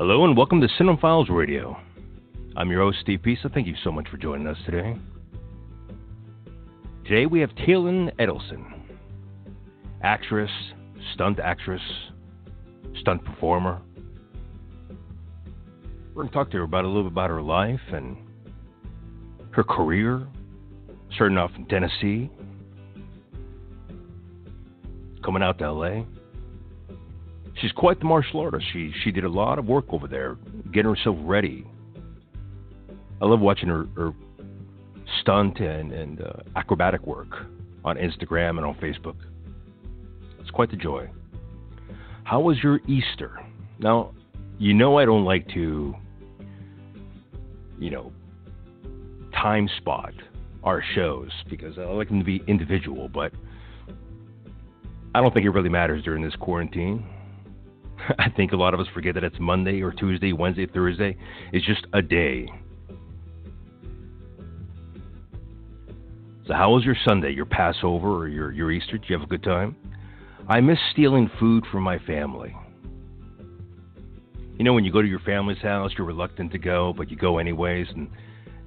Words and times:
Hello 0.00 0.24
and 0.24 0.34
welcome 0.34 0.62
to 0.62 0.68
Cinema 0.78 0.96
Files 0.96 1.28
Radio. 1.28 1.78
I'm 2.56 2.70
your 2.70 2.80
host, 2.80 3.00
Steve 3.02 3.20
Pisa. 3.22 3.50
Thank 3.50 3.66
you 3.66 3.74
so 3.84 3.92
much 3.92 4.08
for 4.08 4.16
joining 4.16 4.46
us 4.46 4.56
today. 4.64 4.96
Today 7.04 7.26
we 7.26 7.40
have 7.40 7.50
Taylin 7.50 8.10
Edelson, 8.18 8.64
actress, 10.02 10.50
stunt 11.12 11.38
actress, 11.38 11.82
stunt 13.00 13.22
performer. 13.26 13.82
We're 16.14 16.22
going 16.22 16.28
to 16.28 16.32
talk 16.32 16.50
to 16.52 16.56
her 16.56 16.62
about 16.62 16.86
a 16.86 16.88
little 16.88 17.02
bit 17.02 17.12
about 17.12 17.28
her 17.28 17.42
life 17.42 17.82
and 17.92 18.16
her 19.50 19.62
career, 19.62 20.26
starting 21.14 21.36
off 21.36 21.50
in 21.56 21.66
Tennessee, 21.66 22.30
coming 25.22 25.42
out 25.42 25.58
to 25.58 25.70
LA. 25.70 26.04
She's 27.60 27.72
quite 27.72 27.98
the 27.98 28.06
martial 28.06 28.40
artist. 28.40 28.64
She 28.72 28.92
she 29.02 29.10
did 29.10 29.24
a 29.24 29.28
lot 29.28 29.58
of 29.58 29.66
work 29.66 29.86
over 29.90 30.08
there, 30.08 30.36
getting 30.72 30.94
herself 30.94 31.16
ready. 31.20 31.66
I 33.20 33.26
love 33.26 33.40
watching 33.40 33.68
her, 33.68 33.86
her 33.96 34.12
stunt 35.20 35.60
and, 35.60 35.92
and 35.92 36.22
uh, 36.22 36.32
acrobatic 36.56 37.06
work 37.06 37.28
on 37.84 37.96
Instagram 37.96 38.56
and 38.56 38.64
on 38.64 38.74
Facebook. 38.76 39.16
It's 40.40 40.50
quite 40.50 40.70
the 40.70 40.76
joy. 40.76 41.10
How 42.24 42.40
was 42.40 42.56
your 42.62 42.80
Easter? 42.86 43.38
Now, 43.78 44.14
you 44.58 44.72
know 44.72 44.98
I 44.98 45.04
don't 45.04 45.24
like 45.24 45.48
to, 45.48 45.94
you 47.78 47.90
know, 47.90 48.12
time 49.32 49.68
spot 49.78 50.14
our 50.62 50.82
shows 50.94 51.30
because 51.48 51.78
I 51.78 51.82
like 51.82 52.08
them 52.08 52.20
to 52.20 52.24
be 52.24 52.42
individual, 52.46 53.08
but 53.08 53.32
I 55.14 55.20
don't 55.20 55.32
think 55.34 55.44
it 55.44 55.50
really 55.50 55.68
matters 55.68 56.04
during 56.04 56.22
this 56.22 56.36
quarantine. 56.36 57.04
I 58.18 58.30
think 58.30 58.52
a 58.52 58.56
lot 58.56 58.74
of 58.74 58.80
us 58.80 58.86
forget 58.94 59.14
that 59.14 59.24
it's 59.24 59.36
Monday 59.40 59.82
or 59.82 59.92
Tuesday, 59.92 60.32
Wednesday, 60.32 60.66
Thursday. 60.66 61.16
It's 61.52 61.66
just 61.66 61.86
a 61.92 62.02
day. 62.02 62.48
So, 66.46 66.54
how 66.54 66.72
was 66.72 66.84
your 66.84 66.96
Sunday, 67.06 67.32
your 67.32 67.46
Passover, 67.46 68.16
or 68.16 68.28
your, 68.28 68.52
your 68.52 68.72
Easter? 68.72 68.98
Did 68.98 69.08
you 69.08 69.16
have 69.16 69.24
a 69.24 69.28
good 69.28 69.42
time? 69.42 69.76
I 70.48 70.60
miss 70.60 70.78
stealing 70.92 71.30
food 71.38 71.64
from 71.70 71.84
my 71.84 71.98
family. 72.00 72.54
You 74.58 74.64
know, 74.64 74.74
when 74.74 74.84
you 74.84 74.92
go 74.92 75.00
to 75.00 75.08
your 75.08 75.20
family's 75.20 75.62
house, 75.62 75.92
you're 75.96 76.06
reluctant 76.06 76.52
to 76.52 76.58
go, 76.58 76.92
but 76.96 77.10
you 77.10 77.16
go 77.16 77.38
anyways, 77.38 77.86
and 77.94 78.10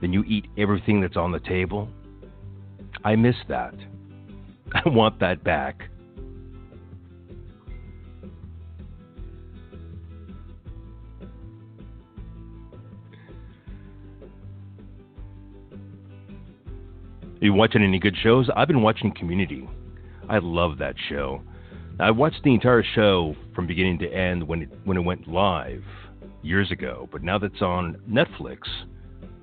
then 0.01 0.13
you 0.13 0.23
eat 0.23 0.45
everything 0.57 1.01
that's 1.01 1.17
on 1.17 1.31
the 1.31 1.39
table. 1.41 1.89
I 3.03 3.15
miss 3.15 3.35
that. 3.49 3.75
I 4.73 4.87
want 4.87 5.19
that 5.19 5.43
back. 5.43 5.89
You 17.45 17.53
watching 17.53 17.83
any 17.83 17.99
good 17.99 18.15
shows? 18.23 18.49
I've 18.55 18.67
been 18.67 18.81
watching 18.81 19.13
Community. 19.13 19.67
I 20.29 20.37
love 20.37 20.77
that 20.77 20.95
show. 21.09 21.41
I 21.99 22.09
watched 22.11 22.41
the 22.43 22.53
entire 22.53 22.83
show 22.95 23.35
from 23.53 23.67
beginning 23.67 23.99
to 23.99 24.07
end 24.07 24.47
when 24.47 24.63
it 24.63 24.69
when 24.85 24.97
it 24.97 25.01
went 25.01 25.27
live 25.27 25.83
years 26.41 26.71
ago, 26.71 27.09
but 27.11 27.21
now 27.21 27.37
that's 27.37 27.61
on 27.61 27.97
Netflix, 28.09 28.59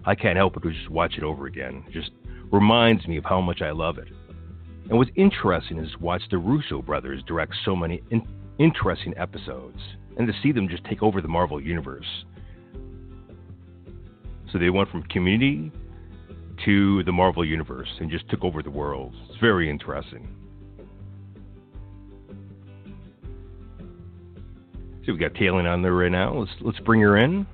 I 0.04 0.14
can't 0.14 0.36
help 0.36 0.54
but 0.54 0.62
just 0.62 0.88
watch 0.90 1.14
it 1.18 1.22
over 1.22 1.46
again. 1.46 1.84
It 1.88 1.92
just 1.92 2.10
reminds 2.50 3.06
me 3.06 3.18
of 3.18 3.24
how 3.24 3.40
much 3.40 3.60
I 3.60 3.70
love 3.70 3.98
it. 3.98 4.08
And 4.88 4.98
what's 4.98 5.10
interesting 5.14 5.78
is 5.78 5.96
watch 6.00 6.22
the 6.30 6.38
Russo 6.38 6.82
brothers 6.82 7.22
direct 7.26 7.54
so 7.64 7.76
many 7.76 8.02
in- 8.10 8.26
interesting 8.58 9.14
episodes, 9.16 9.78
and 10.16 10.26
to 10.26 10.32
see 10.42 10.52
them 10.52 10.68
just 10.68 10.84
take 10.84 11.02
over 11.02 11.20
the 11.20 11.28
Marvel 11.28 11.60
universe. 11.60 12.24
So 14.50 14.58
they 14.58 14.70
went 14.70 14.90
from 14.90 15.02
Community 15.04 15.70
to 16.64 17.02
the 17.04 17.12
Marvel 17.12 17.44
Universe 17.44 17.88
and 18.00 18.10
just 18.10 18.28
took 18.28 18.44
over 18.44 18.62
the 18.62 18.70
world. 18.70 19.14
It's 19.28 19.38
very 19.40 19.70
interesting. 19.70 20.28
See, 25.04 25.12
we 25.12 25.18
got 25.18 25.32
Taylin 25.34 25.70
on 25.70 25.82
there 25.82 25.94
right 25.94 26.12
now. 26.12 26.34
Let's 26.34 26.52
let's 26.60 26.80
bring 26.80 27.00
her 27.00 27.16
in. 27.16 27.46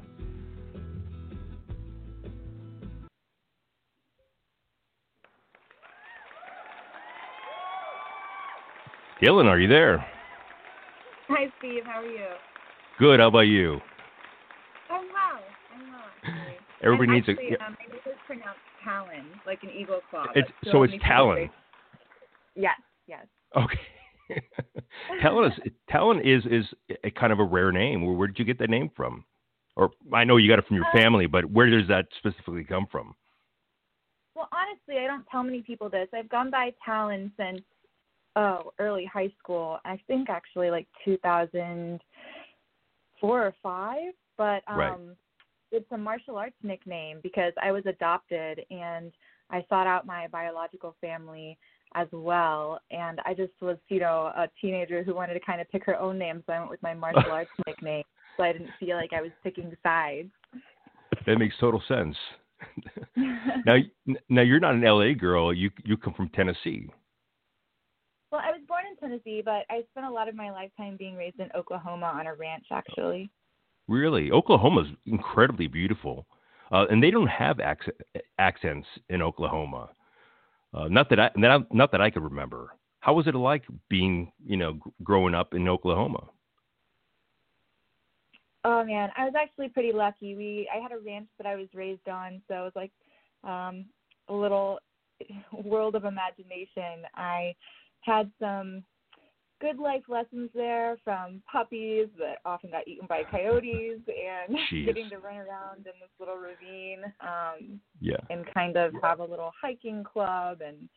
Taylin, 9.23 9.47
are 9.47 9.59
you 9.59 9.69
there? 9.69 10.05
Hi, 11.29 11.51
Steve. 11.59 11.85
How 11.87 12.01
are 12.01 12.07
you? 12.07 12.27
Good. 12.99 13.21
How 13.21 13.29
about 13.29 13.41
you? 13.41 13.81
I'm 14.91 15.07
well. 15.07 15.43
I'm 15.75 15.93
well. 15.93 16.35
Everybody 16.83 17.13
needs 17.13 17.29
actually, 17.29 17.55
a. 17.55 17.65
Um, 17.65 17.77
maybe 17.81 17.99
it's 18.05 18.19
pronounced 18.27 18.61
Talon, 18.87 19.27
like 19.45 19.63
an 19.63 19.71
eagle 19.71 20.01
claw. 20.09 20.27
It's, 20.35 20.49
so 20.71 20.85
it's 20.85 20.93
needs 20.93 21.03
to 21.03 21.09
be 21.09 21.13
Talon. 21.13 21.51
Yes. 22.55 22.81
Yes. 23.07 23.27
Okay. 23.57 23.81
Talon 25.21 25.53
is 25.53 25.59
Talon 25.89 26.21
is 26.21 26.45
is 26.47 26.65
a 27.05 27.11
kind 27.11 27.33
of 27.33 27.41
a 27.41 27.45
rare 27.45 27.73
name. 27.73 28.05
Where, 28.05 28.15
where 28.15 28.29
did 28.29 28.39
you 28.39 28.45
get 28.45 28.59
that 28.61 28.71
name 28.71 28.91
from? 28.97 29.25
Or 29.77 29.91
I 30.13 30.25
know 30.25 30.37
you 30.37 30.49
got 30.49 30.59
it 30.59 30.67
from 30.67 30.77
your 30.77 30.87
Uh, 30.87 30.97
family, 30.97 31.27
but 31.27 31.45
where 31.45 31.69
does 31.69 31.87
that 31.89 32.07
specifically 32.19 32.65
come 32.65 32.87
from? 32.91 33.15
Well, 34.35 34.49
honestly, 34.53 35.03
I 35.03 35.07
don't 35.07 35.27
tell 35.31 35.43
many 35.43 35.63
people 35.63 35.89
this. 35.89 36.09
I've 36.13 36.29
gone 36.29 36.51
by 36.51 36.73
Talyn 36.87 37.31
since 37.37 37.63
oh 38.37 38.73
early 38.79 39.05
high 39.05 39.33
school. 39.39 39.79
I 39.85 39.99
think 40.07 40.31
actually 40.31 40.71
like 40.71 40.87
2004 41.05 43.47
or 43.47 43.55
five. 43.63 44.13
But 44.37 44.63
um, 44.69 44.79
Right. 44.79 44.99
It's 45.73 45.91
a 45.93 45.99
martial 45.99 46.37
arts 46.37 46.57
nickname 46.63 47.21
because 47.23 47.53
I 47.61 47.73
was 47.73 47.85
adopted 47.87 48.65
and 48.71 49.13
I 49.51 49.65
sought 49.69 49.87
out 49.87 50.07
my 50.07 50.27
biological 50.29 50.97
family 51.01 51.59
as 51.95 52.09
well. 52.13 52.81
And 52.91 53.21
I 53.25 53.35
just 53.35 53.53
was, 53.61 53.77
you 53.89 54.01
know, 54.01 54.33
a 54.37 54.49
teenager 54.61 55.03
who 55.03 55.15
wanted 55.15 55.35
to 55.35 55.41
kind 55.41 55.61
of 55.61 55.71
pick 55.71 55.85
her 55.85 55.99
own 55.99 56.19
name, 56.19 56.43
so 56.47 56.53
I 56.53 56.59
went 56.59 56.71
with 56.71 56.83
my 56.83 56.95
martial 56.95 57.23
arts 57.31 57.51
nickname. 57.67 58.05
So 58.37 58.43
I 58.43 58.53
didn't 58.53 58.71
feel 58.79 58.97
like 58.97 59.13
I 59.13 59.23
was 59.23 59.31
picking 59.43 59.75
sides. 59.83 60.31
That 61.27 61.39
makes 61.39 61.55
total 61.59 61.83
sense. 61.89 62.17
now, 63.67 63.77
now 64.29 64.43
you're 64.43 64.61
not 64.61 64.75
an 64.75 64.83
LA 64.83 65.13
girl. 65.13 65.53
You 65.53 65.71
you 65.85 65.97
come 65.97 66.15
from 66.15 66.29
Tennessee. 66.31 66.89
Well, 68.31 68.41
I 68.45 68.51
was 68.51 68.61
born 68.67 68.83
in 68.91 68.97
Tennessee, 68.97 69.43
but 69.45 69.65
I 69.71 69.85
spent 69.91 70.07
a 70.07 70.11
lot 70.11 70.29
of 70.29 70.35
my 70.35 70.51
lifetime 70.51 70.97
being 70.99 71.17
raised 71.17 71.39
in 71.39 71.49
Oklahoma 71.55 72.13
on 72.15 72.27
a 72.27 72.35
ranch, 72.35 72.67
actually. 72.73 73.31
Really, 73.89 74.31
Oklahoma's 74.31 74.89
incredibly 75.07 75.69
beautiful, 75.69 76.27
uh, 76.73 76.87
and 76.91 77.03
they 77.03 77.11
don't 77.11 77.29
have 77.29 77.61
acc- 77.61 77.91
accents 78.39 78.87
in 79.09 79.23
Oklahoma. 79.23 79.91
Uh, 80.75 80.89
not 80.89 81.09
that 81.11 81.21
I 81.21 81.31
not, 81.37 81.73
not 81.73 81.93
that 81.93 82.01
I 82.01 82.11
could 82.11 82.25
remember. 82.25 82.75
How 83.01 83.15
was 83.15 83.29
it 83.29 83.35
like 83.37 83.63
being, 83.89 84.33
you 84.45 84.57
know, 84.57 84.79
growing 85.05 85.35
up 85.35 85.55
in 85.55 85.69
Oklahoma? 85.69 86.25
Oh 88.65 88.83
man, 88.85 89.11
I 89.17 89.25
was 89.25 89.35
actually 89.41 89.69
pretty 89.69 89.93
lucky. 89.93 90.35
We 90.35 90.69
I 90.75 90.81
had 90.81 90.91
a 90.91 90.99
ranch 90.99 91.29
that 91.39 91.47
I 91.47 91.55
was 91.55 91.69
raised 91.73 92.09
on, 92.09 92.43
so 92.49 92.55
it 92.55 92.65
was 92.65 92.73
like 92.75 92.93
um 93.45 93.85
a 94.29 94.35
little 94.35 94.81
world 95.53 95.95
of 95.95 96.05
imagination. 96.05 97.05
I 97.15 97.55
had 98.01 98.29
some 98.41 98.83
good 99.61 99.79
life 99.79 100.03
lessons 100.09 100.51
there 100.55 100.97
from 101.05 101.43
puppies 101.51 102.09
that 102.19 102.39
often 102.45 102.71
got 102.71 102.87
eaten 102.87 103.07
by 103.09 103.23
coyotes 103.31 104.01
and 104.07 104.57
Jeez. 104.71 104.87
getting 104.87 105.09
to 105.11 105.19
run 105.19 105.37
around 105.37 105.79
in 105.79 105.93
this 106.01 106.11
little 106.19 106.37
ravine 106.37 107.05
um 107.21 107.81
Yeah. 108.01 108.17
and 108.31 108.45
kind 108.53 108.77
of 108.77 108.93
have 109.03 109.21
a 109.21 109.25
little 109.25 109.53
hiking 109.61 110.05
club 110.05 110.61
and 110.61 110.89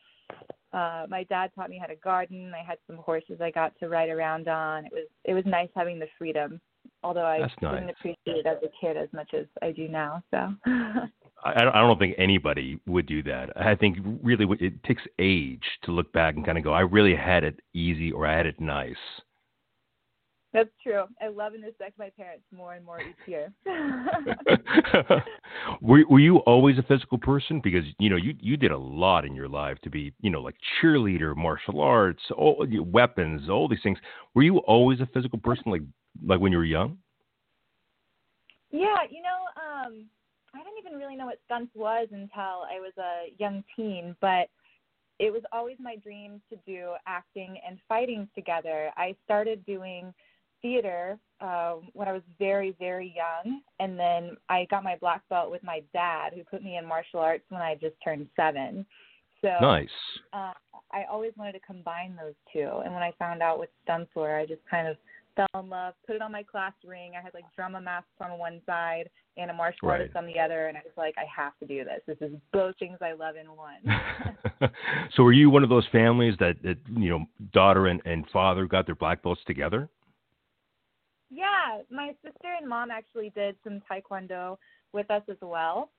uh 0.72 1.06
my 1.08 1.24
dad 1.24 1.50
taught 1.54 1.70
me 1.70 1.78
how 1.78 1.86
to 1.86 1.96
garden. 1.96 2.52
I 2.54 2.64
had 2.64 2.78
some 2.86 2.96
horses 2.96 3.40
I 3.40 3.50
got 3.50 3.72
to 3.80 3.88
ride 3.88 4.10
around 4.10 4.46
on. 4.48 4.86
It 4.86 4.92
was 4.92 5.08
it 5.24 5.34
was 5.34 5.44
nice 5.46 5.70
having 5.74 5.98
the 5.98 6.08
freedom. 6.18 6.60
Although 7.02 7.26
I 7.26 7.40
That's 7.40 7.54
didn't 7.60 7.86
nice. 7.86 7.94
appreciate 7.98 8.18
it 8.26 8.46
as 8.46 8.58
a 8.62 8.68
kid 8.80 8.96
as 8.96 9.08
much 9.12 9.32
as 9.34 9.46
I 9.62 9.72
do 9.72 9.88
now. 9.88 10.22
So 10.30 10.54
I, 11.44 11.52
I 11.62 11.64
don't- 11.64 11.98
think 11.98 12.14
anybody 12.18 12.78
would 12.86 13.06
do 13.06 13.22
that. 13.24 13.50
I 13.56 13.74
think 13.74 13.98
really 14.22 14.46
it 14.60 14.82
takes 14.84 15.02
age 15.18 15.64
to 15.84 15.92
look 15.92 16.12
back 16.12 16.36
and 16.36 16.44
kind 16.44 16.58
of 16.58 16.64
go, 16.64 16.72
I 16.72 16.80
really 16.80 17.14
had 17.14 17.44
it 17.44 17.60
easy 17.74 18.12
or 18.12 18.26
I 18.26 18.36
had 18.36 18.46
it 18.46 18.60
nice. 18.60 18.96
that's 20.52 20.70
true. 20.82 21.04
I 21.22 21.28
love 21.28 21.54
and 21.54 21.62
respect 21.64 21.98
my 21.98 22.10
parents 22.10 22.44
more 22.52 22.74
and 22.74 22.84
more 22.84 23.00
each 23.00 23.14
year. 23.26 23.52
were 25.80 26.02
were 26.08 26.18
you 26.18 26.38
always 26.38 26.76
a 26.78 26.82
physical 26.82 27.18
person? 27.18 27.60
Because 27.62 27.84
you 27.98 28.10
know 28.10 28.16
you 28.16 28.34
you 28.40 28.56
did 28.56 28.72
a 28.72 28.78
lot 28.78 29.24
in 29.24 29.34
your 29.34 29.48
life 29.48 29.78
to 29.82 29.90
be 29.90 30.12
you 30.20 30.30
know 30.30 30.40
like 30.40 30.56
cheerleader, 30.82 31.36
martial 31.36 31.80
arts, 31.80 32.22
all 32.36 32.66
weapons, 32.86 33.48
all 33.48 33.68
these 33.68 33.82
things. 33.82 33.98
Were 34.34 34.42
you 34.42 34.58
always 34.58 35.00
a 35.00 35.06
physical 35.06 35.38
person, 35.38 35.64
like 35.66 35.82
like 36.24 36.40
when 36.40 36.52
you 36.52 36.58
were 36.58 36.64
young? 36.64 36.98
Yeah, 38.72 39.02
you 39.10 39.22
know, 39.22 39.40
um, 39.86 40.06
I 40.54 40.58
didn't 40.58 40.78
even 40.84 40.98
really 40.98 41.16
know 41.16 41.26
what 41.26 41.38
stunts 41.46 41.72
was 41.74 42.08
until 42.10 42.66
I 42.68 42.80
was 42.80 42.92
a 42.98 43.32
young 43.38 43.62
teen, 43.76 44.16
but 44.20 44.48
it 45.18 45.32
was 45.32 45.42
always 45.52 45.76
my 45.78 45.96
dream 45.96 46.40
to 46.50 46.56
do 46.66 46.92
acting 47.06 47.58
and 47.66 47.78
fighting 47.88 48.28
together. 48.34 48.90
I 48.96 49.14
started 49.24 49.64
doing 49.66 50.12
theater 50.62 51.18
uh, 51.40 51.74
when 51.92 52.08
I 52.08 52.12
was 52.12 52.22
very, 52.38 52.74
very 52.78 53.14
young, 53.14 53.60
and 53.78 53.98
then 53.98 54.36
I 54.48 54.66
got 54.70 54.82
my 54.82 54.96
black 54.96 55.22
belt 55.28 55.50
with 55.50 55.62
my 55.62 55.82
dad, 55.92 56.32
who 56.34 56.42
put 56.44 56.62
me 56.62 56.76
in 56.76 56.86
martial 56.86 57.20
arts 57.20 57.44
when 57.48 57.62
I 57.62 57.74
just 57.74 57.94
turned 58.02 58.26
seven. 58.36 58.84
So 59.42 59.50
nice. 59.60 59.88
Uh, 60.32 60.52
I 60.92 61.04
always 61.10 61.32
wanted 61.36 61.52
to 61.52 61.60
combine 61.60 62.16
those 62.16 62.34
two, 62.52 62.82
and 62.84 62.92
when 62.92 63.02
I 63.02 63.12
found 63.18 63.42
out 63.42 63.58
what 63.58 63.70
stunts 63.84 64.10
were, 64.14 64.36
I 64.36 64.46
just 64.46 64.60
kind 64.70 64.88
of 64.88 64.96
fell. 65.52 65.94
Put 66.06 66.16
it 66.16 66.22
on 66.22 66.32
my 66.32 66.42
class 66.42 66.72
ring. 66.84 67.12
I 67.18 67.22
had 67.22 67.32
like 67.34 67.44
drama 67.54 67.80
masks 67.80 68.08
on 68.20 68.38
one 68.38 68.60
side 68.66 69.08
and 69.36 69.50
a 69.50 69.54
martial 69.54 69.88
Right. 69.88 70.00
artist 70.00 70.16
on 70.16 70.26
the 70.26 70.38
other, 70.38 70.66
and 70.66 70.76
I 70.76 70.80
was 70.84 70.92
like, 70.96 71.14
I 71.16 71.24
have 71.34 71.52
to 71.60 71.66
do 71.66 71.84
this. 71.84 72.00
This 72.06 72.18
is 72.20 72.36
both 72.52 72.76
things 72.78 72.98
I 73.00 73.12
love 73.12 73.36
in 73.36 73.46
one. 73.56 74.70
so 75.14 75.22
were 75.22 75.32
you 75.32 75.50
one 75.50 75.62
of 75.62 75.68
those 75.70 75.86
families 75.92 76.34
that, 76.40 76.56
that 76.62 76.78
you 76.96 77.10
know 77.10 77.26
daughter 77.52 77.86
and, 77.86 78.00
and 78.04 78.24
father 78.32 78.66
got 78.66 78.86
their 78.86 78.94
black 78.94 79.22
belts 79.22 79.40
together? 79.46 79.88
yeah, 81.32 81.80
my 81.90 82.08
sister 82.24 82.48
and 82.60 82.68
mom 82.68 82.90
actually 82.90 83.30
did 83.36 83.54
some 83.62 83.80
taekwondo 83.90 84.56
with 84.92 85.08
us 85.10 85.22
as 85.30 85.36
well. 85.40 85.90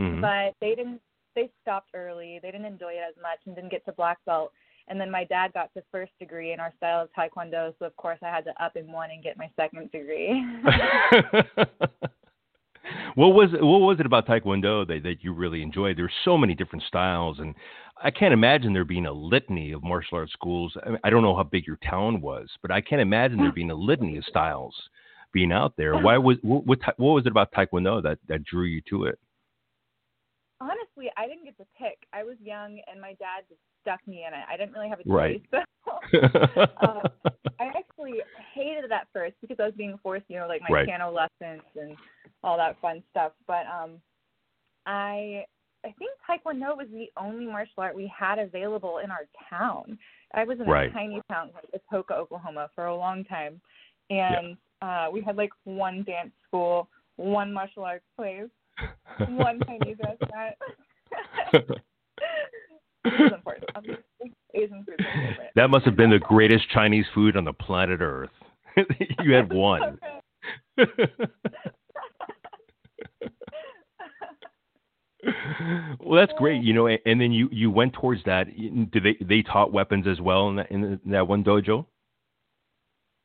Mhm. 0.00 0.20
but 0.22 0.54
they 0.60 0.74
didn't 0.74 1.02
they 1.34 1.50
stopped 1.60 1.90
early 1.94 2.38
they 2.42 2.50
didn't 2.50 2.64
enjoy 2.66 2.92
it 2.94 3.04
as 3.06 3.14
much 3.20 3.38
and 3.44 3.54
didn't 3.54 3.70
get 3.70 3.84
to 3.84 3.92
black 3.92 4.16
belt 4.24 4.50
and 4.90 5.00
then 5.00 5.10
my 5.10 5.24
dad 5.24 5.52
got 5.54 5.72
to 5.74 5.82
first 5.90 6.12
degree 6.18 6.52
in 6.52 6.60
our 6.60 6.72
style 6.76 7.02
of 7.02 7.08
taekwondo 7.16 7.72
so 7.78 7.86
of 7.86 7.96
course 7.96 8.18
i 8.22 8.28
had 8.28 8.44
to 8.44 8.62
up 8.62 8.76
in 8.76 8.90
one 8.92 9.10
and 9.10 9.22
get 9.22 9.38
my 9.38 9.48
second 9.56 9.90
degree 9.90 10.44
what 13.14 13.28
was 13.28 13.50
what 13.52 13.80
was 13.80 13.98
it 14.00 14.06
about 14.06 14.26
Taekwondo 14.26 14.86
that, 14.86 15.02
that 15.04 15.22
you 15.22 15.32
really 15.32 15.62
enjoyed? 15.62 15.96
There's 15.96 16.12
so 16.24 16.36
many 16.36 16.54
different 16.54 16.84
styles, 16.84 17.38
and 17.38 17.54
I 18.02 18.10
can't 18.10 18.32
imagine 18.32 18.72
there 18.72 18.84
being 18.84 19.06
a 19.06 19.12
litany 19.12 19.72
of 19.72 19.82
martial 19.82 20.18
arts 20.18 20.32
schools. 20.32 20.74
I, 20.84 20.90
mean, 20.90 20.98
I 21.04 21.10
don't 21.10 21.22
know 21.22 21.36
how 21.36 21.42
big 21.42 21.66
your 21.66 21.78
town 21.88 22.20
was, 22.20 22.48
but 22.62 22.70
I 22.70 22.80
can't 22.80 23.00
imagine 23.00 23.38
there 23.38 23.52
being 23.52 23.70
a 23.70 23.74
litany 23.74 24.16
of 24.16 24.24
styles 24.24 24.74
being 25.32 25.52
out 25.52 25.74
there. 25.76 25.98
Why 25.98 26.18
was 26.18 26.38
what 26.42 26.66
what, 26.66 26.78
what 26.96 27.12
was 27.12 27.26
it 27.26 27.30
about 27.30 27.52
Taekwondo 27.52 28.02
that 28.02 28.18
that 28.28 28.44
drew 28.44 28.64
you 28.64 28.80
to 28.90 29.04
it? 29.04 29.18
honestly 30.60 31.10
i 31.16 31.26
didn't 31.26 31.44
get 31.44 31.56
to 31.56 31.64
pick 31.78 32.06
i 32.12 32.22
was 32.22 32.36
young 32.42 32.80
and 32.90 33.00
my 33.00 33.14
dad 33.14 33.44
just 33.48 33.60
stuck 33.82 34.00
me 34.06 34.24
in 34.26 34.34
it 34.34 34.44
i 34.48 34.56
didn't 34.56 34.72
really 34.72 34.88
have 34.88 35.00
a 35.00 35.04
choice. 35.04 35.12
Right. 35.12 35.42
choice 35.52 35.64
um, 36.82 37.02
i 37.60 37.64
actually 37.64 38.20
hated 38.54 38.84
it 38.84 38.92
at 38.92 39.06
first 39.12 39.34
because 39.40 39.56
i 39.60 39.64
was 39.64 39.74
being 39.76 39.98
forced 40.02 40.24
you 40.28 40.38
know 40.38 40.48
like 40.48 40.62
my 40.62 40.68
Right. 40.70 40.86
piano 40.86 41.10
lessons 41.10 41.62
and 41.78 41.96
all 42.42 42.56
that 42.56 42.80
fun 42.80 43.02
stuff 43.10 43.32
but 43.46 43.66
um 43.66 44.00
i 44.86 45.44
i 45.84 45.94
think 45.98 46.10
taekwondo 46.28 46.76
was 46.76 46.86
the 46.92 47.06
only 47.16 47.46
martial 47.46 47.82
art 47.82 47.94
we 47.94 48.10
had 48.16 48.38
available 48.38 48.98
in 48.98 49.10
our 49.10 49.26
town 49.48 49.98
i 50.34 50.44
was 50.44 50.58
in 50.58 50.68
a 50.68 50.90
tiny 50.92 51.20
town 51.30 51.50
called 51.52 52.04
Atoka, 52.08 52.16
oklahoma 52.16 52.68
for 52.74 52.86
a 52.86 52.96
long 52.96 53.24
time 53.24 53.60
and 54.10 54.56
uh 54.82 55.08
we 55.12 55.20
had 55.20 55.36
like 55.36 55.50
one 55.64 56.02
dance 56.04 56.32
school 56.46 56.88
one 57.16 57.52
martial 57.52 57.84
arts 57.84 58.04
place 58.16 58.48
one 59.28 59.60
Chinese 59.66 59.96
restaurant. 60.02 60.54
It's 63.18 63.34
important. 63.34 63.70
Asian 64.54 64.84
food 64.84 64.94
is 64.98 65.06
my 65.06 65.28
favorite. 65.28 65.50
that 65.54 65.70
must 65.70 65.84
have 65.84 65.96
been 65.96 66.10
the 66.10 66.18
greatest 66.18 66.68
Chinese 66.70 67.06
food 67.14 67.36
on 67.36 67.44
the 67.44 67.52
planet 67.52 68.00
Earth. 68.00 68.30
you 69.22 69.32
had 69.32 69.52
one. 69.52 69.98
well, 76.00 76.14
that's 76.14 76.32
great. 76.38 76.62
You 76.62 76.72
know, 76.72 76.86
and 76.86 77.20
then 77.20 77.32
you 77.32 77.48
you 77.52 77.70
went 77.70 77.92
towards 77.94 78.22
that. 78.24 78.46
Did 78.56 79.02
they 79.02 79.16
they 79.24 79.42
taught 79.42 79.72
weapons 79.72 80.06
as 80.06 80.20
well 80.20 80.48
in 80.48 80.56
that, 80.56 80.70
in 80.70 81.00
that 81.06 81.26
one 81.26 81.44
dojo? 81.44 81.86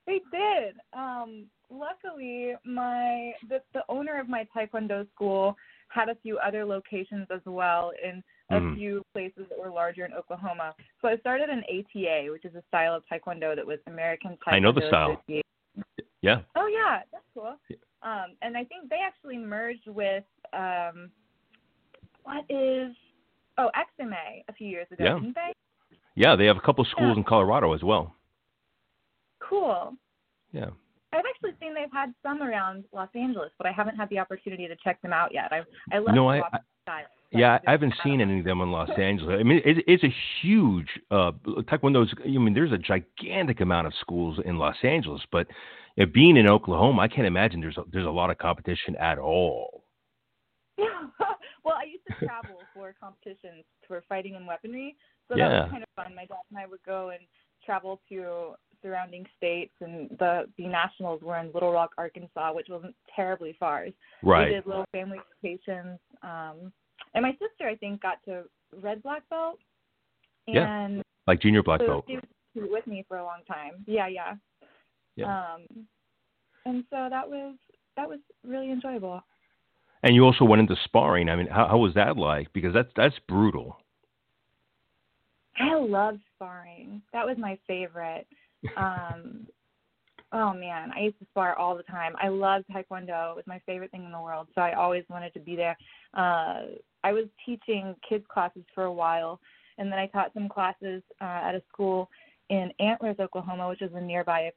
They 0.08 0.22
did. 0.32 0.76
Um, 0.94 1.46
luckily, 1.70 2.54
my 2.66 3.32
the, 3.48 3.62
the 3.74 3.82
owner 3.90 4.20
of 4.20 4.30
my 4.30 4.48
taekwondo 4.56 5.08
school 5.14 5.56
had 5.90 6.10
a 6.10 6.16
few 6.16 6.38
other 6.40 6.66
locations 6.66 7.28
as 7.34 7.42
well 7.46 7.92
in 8.04 8.24
a 8.52 8.56
Mhm. 8.60 8.76
few 8.76 9.04
places 9.14 9.48
that 9.50 9.58
were 9.58 9.70
larger 9.72 10.06
in 10.06 10.14
Oklahoma. 10.14 10.76
So 11.02 11.08
I 11.08 11.18
started 11.18 11.50
an 11.50 11.64
ATA, 11.70 12.30
which 12.32 12.46
is 12.46 12.54
a 12.56 12.62
style 12.68 12.94
of 12.94 13.04
taekwondo 13.08 13.56
that 13.56 13.66
was 13.66 13.80
American 13.88 14.38
Taekwondo 14.38 14.54
I 14.54 14.60
know 14.60 14.72
the 14.72 14.88
style. 14.88 15.24
Yeah. 16.22 16.42
Oh 16.56 16.68
yeah, 16.68 17.02
that's 17.12 17.26
cool. 17.34 17.58
Um, 18.02 18.36
and 18.42 18.56
I 18.58 18.64
think 18.66 18.90
they 18.90 19.00
actually 19.00 19.38
merged 19.38 19.88
with 19.88 20.24
um, 20.54 21.12
what 22.24 22.46
is 22.50 22.96
oh 23.58 23.72
XMA 23.76 24.44
a 24.48 24.54
few 24.54 24.68
years 24.68 24.88
ago, 24.92 25.04
Yeah. 25.04 25.14
didn't 25.16 25.36
they? 25.36 25.54
Yeah, 26.16 26.36
they 26.36 26.46
have 26.46 26.58
a 26.58 26.62
couple 26.62 26.86
schools 26.86 27.16
Yeah. 27.16 27.18
in 27.18 27.24
Colorado 27.24 27.74
as 27.74 27.84
well. 27.84 28.16
Cool. 29.40 29.96
Yeah. 30.52 30.70
I've 31.14 31.26
actually 31.26 31.54
seen 31.60 31.74
they've 31.74 31.92
had 31.92 32.14
some 32.24 32.42
around 32.42 32.86
Los 32.92 33.10
Angeles, 33.16 33.52
but 33.58 33.68
I 33.68 33.72
haven't 33.72 33.96
had 33.96 34.10
the 34.10 34.20
opportunity 34.20 34.68
to 34.68 34.76
check 34.78 35.02
them 35.02 35.14
out 35.14 35.34
yet. 35.34 35.52
I 35.52 35.64
I 35.92 36.00
love 36.00 36.16
No, 36.16 36.32
the 36.32 36.44
I- 36.46 36.60
style. 36.84 37.06
Yeah, 37.36 37.60
I 37.68 37.72
haven't 37.72 37.94
seen 38.04 38.22
any 38.22 38.40
of 38.40 38.46
them 38.46 38.62
in 38.62 38.72
Los 38.72 38.90
Angeles. 38.98 39.38
I 39.40 39.44
mean, 39.44 39.62
it, 39.66 39.84
it's 39.88 40.04
a 40.04 40.14
huge 40.42 40.88
uh, 41.12 41.32
Taekwondo's. 41.46 42.14
I 42.24 42.30
mean, 42.30 42.54
there's 42.54 42.72
a 42.72 42.78
gigantic 42.78 43.62
amount 43.62 43.88
of 43.88 43.94
schools 44.02 44.40
in 44.46 44.58
Los 44.58 44.76
Angeles, 44.84 45.22
but 45.32 45.48
you 45.96 46.06
know, 46.06 46.12
being 46.14 46.38
in 46.38 46.48
Oklahoma, 46.48 47.02
I 47.02 47.08
can't 47.08 47.28
imagine 47.28 47.62
there's 47.62 47.78
a, 47.78 47.84
there's 47.92 48.06
a 48.06 48.10
lot 48.10 48.30
of 48.30 48.38
competition 48.38 48.96
at 48.98 49.18
all. 49.18 49.84
well, 50.78 51.76
I 51.76 51.86
used 51.86 52.04
to 52.08 52.26
travel 52.26 52.60
for 52.74 52.94
competitions 53.00 53.64
for 53.88 54.04
fighting 54.10 54.36
and 54.36 54.46
weaponry, 54.46 54.96
so 55.28 55.36
that 55.36 55.40
Yeah. 55.40 55.62
was 55.64 55.72
kind 55.72 55.84
of 55.84 55.90
fun. 55.96 56.16
My 56.16 56.26
dad 56.26 56.38
and 56.50 56.60
I 56.60 56.66
would 56.66 56.84
go 56.86 57.10
and 57.10 57.22
travel 57.66 58.02
to 58.10 58.56
surrounding 58.82 59.26
states, 59.38 59.74
and 59.82 60.10
the 60.20 60.46
the 60.58 60.68
nationals 60.68 61.22
were 61.22 61.38
in 61.38 61.52
Little 61.54 61.72
Rock, 61.72 61.92
Arkansas, 61.98 62.54
which 62.54 62.68
wasn't 62.70 62.96
terribly 63.16 63.56
far. 63.60 63.88
Right. 64.22 64.48
We 64.50 64.54
did 64.54 64.66
little 64.66 64.86
family 64.92 65.20
vacations. 65.42 66.00
Um, 66.22 66.72
and 67.16 67.24
my 67.24 67.32
sister, 67.32 67.68
I 67.68 67.76
think, 67.76 68.02
got 68.02 68.24
to 68.26 68.44
red 68.82 69.02
black 69.02 69.28
belt. 69.30 69.58
Yeah. 70.48 70.86
And 70.86 71.02
Like 71.26 71.42
junior 71.42 71.64
black 71.64 71.82
so 71.82 71.88
belt. 71.88 72.06
she 72.08 72.60
was 72.62 72.70
with 72.72 72.88
me 72.88 73.04
for 73.08 73.18
a 73.18 73.24
long 73.24 73.40
time. 73.48 73.84
Yeah, 73.88 74.08
yeah. 74.08 74.36
Yeah. 75.16 75.54
Um, 75.56 75.88
and 76.66 76.84
so 76.90 77.08
that 77.10 77.28
was 77.28 77.56
that 77.96 78.08
was 78.08 78.20
really 78.46 78.72
enjoyable. 78.72 79.22
And 80.04 80.14
you 80.14 80.24
also 80.24 80.46
went 80.46 80.60
into 80.60 80.76
sparring. 80.84 81.30
I 81.30 81.36
mean, 81.36 81.48
how, 81.48 81.68
how 81.68 81.78
was 81.78 81.94
that 81.96 82.18
like? 82.18 82.52
Because 82.54 82.74
that's 82.74 82.90
that's 82.96 83.16
brutal. 83.28 83.78
I 85.58 85.74
love 85.76 86.18
sparring. 86.36 87.02
That 87.14 87.26
was 87.26 87.38
my 87.38 87.58
favorite. 87.68 88.28
Um, 88.78 89.46
oh 90.32 90.52
man, 90.52 90.92
I 90.96 91.02
used 91.02 91.20
to 91.20 91.26
spar 91.26 91.56
all 91.56 91.78
the 91.78 91.84
time. 91.84 92.14
I 92.20 92.30
loved 92.30 92.66
taekwondo. 92.74 93.30
It 93.30 93.36
was 93.36 93.44
my 93.46 93.62
favorite 93.68 93.92
thing 93.92 94.04
in 94.06 94.12
the 94.12 94.20
world. 94.20 94.48
So 94.56 94.62
I 94.62 94.74
always 94.74 95.04
wanted 95.08 95.34
to 95.36 95.40
be 95.40 95.56
there. 95.56 95.78
Uh, 96.16 96.62
I 97.06 97.14
was 97.14 97.26
teaching 97.46 97.96
kids 98.08 98.26
classes 98.34 98.64
for 98.74 98.86
a 98.86 98.92
while, 98.92 99.40
and 99.78 99.92
then 99.92 100.00
I 100.00 100.08
taught 100.08 100.34
some 100.34 100.50
classes 100.50 101.04
uh, 101.22 101.42
at 101.48 101.54
a 101.54 101.62
school 101.72 102.10
in 102.50 102.72
Antlers, 102.80 103.18
Oklahoma, 103.20 103.70
which 103.70 103.84
is 103.84 103.92
a 103.94 104.02
nearby 104.02 104.50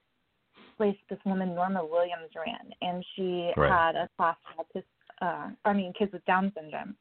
place 0.79 0.97
this 1.11 1.19
woman 1.27 1.55
Norma 1.55 1.85
Williams 1.85 2.31
ran, 2.35 2.73
and 2.81 3.05
she 3.15 3.53
Right. 3.55 3.71
had 3.71 3.97
a 3.97 4.09
class 4.17 4.37
for 4.47 4.65
autis- 4.65 4.85
uh, 5.21 5.51
I 5.67 5.73
mean 5.75 5.93
kids 5.93 6.11
with 6.13 6.25
Down 6.25 6.51
syndrome, 6.57 6.97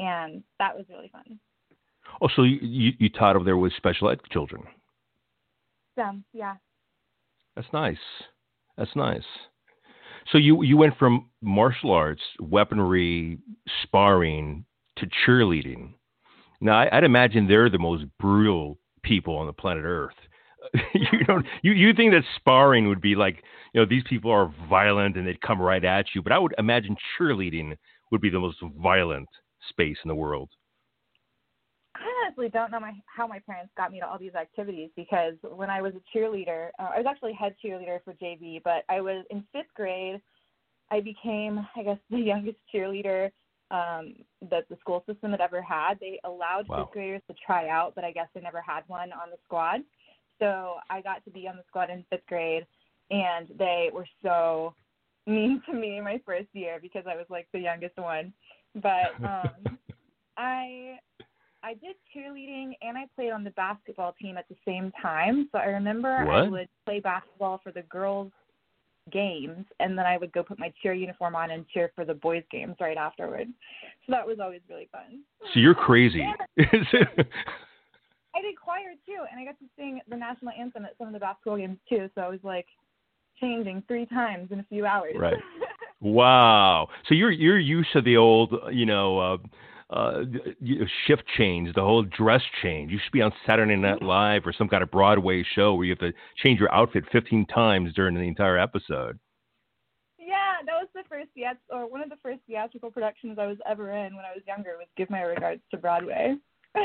and 0.00 0.42
that 0.58 0.76
was 0.76 0.84
really 0.88 1.08
fun. 1.08 1.38
Oh, 2.20 2.28
so 2.34 2.42
you, 2.42 2.58
you 2.60 2.92
you 2.98 3.08
taught 3.08 3.36
over 3.36 3.44
there 3.44 3.56
with 3.56 3.72
special 3.74 4.10
ed 4.10 4.18
children. 4.32 4.62
So 5.96 6.04
yeah. 6.32 6.56
That's 7.54 7.72
nice. 7.72 8.04
That's 8.76 8.96
nice. 8.96 9.28
So 10.32 10.38
you 10.38 10.62
you 10.64 10.76
went 10.76 10.96
from 10.98 11.30
martial 11.40 11.92
arts, 11.92 12.22
weaponry, 12.40 13.38
sparring 13.84 14.64
to 15.00 15.08
cheerleading. 15.26 15.94
Now 16.60 16.78
I, 16.78 16.96
I'd 16.96 17.04
imagine 17.04 17.46
they're 17.46 17.70
the 17.70 17.78
most 17.78 18.04
brutal 18.18 18.78
people 19.02 19.36
on 19.36 19.46
the 19.46 19.52
planet 19.52 19.84
Earth. 19.84 20.14
you 20.94 21.24
don't 21.26 21.46
you 21.62 21.72
you 21.72 21.94
think 21.94 22.12
that 22.12 22.24
sparring 22.36 22.88
would 22.88 23.00
be 23.00 23.14
like 23.14 23.42
you 23.72 23.80
know 23.80 23.86
these 23.88 24.02
people 24.08 24.30
are 24.30 24.52
violent 24.68 25.16
and 25.16 25.26
they'd 25.26 25.40
come 25.40 25.60
right 25.60 25.84
at 25.84 26.06
you, 26.14 26.22
but 26.22 26.32
I 26.32 26.38
would 26.38 26.54
imagine 26.58 26.96
cheerleading 27.18 27.76
would 28.10 28.20
be 28.20 28.30
the 28.30 28.40
most 28.40 28.58
violent 28.82 29.28
space 29.68 29.98
in 30.04 30.08
the 30.08 30.14
world. 30.14 30.50
I 31.94 32.24
honestly 32.24 32.48
don't 32.48 32.70
know 32.70 32.80
my, 32.80 32.92
how 33.06 33.26
my 33.26 33.40
parents 33.40 33.72
got 33.76 33.90
me 33.90 34.00
to 34.00 34.06
all 34.06 34.18
these 34.18 34.34
activities 34.34 34.90
because 34.94 35.34
when 35.42 35.68
I 35.68 35.82
was 35.82 35.94
a 35.94 36.16
cheerleader, 36.16 36.68
uh, 36.78 36.90
I 36.94 36.98
was 36.98 37.06
actually 37.08 37.32
head 37.32 37.56
cheerleader 37.64 37.98
for 38.04 38.14
JV, 38.14 38.62
but 38.62 38.84
I 38.88 39.00
was 39.00 39.24
in 39.30 39.44
fifth 39.52 39.74
grade. 39.74 40.20
I 40.90 41.00
became, 41.00 41.66
I 41.76 41.82
guess, 41.82 41.98
the 42.10 42.18
youngest 42.18 42.58
cheerleader 42.72 43.30
um, 43.70 44.14
that 44.50 44.68
the 44.68 44.76
school 44.80 45.04
system 45.06 45.32
had 45.32 45.40
ever 45.40 45.60
had. 45.62 45.98
They 46.00 46.20
allowed 46.24 46.68
Wow. 46.68 46.84
fifth 46.84 46.92
graders 46.92 47.22
to 47.28 47.34
try 47.34 47.68
out, 47.68 47.94
but 47.94 48.04
I 48.04 48.12
guess 48.12 48.28
they 48.34 48.40
never 48.40 48.60
had 48.60 48.82
one 48.88 49.12
on 49.12 49.30
the 49.30 49.38
squad. 49.44 49.82
So 50.38 50.76
I 50.88 51.00
got 51.00 51.24
to 51.24 51.30
be 51.30 51.48
on 51.48 51.56
the 51.56 51.64
squad 51.68 51.90
in 51.90 52.04
fifth 52.10 52.26
grade, 52.26 52.66
and 53.10 53.48
they 53.58 53.90
were 53.92 54.06
so 54.22 54.74
mean 55.26 55.62
to 55.66 55.74
me 55.74 56.00
my 56.00 56.20
first 56.24 56.48
year 56.52 56.78
because 56.80 57.04
I 57.06 57.16
was 57.16 57.26
like 57.28 57.48
the 57.52 57.60
youngest 57.60 57.96
one. 57.96 58.32
But 58.74 59.14
um, 59.24 59.78
I 60.36 60.98
I 61.62 61.74
did 61.74 61.96
cheerleading 62.14 62.72
and 62.82 62.96
I 62.96 63.06
played 63.14 63.32
on 63.32 63.44
the 63.44 63.50
basketball 63.50 64.14
team 64.20 64.36
at 64.36 64.48
the 64.48 64.56
same 64.64 64.92
time. 65.02 65.48
So 65.52 65.58
I 65.58 65.66
remember 65.66 66.08
I 66.08 66.48
would 66.48 66.68
play 66.86 67.00
basketball 67.00 67.60
for 67.62 67.72
the 67.72 67.82
girls 67.82 68.30
games 69.10 69.64
and 69.80 69.96
then 69.98 70.06
I 70.06 70.16
would 70.16 70.32
go 70.32 70.42
put 70.42 70.58
my 70.58 70.72
cheer 70.82 70.92
uniform 70.92 71.34
on 71.34 71.50
and 71.50 71.66
cheer 71.68 71.92
for 71.94 72.04
the 72.04 72.14
boys 72.14 72.42
games 72.50 72.76
right 72.80 72.96
afterwards. 72.96 73.50
So 74.06 74.12
that 74.12 74.26
was 74.26 74.38
always 74.40 74.60
really 74.68 74.88
fun. 74.90 75.20
So 75.52 75.60
you're 75.60 75.74
crazy. 75.74 76.24
I 76.58 76.64
did 78.42 78.54
choir 78.62 78.94
too 79.06 79.24
and 79.30 79.40
I 79.40 79.44
got 79.44 79.58
to 79.58 79.66
sing 79.76 80.00
the 80.08 80.16
national 80.16 80.52
anthem 80.58 80.84
at 80.84 80.96
some 80.98 81.08
of 81.08 81.12
the 81.12 81.20
basketball 81.20 81.58
games 81.58 81.78
too. 81.88 82.08
So 82.14 82.20
I 82.20 82.28
was 82.28 82.40
like 82.42 82.66
changing 83.40 83.82
three 83.88 84.06
times 84.06 84.50
in 84.52 84.60
a 84.60 84.64
few 84.64 84.86
hours. 84.86 85.14
Right. 85.18 85.36
wow. 86.00 86.88
So 87.08 87.14
you're 87.14 87.30
you're 87.30 87.58
used 87.58 87.92
to 87.92 88.00
the 88.00 88.16
old, 88.16 88.54
you 88.72 88.86
know, 88.86 89.18
uh 89.18 89.38
uh, 89.90 90.20
shift 91.06 91.22
change, 91.36 91.74
the 91.74 91.80
whole 91.80 92.02
dress 92.02 92.42
change. 92.62 92.90
You 92.90 92.98
should 93.02 93.12
be 93.12 93.22
on 93.22 93.32
Saturday 93.46 93.76
Night 93.76 94.02
Live 94.02 94.42
or 94.46 94.52
some 94.52 94.68
kind 94.68 94.82
of 94.82 94.90
Broadway 94.90 95.44
show 95.54 95.74
where 95.74 95.84
you 95.86 95.92
have 95.92 96.00
to 96.00 96.12
change 96.42 96.60
your 96.60 96.72
outfit 96.74 97.04
15 97.10 97.46
times 97.46 97.94
during 97.94 98.14
the 98.14 98.20
entire 98.20 98.58
episode. 98.58 99.18
Yeah, 100.18 100.56
that 100.66 100.74
was 100.74 100.88
the 100.94 101.04
first 101.08 101.30
yes, 101.34 101.56
or 101.70 101.90
one 101.90 102.02
of 102.02 102.10
the 102.10 102.18
first 102.22 102.40
theatrical 102.46 102.90
productions 102.90 103.38
I 103.38 103.46
was 103.46 103.56
ever 103.68 103.92
in 103.92 104.14
when 104.14 104.26
I 104.26 104.34
was 104.34 104.42
younger. 104.46 104.76
Was 104.76 104.88
Give 104.96 105.08
My 105.08 105.22
Regards 105.22 105.62
to 105.70 105.78
Broadway. 105.78 106.36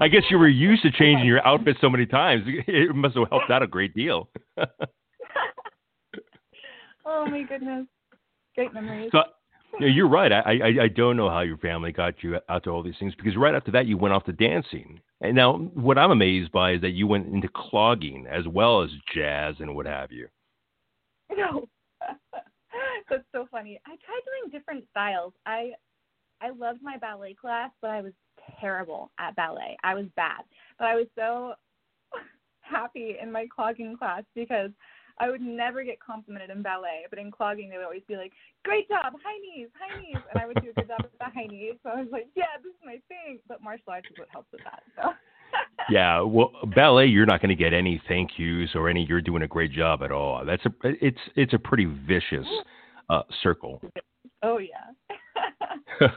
I 0.00 0.08
guess 0.08 0.22
you 0.30 0.38
were 0.38 0.48
used 0.48 0.82
to 0.82 0.90
changing 0.90 1.26
your 1.26 1.46
outfit 1.46 1.76
so 1.80 1.88
many 1.88 2.04
times. 2.04 2.44
It 2.46 2.94
must 2.94 3.16
have 3.16 3.28
helped 3.30 3.50
out 3.50 3.62
a 3.62 3.66
great 3.66 3.94
deal. 3.94 4.28
oh 7.06 7.26
my 7.26 7.44
goodness, 7.48 7.86
great 8.54 8.74
memories. 8.74 9.10
So, 9.12 9.22
yeah, 9.80 9.88
you're 9.88 10.08
right. 10.08 10.32
I, 10.32 10.40
I 10.40 10.84
I 10.84 10.88
don't 10.88 11.16
know 11.16 11.30
how 11.30 11.40
your 11.40 11.58
family 11.58 11.92
got 11.92 12.22
you 12.22 12.38
out 12.48 12.64
to 12.64 12.70
all 12.70 12.82
these 12.82 12.94
things 12.98 13.14
because 13.14 13.36
right 13.36 13.54
after 13.54 13.70
that 13.72 13.86
you 13.86 13.96
went 13.96 14.14
off 14.14 14.24
to 14.24 14.32
dancing. 14.32 15.00
And 15.20 15.34
now 15.36 15.56
what 15.56 15.98
I'm 15.98 16.10
amazed 16.10 16.52
by 16.52 16.72
is 16.72 16.80
that 16.82 16.90
you 16.90 17.06
went 17.06 17.32
into 17.32 17.48
clogging 17.54 18.26
as 18.26 18.46
well 18.46 18.82
as 18.82 18.90
jazz 19.14 19.54
and 19.60 19.74
what 19.74 19.86
have 19.86 20.10
you. 20.10 20.28
No, 21.34 21.68
that's 23.10 23.24
so 23.32 23.46
funny. 23.50 23.80
I 23.86 23.90
tried 23.90 24.20
doing 24.26 24.50
different 24.50 24.84
styles. 24.90 25.32
I 25.46 25.72
I 26.40 26.50
loved 26.50 26.80
my 26.82 26.98
ballet 26.98 27.34
class, 27.34 27.70
but 27.80 27.90
I 27.90 28.02
was 28.02 28.12
terrible 28.60 29.10
at 29.18 29.36
ballet. 29.36 29.76
I 29.84 29.94
was 29.94 30.06
bad, 30.16 30.42
but 30.78 30.86
I 30.86 30.96
was 30.96 31.06
so 31.16 31.54
happy 32.60 33.16
in 33.22 33.30
my 33.30 33.46
clogging 33.54 33.96
class 33.96 34.24
because 34.34 34.70
I 35.18 35.30
would 35.30 35.40
never 35.40 35.84
get 35.84 36.00
complimented 36.00 36.50
in 36.50 36.62
ballet, 36.62 37.06
but 37.10 37.18
in 37.18 37.30
clogging 37.30 37.68
they 37.70 37.76
would 37.76 37.84
always 37.84 38.02
be 38.08 38.16
like, 38.16 38.32
"Great 38.64 38.88
job, 38.88 39.12
high 39.24 39.38
knees, 39.38 39.68
high 39.78 40.00
knees," 40.00 40.16
and 40.32 40.42
I 40.42 40.46
would 40.46 40.60
do 40.62 40.70
a 40.70 40.72
good 40.72 40.88
job 40.88 41.00
with 41.02 41.16
the 41.18 41.24
high 41.24 41.46
knees. 41.46 41.74
So 41.82 41.90
I 41.90 42.00
was 42.00 42.08
like, 42.10 42.28
"Yeah, 42.34 42.56
this 42.62 42.72
is 42.72 42.80
my 42.84 43.00
thing." 43.08 43.38
But 43.48 43.62
martial 43.62 43.92
arts 43.92 44.08
is 44.10 44.18
what 44.18 44.28
helps 44.30 44.50
with 44.52 44.62
that. 44.64 44.82
So. 44.96 45.12
yeah, 45.90 46.20
well, 46.20 46.52
ballet, 46.74 47.06
you're 47.06 47.26
not 47.26 47.40
going 47.40 47.50
to 47.50 47.62
get 47.62 47.72
any 47.72 48.00
thank 48.08 48.38
yous 48.38 48.70
or 48.74 48.88
any 48.88 49.04
"you're 49.04 49.20
doing 49.20 49.42
a 49.42 49.48
great 49.48 49.72
job" 49.72 50.02
at 50.02 50.12
all. 50.12 50.44
That's 50.44 50.64
a 50.66 50.72
it's 50.82 51.20
it's 51.36 51.52
a 51.52 51.58
pretty 51.58 51.84
vicious 51.84 52.46
uh, 53.10 53.22
circle. 53.42 53.82
Oh 54.42 54.58
yeah. 54.58 54.90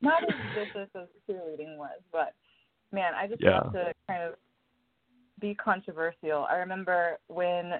not 0.00 0.22
as 0.22 0.34
vicious 0.54 0.88
as 0.94 1.08
cheerleading 1.28 1.76
was, 1.76 2.00
but 2.12 2.34
man, 2.92 3.14
I 3.14 3.26
just 3.26 3.42
yeah. 3.42 3.60
love 3.60 3.72
to 3.72 3.92
kind 4.08 4.22
of 4.22 4.34
be 5.40 5.54
controversial. 5.54 6.46
I 6.50 6.56
remember 6.56 7.18
when 7.28 7.74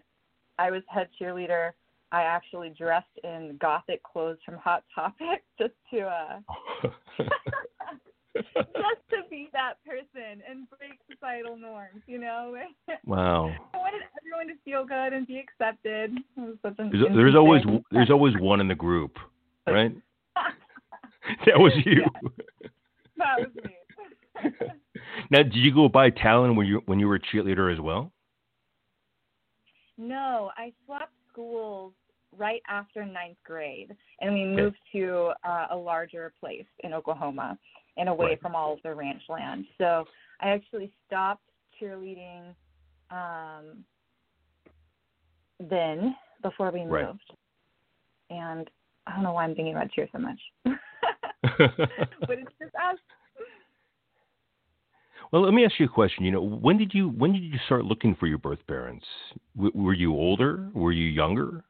I 0.58 0.70
was 0.70 0.82
head 0.88 1.08
cheerleader, 1.20 1.70
I 2.12 2.22
actually 2.22 2.70
dressed 2.70 3.06
in 3.24 3.56
gothic 3.60 4.02
clothes 4.02 4.38
from 4.44 4.56
Hot 4.56 4.84
Topic 4.94 5.42
just 5.58 5.74
to 5.92 6.00
uh 6.02 6.38
just 8.34 9.02
to 9.10 9.16
be 9.30 9.48
that 9.52 9.74
person 9.84 10.42
and 10.48 10.68
break 10.70 10.98
societal 11.10 11.56
norms, 11.56 12.02
you 12.06 12.18
know. 12.18 12.54
Wow. 13.04 13.52
I 13.72 13.76
wanted 13.76 14.02
everyone 14.18 14.48
to 14.48 14.60
feel 14.64 14.84
good 14.84 15.12
and 15.12 15.26
be 15.26 15.38
accepted. 15.38 16.16
there's, 16.36 17.14
there's 17.14 17.34
always 17.36 17.62
there's 17.90 18.10
always 18.10 18.34
one 18.38 18.60
in 18.60 18.68
the 18.68 18.74
group, 18.74 19.16
right? 19.66 19.94
that 21.46 21.58
was 21.58 21.72
you. 21.84 22.02
Yeah. 22.02 22.68
That 23.16 23.38
was 23.38 23.50
me. 23.64 23.74
now, 25.30 25.42
did 25.42 25.54
you 25.54 25.74
go 25.74 25.88
by 25.88 26.10
Talyn 26.10 26.56
when 26.56 26.66
you 26.66 26.82
when 26.86 26.98
you 26.98 27.06
were 27.08 27.16
a 27.16 27.20
cheerleader 27.20 27.72
as 27.72 27.80
well? 27.80 28.12
No, 29.98 30.50
I 30.56 30.72
swapped 30.84 31.12
schools 31.32 31.92
right 32.36 32.62
after 32.68 33.04
ninth 33.04 33.38
grade, 33.44 33.96
and 34.20 34.34
we 34.34 34.44
moved 34.44 34.76
okay. 34.90 35.00
to 35.00 35.32
uh, 35.44 35.66
a 35.70 35.76
larger 35.76 36.32
place 36.38 36.66
in 36.80 36.92
Oklahoma 36.92 37.58
and 37.96 38.08
away 38.08 38.26
right. 38.26 38.40
from 38.40 38.54
all 38.54 38.74
of 38.74 38.78
the 38.82 38.94
ranch 38.94 39.22
land. 39.28 39.64
So 39.78 40.04
I 40.40 40.50
actually 40.50 40.92
stopped 41.06 41.42
cheerleading 41.80 42.54
um, 43.10 43.84
then 45.58 46.14
before 46.42 46.70
we 46.70 46.80
moved. 46.80 46.90
Right. 46.90 47.20
And 48.28 48.68
I 49.06 49.14
don't 49.14 49.22
know 49.22 49.32
why 49.32 49.44
I'm 49.44 49.54
thinking 49.54 49.74
about 49.74 49.90
cheer 49.92 50.08
so 50.12 50.18
much. 50.18 50.40
but 51.42 52.38
it's 52.38 52.52
just 52.60 52.74
us. 52.74 52.98
Well, 55.32 55.42
let 55.42 55.54
me 55.54 55.64
ask 55.64 55.74
you 55.78 55.86
a 55.86 55.88
question. 55.88 56.24
You 56.24 56.32
know, 56.32 56.42
when 56.42 56.78
did 56.78 56.94
you 56.94 57.08
when 57.08 57.32
did 57.32 57.42
you 57.42 57.58
start 57.66 57.84
looking 57.84 58.14
for 58.14 58.26
your 58.26 58.38
birth 58.38 58.64
parents? 58.66 59.04
W- 59.56 59.72
were 59.74 59.94
you 59.94 60.12
older? 60.12 60.68
Were 60.72 60.92
you 60.92 61.06
younger? 61.08 61.64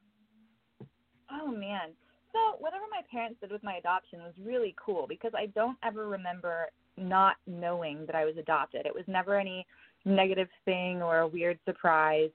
Oh 1.31 1.47
man. 1.47 1.89
So 2.33 2.57
whatever 2.59 2.83
my 2.91 3.01
parents 3.09 3.39
did 3.41 3.51
with 3.51 3.63
my 3.63 3.75
adoption 3.75 4.19
was 4.19 4.33
really 4.43 4.75
cool 4.83 5.05
because 5.07 5.31
I 5.35 5.47
don't 5.47 5.77
ever 5.83 6.07
remember 6.07 6.67
not 6.97 7.37
knowing 7.47 8.05
that 8.05 8.15
I 8.15 8.25
was 8.25 8.35
adopted. 8.37 8.85
It 8.85 8.93
was 8.93 9.03
never 9.07 9.39
any 9.39 9.65
negative 10.05 10.49
thing 10.65 11.01
or 11.01 11.19
a 11.19 11.27
weird 11.27 11.59
surprise. 11.65 12.29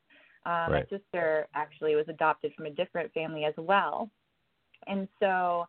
Um, 0.44 0.72
right. 0.72 0.86
My 0.90 0.98
sister 0.98 1.46
actually 1.54 1.94
was 1.94 2.06
adopted 2.08 2.52
from 2.56 2.66
a 2.66 2.70
different 2.70 3.12
family 3.12 3.44
as 3.44 3.54
well, 3.56 4.10
and 4.88 5.06
so 5.20 5.66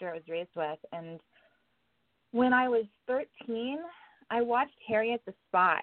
I 0.00 0.12
was 0.12 0.22
raised 0.28 0.50
with. 0.56 0.78
And 0.92 1.20
when 2.32 2.52
I 2.52 2.68
was 2.68 2.84
13, 3.06 3.78
I 4.32 4.40
watched 4.40 4.74
Harriet 4.88 5.20
the 5.26 5.34
Spy, 5.48 5.82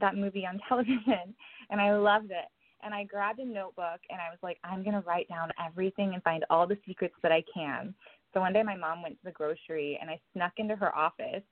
that 0.00 0.16
movie 0.16 0.46
on 0.46 0.60
television, 0.68 1.34
and 1.70 1.80
I 1.80 1.96
loved 1.96 2.30
it. 2.30 2.46
And 2.84 2.94
I 2.94 3.02
grabbed 3.02 3.40
a 3.40 3.44
notebook 3.44 4.00
and 4.08 4.20
I 4.20 4.30
was 4.30 4.38
like, 4.40 4.58
I'm 4.62 4.84
going 4.84 4.94
to 4.94 5.00
write 5.00 5.28
down 5.28 5.50
everything 5.66 6.14
and 6.14 6.22
find 6.22 6.44
all 6.48 6.64
the 6.64 6.78
secrets 6.86 7.16
that 7.24 7.32
I 7.32 7.42
can. 7.52 7.92
So 8.32 8.38
one 8.38 8.52
day 8.52 8.62
my 8.62 8.76
mom 8.76 9.02
went 9.02 9.16
to 9.16 9.24
the 9.24 9.32
grocery 9.32 9.98
and 10.00 10.08
I 10.08 10.20
snuck 10.32 10.52
into 10.58 10.76
her 10.76 10.96
office. 10.96 11.42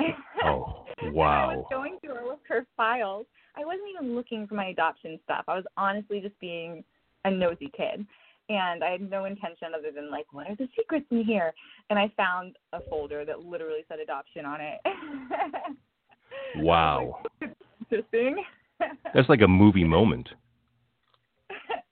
Oh, 0.46 0.84
wow. 1.04 1.48
I 1.50 1.56
was 1.56 1.64
going 1.70 1.96
through 2.00 2.16
her 2.16 2.28
with 2.28 2.40
her 2.48 2.66
files. 2.76 3.24
I 3.56 3.64
wasn't 3.64 3.88
even 3.94 4.14
looking 4.14 4.46
for 4.46 4.54
my 4.54 4.66
adoption 4.66 5.18
stuff. 5.24 5.44
I 5.48 5.54
was 5.54 5.64
honestly 5.78 6.20
just 6.20 6.38
being 6.38 6.84
a 7.24 7.30
nosy 7.30 7.70
kid 7.74 8.04
and 8.48 8.84
I 8.84 8.90
had 8.90 9.10
no 9.10 9.24
intention 9.24 9.68
other 9.76 9.90
than 9.94 10.10
like, 10.10 10.26
what 10.32 10.48
are 10.48 10.56
the 10.56 10.68
secrets 10.76 11.06
in 11.10 11.24
here? 11.24 11.52
And 11.90 11.98
I 11.98 12.12
found 12.16 12.56
a 12.72 12.80
folder 12.88 13.24
that 13.24 13.40
literally 13.40 13.84
said 13.88 14.00
adoption 14.00 14.44
on 14.44 14.60
it. 14.60 14.80
wow. 16.56 17.22
Like, 17.40 17.56
interesting. 17.80 18.44
That's 19.14 19.28
like 19.28 19.42
a 19.42 19.48
movie 19.48 19.84
moment. 19.84 20.28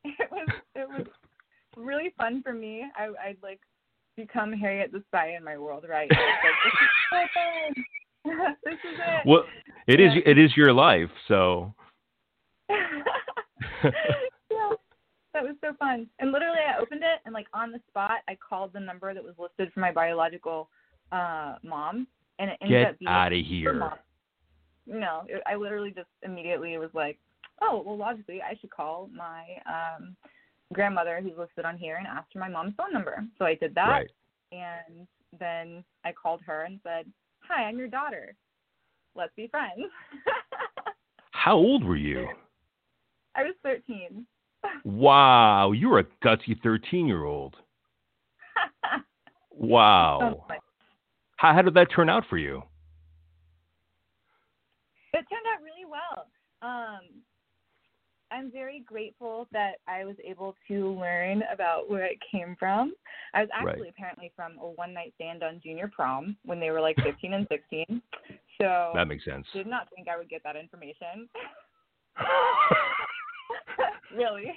it 0.04 0.30
was 0.30 0.48
it 0.74 0.88
was 0.88 1.06
really 1.76 2.12
fun 2.18 2.42
for 2.42 2.52
me. 2.52 2.84
I 2.96 3.28
I'd 3.28 3.36
like 3.42 3.60
become 4.16 4.52
Harriet 4.52 4.92
the 4.92 5.02
Spy 5.08 5.34
in 5.36 5.44
my 5.44 5.56
world, 5.56 5.84
right? 5.88 6.10
Like, 6.10 6.18
this 7.12 7.76
is 7.76 7.84
this 8.64 8.74
is 8.74 8.98
it. 8.98 9.26
Well, 9.26 9.44
it 9.86 10.00
yeah. 10.00 10.12
is 10.12 10.22
it 10.26 10.38
is 10.38 10.56
your 10.56 10.72
life, 10.72 11.10
so 11.28 11.74
so 15.62 15.74
fun. 15.78 16.06
And 16.18 16.32
literally, 16.32 16.58
I 16.58 16.80
opened 16.80 17.02
it 17.02 17.20
and 17.24 17.32
like 17.32 17.46
on 17.54 17.72
the 17.72 17.80
spot, 17.88 18.20
I 18.28 18.36
called 18.36 18.72
the 18.72 18.80
number 18.80 19.14
that 19.14 19.22
was 19.22 19.34
listed 19.38 19.72
for 19.72 19.80
my 19.80 19.92
biological 19.92 20.68
uh 21.12 21.56
mom, 21.62 22.06
and 22.38 22.50
it 22.50 22.58
ended 22.62 22.82
get 22.82 22.90
up 22.90 22.98
being 22.98 23.08
out 23.10 23.32
of 23.32 23.44
here. 23.44 23.92
No, 24.86 25.22
it, 25.28 25.42
I 25.46 25.54
literally 25.54 25.90
just 25.90 26.08
immediately 26.22 26.76
was 26.78 26.90
like, 26.92 27.18
oh, 27.60 27.82
well, 27.86 27.96
logically, 27.96 28.40
I 28.42 28.56
should 28.60 28.70
call 28.70 29.08
my 29.14 29.44
um 29.66 30.16
grandmother 30.72 31.20
who's 31.22 31.36
listed 31.38 31.64
on 31.64 31.76
here 31.78 31.96
and 31.96 32.06
ask 32.06 32.30
for 32.32 32.38
my 32.38 32.48
mom's 32.48 32.74
phone 32.76 32.92
number. 32.92 33.22
So 33.38 33.44
I 33.44 33.54
did 33.54 33.74
that, 33.74 33.88
Right. 33.88 34.10
and 34.52 35.06
then 35.38 35.84
I 36.04 36.12
called 36.12 36.40
her 36.46 36.62
and 36.62 36.80
said, 36.82 37.06
hi, 37.40 37.64
I'm 37.64 37.78
your 37.78 37.88
daughter. 37.88 38.34
Let's 39.14 39.32
be 39.36 39.48
friends. 39.48 39.80
How 41.32 41.56
old 41.56 41.84
were 41.84 41.96
you? 41.96 42.28
I 43.34 43.42
was 43.42 43.54
13. 43.62 44.26
Wow, 44.84 45.72
you 45.72 45.88
were 45.88 46.00
a 46.00 46.04
gutsy 46.24 46.60
13 46.62 47.06
year 47.06 47.24
old. 47.24 47.56
Wow. 49.54 50.46
How, 51.36 51.52
how 51.54 51.62
did 51.62 51.74
that 51.74 51.88
turn 51.94 52.08
out 52.08 52.24
for 52.28 52.38
you? 52.38 52.62
It 55.12 55.26
turned 55.28 55.46
out 55.54 55.62
really 55.62 55.84
well. 55.84 56.26
Um, 56.62 57.00
I'm 58.30 58.50
very 58.50 58.80
grateful 58.86 59.46
that 59.52 59.72
I 59.86 60.06
was 60.06 60.16
able 60.26 60.56
to 60.68 60.88
learn 60.98 61.42
about 61.52 61.90
where 61.90 62.04
it 62.06 62.16
came 62.30 62.56
from. 62.58 62.94
I 63.34 63.42
was 63.42 63.50
actually 63.52 63.80
Right. 63.82 63.90
apparently 63.90 64.32
from 64.34 64.52
a 64.58 64.66
one 64.66 64.94
night 64.94 65.12
stand 65.16 65.42
on 65.42 65.60
junior 65.62 65.90
prom 65.94 66.36
when 66.46 66.58
they 66.58 66.70
were 66.70 66.80
like 66.80 66.96
15 67.04 67.34
and 67.34 67.46
16. 67.50 68.00
So 68.60 68.92
That 68.94 69.06
makes 69.06 69.24
sense. 69.26 69.46
did 69.52 69.66
not 69.66 69.88
think 69.94 70.08
I 70.08 70.16
would 70.16 70.30
get 70.30 70.42
that 70.44 70.56
information. 70.56 71.28
really. 74.16 74.52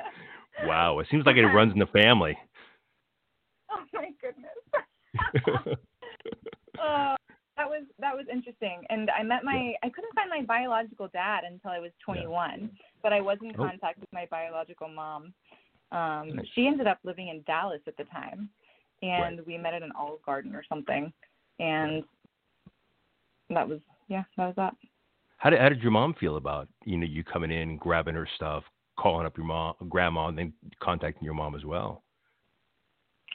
wow, 0.64 0.98
it 0.98 1.06
seems 1.10 1.26
like 1.26 1.36
it 1.36 1.46
runs 1.46 1.72
in 1.72 1.78
the 1.78 1.86
family. 1.86 2.36
Oh 3.70 3.84
my 3.92 4.08
goodness. 4.22 5.76
uh, 6.82 7.16
that 7.58 7.68
was 7.68 7.84
that 7.98 8.16
was 8.16 8.24
interesting, 8.32 8.82
and 8.88 9.10
I 9.10 9.22
met 9.22 9.44
my 9.44 9.74
I 9.82 9.90
couldn't 9.90 10.14
find 10.14 10.30
my 10.30 10.40
biological 10.42 11.08
dad 11.12 11.44
until 11.44 11.70
I 11.70 11.78
was 11.78 11.90
21, 12.02 12.60
yeah. 12.60 12.68
but 13.02 13.12
I 13.12 13.20
was 13.20 13.36
in 13.42 13.50
oh. 13.50 13.64
contact 13.66 14.00
with 14.00 14.08
my 14.10 14.26
biological 14.30 14.88
mom. 14.88 15.34
Um, 15.92 16.36
nice. 16.36 16.46
She 16.54 16.66
ended 16.66 16.86
up 16.86 16.98
living 17.04 17.28
in 17.28 17.42
Dallas 17.42 17.82
at 17.86 17.98
the 17.98 18.04
time, 18.04 18.48
and 19.02 19.36
right. 19.36 19.46
we 19.46 19.58
met 19.58 19.74
at 19.74 19.82
an 19.82 19.92
Olive 19.98 20.22
Garden 20.22 20.54
or 20.54 20.64
something, 20.66 21.12
and 21.58 22.02
that 23.50 23.68
was 23.68 23.80
yeah, 24.08 24.24
that 24.36 24.46
was 24.46 24.56
that. 24.56 24.74
How 25.36 25.50
did 25.50 25.60
how 25.60 25.68
did 25.68 25.82
your 25.82 25.92
mom 25.92 26.14
feel 26.14 26.36
about 26.36 26.68
you 26.84 26.96
know 26.96 27.06
you 27.06 27.22
coming 27.24 27.50
in, 27.50 27.76
grabbing 27.76 28.14
her 28.14 28.28
stuff, 28.36 28.64
calling 28.98 29.26
up 29.26 29.36
your 29.36 29.46
mom, 29.46 29.74
grandma, 29.88 30.28
and 30.28 30.36
then 30.36 30.52
contacting 30.82 31.24
your 31.24 31.34
mom 31.34 31.54
as 31.54 31.64
well? 31.64 32.02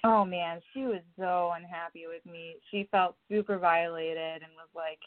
Oh 0.04 0.26
man, 0.26 0.60
she 0.74 0.82
was 0.82 1.02
so 1.18 1.54
unhappy 1.56 2.04
with 2.08 2.26
me. 2.32 2.56
She 2.70 2.88
felt 2.92 3.16
super 3.30 3.58
violated 3.58 4.42
and 4.44 4.52
was 4.58 4.68
like 4.76 5.00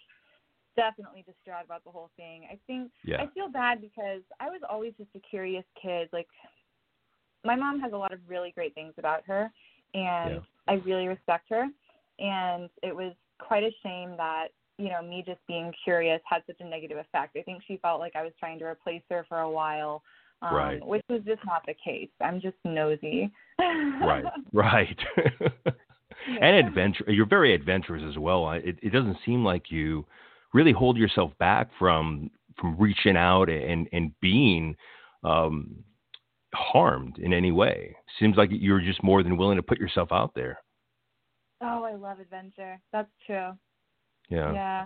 definitely 0.75 1.25
distraught 1.27 1.65
about 1.65 1.85
the 1.85 1.91
whole 1.91 2.11
thing. 2.17 2.47
I 2.51 2.59
think 2.67 2.91
yeah. 3.05 3.23
I 3.23 3.27
feel 3.35 3.49
bad 3.49 3.81
because 3.81 4.23
I 4.41 4.49
was 4.49 4.61
always 4.69 4.95
just 4.97 5.11
a 5.15 5.21
curious 5.21 5.65
kid. 5.81 6.09
Like 6.13 6.29
my 7.45 7.57
mom 7.57 7.81
has 7.81 7.93
a 7.93 7.97
lot 7.97 8.13
of 8.13 8.21
really 8.27 8.53
great 8.53 8.75
things 8.75 8.95
about 8.99 9.23
her 9.27 9.51
and 9.95 10.35
yeah. 10.35 10.41
I 10.67 10.75
really 10.75 11.09
respect 11.09 11.47
her 11.51 11.67
and 12.19 12.71
it 12.83 12.95
was 12.95 13.13
quite 13.39 13.63
a 13.63 13.71
shame 13.83 14.15
that 14.17 14.49
you 14.79 14.91
know 14.91 15.03
me 15.03 15.23
just 15.27 15.41
being 15.47 15.73
curious 15.85 16.21
had 16.25 16.43
such 16.47 16.57
a 16.61 16.65
negative 16.65 16.99
effect. 16.99 17.37
I 17.37 17.43
think 17.43 17.63
she 17.67 17.79
felt 17.79 18.01
like 18.01 18.17
I 18.17 18.23
was 18.23 18.33
trying 18.39 18.59
to 18.61 18.65
replace 18.65 19.03
her 19.11 19.25
for 19.29 19.41
a 19.41 19.51
while 19.51 20.03
um, 20.43 20.55
right. 20.55 20.87
which 20.87 21.03
was 21.09 21.23
just 21.25 21.41
not 21.47 21.63
the 21.67 21.75
case. 21.75 22.09
I'm 22.21 22.41
just 22.41 22.57
nosy. 22.65 23.31
right, 23.59 24.25
right. 24.53 24.99
yeah. 25.17 26.39
And 26.41 26.67
adventure. 26.67 27.05
You're 27.09 27.27
very 27.27 27.55
adventurous 27.55 28.03
as 28.09 28.19
well. 28.19 28.51
It, 28.53 28.77
it 28.83 28.93
doesn't 28.93 29.19
seem 29.25 29.45
like 29.45 29.71
you 29.71 30.05
really 30.53 30.73
hold 30.73 30.97
yourself 30.97 31.33
back 31.39 31.69
from 31.79 32.31
from 32.61 32.77
reaching 32.79 33.17
out 33.17 33.49
and 33.49 33.89
and 33.93 34.13
being 34.21 34.77
um, 35.25 35.77
harmed 36.55 37.19
in 37.19 37.33
any 37.33 37.53
way. 37.53 37.97
Seems 38.19 38.37
like 38.37 38.51
you're 38.53 38.81
just 38.81 39.03
more 39.03 39.23
than 39.23 39.37
willing 39.37 39.57
to 39.57 39.63
put 39.63 39.79
yourself 39.79 40.09
out 40.13 40.33
there. 40.35 40.59
Oh, 41.63 41.85
I 41.85 41.95
love 41.95 42.21
adventure. 42.21 42.79
That's 42.93 43.09
true. 43.27 43.53
Yeah. 44.29 44.53
Yeah. 44.53 44.85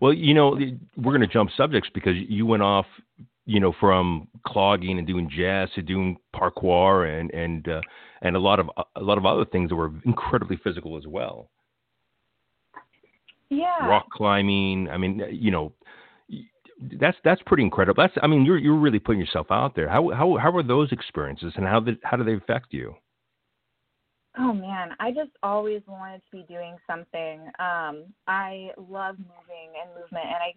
Well, 0.00 0.12
you 0.12 0.34
know, 0.34 0.58
we're 0.96 1.12
going 1.12 1.20
to 1.20 1.26
jump 1.26 1.50
subjects 1.56 1.90
because 1.92 2.14
you 2.28 2.46
went 2.46 2.62
off 2.62 2.86
you 3.46 3.60
know, 3.60 3.72
from 3.78 4.28
clogging 4.46 4.98
and 4.98 5.06
doing 5.06 5.30
jazz 5.34 5.68
to 5.74 5.82
doing 5.82 6.16
parkour 6.34 7.08
and 7.08 7.30
and 7.30 7.68
uh, 7.68 7.80
and 8.22 8.36
a 8.36 8.40
lot 8.40 8.58
of 8.58 8.68
a 8.96 9.00
lot 9.00 9.18
of 9.18 9.24
other 9.24 9.44
things 9.44 9.70
that 9.70 9.76
were 9.76 9.92
incredibly 10.04 10.58
physical 10.62 10.98
as 10.98 11.06
well. 11.06 11.48
Yeah. 13.48 13.86
Rock 13.86 14.06
climbing. 14.12 14.88
I 14.90 14.98
mean, 14.98 15.22
you 15.30 15.52
know, 15.52 15.72
that's 17.00 17.16
that's 17.24 17.40
pretty 17.46 17.62
incredible. 17.62 18.02
That's 18.02 18.14
I 18.20 18.26
mean, 18.26 18.44
you're 18.44 18.58
you're 18.58 18.76
really 18.76 18.98
putting 18.98 19.20
yourself 19.20 19.46
out 19.50 19.76
there. 19.76 19.88
How 19.88 20.10
how 20.10 20.36
how 20.36 20.50
were 20.50 20.64
those 20.64 20.90
experiences, 20.92 21.52
and 21.56 21.64
how 21.64 21.80
did 21.80 21.98
how 22.02 22.16
do 22.16 22.24
they 22.24 22.34
affect 22.34 22.72
you? 22.72 22.94
Oh 24.38 24.52
man, 24.52 24.90
I 25.00 25.12
just 25.12 25.30
always 25.42 25.80
wanted 25.86 26.20
to 26.30 26.36
be 26.36 26.44
doing 26.52 26.76
something. 26.86 27.40
Um, 27.58 28.12
I 28.26 28.70
love 28.76 29.16
moving 29.18 29.72
and 29.80 29.90
movement, 29.94 30.26
and 30.26 30.36
I 30.36 30.52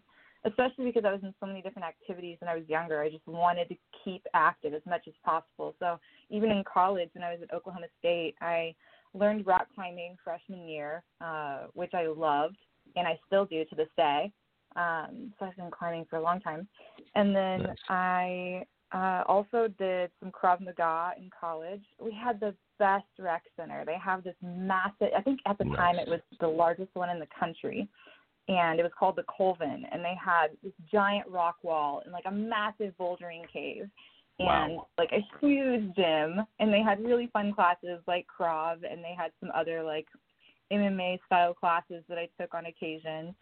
especially 0.46 0.86
because 0.86 1.03
I 1.05 1.12
was 1.12 1.22
in 1.24 1.34
so 1.39 1.46
many 1.46 1.62
different 1.62 1.88
activities 1.88 2.38
when 2.39 2.50
I 2.50 2.55
was 2.55 2.63
younger. 2.67 3.01
I 3.01 3.10
just 3.10 3.27
wanted 3.27 3.67
to 3.69 3.75
keep 4.04 4.25
active 4.34 4.73
as 4.73 4.82
much 4.88 5.02
as 5.08 5.13
possible. 5.23 5.75
So 5.80 5.99
even 6.30 6.52
in 6.52 6.63
college, 6.71 7.10
when 7.13 7.23
I 7.23 7.32
was 7.32 7.39
at 7.41 7.54
Oklahoma 7.54 7.88
State, 7.99 8.36
I 8.41 8.73
learned 9.13 9.45
rock 9.45 9.67
climbing 9.75 10.15
freshman 10.23 10.67
year, 10.67 11.04
uh, 11.19 11.63
which 11.73 11.93
I 11.93 12.08
loved, 12.08 12.58
and 12.95 13.08
I 13.08 13.19
still 13.28 13.45
do 13.45 13.65
to 13.65 13.75
this 13.75 13.89
day. 13.97 14.32
Um, 14.75 15.34
so 15.39 15.45
I've 15.45 15.56
been 15.58 15.71
climbing 15.71 16.06
for 16.10 16.17
a 16.17 16.21
long 16.21 16.39
time. 16.39 16.67
And 17.15 17.36
then 17.36 17.63
nice. 17.63 17.78
I 17.89 18.65
uh, 18.91 19.23
also 19.28 19.67
did 19.78 20.12
some 20.19 20.32
Krav 20.32 20.62
Maga 20.62 21.12
in 21.17 21.30
college. 21.38 21.84
We 22.02 22.13
had 22.13 22.39
the 22.39 22.56
best 22.78 23.06
rec 23.17 23.43
center. 23.58 23.84
They 23.86 23.97
have 24.04 24.23
this 24.23 24.36
massive, 24.41 25.10
I 25.17 25.21
think 25.21 25.39
at 25.45 25.58
the 25.58 25.65
nice. 25.65 25.75
time 25.75 25.95
it 25.97 26.08
was 26.08 26.21
the 26.39 26.47
largest 26.47 26.89
one 26.93 27.10
in 27.10 27.19
the 27.19 27.28
country 27.38 27.89
and 28.49 28.79
it 28.79 28.83
was 28.83 28.91
called 28.97 29.15
the 29.15 29.23
Colvin, 29.23 29.85
and 29.91 30.03
they 30.03 30.15
had 30.19 30.47
this 30.63 30.73
giant 30.91 31.27
rock 31.29 31.57
wall 31.62 32.01
and 32.03 32.12
like 32.12 32.25
a 32.25 32.31
massive 32.31 32.93
bouldering 32.99 33.47
cave, 33.53 33.88
and 34.39 34.75
wow. 34.75 34.88
like 34.97 35.12
a 35.12 35.25
huge 35.39 35.95
gym, 35.95 36.43
and 36.59 36.73
they 36.73 36.81
had 36.81 37.03
really 37.03 37.29
fun 37.31 37.53
classes 37.53 38.01
like 38.07 38.25
Krav, 38.27 38.77
and 38.89 39.03
they 39.03 39.13
had 39.15 39.31
some 39.39 39.51
other 39.55 39.83
like 39.83 40.07
MMA 40.73 41.19
style 41.27 41.53
classes 41.53 42.03
that 42.09 42.17
I 42.17 42.27
took 42.41 42.55
on 42.55 42.65
occasion. 42.65 43.35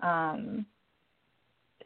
Um, 0.00 0.64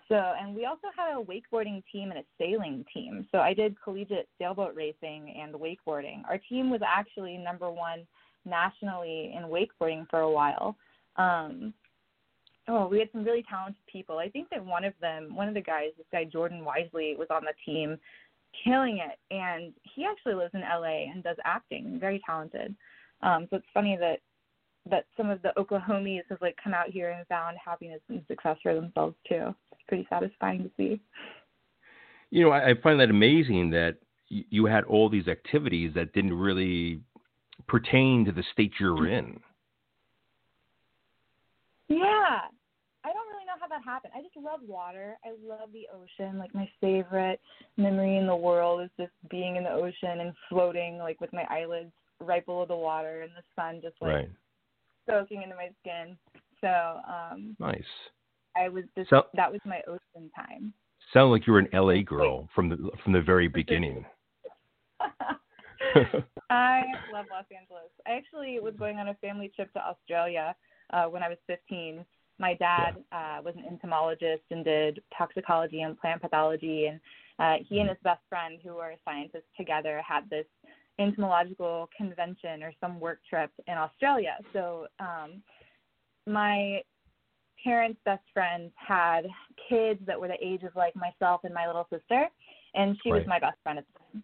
so, 0.09 0.15
and 0.15 0.55
we 0.55 0.65
also 0.65 0.87
had 0.97 1.19
a 1.19 1.23
wakeboarding 1.23 1.83
team 1.93 2.11
and 2.11 2.21
a 2.21 2.25
sailing 2.39 2.85
team. 2.95 3.27
So 3.33 3.39
I 3.39 3.53
did 3.53 3.77
collegiate 3.83 4.29
sailboat 4.39 4.75
racing 4.75 5.35
and 5.39 5.53
wakeboarding. 5.55 6.23
Our 6.29 6.39
team 6.49 6.71
was 6.71 6.81
actually 6.87 7.37
number 7.37 7.71
one 7.71 8.07
nationally 8.47 9.35
in 9.37 9.45
wakeboarding 9.45 10.09
for 10.09 10.21
a 10.21 10.31
while. 10.31 10.77
Um, 11.17 11.75
oh, 12.69 12.87
we 12.87 12.99
had 12.99 13.09
some 13.13 13.25
really 13.25 13.45
talented 13.49 13.83
people. 13.91 14.19
I 14.19 14.29
think 14.29 14.49
that 14.51 14.65
one 14.65 14.85
of 14.85 14.95
them, 15.01 15.35
one 15.35 15.49
of 15.49 15.55
the 15.55 15.61
guys, 15.61 15.91
this 15.97 16.07
guy 16.13 16.25
Jordan 16.25 16.65
Wisely, 16.65 17.17
was 17.19 17.29
on 17.31 17.43
the 17.45 17.53
team, 17.65 17.99
killing 18.65 18.99
it. 18.99 19.19
And 19.35 19.73
he 19.83 20.05
actually 20.05 20.35
lives 20.35 20.55
in 20.55 20.61
LA 20.61 21.11
and 21.11 21.23
does 21.23 21.37
acting. 21.45 21.99
Very 22.01 22.23
talented. 22.25 22.75
Um, 23.23 23.47
so 23.51 23.57
it's 23.57 23.67
funny 23.75 23.97
that 23.99 24.21
that 24.91 25.05
some 25.17 25.29
of 25.29 25.43
the 25.43 25.53
Oklahomies 25.59 26.23
have 26.31 26.41
like 26.41 26.57
come 26.63 26.73
out 26.73 26.89
here 26.89 27.11
and 27.11 27.27
found 27.27 27.59
happiness 27.63 28.01
and 28.09 28.23
success 28.27 28.57
for 28.63 28.75
themselves 28.75 29.15
too. 29.29 29.55
It's 29.73 29.83
pretty 29.87 30.07
satisfying 30.09 30.63
to 30.63 30.71
see. 30.77 31.01
You 32.31 32.45
know, 32.45 32.51
I, 32.51 32.71
I 32.71 32.75
find 32.83 32.99
that 33.01 33.11
amazing 33.11 33.71
that 33.71 33.97
you 34.29 34.67
had 34.67 34.85
all 34.85 35.09
these 35.09 35.29
activities 35.29 35.93
that 35.95 36.13
didn't 36.13 36.35
really 36.35 37.01
pertain 37.67 38.25
to 38.27 38.33
the 38.33 38.45
state 38.53 38.73
you're 38.79 39.09
in. 39.09 39.41
Yeah, 41.89 42.45
I 43.05 43.13
don't 43.13 43.29
really 43.33 43.47
know 43.47 43.57
how 43.69 43.77
that 43.77 43.85
happened. 43.85 44.13
I 44.17 44.23
just 44.23 44.37
love 44.37 44.61
water. 44.67 45.17
I 45.25 45.31
love 45.47 45.71
the 45.73 45.87
ocean. 45.95 46.39
Like 46.39 46.55
my 46.55 46.69
favorite 46.81 47.41
memory 47.77 48.17
in 48.17 48.27
the 48.27 48.37
world 48.37 48.83
is 48.83 48.91
just 48.99 49.13
being 49.31 49.57
in 49.57 49.65
the 49.65 49.71
ocean 49.71 50.21
and 50.21 50.33
floating 50.49 50.99
like 50.99 51.21
with 51.21 51.33
my 51.33 51.45
eyelids 51.51 51.93
right 52.21 52.45
below 52.45 52.67
the 52.67 52.77
water 52.77 53.23
and 53.23 53.31
the 53.33 53.43
sun 53.55 53.81
just 53.83 53.97
like 54.01 54.15
right. 54.15 54.29
soaking 55.09 55.43
into 55.43 55.57
my 55.57 55.71
skin. 55.81 56.17
So, 56.61 57.01
um 57.09 57.57
Nice. 57.59 57.83
I 58.57 58.69
was 58.69 58.85
just 58.97 59.11
so, 59.11 59.25
that 59.35 59.51
was 59.51 59.61
my 59.65 59.81
ocean 59.87 60.31
time. 60.35 60.73
Sound 61.13 61.31
like 61.31 61.47
you 61.47 61.53
were 61.53 61.61
an 61.61 61.69
LA 61.73 62.03
girl 62.03 62.49
from 62.55 62.69
the 62.69 62.91
from 63.05 63.13
the 63.13 63.23
very 63.23 63.49
beginning. 63.49 64.05
I 66.51 66.83
love 67.13 67.27
Los 67.31 67.45
Angeles. 67.57 67.91
I 68.07 68.13
actually 68.13 68.59
was 68.61 68.75
going 68.79 68.99
on 68.99 69.09
a 69.09 69.15
family 69.15 69.51
trip 69.55 69.73
to 69.75 69.81
Australia 69.81 70.57
uh, 70.93 71.05
when 71.05 71.23
I 71.23 71.29
was 71.29 71.39
15 71.47 72.05
my 72.39 72.55
dad 72.55 72.93
yeah. 73.13 73.39
uh, 73.39 73.43
was 73.43 73.55
an 73.57 73.65
entomologist 73.69 74.43
and 74.51 74.65
did 74.65 75.01
toxicology 75.17 75.83
and 75.83 75.99
plant 75.99 76.23
pathology, 76.23 76.87
and 76.87 77.01
uh, 77.39 77.63
he 77.69 77.79
and 77.79 77.89
mm-hmm. 77.89 77.95
his 77.95 77.99
best 78.03 78.21
friend, 78.29 78.59
who 78.63 78.75
were 78.75 78.95
scientists 79.05 79.51
together, 79.57 80.03
had 80.07 80.29
this 80.31 80.47
entomological 80.99 81.89
convention 81.97 82.63
or 82.63 82.73
some 82.81 82.99
work 82.99 83.21
trip 83.29 83.51
in 83.67 83.75
Australia. 83.75 84.37
So 84.53 84.87
um, 84.99 85.43
my 86.27 86.83
parents' 87.63 88.01
best 88.05 88.25
friends 88.33 88.73
had 88.77 89.23
kids 89.69 90.01
that 90.07 90.21
were 90.21 90.29
the 90.29 90.45
age 90.45 90.63
of 90.63 90.75
like 90.75 90.95
myself 90.97 91.43
and 91.45 91.55
my 91.55 91.67
little 91.67 91.87
sister, 91.91 92.27
and 92.75 92.97
she 93.03 93.11
right. 93.11 93.19
was 93.19 93.27
my 93.27 93.39
best 93.39 93.59
friend 93.63 93.79
at 93.79 93.85
the 93.93 93.99
time. 93.99 94.23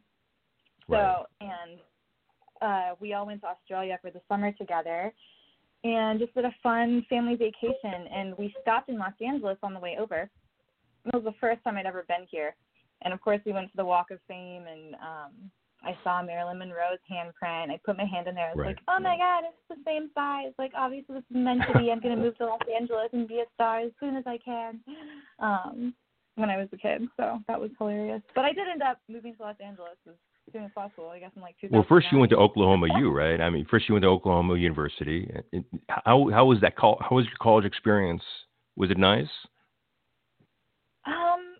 So 0.88 0.94
right. 0.94 1.24
and 1.40 1.81
uh, 2.61 2.94
we 3.00 3.12
all 3.14 3.27
went 3.27 3.40
to 3.42 3.48
Australia 3.48 3.98
for 4.00 4.11
the 4.11 4.20
summer 4.29 4.53
together 4.53 5.12
and 5.84 6.18
just 6.18 6.34
did 6.34 6.44
a 6.44 6.54
fun 6.62 7.04
family 7.08 7.36
vacation. 7.36 8.08
And 8.12 8.36
we 8.38 8.54
stopped 8.62 8.88
in 8.88 8.98
Los 8.98 9.12
Angeles 9.24 9.58
on 9.62 9.74
the 9.74 9.80
way 9.80 9.96
over. 10.00 10.28
It 11.06 11.14
was 11.14 11.24
the 11.24 11.34
first 11.40 11.62
time 11.62 11.76
I'd 11.76 11.86
ever 11.86 12.04
been 12.08 12.26
here. 12.30 12.56
And 13.02 13.12
of 13.12 13.20
course, 13.20 13.40
we 13.44 13.52
went 13.52 13.70
to 13.70 13.76
the 13.76 13.84
Walk 13.84 14.10
of 14.10 14.18
Fame, 14.26 14.64
and 14.66 14.94
um, 14.94 15.50
I 15.82 15.96
saw 16.02 16.22
Marilyn 16.22 16.58
Monroe's 16.58 16.98
handprint. 17.10 17.70
I 17.70 17.78
put 17.84 17.98
my 17.98 18.06
hand 18.06 18.26
in 18.26 18.34
there. 18.34 18.46
I 18.46 18.54
was 18.54 18.58
right. 18.58 18.66
like, 18.68 18.78
"Oh 18.88 18.98
my 18.98 19.18
God, 19.18 19.44
it's 19.44 19.68
the 19.68 19.76
same 19.84 20.10
size! 20.14 20.52
Like, 20.58 20.72
obviously, 20.74 21.16
this 21.16 21.24
is 21.30 21.36
meant 21.36 21.60
to 21.70 21.78
be. 21.78 21.90
I'm 21.90 22.00
gonna 22.00 22.16
move 22.16 22.38
to 22.38 22.46
Los 22.46 22.60
Angeles 22.74 23.10
and 23.12 23.28
be 23.28 23.40
a 23.40 23.44
star 23.54 23.80
as 23.80 23.92
soon 24.00 24.16
as 24.16 24.24
I 24.26 24.38
can." 24.38 24.80
Um, 25.38 25.94
when 26.36 26.48
I 26.48 26.56
was 26.56 26.68
a 26.72 26.78
kid, 26.78 27.02
so 27.16 27.40
that 27.46 27.60
was 27.60 27.70
hilarious. 27.78 28.22
But 28.34 28.44
I 28.44 28.52
did 28.52 28.66
end 28.68 28.82
up 28.82 28.98
moving 29.08 29.36
to 29.36 29.42
Los 29.42 29.56
Angeles 29.60 29.98
as 30.08 30.14
soon 30.52 30.64
as 30.64 30.70
possible. 30.74 31.09
I 31.09 31.18
guess 31.18 31.30
in 31.37 31.42
like 31.42 31.57
2000. 31.61 31.74
Well, 31.74 31.87
first 31.88 32.07
you 32.12 32.18
went 32.18 32.30
to 32.30 32.37
Oklahoma 32.37 32.88
U, 32.98 33.11
right? 33.11 33.40
I 33.40 33.50
mean, 33.50 33.66
first 33.70 33.88
you 33.88 33.94
went 33.94 34.02
to 34.02 34.09
Oklahoma 34.09 34.57
University. 34.57 35.30
How 35.88 36.28
how 36.33 36.44
was 36.44 36.61
that? 36.61 36.76
Call, 36.76 36.98
how 37.00 37.16
was 37.16 37.26
your 37.26 37.37
college 37.40 37.64
experience? 37.64 38.22
Was 38.76 38.90
it 38.90 38.98
nice? 38.98 39.28
Um, 41.07 41.57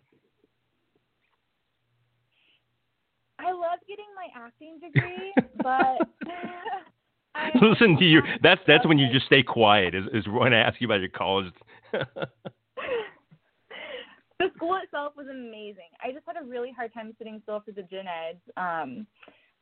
I 3.39 3.53
love 3.53 3.79
getting 3.89 4.07
my 4.17 4.45
acting 4.45 4.79
degree, 4.81 5.33
but 5.63 6.09
I, 7.35 7.51
Listen 7.61 7.97
to 7.99 8.05
you. 8.05 8.23
That's 8.43 8.61
that's 8.67 8.87
when 8.87 8.99
you 8.99 9.13
just 9.13 9.27
stay 9.27 9.43
quiet. 9.43 9.95
Is 9.95 10.05
is 10.13 10.29
when 10.29 10.55
I 10.55 10.59
ask 10.59 10.81
you 10.81 10.87
about 10.87 11.01
your 11.01 11.09
college. 11.09 11.53
the 14.45 14.55
school 14.57 14.79
itself 14.83 15.15
was 15.17 15.27
amazing. 15.31 15.89
I 16.03 16.13
just 16.13 16.27
had 16.27 16.37
a 16.41 16.45
really 16.47 16.73
hard 16.73 16.93
time 16.93 17.15
sitting 17.19 17.41
still 17.43 17.61
for 17.65 17.73
the 17.73 17.83
gen 17.83 18.07
eds. 18.07 18.41
Um, 18.57 19.07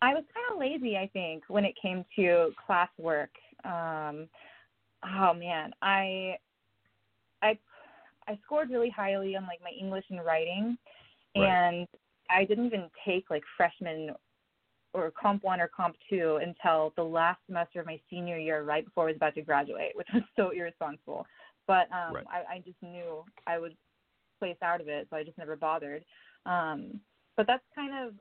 I 0.00 0.14
was 0.14 0.24
kind 0.34 0.46
of 0.52 0.58
lazy, 0.58 0.96
I 0.96 1.08
think, 1.12 1.44
when 1.48 1.64
it 1.64 1.74
came 1.80 2.04
to 2.16 2.50
classwork. 2.68 3.28
Um, 3.64 4.28
oh 5.04 5.32
man, 5.34 5.72
I 5.82 6.36
I 7.42 7.58
I 8.26 8.38
scored 8.44 8.70
really 8.70 8.90
highly 8.90 9.36
on 9.36 9.46
like 9.46 9.60
my 9.62 9.70
English 9.78 10.04
and 10.10 10.24
writing, 10.24 10.76
Right. 11.36 11.48
and 11.48 11.88
I 12.30 12.44
didn't 12.44 12.66
even 12.66 12.90
take 13.06 13.30
like 13.30 13.42
freshman 13.56 14.10
or 14.94 15.12
comp 15.12 15.42
one 15.44 15.60
or 15.60 15.68
comp 15.68 15.96
two 16.10 16.38
until 16.42 16.92
the 16.96 17.02
last 17.02 17.40
semester 17.46 17.80
of 17.80 17.86
my 17.86 18.00
senior 18.10 18.38
year, 18.38 18.62
right 18.64 18.84
before 18.84 19.04
I 19.04 19.06
was 19.08 19.16
about 19.16 19.34
to 19.36 19.42
graduate, 19.42 19.92
which 19.94 20.08
was 20.12 20.22
so 20.36 20.50
irresponsible. 20.50 21.26
But 21.66 21.88
um, 21.92 22.14
Right. 22.14 22.26
I, 22.28 22.54
I 22.54 22.62
just 22.64 22.82
knew 22.82 23.24
I 23.46 23.58
would 23.58 23.76
place 24.42 24.56
out 24.62 24.80
of 24.80 24.88
it, 24.88 25.06
so 25.08 25.16
I 25.16 25.22
just 25.22 25.38
never 25.38 25.54
bothered. 25.54 26.04
Um, 26.46 27.00
but 27.36 27.46
that's 27.46 27.62
kind 27.74 27.92
of 27.94 28.14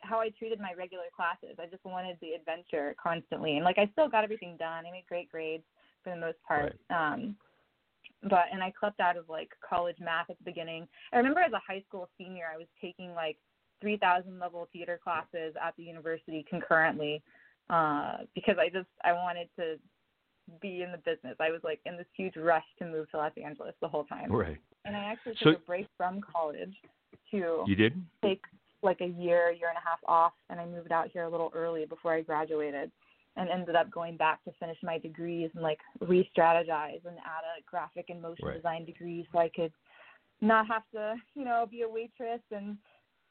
how 0.00 0.20
I 0.20 0.28
treated 0.38 0.60
my 0.60 0.72
regular 0.76 1.08
classes. 1.14 1.56
I 1.58 1.64
just 1.66 1.84
wanted 1.84 2.18
the 2.20 2.32
adventure 2.32 2.94
constantly, 3.02 3.56
and 3.56 3.64
like 3.64 3.78
I 3.78 3.88
still 3.92 4.08
got 4.08 4.22
everything 4.22 4.56
done. 4.58 4.84
I 4.86 4.90
made 4.90 5.06
great 5.08 5.30
grades 5.30 5.64
for 6.04 6.10
the 6.10 6.20
most 6.20 6.36
part. 6.46 6.78
Um, 6.90 7.36
but 8.22 8.44
and 8.52 8.62
I 8.62 8.72
clept 8.78 9.00
out 9.00 9.16
of 9.16 9.28
like 9.28 9.48
college 9.66 9.96
math 9.98 10.28
at 10.28 10.36
the 10.38 10.44
beginning. 10.44 10.86
I 11.12 11.16
remember 11.16 11.40
as 11.40 11.52
a 11.52 11.62
high 11.66 11.82
school 11.88 12.08
senior, 12.18 12.44
I 12.52 12.58
was 12.58 12.66
taking 12.80 13.14
like 13.14 13.38
3,000 13.80 14.38
level 14.38 14.68
theater 14.72 15.00
classes 15.02 15.54
at 15.64 15.74
the 15.76 15.82
university 15.82 16.44
concurrently 16.48 17.22
uh, 17.70 18.18
because 18.34 18.56
I 18.58 18.68
just 18.68 18.88
I 19.04 19.12
wanted 19.12 19.48
to 19.58 19.76
be 20.60 20.82
in 20.82 20.92
the 20.92 20.98
business. 20.98 21.36
I 21.40 21.50
was 21.50 21.60
like 21.64 21.80
in 21.86 21.96
this 21.96 22.06
huge 22.16 22.36
rush 22.36 22.64
to 22.78 22.86
move 22.86 23.10
to 23.10 23.16
Los 23.16 23.32
Angeles 23.42 23.74
the 23.80 23.88
whole 23.88 24.04
time, 24.04 24.30
right. 24.30 24.58
And 24.86 24.96
I 24.96 25.04
actually 25.04 25.34
So- 25.36 25.52
took 25.52 25.62
a 25.62 25.66
break 25.66 25.86
from 25.96 26.20
college 26.20 26.74
to 27.30 27.64
You 27.66 27.74
did. 27.74 28.02
take 28.22 28.44
like 28.82 29.00
a 29.00 29.06
year, 29.06 29.50
year 29.50 29.68
and 29.68 29.78
a 29.78 29.80
half 29.80 29.98
off, 30.06 30.34
and 30.48 30.60
I 30.60 30.66
moved 30.66 30.92
out 30.92 31.08
here 31.08 31.24
a 31.24 31.28
little 31.28 31.50
early 31.54 31.86
before 31.86 32.12
I 32.12 32.22
graduated, 32.22 32.92
and 33.36 33.50
ended 33.50 33.74
up 33.74 33.90
going 33.90 34.16
back 34.16 34.42
to 34.44 34.52
finish 34.52 34.80
my 34.82 34.98
degrees 34.98 35.50
and 35.54 35.62
like 35.62 35.80
re-strategize 36.00 37.04
and 37.04 37.18
add 37.18 37.44
a 37.58 37.62
graphic 37.66 38.10
and 38.10 38.22
motion 38.22 38.46
Right. 38.46 38.54
design 38.56 38.84
degree 38.84 39.26
so 39.32 39.38
I 39.38 39.48
could 39.48 39.72
not 40.40 40.66
have 40.68 40.88
to, 40.92 41.16
you 41.34 41.44
know, 41.44 41.66
be 41.66 41.82
a 41.82 41.88
waitress 41.88 42.40
and 42.50 42.78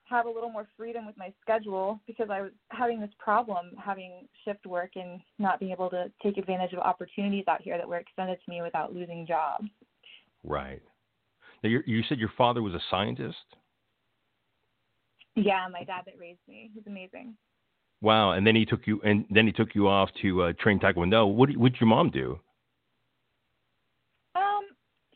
have 0.06 0.26
a 0.28 0.30
little 0.30 0.50
more 0.50 0.66
freedom 0.78 1.06
with 1.06 1.18
my 1.18 1.32
schedule 1.42 2.00
because 2.06 2.30
I 2.30 2.42
was 2.42 2.52
having 2.70 3.00
this 3.00 3.14
problem 3.18 3.76
having 3.78 4.28
shift 4.44 4.66
work 4.68 4.96
and 4.96 5.20
not 5.40 5.60
being 5.60 5.72
able 5.72 5.90
to 5.92 6.12
take 6.22 6.38
advantage 6.38 6.74
of 6.74 6.80
opportunities 6.80 7.46
out 7.48 7.62
here 7.62 7.78
that 7.78 7.88
were 7.88 7.98
extended 7.98 8.40
to 8.44 8.50
me 8.52 8.62
without 8.62 8.94
losing 8.94 9.26
jobs. 9.26 9.68
Right. 10.44 10.82
Now 11.64 11.70
you 11.70 11.82
you 11.86 12.04
said 12.08 12.20
your 12.20 12.32
father 12.38 12.62
was 12.62 12.74
a 12.74 12.82
scientist. 12.90 13.38
Yeah, 15.36 15.68
my 15.72 15.84
dad 15.84 16.04
that 16.06 16.16
raised 16.20 16.40
me, 16.48 16.72
he's 16.74 16.88
amazing. 16.88 17.36
Wow. 18.02 18.32
And 18.32 18.46
then 18.46 18.56
he 18.56 18.66
took 18.66 18.88
you 18.88 19.02
and 19.04 19.26
then 19.30 19.46
he 19.46 19.52
took 19.52 19.76
you 19.76 19.88
off 19.88 20.10
to 20.22 20.44
uh, 20.44 20.54
train 20.60 20.80
taekwondo. 20.80 21.34
What 21.34 21.50
did- 21.50 21.58
what 21.58 21.74
did 21.74 21.82
your 21.82 21.90
mom 21.90 22.10
do? 22.10 22.40
Um, 24.36 24.64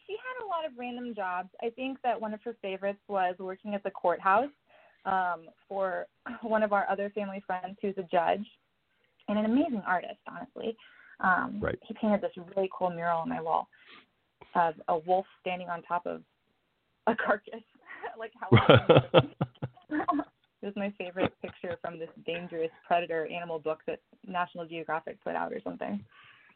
she 0.06 0.14
had 0.14 0.46
a 0.46 0.48
lot 0.48 0.66
of 0.66 0.72
random 0.78 1.14
jobs. 1.16 1.50
I 1.62 1.70
think 1.70 2.00
that 2.04 2.20
one 2.20 2.34
of 2.34 2.42
her 2.44 2.56
favorites 2.62 3.00
was 3.08 3.36
working 3.40 3.76
at 3.76 3.84
the 3.84 3.92
courthouse 3.92 4.50
um, 5.06 5.46
for 5.68 6.08
one 6.42 6.64
of 6.64 6.74
our 6.74 6.90
other 6.90 7.10
family 7.12 7.42
friends 7.46 7.78
who's 7.82 7.98
a 7.98 8.04
judge 8.04 8.46
and 9.28 9.38
an 9.38 9.46
amazing 9.46 9.84
artist, 9.86 10.20
honestly. 10.28 10.76
Um, 11.22 11.60
Right. 11.62 11.78
He 11.84 11.94
painted 11.94 12.22
this 12.22 12.32
really 12.56 12.70
cool 12.74 12.90
mural 12.90 13.20
on 13.20 13.30
my 13.30 13.42
wall 13.42 13.68
of 14.56 14.76
a 14.88 14.98
wolf 14.98 15.26
standing 15.42 15.70
on 15.70 15.82
top 15.84 16.06
of 16.06 16.22
a 17.08 17.16
carcass, 17.16 17.62
like 18.20 18.32
how. 18.40 18.50
it 19.90 20.66
was 20.66 20.74
my 20.76 20.94
favorite 20.98 21.34
picture 21.42 21.78
from 21.82 21.98
this 22.00 22.10
dangerous 22.26 22.72
predator 22.86 23.28
animal 23.28 23.60
book 23.60 23.80
that 23.88 24.00
National 24.28 24.66
Geographic 24.66 25.22
put 25.24 25.36
out 25.36 25.54
or 25.54 25.62
something. 25.64 26.04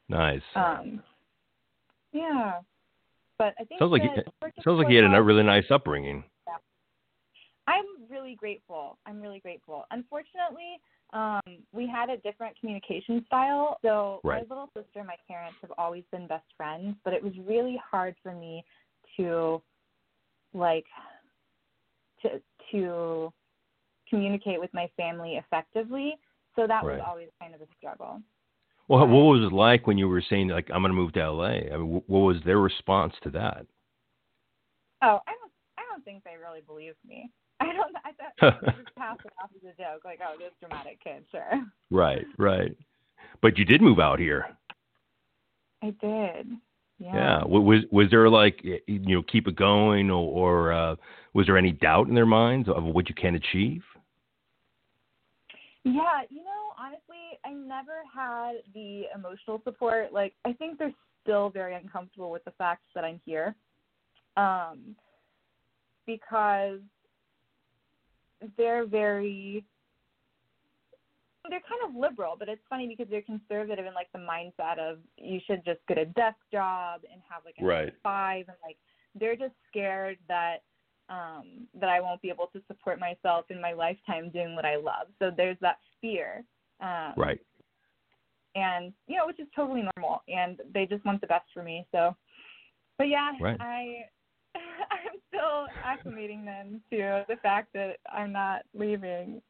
nice. 0.10 0.42
Um, 0.56 1.02
yeah, 2.12 2.60
but 3.38 3.56
I 3.60 3.64
think 3.64 3.80
Sounds 3.80 3.92
like 3.92 4.04
you- 4.04 4.24
Sounds 4.64 4.78
like 4.78 4.88
he 4.88 4.96
had 4.96 5.06
a 5.06 5.22
really 5.22 5.44
nice 5.44 5.66
upbringing. 5.72 6.24
I'm 7.66 7.86
really 8.10 8.36
grateful. 8.36 8.98
I'm 9.06 9.22
really 9.22 9.40
grateful. 9.40 9.86
Unfortunately, 9.92 10.82
um, 11.14 11.42
we 11.72 11.88
had 11.88 12.10
a 12.10 12.18
different 12.18 12.60
communication 12.60 13.24
style. 13.28 13.78
So 13.84 14.20
Right. 14.24 14.46
my 14.48 14.56
little 14.56 14.70
sister 14.76 15.00
and 15.00 15.08
my 15.08 15.16
parents 15.28 15.58
have 15.62 15.72
always 15.78 16.04
been 16.12 16.28
best 16.28 16.46
friends, 16.58 16.96
but 17.04 17.14
it 17.14 17.24
was 17.24 17.34
really 17.46 17.80
hard 17.90 18.16
for 18.24 18.34
me 18.34 18.66
to 19.18 19.62
like 20.54 20.86
to 22.22 22.42
to 22.72 23.34
communicate 24.10 24.60
with 24.60 24.74
my 24.74 24.90
family 24.98 25.36
effectively. 25.36 26.16
So 26.56 26.68
that 26.68 26.84
Right. 26.84 26.98
was 26.98 27.06
always 27.08 27.30
kind 27.40 27.56
of 27.56 27.62
a 27.62 27.68
struggle. 27.78 28.22
Well, 28.88 29.08
what 29.08 29.40
was 29.40 29.42
it 29.44 29.56
like 29.56 29.88
when 29.88 29.98
you 29.98 30.10
were 30.10 30.24
saying 30.30 30.50
like 30.50 30.70
I'm 30.74 30.82
going 30.82 30.92
to 30.92 30.96
move 30.96 31.14
to 31.14 31.32
LA? 31.32 31.74
I 31.74 31.78
mean, 31.78 32.02
what 32.08 32.20
was 32.20 32.38
their 32.44 32.60
response 32.60 33.14
to 33.24 33.30
that? 33.32 33.66
Oh, 35.02 35.20
I 35.28 35.32
don't 35.32 35.52
I 35.78 35.82
don't 35.90 36.04
think 36.04 36.24
they 36.24 36.38
really 36.42 36.62
believed 36.62 36.98
me. 37.08 37.32
I 37.60 37.66
don't 37.74 37.96
I 38.04 38.12
thought 38.12 38.62
they 38.62 38.72
just 38.84 38.96
passed 38.96 39.22
it 39.26 39.32
off 39.42 39.50
as 39.56 39.64
a 39.64 39.82
joke, 39.82 40.04
like, 40.06 40.20
oh, 40.26 40.36
this 40.38 40.52
dramatic 40.60 41.04
kid, 41.04 41.24
sure. 41.32 41.64
right, 41.92 42.26
right. 42.38 42.76
But 43.42 43.58
you 43.58 43.66
did 43.66 43.82
move 43.82 44.00
out 44.00 44.20
here. 44.20 44.46
I 45.82 45.88
did. 46.02 46.48
Yeah. 47.00 47.14
Yeah. 47.16 47.44
Was 47.46 47.84
was 47.92 48.10
there 48.10 48.30
like 48.30 48.64
you 48.64 49.00
know 49.00 49.24
keep 49.24 49.48
it 49.48 49.56
going 49.56 50.10
or, 50.10 50.70
or 50.70 50.74
uh, 50.74 50.96
was 51.34 51.46
there 51.48 51.58
any 51.58 51.72
doubt 51.72 52.08
in 52.08 52.16
their 52.16 52.26
minds 52.26 52.70
of 52.70 52.84
what 52.84 53.10
you 53.10 53.16
can 53.16 53.36
achieve? 53.36 53.84
Yeah, 55.84 56.22
you 56.30 56.44
know, 56.44 56.72
honestly, 56.80 57.38
I 57.46 57.52
never 57.52 58.04
had 58.14 58.64
the 58.74 59.04
emotional 59.14 59.62
support. 59.66 60.14
Like, 60.14 60.34
I 60.46 60.54
think 60.54 60.80
they're 60.80 60.94
still 61.24 61.50
very 61.50 61.76
uncomfortable 61.76 62.32
with 62.32 62.44
the 62.46 62.52
fact 62.52 62.84
that 62.96 63.04
I'm 63.04 63.20
here. 63.26 63.54
Um, 64.38 64.96
because 66.08 66.80
they're 68.58 68.86
very 68.86 69.66
they're 71.50 71.62
kind 71.68 71.82
of 71.90 72.00
liberal, 72.00 72.36
but 72.38 72.48
it's 72.48 72.62
funny 72.70 72.88
because 72.88 73.08
they're 73.10 73.22
conservative 73.22 73.86
in 73.86 73.94
like 73.94 74.12
the 74.14 74.20
mindset 74.20 74.80
of 74.80 75.00
you 75.18 75.40
should 75.46 75.64
just 75.66 75.80
get 75.88 75.98
a 75.98 76.06
desk 76.06 76.38
job 76.52 77.02
and 77.12 77.22
have 77.30 77.44
like 77.46 77.56
a 77.60 77.64
Right. 77.64 77.94
five 78.02 78.46
and 78.48 78.58
like 78.64 78.78
they're 79.16 79.36
just 79.36 79.54
scared 79.70 80.18
that 80.28 80.58
um 81.10 81.68
that 81.80 81.90
I 81.90 82.00
won't 82.00 82.22
be 82.22 82.30
able 82.30 82.48
to 82.54 82.62
support 82.68 83.00
myself 83.00 83.46
in 83.50 83.60
my 83.60 83.74
lifetime 83.74 84.30
doing 84.30 84.56
what 84.56 84.66
I 84.66 84.78
love. 84.78 85.08
So 85.20 85.32
there's 85.36 85.58
that 85.62 85.80
fear. 86.00 86.46
Um 86.80 87.14
Right. 87.18 87.42
and 88.56 88.94
you 89.08 89.18
know, 89.18 89.28
which 89.28 89.40
is 89.40 89.48
totally 89.56 89.84
normal 89.98 90.24
and 90.28 90.62
they 90.74 90.86
just 90.86 91.04
want 91.04 91.20
the 91.20 91.28
best 91.28 91.46
for 91.54 91.62
me. 91.64 91.86
So 91.92 92.16
but 92.98 93.10
yeah, 93.10 93.32
Right. 93.42 93.58
I 93.60 94.06
I'm 94.56 95.13
still 95.34 95.68
acclimating 95.86 96.46
them 96.46 96.82
to 96.92 97.26
the 97.28 97.36
fact 97.42 97.70
that 97.74 97.98
I'm 98.12 98.32
not 98.32 98.62
leaving. 98.74 99.42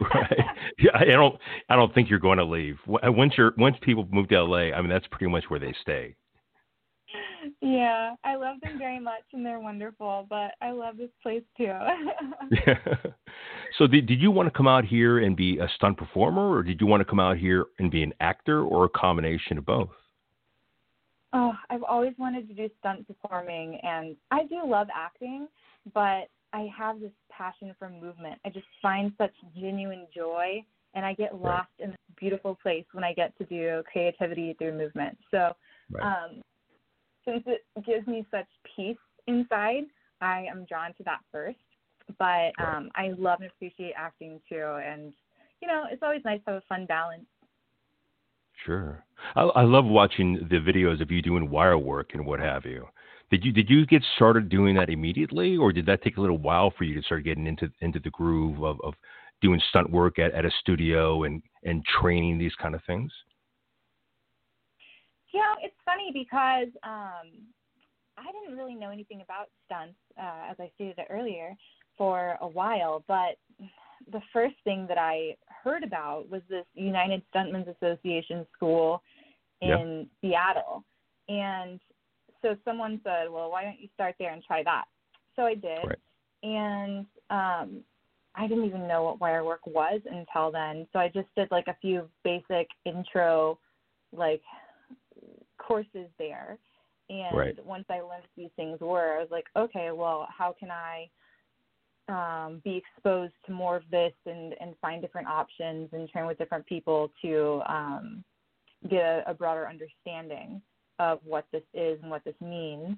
Right. 0.00 0.38
Yeah. 0.78 0.90
I 0.94 1.04
don't. 1.04 1.38
I 1.68 1.76
don't 1.76 1.94
think 1.94 2.10
you're 2.10 2.18
going 2.18 2.38
to 2.38 2.44
leave. 2.44 2.76
Uh, 2.88 3.12
once 3.12 3.34
you're 3.36 3.52
once 3.56 3.76
people 3.82 4.08
move 4.10 4.28
to 4.28 4.42
LA, 4.42 4.72
I 4.72 4.80
mean 4.80 4.90
that's 4.90 5.06
pretty 5.08 5.30
much 5.30 5.44
where 5.48 5.60
they 5.60 5.74
stay. 5.82 6.16
yeah, 7.60 8.14
I 8.24 8.34
love 8.34 8.56
them 8.62 8.78
very 8.78 8.98
much 8.98 9.22
and 9.32 9.46
they're 9.46 9.60
wonderful, 9.60 10.26
but 10.28 10.52
I 10.60 10.72
love 10.72 10.96
this 10.96 11.10
place 11.22 11.42
too. 11.56 11.64
yeah. 11.64 12.78
so 13.78 13.86
did 13.86 14.06
did 14.06 14.20
you 14.20 14.30
want 14.30 14.46
to 14.46 14.56
come 14.56 14.66
out 14.66 14.84
here 14.84 15.18
and 15.18 15.36
be 15.36 15.58
a 15.58 15.68
stunt 15.76 15.96
performer, 15.96 16.50
or 16.50 16.62
did 16.62 16.80
you 16.80 16.86
want 16.86 17.00
to 17.00 17.04
come 17.04 17.20
out 17.20 17.36
here 17.36 17.66
and 17.78 17.90
be 17.90 18.02
an 18.02 18.12
actor, 18.20 18.62
or 18.62 18.84
a 18.84 18.88
combination 18.88 19.58
of 19.58 19.64
both? 19.64 19.90
Oh, 21.34 21.52
I've 21.68 21.82
always 21.82 22.14
wanted 22.18 22.48
to 22.48 22.54
do 22.54 22.70
stunt 22.78 23.06
performing 23.06 23.78
and 23.82 24.16
I 24.30 24.44
do 24.44 24.62
love 24.64 24.86
acting, 24.94 25.48
but 25.92 26.28
I 26.52 26.68
have 26.76 27.00
this 27.00 27.12
passion 27.30 27.74
for 27.78 27.90
movement. 27.90 28.38
I 28.46 28.50
just 28.50 28.66
find 28.80 29.12
such 29.18 29.34
genuine 29.58 30.06
joy 30.14 30.64
and 30.94 31.04
I 31.04 31.12
get 31.14 31.32
Right. 31.32 31.56
lost 31.56 31.72
in 31.80 31.90
this 31.90 31.98
beautiful 32.16 32.54
place 32.62 32.86
when 32.92 33.02
I 33.02 33.12
get 33.12 33.36
to 33.38 33.44
do 33.44 33.82
creativity 33.90 34.54
through 34.54 34.78
movement. 34.78 35.18
So 35.30 35.56
Right. 35.90 36.04
um, 36.04 36.42
since 37.24 37.42
it 37.46 37.64
gives 37.84 38.06
me 38.06 38.24
such 38.30 38.46
peace 38.76 38.96
inside, 39.26 39.84
I 40.20 40.46
am 40.50 40.64
drawn 40.66 40.94
to 40.94 41.02
that 41.04 41.20
first. 41.32 41.58
But 42.18 42.52
um, 42.58 42.90
I 42.94 43.14
love 43.16 43.40
and 43.40 43.50
appreciate 43.50 43.94
acting 43.96 44.38
too, 44.46 44.62
and 44.62 45.14
you 45.62 45.68
know, 45.68 45.84
it's 45.90 46.02
always 46.02 46.20
nice 46.22 46.40
to 46.44 46.52
have 46.52 46.62
a 46.62 46.66
fun 46.68 46.84
balance. 46.84 47.24
Sure. 48.64 49.04
I, 49.36 49.42
I 49.42 49.62
love 49.62 49.84
watching 49.84 50.46
the 50.50 50.56
videos 50.56 51.00
of 51.00 51.10
you 51.10 51.22
doing 51.22 51.50
wire 51.50 51.78
work 51.78 52.10
and 52.14 52.24
what 52.24 52.40
have 52.40 52.64
you. 52.64 52.86
Did 53.30 53.44
you 53.44 53.52
did 53.52 53.70
you 53.70 53.86
get 53.86 54.02
started 54.16 54.48
doing 54.48 54.74
that 54.76 54.90
immediately, 54.90 55.56
or 55.56 55.72
did 55.72 55.86
that 55.86 56.02
take 56.02 56.18
a 56.18 56.20
little 56.20 56.38
while 56.38 56.72
for 56.76 56.84
you 56.84 56.94
to 56.94 57.02
start 57.02 57.24
getting 57.24 57.46
into 57.46 57.68
into 57.80 57.98
the 57.98 58.10
groove 58.10 58.62
of, 58.62 58.80
of 58.84 58.94
doing 59.40 59.60
stunt 59.70 59.90
work 59.90 60.18
at, 60.18 60.32
at 60.32 60.44
a 60.44 60.50
studio 60.60 61.24
and 61.24 61.42
and 61.64 61.84
training 62.00 62.38
these 62.38 62.54
kind 62.60 62.74
of 62.74 62.82
things? 62.86 63.10
Yeah, 65.32 65.54
it's 65.62 65.74
funny 65.84 66.10
because 66.12 66.68
um, 66.84 67.26
I 68.16 68.30
didn't 68.30 68.56
really 68.56 68.76
know 68.76 68.90
anything 68.90 69.20
about 69.20 69.48
stunts, 69.66 69.98
uh, 70.16 70.50
as 70.50 70.56
I 70.60 70.70
stated 70.76 70.98
earlier, 71.10 71.56
for 71.98 72.38
a 72.40 72.46
while. 72.46 73.04
But 73.08 73.36
the 74.10 74.20
first 74.32 74.54
thing 74.64 74.86
that 74.88 74.98
I 74.98 75.36
heard 75.62 75.82
about 75.82 76.28
was 76.30 76.42
this 76.48 76.64
United 76.74 77.22
Stuntmen's 77.34 77.68
Association 77.68 78.46
school 78.54 79.02
in 79.60 80.06
Seattle, 80.20 80.84
and 81.28 81.80
so 82.42 82.56
someone 82.64 83.00
said, 83.02 83.30
"Well, 83.30 83.50
why 83.50 83.64
don't 83.64 83.80
you 83.80 83.88
start 83.94 84.14
there 84.18 84.32
and 84.32 84.42
try 84.42 84.62
that?" 84.62 84.84
So 85.36 85.42
I 85.42 85.54
did, 85.54 85.84
Right. 85.84 85.98
and 86.42 87.06
um, 87.30 87.84
I 88.34 88.46
didn't 88.46 88.64
even 88.64 88.86
know 88.86 89.04
what 89.04 89.20
wire 89.20 89.44
work 89.44 89.66
was 89.66 90.00
until 90.10 90.50
then. 90.50 90.86
So 90.92 90.98
I 90.98 91.08
just 91.08 91.28
did 91.36 91.50
like 91.50 91.68
a 91.68 91.76
few 91.80 92.08
basic 92.24 92.68
intro, 92.84 93.58
like 94.12 94.42
courses 95.58 96.08
there. 96.18 96.58
And 97.10 97.36
Right. 97.36 97.64
once 97.64 97.84
I 97.90 98.00
learned 98.00 98.22
what 98.22 98.36
these 98.36 98.50
things 98.56 98.80
were, 98.80 99.16
I 99.16 99.20
was 99.20 99.30
like, 99.30 99.46
okay, 99.56 99.90
well, 99.92 100.26
how 100.36 100.54
can 100.58 100.70
I 100.70 101.08
um, 102.08 102.60
be 102.64 102.76
exposed 102.76 103.32
to 103.46 103.52
more 103.52 103.76
of 103.76 103.82
this 103.90 104.12
and, 104.26 104.54
and 104.60 104.74
find 104.80 105.00
different 105.00 105.28
options 105.28 105.88
and 105.92 106.08
train 106.08 106.26
with 106.26 106.38
different 106.38 106.66
people 106.66 107.10
to 107.22 107.62
um, 107.68 108.24
get 108.90 109.02
a, 109.02 109.22
a 109.28 109.34
broader 109.34 109.68
understanding 109.68 110.60
of 110.98 111.18
what 111.24 111.46
this 111.52 111.62
is 111.72 111.98
and 112.02 112.10
what 112.10 112.24
this 112.24 112.34
means. 112.40 112.96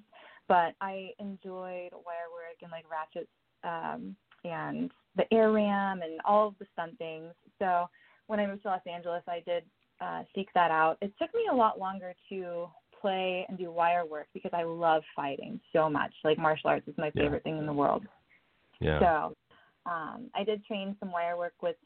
But 0.48 0.74
I 0.80 1.10
enjoyed 1.18 1.90
wire 1.92 2.30
work 2.32 2.58
and 2.62 2.70
like 2.70 2.84
ratchets 2.90 3.30
um, 3.64 4.16
and 4.44 4.90
the 5.16 5.32
air 5.32 5.50
ram 5.50 6.02
and 6.02 6.20
all 6.24 6.48
of 6.48 6.54
the 6.58 6.66
stunt 6.72 6.98
things. 6.98 7.32
So 7.58 7.86
when 8.26 8.40
I 8.40 8.46
moved 8.46 8.62
to 8.62 8.68
Los 8.68 8.80
Angeles, 8.86 9.22
I 9.28 9.42
did 9.46 9.64
uh, 10.00 10.22
seek 10.34 10.48
that 10.54 10.70
out. 10.70 10.98
It 11.00 11.12
took 11.20 11.34
me 11.34 11.42
a 11.50 11.54
lot 11.54 11.78
longer 11.78 12.14
to 12.28 12.66
play 13.00 13.46
and 13.48 13.56
do 13.56 13.70
wire 13.70 14.04
work 14.04 14.26
because 14.34 14.52
I 14.52 14.62
love 14.64 15.02
fighting 15.14 15.60
so 15.72 15.88
much. 15.88 16.12
Like 16.24 16.38
martial 16.38 16.70
arts 16.70 16.88
is 16.88 16.94
my 16.98 17.10
Yeah. 17.14 17.24
favorite 17.24 17.44
thing 17.44 17.58
in 17.58 17.66
the 17.66 17.72
world. 17.72 18.06
Yeah. 18.80 18.98
So 19.00 19.90
um, 19.90 20.30
I 20.34 20.44
did 20.44 20.64
train 20.64 20.96
some 21.00 21.12
wire 21.12 21.36
work 21.36 21.54
with 21.62 21.76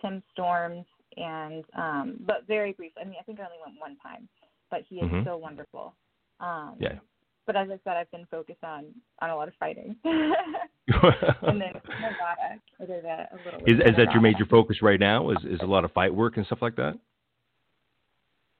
Tim 0.00 0.22
Storms, 0.32 0.86
and 1.16 1.64
um, 1.76 2.16
but 2.26 2.46
very 2.46 2.72
briefly. 2.72 3.02
I 3.02 3.04
mean, 3.04 3.16
I 3.20 3.24
think 3.24 3.40
I 3.40 3.44
only 3.44 3.58
went 3.64 3.78
one 3.78 3.96
time, 4.02 4.28
but 4.70 4.82
he 4.88 4.96
is 4.96 5.10
Mhm. 5.10 5.24
so 5.24 5.36
wonderful. 5.36 5.94
Um, 6.40 6.76
Yeah. 6.78 6.98
But 7.46 7.56
as 7.56 7.68
I 7.70 7.80
said, 7.82 7.96
I've 7.96 8.10
been 8.12 8.26
focused 8.26 8.62
on 8.62 8.94
on 9.20 9.30
a 9.30 9.36
lot 9.36 9.48
of 9.48 9.54
fighting, 9.56 9.96
and 10.04 11.60
then 11.60 11.72
Nevada. 12.00 12.60
A, 12.78 12.84
a 12.84 13.38
little. 13.44 13.60
is 13.66 13.80
is 13.80 13.96
that 13.96 14.12
your 14.12 14.20
major 14.20 14.46
focus 14.46 14.82
right 14.82 15.00
now? 15.00 15.30
Is 15.30 15.44
is 15.44 15.60
a 15.60 15.66
lot 15.66 15.84
of 15.84 15.92
fight 15.92 16.14
work 16.14 16.36
and 16.36 16.46
stuff 16.46 16.62
like 16.62 16.76
that? 16.76 16.98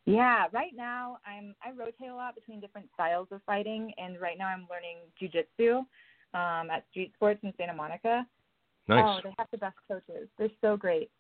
Yeah, 0.06 0.46
right 0.52 0.72
now 0.74 1.18
I'm 1.24 1.54
I 1.62 1.70
rotate 1.70 2.08
a 2.10 2.14
lot 2.14 2.34
between 2.34 2.58
different 2.60 2.88
styles 2.94 3.28
of 3.30 3.42
fighting, 3.44 3.92
and 3.96 4.20
right 4.20 4.36
now 4.36 4.48
I'm 4.48 4.66
learning 4.68 4.98
jujitsu 5.20 5.84
um, 6.34 6.70
at 6.70 6.84
Street 6.90 7.12
Sports 7.14 7.40
in 7.42 7.52
Santa 7.56 7.74
Monica. 7.74 8.26
Nice. 8.88 9.04
Oh, 9.06 9.20
they 9.22 9.34
have 9.38 9.48
the 9.50 9.58
best 9.58 9.76
coaches. 9.88 10.28
They're 10.38 10.48
so 10.60 10.76
great. 10.76 11.10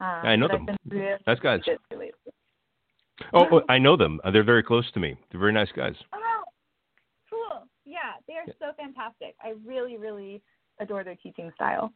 Um, 0.00 0.06
I 0.06 0.36
know 0.36 0.48
them. 0.48 0.66
Really 0.88 1.16
Nice 1.26 1.38
guys. 1.40 1.60
Oh, 3.34 3.46
oh, 3.52 3.62
I 3.68 3.78
know 3.78 3.96
them. 3.96 4.20
They're 4.32 4.42
very 4.42 4.62
close 4.62 4.90
to 4.92 5.00
me. 5.00 5.16
They're 5.30 5.40
very 5.40 5.52
nice 5.52 5.70
guys. 5.76 5.94
Oh, 6.12 6.42
cool. 7.28 7.68
Yeah, 7.84 8.14
they 8.26 8.34
are 8.34 8.44
Yeah. 8.46 8.54
so 8.58 8.72
fantastic. 8.76 9.36
I 9.42 9.54
really, 9.64 9.98
really 9.98 10.42
adore 10.78 11.04
their 11.04 11.16
teaching 11.16 11.52
style. 11.54 11.92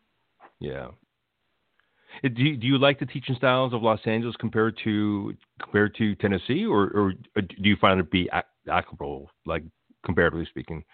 Yeah. 0.61 0.89
Uh, 2.23 2.29
Do 2.29 2.43
you, 2.43 2.57
do 2.57 2.67
you 2.67 2.79
like 2.79 2.99
the 2.99 3.07
teaching 3.07 3.35
styles 3.37 3.73
of 3.73 3.83
Los 3.83 4.07
Angeles 4.07 4.37
compared 4.37 4.79
to 4.85 5.35
compared 5.61 5.95
to 5.97 6.15
Tennessee, 6.17 6.65
or 6.67 6.85
or 6.91 7.15
uh, 7.37 7.41
do 7.41 7.69
you 7.69 7.77
find 7.77 7.99
it 7.99 8.11
be 8.11 8.31
applicable, 8.67 9.31
like 9.47 9.65
comparatively 10.05 10.47
speaking? 10.47 10.85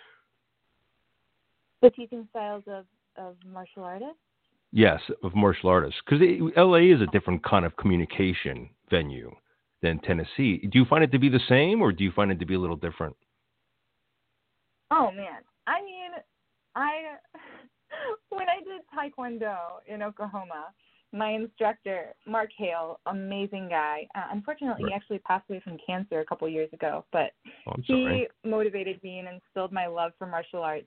The 1.82 1.90
teaching 1.90 2.26
styles 2.30 2.64
of 2.66 2.84
of 3.16 3.36
martial 3.46 3.82
artists. 3.84 4.14
Yes, 4.72 5.00
of 5.24 5.34
martial 5.34 5.68
artists, 5.68 6.00
because 6.04 6.22
LA 6.56 6.94
is 6.94 7.00
a 7.00 7.06
different 7.06 7.42
kind 7.42 7.64
of 7.64 7.76
communication 7.76 8.70
venue 8.88 9.30
than 9.82 9.98
Tennessee. 10.00 10.58
Do 10.70 10.78
you 10.78 10.84
find 10.84 11.02
it 11.02 11.10
to 11.12 11.18
be 11.18 11.28
the 11.28 11.40
same, 11.48 11.82
or 11.82 11.90
do 11.90 12.04
you 12.04 12.12
find 12.12 12.30
it 12.30 12.38
to 12.38 12.46
be 12.46 12.54
a 12.54 12.58
little 12.58 12.76
different? 12.76 13.16
Oh 14.90 15.10
man, 15.10 15.42
I 15.66 15.82
mean, 15.82 16.10
I 16.76 17.16
when 18.30 18.48
I 18.48 18.58
did 18.58 18.82
taekwondo 18.94 19.56
in 19.86 20.02
Oklahoma, 20.02 20.66
my 21.12 21.30
instructor 21.30 22.14
Mark 22.26 22.50
Hale, 22.56 23.00
amazing 23.06 23.68
guy. 23.68 24.06
Uh, 24.14 24.28
unfortunately, 24.32 24.84
Right. 24.84 24.90
he 24.90 24.94
actually 24.94 25.18
passed 25.20 25.48
away 25.50 25.60
from 25.60 25.78
cancer 25.84 26.20
a 26.20 26.24
couple 26.24 26.48
years 26.48 26.72
ago, 26.72 27.04
but 27.12 27.32
Oh, 27.66 27.74
he 27.82 28.28
motivated 28.44 29.02
me 29.02 29.18
and 29.18 29.28
instilled 29.28 29.72
my 29.72 29.86
love 29.86 30.12
for 30.18 30.26
martial 30.26 30.62
arts. 30.62 30.86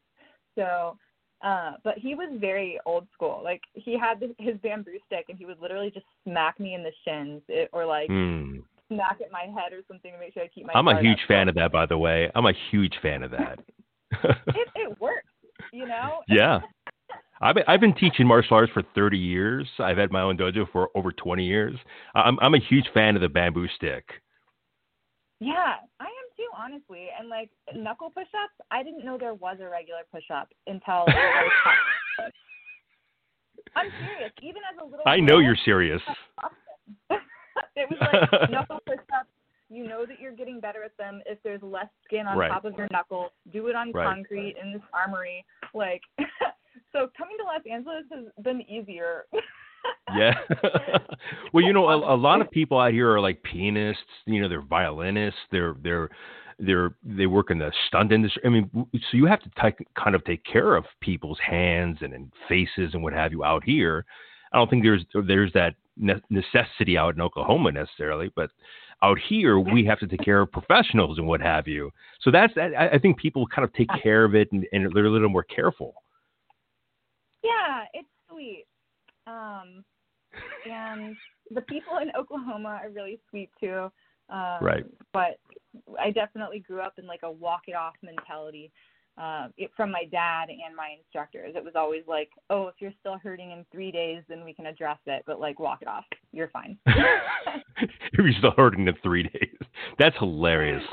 So, 0.55 0.97
uh, 1.43 1.73
but 1.83 1.97
he 1.97 2.15
was 2.15 2.29
very 2.39 2.79
old 2.85 3.07
school. 3.13 3.41
Like 3.43 3.61
he 3.73 3.97
had 3.97 4.23
his 4.39 4.57
bamboo 4.63 4.97
stick, 5.05 5.25
and 5.29 5.37
he 5.37 5.45
would 5.45 5.59
literally 5.59 5.91
just 5.91 6.05
smack 6.23 6.59
me 6.59 6.73
in 6.73 6.83
the 6.83 6.91
shins, 7.05 7.41
it, 7.47 7.69
or 7.73 7.85
like 7.85 8.07
Hmm. 8.07 8.59
smack 8.87 9.17
at 9.23 9.31
my 9.31 9.47
head 9.59 9.73
or 9.73 9.81
something 9.87 10.11
to 10.11 10.17
make 10.19 10.33
sure 10.33 10.43
I 10.43 10.47
keep 10.47 10.65
my. 10.65 10.73
I'm 10.73 10.87
a 10.87 11.01
huge 11.01 11.21
up. 11.23 11.27
fan 11.27 11.49
of 11.49 11.55
that, 11.55 11.71
by 11.71 11.85
the 11.85 11.97
way. 11.97 12.31
I'm 12.35 12.45
a 12.45 12.53
huge 12.71 12.93
fan 13.01 13.23
of 13.23 13.31
that. 13.31 13.59
It 14.55 14.67
it 14.75 15.01
works, 15.01 15.25
you 15.71 15.87
know. 15.87 16.19
yeah. 16.27 16.59
I've 17.41 17.55
been, 17.55 17.63
I've 17.67 17.81
been 17.81 17.95
teaching 17.95 18.25
martial 18.25 18.55
arts 18.55 18.71
for 18.71 18.83
30 18.95 19.17
years. 19.17 19.67
I've 19.79 19.97
had 19.97 20.11
my 20.11 20.21
own 20.21 20.37
dojo 20.37 20.71
for 20.71 20.89
over 20.95 21.11
20 21.11 21.43
years. 21.43 21.75
I'm 22.15 22.39
I'm 22.39 22.53
a 22.53 22.59
huge 22.59 22.85
fan 22.93 23.15
of 23.15 23.21
the 23.21 23.27
bamboo 23.27 23.67
stick. 23.75 24.05
Yeah, 25.39 25.75
I 25.99 26.05
am 26.05 26.22
too, 26.37 26.47
honestly. 26.55 27.07
And 27.17 27.29
like 27.29 27.49
knuckle 27.75 28.09
push-ups, 28.09 28.55
I 28.71 28.83
didn't 28.83 29.05
know 29.05 29.17
there 29.17 29.33
was 29.33 29.57
a 29.61 29.69
regular 29.69 30.01
push-up 30.11 30.49
until 30.67 31.05
I 31.07 31.43
was 31.43 32.31
I'm 33.75 33.91
serious. 33.99 34.31
Even 34.41 34.61
as 34.71 34.77
a 34.81 34.85
little, 34.85 35.03
I 35.05 35.19
know 35.19 35.35
girl, 35.35 35.41
you're 35.41 35.57
serious. 35.65 36.01
it 37.75 37.89
was 37.89 37.99
like 37.99 38.29
knuckle 38.49 38.79
push-ups. 38.85 39.29
You 39.69 39.87
know 39.87 40.05
that 40.05 40.19
you're 40.19 40.35
getting 40.35 40.59
better 40.59 40.83
at 40.83 40.95
them 40.97 41.21
if 41.25 41.41
there's 41.43 41.61
less 41.63 41.87
skin 42.05 42.27
on 42.27 42.37
Right. 42.37 42.51
top 42.51 42.65
of 42.65 42.77
your 42.77 42.87
knuckle. 42.91 43.29
Do 43.51 43.67
it 43.67 43.75
on 43.75 43.91
Right. 43.91 44.05
concrete 44.05 44.55
in 44.61 44.73
this 44.73 44.81
armory. 44.93 45.43
Like, 45.73 46.01
so 46.91 47.09
coming 47.17 47.37
to 47.39 47.43
Los 47.43 47.61
Angeles 47.69 48.05
has 48.11 48.25
been 48.43 48.61
easier. 48.69 49.25
Yeah. 50.15 50.33
well, 51.53 51.63
you 51.63 51.73
know, 51.73 51.87
a, 51.89 52.15
a 52.15 52.17
lot 52.17 52.41
of 52.41 52.51
people 52.51 52.79
out 52.79 52.91
here 52.91 53.11
are 53.11 53.21
like 53.21 53.41
pianists. 53.43 54.03
You 54.25 54.41
know, 54.41 54.49
they're 54.49 54.61
violinists. 54.61 55.39
They're 55.51 55.75
they're 55.81 56.09
they're 56.59 56.95
they 57.03 57.25
work 57.25 57.51
in 57.51 57.59
the 57.59 57.71
stunt 57.87 58.11
industry. 58.11 58.41
I 58.45 58.49
mean, 58.49 58.69
so 58.73 59.17
you 59.17 59.25
have 59.25 59.41
to 59.41 59.49
take, 59.61 59.87
kind 59.95 60.15
of 60.15 60.23
take 60.25 60.43
care 60.43 60.75
of 60.75 60.85
people's 61.01 61.39
hands 61.39 61.99
and, 62.01 62.13
and 62.13 62.31
faces 62.47 62.93
and 62.93 63.03
what 63.03 63.13
have 63.13 63.31
you 63.31 63.43
out 63.43 63.63
here. 63.63 64.05
I 64.51 64.57
don't 64.57 64.69
think 64.69 64.83
there's 64.83 65.05
there's 65.25 65.51
that 65.53 65.75
ne- 65.97 66.21
necessity 66.29 66.97
out 66.97 67.15
in 67.15 67.21
Oklahoma 67.21 67.71
necessarily, 67.71 68.31
but 68.35 68.51
out 69.01 69.17
here 69.27 69.59
we 69.59 69.85
have 69.85 69.99
to 69.99 70.07
take 70.07 70.23
care 70.23 70.41
of 70.41 70.51
professionals 70.51 71.17
and 71.17 71.27
what 71.27 71.41
have 71.41 71.67
you. 71.67 71.91
So 72.21 72.31
that's 72.31 72.53
that. 72.55 72.73
I 72.77 72.89
I 72.95 72.99
think 72.99 73.17
people 73.17 73.47
kind 73.47 73.65
of 73.65 73.73
take 73.73 73.89
uh 73.89 73.97
care 74.01 74.23
of 74.25 74.35
it 74.35 74.51
and, 74.51 74.65
and 74.71 74.91
they're 74.93 75.05
a 75.05 75.11
little 75.11 75.29
more 75.29 75.43
careful. 75.43 75.95
Yeah, 77.43 77.83
it's 77.93 78.07
sweet. 78.29 78.65
Um, 79.27 79.83
and 80.69 81.15
the 81.51 81.61
people 81.61 81.97
in 81.97 82.11
Oklahoma 82.17 82.79
are 82.83 82.89
really 82.89 83.19
sweet 83.29 83.49
too. 83.59 83.91
Um, 84.29 84.57
Right. 84.61 84.85
But 85.11 85.39
I 85.99 86.11
definitely 86.11 86.59
grew 86.59 86.79
up 86.81 86.93
in 86.97 87.05
like 87.05 87.21
a 87.23 87.31
walk 87.31 87.63
it 87.67 87.75
off 87.75 87.93
mentality. 88.01 88.71
Uh, 89.15 89.49
it, 89.57 89.69
from 89.77 89.91
my 89.91 90.05
dad 90.11 90.49
and 90.49 90.75
my 90.75 90.95
instructors, 90.97 91.53
it 91.55 91.63
was 91.63 91.73
always 91.75 92.01
like, 92.07 92.29
"Oh, 92.49 92.67
if 92.67 92.75
you're 92.79 92.93
still 92.99 93.19
hurting 93.19 93.51
in 93.51 93.63
three 93.71 93.91
days, 93.91 94.23
then 94.27 94.43
we 94.43 94.55
can 94.55 94.65
address 94.65 94.97
it. 95.05 95.21
But 95.27 95.39
like, 95.39 95.59
walk 95.59 95.83
it 95.83 95.87
off. 95.87 96.05
You're 96.31 96.49
fine." 96.49 96.77
If 97.75 98.19
you're 98.19 98.31
still 98.37 98.53
hurting 98.55 98.87
in 98.87 98.93
three 99.03 99.23
days. 99.23 99.57
That's 99.97 100.15
hilarious. 100.17 100.83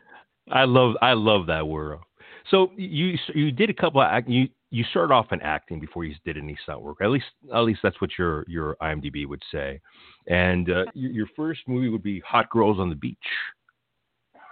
I 0.50 0.64
love 0.64 0.96
I 1.00 1.12
love 1.12 1.46
that 1.46 1.66
world. 1.66 2.02
So 2.50 2.72
you 2.76 3.16
you 3.34 3.52
did 3.52 3.70
a 3.70 3.74
couple 3.74 4.00
of 4.00 4.28
you 4.28 4.48
you 4.70 4.84
started 4.90 5.12
off 5.12 5.32
in 5.32 5.40
acting 5.40 5.80
before 5.80 6.04
you 6.04 6.14
did 6.24 6.36
any 6.36 6.56
stunt 6.62 6.82
work. 6.82 6.98
At 7.02 7.10
least 7.10 7.26
at 7.52 7.60
least 7.60 7.80
that's 7.82 8.00
what 8.00 8.10
your 8.18 8.44
your 8.48 8.76
IMDb 8.80 9.26
would 9.26 9.42
say. 9.52 9.80
And 10.28 10.70
uh, 10.70 10.84
your, 10.94 11.10
your 11.10 11.26
first 11.36 11.60
movie 11.66 11.88
would 11.88 12.02
be 12.02 12.20
Hot 12.20 12.48
Girls 12.50 12.78
on 12.78 12.88
the 12.88 12.96
Beach. 12.96 13.18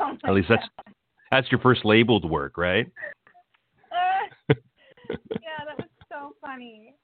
Oh 0.01 0.17
At 0.25 0.35
least 0.35 0.49
that's 0.49 0.67
God. 0.77 0.95
that's 1.31 1.51
your 1.51 1.61
first 1.61 1.85
labeled 1.85 2.29
work, 2.29 2.59
right? 2.59 2.87
Uh, 3.93 4.55
yeah, 5.09 5.65
that 5.67 5.79
was 5.79 5.89
so 6.11 6.35
funny. 6.41 6.95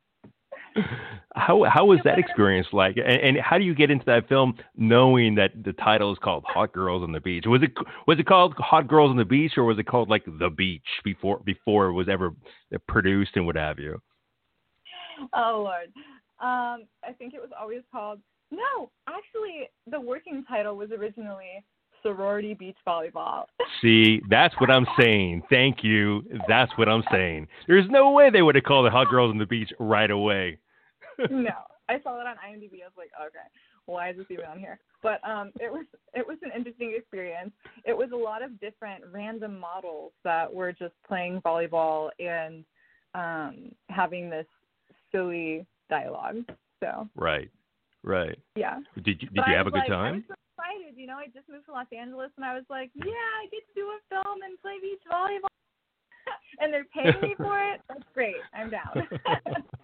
How 1.35 1.65
how 1.65 1.85
was 1.85 1.99
that 2.05 2.19
experience 2.19 2.69
like? 2.73 2.97
And, 2.97 3.21
and 3.21 3.39
how 3.39 3.59
do 3.59 3.65
you 3.65 3.75
get 3.75 3.91
into 3.91 4.05
that 4.07 4.29
film 4.29 4.55
knowing 4.77 5.35
that 5.35 5.51
the 5.65 5.73
title 5.73 6.13
is 6.13 6.19
called 6.23 6.45
Hot 6.47 6.73
Girls 6.73 7.03
on 7.03 7.11
the 7.11 7.21
Beach? 7.21 7.45
Was 7.47 7.63
it 7.63 7.73
was 8.07 8.19
it 8.21 8.27
called 8.27 8.55
Hot 8.59 8.87
Girls 8.87 9.11
on 9.11 9.17
the 9.17 9.25
Beach 9.25 9.53
or 9.57 9.65
was 9.65 9.79
it 9.79 9.87
called 9.87 10.09
like 10.09 10.25
The 10.25 10.51
Beach 10.51 10.87
before 11.03 11.41
before 11.45 11.87
it 11.87 11.93
was 11.93 12.09
ever 12.09 12.35
produced 12.87 13.33
and 13.35 13.47
what 13.47 13.57
have 13.57 13.79
you? 13.79 14.01
Oh 15.33 15.63
Lord. 15.65 15.93
Um, 16.41 16.87
I 17.05 17.13
think 17.19 17.35
it 17.35 17.41
was 17.41 17.51
always 17.61 17.83
called. 17.91 18.21
No, 18.51 18.91
actually, 19.09 19.69
the 19.91 20.01
working 20.01 20.45
title 20.49 20.77
was 20.77 20.91
originally 20.93 21.65
sorority 22.05 22.55
beach 22.55 22.77
volleyball. 22.87 23.45
See, 23.83 24.21
that's 24.31 24.55
what 24.61 24.71
I'm 24.71 24.87
saying. 25.01 25.43
Thank 25.51 25.83
you. 25.83 26.23
That's 26.47 26.71
what 26.77 26.89
I'm 26.89 27.03
saying. 27.11 27.49
There's 27.67 27.89
no 27.89 28.11
way 28.11 28.31
they 28.31 28.43
would 28.43 28.55
have 28.55 28.65
called 28.65 28.87
it 28.87 28.93
Hot 28.93 29.09
Girls 29.09 29.31
on 29.31 29.39
the 29.39 29.47
Beach 29.47 29.73
right 29.81 30.11
away. 30.11 30.59
No, 31.31 31.51
I 31.89 32.01
saw 32.03 32.17
that 32.17 32.27
on 32.27 32.37
IMDb. 32.37 32.83
I 32.83 32.87
was 32.87 32.97
like, 32.97 33.11
okay, 33.21 33.47
why 33.87 34.11
is 34.11 34.17
this 34.17 34.27
even 34.31 34.47
on 34.47 34.59
here? 34.59 34.79
But 35.03 35.21
um, 35.29 35.53
it 35.61 35.71
was 35.71 35.85
it 36.15 36.27
was 36.27 36.39
an 36.43 36.51
interesting 36.57 36.95
experience. 36.97 37.53
It 37.85 37.97
was 37.97 38.11
a 38.13 38.17
lot 38.17 38.43
of 38.43 38.59
different 38.61 39.05
random 39.13 39.59
models 39.59 40.13
that 40.25 40.53
were 40.53 40.73
just 40.73 40.95
playing 41.07 41.43
volleyball 41.43 42.11
and 42.19 42.65
um, 43.15 43.73
having 43.91 44.31
this 44.31 44.47
silly 45.13 45.67
dialogue. 45.91 46.37
So 46.81 47.09
right, 47.17 47.51
right. 48.03 48.39
Yeah. 48.57 48.81
Did 48.97 49.07
you 49.07 49.29
did 49.29 49.35
but 49.37 49.49
you 49.49 49.57
have 49.57 49.67
a 49.67 49.71
good 49.71 49.81
like, 49.81 49.89
time? 49.89 50.15
I 50.15 50.17
was 50.17 50.23
so 50.29 50.35
excited. 50.57 50.99
You 50.99 51.07
know, 51.07 51.17
I 51.17 51.27
just 51.27 51.49
moved 51.49 51.67
to 51.67 51.73
Los 51.73 51.87
Angeles, 51.97 52.31
and 52.37 52.45
I 52.45 52.55
was 52.55 52.65
like, 52.71 52.91
yeah, 52.95 53.05
I 53.05 53.47
get 53.51 53.67
to 53.69 53.75
do 53.75 53.87
a 53.89 53.99
film 54.09 54.39
and 54.43 54.59
play 54.61 54.77
beach 54.81 55.03
volleyball, 55.11 55.53
and 56.61 56.73
they're 56.73 56.87
paying 56.95 57.21
me 57.21 57.35
for 57.37 57.61
it. 57.61 57.81
That's 57.89 58.05
great. 58.15 58.37
I'm 58.55 58.71
down. 58.71 59.07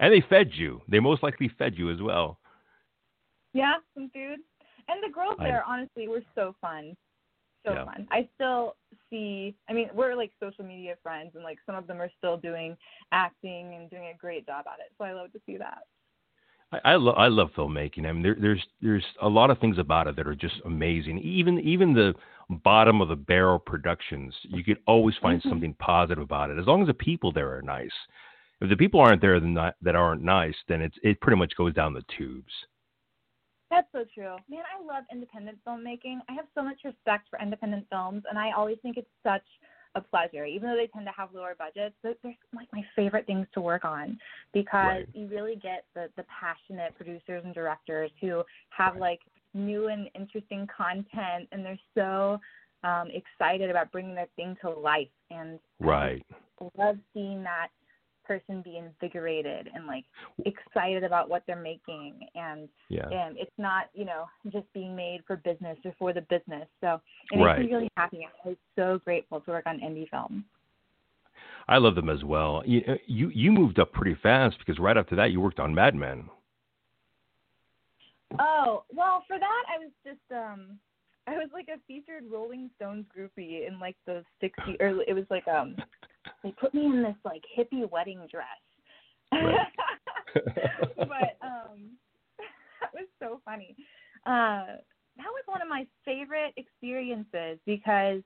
and 0.00 0.12
they 0.12 0.20
fed 0.28 0.50
you. 0.54 0.80
They 0.88 1.00
most 1.00 1.22
likely 1.22 1.48
fed 1.58 1.76
you 1.76 1.90
as 1.90 2.00
well. 2.00 2.38
Yeah, 3.52 3.74
some 3.94 4.10
food. 4.10 4.38
And 4.88 5.02
the 5.02 5.12
girls 5.12 5.36
there, 5.38 5.64
honestly, 5.66 6.08
were 6.08 6.22
so 6.34 6.54
fun. 6.60 6.96
So 7.66 7.74
Yeah. 7.74 7.84
fun. 7.84 8.06
I 8.10 8.28
still 8.34 8.76
see, 9.10 9.54
I 9.68 9.72
mean, 9.72 9.90
we're 9.92 10.14
like 10.14 10.32
social 10.40 10.64
media 10.64 10.96
friends, 11.02 11.34
and 11.34 11.44
like 11.44 11.58
some 11.66 11.74
of 11.74 11.86
them 11.86 12.00
are 12.00 12.10
still 12.16 12.36
doing 12.36 12.76
acting 13.12 13.74
and 13.74 13.90
doing 13.90 14.06
a 14.06 14.16
great 14.16 14.46
job 14.46 14.66
at 14.66 14.78
it. 14.80 14.92
So 14.96 15.04
I 15.04 15.12
love 15.12 15.32
to 15.32 15.40
see 15.44 15.56
that. 15.56 15.82
I, 16.72 16.92
I 16.92 16.96
love 16.96 17.14
I 17.18 17.28
love 17.28 17.50
filmmaking. 17.56 18.06
I 18.06 18.12
mean, 18.12 18.22
there, 18.22 18.36
there's 18.40 18.62
there's 18.80 19.04
a 19.22 19.28
lot 19.28 19.50
of 19.50 19.58
things 19.58 19.78
about 19.78 20.06
it 20.06 20.16
that 20.16 20.26
are 20.26 20.34
just 20.34 20.60
amazing. 20.64 21.18
Even 21.18 21.58
even 21.60 21.92
the 21.92 22.14
bottom 22.62 23.00
of 23.00 23.08
the 23.08 23.16
barrel 23.16 23.58
productions, 23.58 24.34
you 24.44 24.62
could 24.64 24.78
always 24.86 25.16
find 25.20 25.42
Mhm. 25.42 25.48
something 25.48 25.74
positive 25.74 26.22
about 26.22 26.50
it 26.50 26.58
as 26.58 26.66
long 26.66 26.82
as 26.82 26.88
the 26.88 26.94
people 26.94 27.32
there 27.32 27.54
are 27.56 27.62
nice. 27.62 27.92
If 28.60 28.70
the 28.70 28.76
people 28.76 29.00
aren't 29.00 29.20
there 29.22 29.38
then 29.38 29.54
not, 29.54 29.74
that 29.82 29.94
aren't 29.94 30.22
nice, 30.22 30.56
then 30.66 30.82
it's 30.82 30.96
it 31.02 31.20
pretty 31.20 31.38
much 31.38 31.54
goes 31.56 31.74
down 31.74 31.94
the 31.94 32.04
tubes. 32.16 32.52
That's 33.70 33.88
so 33.92 34.04
true. 34.14 34.36
Man, 34.48 34.62
I 34.64 34.82
love 34.82 35.04
independent 35.12 35.58
filmmaking. 35.66 36.18
I 36.28 36.32
have 36.32 36.46
so 36.54 36.62
much 36.62 36.80
respect 36.84 37.28
for 37.28 37.38
independent 37.38 37.86
films, 37.90 38.22
and 38.28 38.38
I 38.38 38.52
always 38.52 38.78
think 38.82 38.96
it's 38.96 39.10
such 39.22 39.44
a 39.94 40.00
pleasure. 40.00 40.44
Even 40.44 40.68
though 40.70 40.76
they 40.76 40.86
tend 40.86 41.06
to 41.06 41.12
have 41.12 41.32
lower 41.34 41.54
budgets, 41.56 41.94
they're, 42.02 42.14
they're 42.22 42.36
like 42.54 42.68
my 42.72 42.82
favorite 42.96 43.26
things 43.26 43.46
to 43.54 43.60
work 43.60 43.84
on 43.84 44.18
because 44.52 44.86
Right. 44.86 45.08
you 45.12 45.28
really 45.28 45.56
get 45.56 45.84
the 45.94 46.10
the 46.16 46.24
passionate 46.24 46.94
producers 46.96 47.42
and 47.44 47.54
directors 47.54 48.10
who 48.20 48.42
have 48.70 48.94
Right. 48.94 49.00
like 49.00 49.20
new 49.54 49.88
and 49.88 50.10
interesting 50.14 50.66
content, 50.74 51.48
and 51.52 51.64
they're 51.64 51.78
so 51.94 52.40
um, 52.84 53.08
excited 53.12 53.70
about 53.70 53.92
bringing 53.92 54.14
their 54.14 54.28
thing 54.36 54.56
to 54.62 54.70
life. 54.70 55.08
And 55.30 55.58
right, 55.80 56.24
I 56.60 56.68
love 56.76 56.98
seeing 57.12 57.42
that 57.42 57.68
person 58.28 58.62
be 58.62 58.76
invigorated 58.76 59.68
and 59.74 59.86
like 59.86 60.04
excited 60.44 61.02
about 61.02 61.28
what 61.28 61.42
they're 61.46 61.56
making 61.56 62.20
and 62.34 62.68
Yeah. 62.88 63.08
and 63.10 63.36
it's 63.38 63.58
not 63.58 63.86
you 63.94 64.04
know 64.04 64.26
just 64.52 64.70
being 64.72 64.94
made 64.94 65.22
for 65.26 65.36
business 65.36 65.78
or 65.84 65.94
for 65.98 66.12
the 66.12 66.20
business 66.22 66.68
so 66.80 67.00
it 67.32 67.36
makes 67.38 67.46
Right. 67.46 67.58
me 67.60 67.72
really 67.74 67.90
happy 67.96 68.28
i'm 68.44 68.56
so 68.76 69.00
grateful 69.04 69.40
to 69.40 69.50
work 69.50 69.66
on 69.66 69.80
indie 69.80 70.08
films 70.10 70.44
I 71.70 71.76
love 71.76 71.94
them 71.96 72.08
as 72.08 72.24
well. 72.24 72.62
You 72.64 72.82
uh, 72.88 72.94
you 73.06 73.28
you 73.34 73.52
moved 73.52 73.78
up 73.78 73.92
pretty 73.92 74.16
fast 74.22 74.56
because 74.58 74.78
right 74.78 74.96
after 74.96 75.14
that 75.16 75.32
you 75.32 75.40
worked 75.40 75.60
on 75.60 75.74
Mad 75.74 75.94
Men. 75.94 76.30
oh 78.38 78.84
well 78.94 79.24
for 79.26 79.38
that 79.38 79.62
i 79.74 79.78
was 79.78 79.90
just 80.04 80.20
um 80.32 80.78
i 81.28 81.36
was 81.36 81.48
like 81.52 81.68
a 81.68 81.78
featured 81.86 82.24
rolling 82.30 82.70
stones 82.76 83.04
groupie 83.16 83.66
in 83.68 83.78
like 83.78 83.96
the 84.06 84.24
60 84.40 84.76
or 84.80 85.02
it 85.06 85.14
was 85.14 85.26
like 85.30 85.46
um 85.48 85.76
they 86.42 86.50
put 86.52 86.74
me 86.74 86.86
in 86.86 87.02
this 87.02 87.16
like 87.24 87.42
hippie 87.56 87.88
wedding 87.90 88.20
dress 88.30 88.46
Right. 89.32 89.72
but 90.98 91.36
um 91.42 91.90
that 92.80 92.92
was 92.94 93.06
so 93.20 93.40
funny 93.44 93.76
uh 94.26 94.76
that 95.16 95.26
was 95.26 95.42
one 95.46 95.60
of 95.62 95.68
my 95.68 95.86
favorite 96.04 96.54
experiences 96.56 97.58
because 97.66 98.22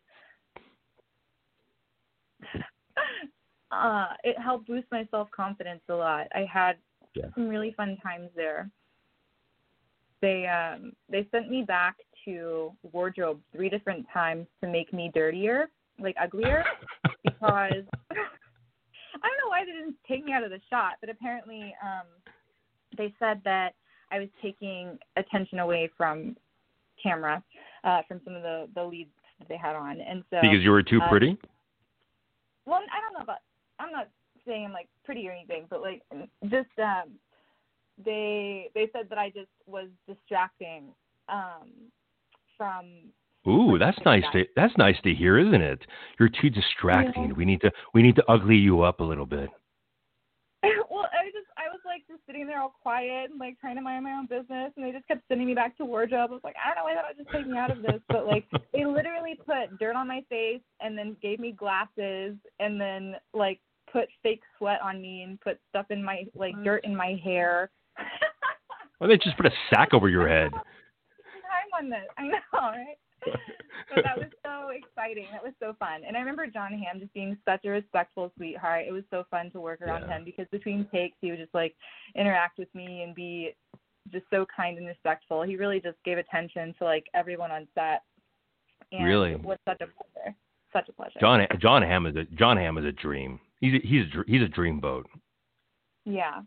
uh 3.72 4.08
it 4.22 4.38
helped 4.38 4.66
boost 4.68 4.86
my 4.92 5.06
self 5.10 5.28
confidence 5.30 5.82
a 5.88 5.94
lot 5.94 6.26
i 6.34 6.46
had 6.50 6.76
Yeah. 7.14 7.26
some 7.34 7.48
really 7.48 7.74
fun 7.76 7.96
times 8.02 8.30
there 8.36 8.70
they 10.20 10.46
um 10.46 10.92
they 11.10 11.26
sent 11.30 11.50
me 11.50 11.62
back 11.62 11.96
to 12.24 12.72
wardrobe 12.92 13.40
three 13.54 13.68
different 13.68 14.06
times 14.12 14.46
to 14.60 14.68
make 14.68 14.92
me 14.92 15.10
dirtier 15.14 15.70
like 15.98 16.16
uglier 16.20 16.64
because 17.24 17.84
I 18.10 19.28
don't 19.28 19.40
know 19.40 19.48
why 19.48 19.64
they 19.64 19.72
didn't 19.72 19.96
take 20.08 20.24
me 20.24 20.32
out 20.32 20.44
of 20.44 20.50
the 20.50 20.60
shot, 20.70 20.94
but 21.00 21.10
apparently 21.10 21.74
um 21.82 22.06
they 22.96 23.14
said 23.18 23.40
that 23.44 23.74
I 24.10 24.18
was 24.18 24.28
taking 24.42 24.98
attention 25.16 25.58
away 25.58 25.90
from 25.96 26.36
camera, 27.02 27.42
uh 27.84 28.02
from 28.08 28.20
some 28.24 28.34
of 28.34 28.42
the 28.42 28.68
the 28.74 28.84
leads 28.84 29.10
that 29.38 29.48
they 29.48 29.56
had 29.56 29.76
on. 29.76 30.00
And 30.00 30.24
so 30.30 30.38
because 30.42 30.62
you 30.62 30.70
were 30.70 30.82
too 30.82 31.00
uh, 31.00 31.08
pretty. 31.08 31.38
well, 32.66 32.80
I 32.92 33.00
don't 33.00 33.14
know 33.14 33.22
about 33.22 33.38
I'm 33.78 33.92
not 33.92 34.08
saying 34.46 34.66
I'm 34.66 34.72
like 34.72 34.88
pretty 35.04 35.26
or 35.28 35.32
anything, 35.32 35.66
but 35.70 35.80
like 35.82 36.02
just 36.44 36.70
um 36.78 37.12
they 38.04 38.70
they 38.74 38.88
said 38.92 39.08
that 39.10 39.18
I 39.18 39.28
just 39.28 39.50
was 39.66 39.88
distracting 40.08 40.88
um 41.28 41.70
from 42.62 42.86
Ooh, 43.48 43.76
that's 43.76 43.98
nice 44.04 44.22
to 44.32 44.44
that's 44.54 44.76
nice 44.78 44.94
to 45.02 45.12
hear, 45.12 45.36
isn't 45.36 45.60
it? 45.60 45.80
You're 46.20 46.28
too 46.28 46.48
distracting. 46.48 47.30
Yeah. 47.30 47.32
We 47.32 47.44
need 47.44 47.60
to 47.62 47.72
we 47.92 48.00
need 48.00 48.14
to 48.14 48.24
ugly 48.28 48.54
you 48.54 48.82
up 48.82 49.00
a 49.00 49.02
little 49.02 49.26
bit. 49.26 49.50
well, 50.62 51.08
I 51.10 51.26
was 51.26 51.32
just 51.34 51.48
I 51.58 51.66
was 51.66 51.80
like 51.84 52.02
just 52.06 52.20
sitting 52.24 52.46
there 52.46 52.60
all 52.62 52.76
quiet 52.82 53.32
and 53.32 53.40
like 53.40 53.58
trying 53.58 53.74
to 53.74 53.82
mind 53.82 54.04
my 54.04 54.12
own 54.12 54.26
business, 54.26 54.72
and 54.76 54.86
they 54.86 54.92
just 54.92 55.08
kept 55.08 55.22
sending 55.26 55.48
me 55.48 55.54
back 55.54 55.76
to 55.78 55.84
wardrobe. 55.84 56.30
I 56.30 56.34
was 56.34 56.44
like, 56.44 56.54
I 56.54 56.68
don't 56.68 56.76
know 56.76 56.84
why 56.84 56.94
that 56.94 57.02
would 57.08 57.16
just 57.16 57.34
take 57.34 57.48
me 57.48 57.58
out 57.58 57.72
of 57.72 57.82
this, 57.82 58.00
but 58.08 58.28
like 58.28 58.46
they 58.72 58.86
literally 58.86 59.36
put 59.44 59.76
dirt 59.76 59.96
on 59.96 60.06
my 60.06 60.24
face 60.28 60.62
and 60.80 60.96
then 60.96 61.16
gave 61.20 61.40
me 61.40 61.50
glasses 61.50 62.36
and 62.60 62.80
then 62.80 63.16
like 63.34 63.58
put 63.92 64.08
fake 64.22 64.42
sweat 64.56 64.78
on 64.84 65.02
me 65.02 65.22
and 65.22 65.40
put 65.40 65.58
stuff 65.68 65.86
in 65.90 66.04
my 66.04 66.26
like 66.36 66.54
mm. 66.54 66.62
dirt 66.62 66.84
in 66.84 66.94
my 66.94 67.20
hair. 67.24 67.72
Why 68.98 69.08
they 69.08 69.16
just 69.16 69.36
put 69.36 69.46
a 69.46 69.52
sack 69.68 69.94
over 69.94 70.08
your 70.08 70.28
head? 70.28 70.52
On 71.82 71.90
this, 71.90 72.06
I 72.18 72.28
know, 72.28 72.38
right? 72.52 72.96
but 73.94 74.02
that 74.04 74.16
was 74.18 74.26
so 74.44 74.70
exciting. 74.70 75.26
That 75.32 75.42
was 75.42 75.52
so 75.60 75.74
fun. 75.78 76.02
And 76.06 76.16
I 76.16 76.20
remember 76.20 76.46
Jon 76.46 76.72
Hamm 76.72 77.00
just 77.00 77.12
being 77.14 77.36
such 77.44 77.64
a 77.64 77.70
respectful 77.70 78.32
sweetheart. 78.36 78.84
It 78.88 78.92
was 78.92 79.04
so 79.10 79.24
fun 79.30 79.50
to 79.52 79.60
work 79.60 79.80
around 79.80 80.02
Yeah. 80.08 80.16
him 80.18 80.24
because 80.24 80.46
between 80.50 80.86
takes 80.92 81.16
he 81.20 81.30
would 81.30 81.38
just 81.38 81.54
like 81.54 81.74
interact 82.16 82.58
with 82.58 82.72
me 82.74 83.02
and 83.02 83.14
be 83.14 83.54
just 84.10 84.24
so 84.30 84.44
kind 84.54 84.76
and 84.78 84.86
respectful. 84.86 85.42
He 85.42 85.56
really 85.56 85.80
just 85.80 85.98
gave 86.04 86.18
attention 86.18 86.74
to 86.78 86.84
like 86.84 87.06
everyone 87.14 87.50
on 87.52 87.68
set. 87.74 88.02
And 88.90 89.04
Really? 89.04 89.32
it 89.32 89.42
was 89.42 89.58
such 89.68 89.80
a 89.80 89.86
pleasure. 89.86 90.34
Such 90.72 90.88
a 90.88 90.92
pleasure. 90.92 91.20
John 91.20 91.46
Jon 91.60 91.82
Hamm 91.82 92.06
is 92.06 92.16
a 92.16 92.24
Jon 92.34 92.56
Hamm 92.56 92.78
is 92.78 92.84
a 92.84 92.92
dream. 92.92 93.38
He's 93.60 93.74
a, 93.74 93.86
he's 93.86 94.04
a, 94.14 94.24
he's 94.26 94.42
a 94.42 94.46
dreamboat. 94.50 95.04
Yeah. 96.04 96.42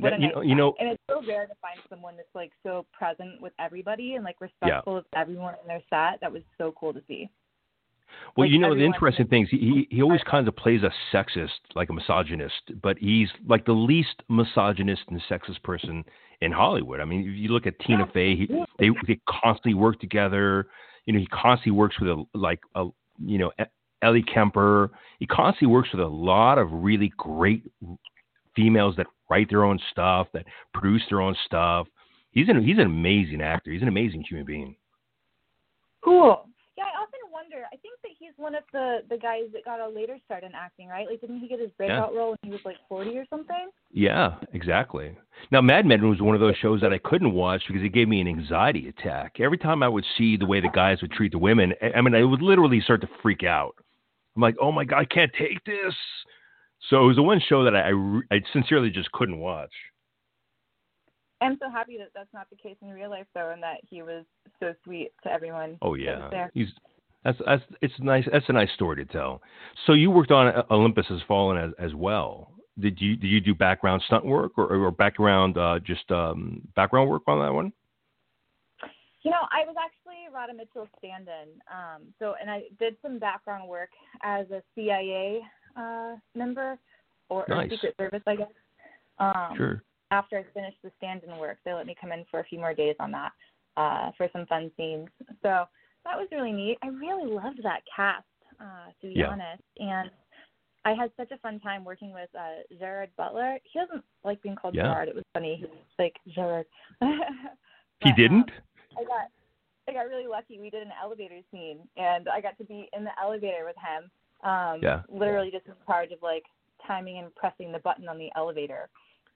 What 0.00 0.10
That- 0.10 0.20
you 0.20 0.26
nice 0.28 0.34
know 0.36 0.40
you 0.42 0.54
know 0.54 0.74
and 0.78 0.88
it's 0.90 1.02
so 1.08 1.22
rare 1.26 1.46
to 1.46 1.54
find 1.60 1.78
someone 1.88 2.16
that's 2.16 2.34
like 2.34 2.52
so 2.62 2.86
present 2.92 3.40
with 3.40 3.52
everybody 3.58 4.14
and 4.14 4.24
like 4.24 4.40
respectful 4.40 4.96
of 4.96 5.04
everyone 5.14 5.54
in 5.62 5.68
their 5.68 5.82
set. 5.90 6.20
That 6.20 6.32
was 6.32 6.42
so 6.58 6.72
cool 6.72 6.92
to 6.92 7.02
see. 7.06 7.28
Well, 8.36 8.46
Like, 8.46 8.52
you 8.52 8.58
know 8.58 8.74
the 8.74 8.84
interesting 8.84 9.26
things. 9.28 9.48
He 9.50 9.58
he- 9.58 9.88
he 9.96 10.02
always 10.02 10.22
kind 10.24 10.46
of 10.48 10.56
plays 10.56 10.82
a 10.82 10.92
sexist, 11.12 11.60
like 11.74 11.90
a 11.90 11.92
misogynist, 11.92 12.80
but 12.82 12.98
he's 12.98 13.30
like 13.46 13.64
the 13.64 13.72
least 13.72 14.22
misogynist 14.28 15.02
and 15.08 15.20
sexist 15.22 15.62
person 15.62 16.04
in 16.40 16.50
Hollywood. 16.52 17.00
I 17.00 17.04
mean, 17.04 17.20
if 17.28 17.34
you 17.36 17.48
look 17.50 17.66
at 17.66 17.78
Tina 17.80 18.06
Fey, 18.08 18.34
he, 18.36 18.46
they 18.78 18.90
they 19.06 19.20
constantly 19.28 19.74
work 19.74 20.00
together. 20.00 20.68
You 21.06 21.12
know, 21.12 21.18
he 21.20 21.26
constantly 21.26 21.72
works 21.72 21.98
with 22.00 22.08
a 22.10 22.24
like 22.34 22.60
a 22.74 22.88
you 23.24 23.38
know 23.38 23.52
Ellie 24.02 24.22
Kemper. 24.22 24.90
He 25.18 25.26
constantly 25.26 25.68
works 25.72 25.90
with 25.92 26.00
a 26.00 26.06
lot 26.08 26.58
of 26.58 26.72
really 26.72 27.12
great 27.16 27.62
females 28.56 28.96
that 28.96 29.06
write 29.30 29.48
their 29.48 29.64
own 29.64 29.78
stuff, 29.90 30.26
that 30.34 30.44
produce 30.74 31.02
their 31.08 31.20
own 31.20 31.36
stuff. 31.46 31.86
He's 32.32 32.48
an 32.48 32.62
he's 32.62 32.78
an 32.78 32.86
amazing 32.86 33.40
actor. 33.40 33.70
He's 33.70 33.82
an 33.82 33.88
amazing 33.88 34.24
human 34.28 34.44
being. 34.44 34.76
Cool. 36.02 36.46
Yeah, 36.76 36.84
I 36.84 37.02
often 37.02 37.20
wonder. 37.30 37.64
I 37.66 37.76
think 37.76 38.00
that 38.02 38.12
he's 38.18 38.32
one 38.36 38.54
of 38.54 38.62
the 38.72 39.00
the 39.10 39.18
guys 39.18 39.44
that 39.52 39.64
got 39.64 39.80
a 39.80 39.88
later 39.88 40.16
start 40.24 40.44
in 40.44 40.52
acting, 40.54 40.88
right? 40.88 41.06
Like, 41.08 41.20
didn't 41.20 41.40
he 41.40 41.48
get 41.48 41.60
his 41.60 41.70
breakout 41.76 42.14
role 42.14 42.30
when 42.30 42.38
he 42.42 42.50
was 42.50 42.60
like 42.64 42.76
forty 42.88 43.18
or 43.18 43.24
something? 43.28 43.68
Yeah, 43.92 44.36
exactly. 44.54 45.16
Now, 45.50 45.60
Mad 45.60 45.84
Men 45.84 46.08
was 46.08 46.20
one 46.22 46.34
of 46.34 46.40
those 46.40 46.56
shows 46.56 46.80
that 46.80 46.92
I 46.92 46.98
couldn't 46.98 47.32
watch 47.32 47.62
because 47.66 47.82
it 47.82 47.92
gave 47.92 48.08
me 48.08 48.20
an 48.20 48.28
anxiety 48.28 48.88
attack. 48.88 49.40
Every 49.40 49.58
time 49.58 49.82
I 49.82 49.88
would 49.88 50.04
see 50.16 50.36
the 50.36 50.46
way 50.46 50.60
the 50.60 50.68
guys 50.68 51.02
would 51.02 51.12
treat 51.12 51.32
the 51.32 51.38
women, 51.38 51.74
I- 51.82 51.92
I 51.96 52.00
mean, 52.00 52.14
I 52.14 52.22
would 52.24 52.40
literally 52.42 52.80
start 52.80 53.00
to 53.02 53.08
freak 53.20 53.42
out. 53.42 53.74
I'm 54.36 54.42
like, 54.42 54.56
oh 54.60 54.70
my 54.72 54.84
God, 54.84 55.00
I 55.00 55.04
can't 55.04 55.32
take 55.34 55.62
this. 55.64 55.94
So 56.88 57.04
it 57.04 57.06
was 57.06 57.16
the 57.16 57.22
one 57.22 57.40
show 57.46 57.64
that 57.64 57.74
I, 57.76 57.90
I, 58.34 58.40
sincerely 58.52 58.90
just 58.90 59.12
couldn't 59.12 59.38
watch. 59.38 59.72
I'm 61.42 61.56
so 61.60 61.70
happy 61.70 61.96
that 61.98 62.08
that's 62.14 62.32
not 62.32 62.48
the 62.50 62.56
case 62.56 62.76
in 62.82 62.90
real 62.90 63.10
life, 63.10 63.26
though, 63.34 63.50
and 63.50 63.62
that 63.62 63.78
he 63.88 64.02
was 64.02 64.24
so 64.60 64.74
sweet 64.84 65.10
to 65.24 65.32
everyone. 65.32 65.78
Oh 65.80 65.94
yeah, 65.94 66.48
he's 66.52 66.68
that's 67.24 67.38
that's 67.46 67.62
it's 67.80 67.94
nice. 67.98 68.24
That's 68.30 68.44
a 68.48 68.52
nice 68.52 68.70
story 68.74 69.04
to 69.04 69.10
tell. 69.10 69.40
So 69.86 69.92
you 69.92 70.10
worked 70.10 70.30
on 70.30 70.52
Olympus 70.70 71.06
Has 71.08 71.20
Fallen 71.26 71.56
as 71.56 71.70
as 71.78 71.94
well. 71.94 72.52
Did 72.78 73.00
you 73.00 73.16
did 73.16 73.28
you 73.28 73.40
do 73.40 73.54
background 73.54 74.02
stunt 74.06 74.24
work 74.24 74.52
or, 74.56 74.66
or 74.66 74.90
background 74.90 75.56
uh, 75.56 75.78
just 75.78 76.10
um, 76.10 76.62
background 76.76 77.08
work 77.08 77.22
on 77.26 77.40
that 77.40 77.52
one? 77.52 77.72
You 79.22 79.30
know, 79.30 79.44
I 79.52 79.66
was 79.66 79.76
actually 79.78 80.34
Radha 80.34 80.54
Mitchell's 80.54 80.88
stand-in. 80.96 81.60
Um, 81.70 82.04
so, 82.18 82.34
and 82.40 82.50
I 82.50 82.62
did 82.78 82.96
some 83.02 83.18
background 83.18 83.68
work 83.68 83.90
as 84.22 84.46
a 84.50 84.62
CIA 84.74 85.42
uh, 85.76 86.16
member 86.34 86.78
or, 87.28 87.50
or 87.50 87.68
Secret 87.68 87.94
Service, 87.98 88.22
I 88.26 88.36
guess. 88.36 88.48
Um, 89.18 89.54
Sure. 89.56 89.82
After 90.12 90.38
I 90.38 90.44
finished 90.52 90.78
the 90.82 90.90
stand-in 90.98 91.36
work, 91.38 91.58
they 91.64 91.72
let 91.72 91.86
me 91.86 91.94
come 92.00 92.10
in 92.10 92.24
for 92.30 92.40
a 92.40 92.44
few 92.44 92.58
more 92.58 92.74
days 92.74 92.96
on 92.98 93.12
that 93.12 93.30
uh, 93.76 94.10
for 94.16 94.28
some 94.32 94.44
fun 94.46 94.70
scenes. 94.76 95.08
So 95.40 95.66
that 96.04 96.16
was 96.16 96.26
really 96.32 96.50
neat. 96.50 96.78
I 96.82 96.88
really 96.88 97.30
loved 97.32 97.60
that 97.62 97.82
cast, 97.94 98.24
uh, 98.60 98.90
to 99.00 99.06
be 99.06 99.20
Yeah. 99.20 99.28
honest, 99.28 99.62
and 99.78 100.10
I 100.84 100.94
had 100.94 101.12
such 101.16 101.30
a 101.30 101.38
fun 101.38 101.60
time 101.60 101.84
working 101.84 102.12
with 102.12 102.30
uh, 102.34 102.62
Gerard 102.78 103.10
Butler. 103.16 103.58
He 103.64 103.78
doesn't 103.78 104.02
like 104.24 104.42
being 104.42 104.56
called 104.56 104.74
Yeah. 104.74 104.84
Gerard. 104.84 105.08
It 105.08 105.14
was 105.14 105.24
funny. 105.34 105.56
He 105.56 105.64
was 105.66 105.76
like 105.98 106.16
Gerard. 106.28 106.66
He 108.02 108.12
didn't. 108.12 108.50
Um, 108.50 108.96
I 108.98 109.04
got 109.04 109.28
I 109.86 109.92
got 109.92 110.08
really 110.08 110.26
lucky. 110.26 110.58
We 110.58 110.70
did 110.70 110.82
an 110.82 110.92
elevator 111.02 111.40
scene, 111.50 111.80
and 111.98 112.28
I 112.28 112.40
got 112.40 112.56
to 112.56 112.64
be 112.64 112.88
in 112.96 113.04
the 113.04 113.10
elevator 113.22 113.64
with 113.66 113.76
him. 113.76 114.10
Um, 114.42 114.80
Yeah. 114.82 115.02
Literally 115.08 115.50
just 115.50 115.66
in 115.66 115.74
charge 115.86 116.12
of 116.12 116.22
like 116.22 116.44
timing 116.86 117.18
and 117.18 117.34
pressing 117.34 117.72
the 117.72 117.78
button 117.80 118.08
on 118.08 118.18
the 118.18 118.30
elevator. 118.36 118.88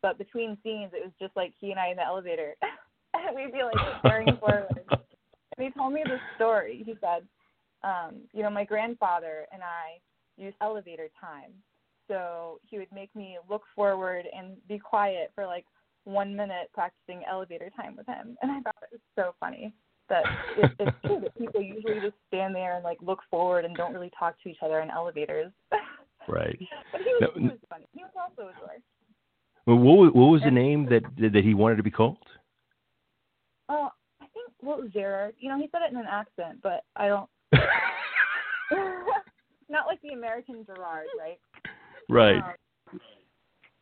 But 0.02 0.18
between 0.18 0.58
scenes, 0.62 0.92
it 0.92 1.02
was 1.02 1.12
just 1.20 1.34
like 1.36 1.52
he 1.58 1.70
and 1.70 1.80
I 1.80 1.88
in 1.88 1.96
the 1.96 2.04
elevator, 2.04 2.56
and 3.14 3.34
we'd 3.34 3.52
be 3.52 3.62
like 3.62 3.76
staring 4.00 4.36
forward. 4.40 4.68
And 5.56 5.66
he 5.66 5.70
told 5.70 5.92
me 5.92 6.02
this 6.04 6.20
story. 6.36 6.82
He 6.84 6.94
said, 7.00 7.26
um, 7.82 8.22
you 8.32 8.42
know, 8.42 8.50
my 8.50 8.64
grandfather 8.64 9.46
and 9.52 9.62
I 9.62 10.00
used 10.36 10.56
elevator 10.60 11.08
time. 11.20 11.52
So 12.08 12.60
he 12.66 12.78
would 12.78 12.92
make 12.92 13.14
me 13.14 13.38
look 13.48 13.62
forward 13.74 14.26
and 14.36 14.56
be 14.68 14.78
quiet 14.78 15.30
for 15.34 15.46
like 15.46 15.64
one 16.04 16.36
minute 16.36 16.70
practicing 16.74 17.22
elevator 17.30 17.70
time 17.76 17.96
with 17.96 18.06
him. 18.06 18.36
And 18.42 18.50
I 18.50 18.60
thought 18.60 18.76
it 18.82 18.92
was 18.92 19.00
so 19.16 19.34
funny 19.40 19.72
that 20.08 20.24
it, 20.58 20.70
it's 20.78 20.96
true 21.06 21.20
that 21.20 21.36
people 21.38 21.60
usually 21.60 22.00
just 22.00 22.14
stand 22.28 22.54
there 22.54 22.74
and 22.76 22.84
like 22.84 22.98
look 23.00 23.20
forward 23.30 23.64
and 23.64 23.76
don't 23.76 23.92
really 23.94 24.10
talk 24.18 24.34
to 24.42 24.48
each 24.48 24.58
other 24.62 24.80
in 24.80 24.90
elevators. 24.90 25.52
Right. 26.26 26.58
but 26.90 27.02
he 27.02 27.08
was, 27.08 27.20
No, 27.20 27.28
he 27.38 27.48
was 27.48 27.58
funny. 27.68 27.84
He 27.92 28.02
was 28.02 28.12
also 28.16 28.48
a 28.48 28.52
joy. 28.54 28.80
Well, 29.66 29.76
what 29.76 29.98
was- 29.98 30.12
what 30.14 30.26
was 30.30 30.40
the 30.42 30.50
name 30.50 30.86
that 30.86 31.02
that 31.18 31.44
he 31.44 31.52
wanted 31.52 31.76
to 31.76 31.82
be 31.82 31.90
called? 31.90 32.16
Oh, 33.68 33.90
I 34.22 34.26
think 34.32 34.50
was 34.62 34.88
Gerard? 34.90 35.34
You 35.38 35.50
know, 35.50 35.58
he 35.58 35.68
said 35.70 35.82
it 35.82 35.92
in 35.92 35.98
an 35.98 36.06
accent, 36.10 36.60
but 36.62 36.84
I 36.96 37.08
don't. 37.08 37.28
Not 39.68 39.86
like 39.86 40.00
the 40.02 40.14
American 40.14 40.64
Gerard, 40.64 41.06
right? 41.18 41.38
right. 42.08 42.36
Um, 42.92 43.00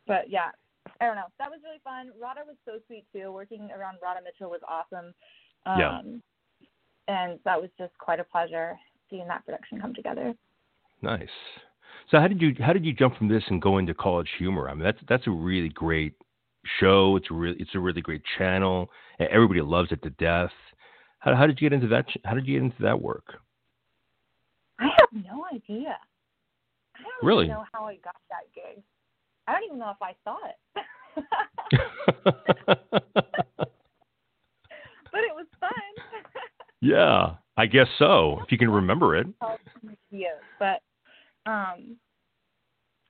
but 0.07 0.29
yeah, 0.29 0.51
I 0.99 1.05
don't 1.05 1.15
know. 1.15 1.27
That 1.39 1.49
was 1.49 1.59
really 1.63 1.79
fun. 1.83 2.11
Radha 2.21 2.41
was 2.45 2.55
so 2.65 2.79
sweet 2.87 3.05
too. 3.13 3.31
Working 3.31 3.69
around 3.71 3.97
Radha 4.01 4.21
Mitchell 4.23 4.49
was 4.49 4.61
awesome. 4.67 5.13
Um, 5.65 5.79
Yeah. 5.79 6.01
And 7.09 7.39
that 7.43 7.59
was 7.61 7.69
just 7.77 7.97
quite 7.97 8.19
a 8.19 8.23
pleasure 8.23 8.77
seeing 9.09 9.27
that 9.27 9.45
production 9.45 9.81
come 9.81 9.93
together. 9.93 10.33
Nice. 11.01 11.27
So 12.09 12.19
how 12.19 12.27
did 12.27 12.41
you 12.41 12.55
how 12.59 12.71
did 12.73 12.85
you 12.85 12.93
jump 12.93 13.17
from 13.17 13.27
this 13.27 13.43
and 13.49 13.61
go 13.61 13.77
into 13.77 13.93
College 13.93 14.29
Humor? 14.37 14.69
I 14.69 14.73
mean, 14.73 14.83
that's 14.83 14.99
that's 15.09 15.27
a 15.27 15.31
really 15.31 15.69
great 15.69 16.15
show. 16.79 17.17
It's 17.17 17.27
a 17.29 17.33
really 17.33 17.57
it's 17.59 17.75
a 17.75 17.79
really 17.79 18.01
great 18.01 18.21
channel. 18.37 18.89
Everybody 19.19 19.59
loves 19.61 19.91
it 19.91 20.01
to 20.03 20.09
death. 20.11 20.51
How 21.19 21.35
how 21.35 21.45
did 21.45 21.59
you 21.59 21.69
get 21.69 21.73
into 21.75 21.87
that? 21.89 22.05
How 22.23 22.33
did 22.35 22.47
you 22.47 22.55
get 22.59 22.63
into 22.63 22.81
that 22.83 23.01
work? 23.01 23.35
I 24.79 24.85
have 24.85 25.09
no 25.25 25.45
idea. 25.53 25.97
I 26.95 27.01
don't 27.03 27.23
Really? 27.27 27.47
know 27.47 27.65
how 27.73 27.85
I 27.85 27.95
got 27.97 28.15
that 28.29 28.45
gig. 28.55 28.81
I 29.47 29.51
don't 29.53 29.63
even 29.65 29.79
know 29.79 29.91
if 29.91 30.01
I 30.01 30.15
saw 30.23 30.37
it. 30.47 30.57
but 35.11 35.21
it 35.21 35.33
was 35.35 35.45
fun. 35.59 35.71
Yeah, 36.83 37.35
I 37.55 37.65
guess 37.65 37.87
so. 37.97 38.39
If 38.43 38.51
you 38.51 38.57
can 38.57 38.69
remember 38.69 39.15
it. 39.15 39.27
But 40.59 40.81
um 41.45 41.97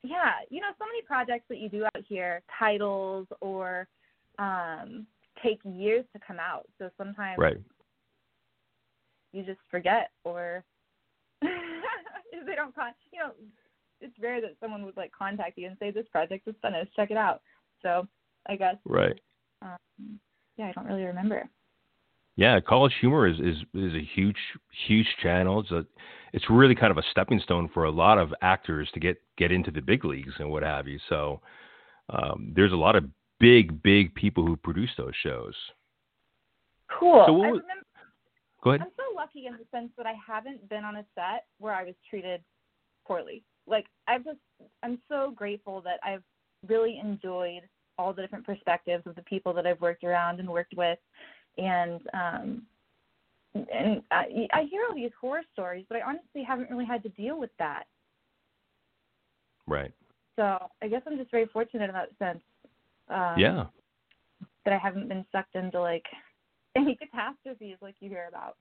yeah, 0.04 0.32
you 0.50 0.60
know, 0.60 0.68
so 0.78 0.86
many 0.86 1.02
projects 1.02 1.46
that 1.50 1.60
you 1.60 1.70
do 1.70 1.86
out 1.86 2.04
here, 2.08 2.42
titles 2.60 3.28
or 3.42 3.88
um 4.38 5.08
take 5.42 5.60
years 5.64 6.06
to 6.14 6.20
come 6.26 6.38
out. 6.40 6.68
So 6.78 6.90
sometimes 6.98 7.40
Right. 7.40 7.58
you 9.32 9.44
just 9.44 9.60
forget 9.72 10.12
or 10.24 10.64
if 11.42 12.46
they 12.46 12.56
don't 12.56 12.76
con 12.76 12.94
you 13.12 13.20
know, 13.20 13.32
it's 14.02 14.18
rare 14.20 14.42
that 14.42 14.56
someone 14.60 14.86
would 14.86 14.98
like 14.98 15.12
contact 15.12 15.58
you 15.58 15.68
and 15.68 15.78
say 15.80 15.90
this 15.90 16.08
project 16.12 16.48
is 16.48 16.56
finished, 16.62 16.96
check 16.96 17.10
it 17.12 17.18
out. 17.18 17.42
So 17.82 18.08
I 18.48 18.56
guess 18.56 18.76
Right. 18.86 19.20
um 19.64 20.20
yeah, 20.58 20.68
I 20.68 20.72
don't 20.74 20.86
really 20.86 21.06
remember. 21.06 21.50
Yeah, 22.36 22.60
College 22.60 22.94
Humor 23.02 23.28
is, 23.28 23.40
is 23.40 23.58
is 23.76 23.94
a 23.94 24.04
huge 24.16 24.38
huge 24.88 25.08
channel. 25.22 25.60
It's 25.60 25.72
a 25.72 25.86
it's 26.34 26.50
really 26.50 26.74
kind 26.74 26.92
of 26.92 26.98
a 26.98 27.04
stepping 27.12 27.40
stone 27.40 27.70
for 27.74 27.84
a 27.84 27.92
lot 27.92 28.18
of 28.18 28.34
actors 28.42 28.90
to 28.94 29.00
get 29.00 29.18
get 29.38 29.52
into 29.52 29.70
the 29.70 29.82
big 29.82 30.04
leagues 30.04 30.34
and 30.40 30.50
what 30.50 30.64
have 30.64 30.88
you. 30.88 31.00
So 31.10 31.42
um, 32.10 32.52
there's 32.56 32.72
a 32.72 32.78
lot 32.78 32.96
of 32.96 33.06
big 33.40 33.84
big 33.84 34.16
people 34.16 34.46
who 34.46 34.56
produce 34.56 34.90
those 34.98 35.14
shows. 35.22 35.54
Cool. 37.00 37.24
So 37.28 37.34
what 37.34 37.48
I 37.48 37.52
was- 37.52 37.62
remember 37.62 37.84
Go 38.64 38.70
ahead. 38.70 38.82
I'm 38.82 38.92
so 38.96 39.14
lucky 39.14 39.48
in 39.48 39.54
the 39.54 39.66
sense 39.78 39.92
that 39.98 40.06
I 40.06 40.14
haven't 40.26 40.70
been 40.70 40.86
on 40.86 40.96
a 40.96 41.06
set 41.16 41.48
where 41.60 41.74
I 41.74 41.84
was 41.84 41.96
treated 42.10 42.42
poorly. 43.06 43.44
Like 43.68 43.86
I've 44.08 44.24
just 44.24 44.40
I'm 44.82 45.00
so 45.10 45.34
grateful 45.36 45.82
that 45.82 46.00
I've 46.04 46.24
really 46.68 46.98
enjoyed 46.98 47.64
all 47.98 48.14
the 48.14 48.22
different 48.22 48.46
perspectives 48.46 49.06
of 49.06 49.16
the 49.16 49.22
people 49.24 49.54
that 49.54 49.68
I've 49.68 49.82
worked 49.82 50.04
around 50.04 50.40
and 50.40 50.50
worked 50.50 50.74
with 50.76 50.98
and 51.58 52.02
um 52.14 52.64
and 53.56 54.02
I, 54.10 54.48
I 54.52 54.64
hear 54.64 54.82
all 54.90 54.96
these 54.96 55.12
horror 55.20 55.44
stories, 55.54 55.86
but 55.88 55.98
I 55.98 56.02
honestly 56.02 56.44
haven't 56.44 56.72
really 56.72 56.86
had 56.86 57.04
to 57.04 57.10
deal 57.10 57.40
with 57.40 57.52
that. 57.60 57.84
Right. 59.68 59.92
So 60.36 60.58
I 60.82 60.88
guess 60.88 61.04
I'm 61.06 61.18
just 61.18 61.30
very 61.30 61.46
fortunate 61.46 61.90
in 61.90 61.94
that 61.94 62.10
sense. 62.18 62.44
Um, 63.10 63.36
yeah. 63.38 63.66
That 64.66 64.74
I 64.74 64.78
haven't 64.78 65.08
been 65.08 65.26
sucked 65.32 65.56
into 65.56 65.80
like 65.80 66.06
any 66.76 66.96
catastrophes 66.96 67.78
like 67.82 67.96
you 68.00 68.10
hear 68.10 68.28
about. 68.28 68.58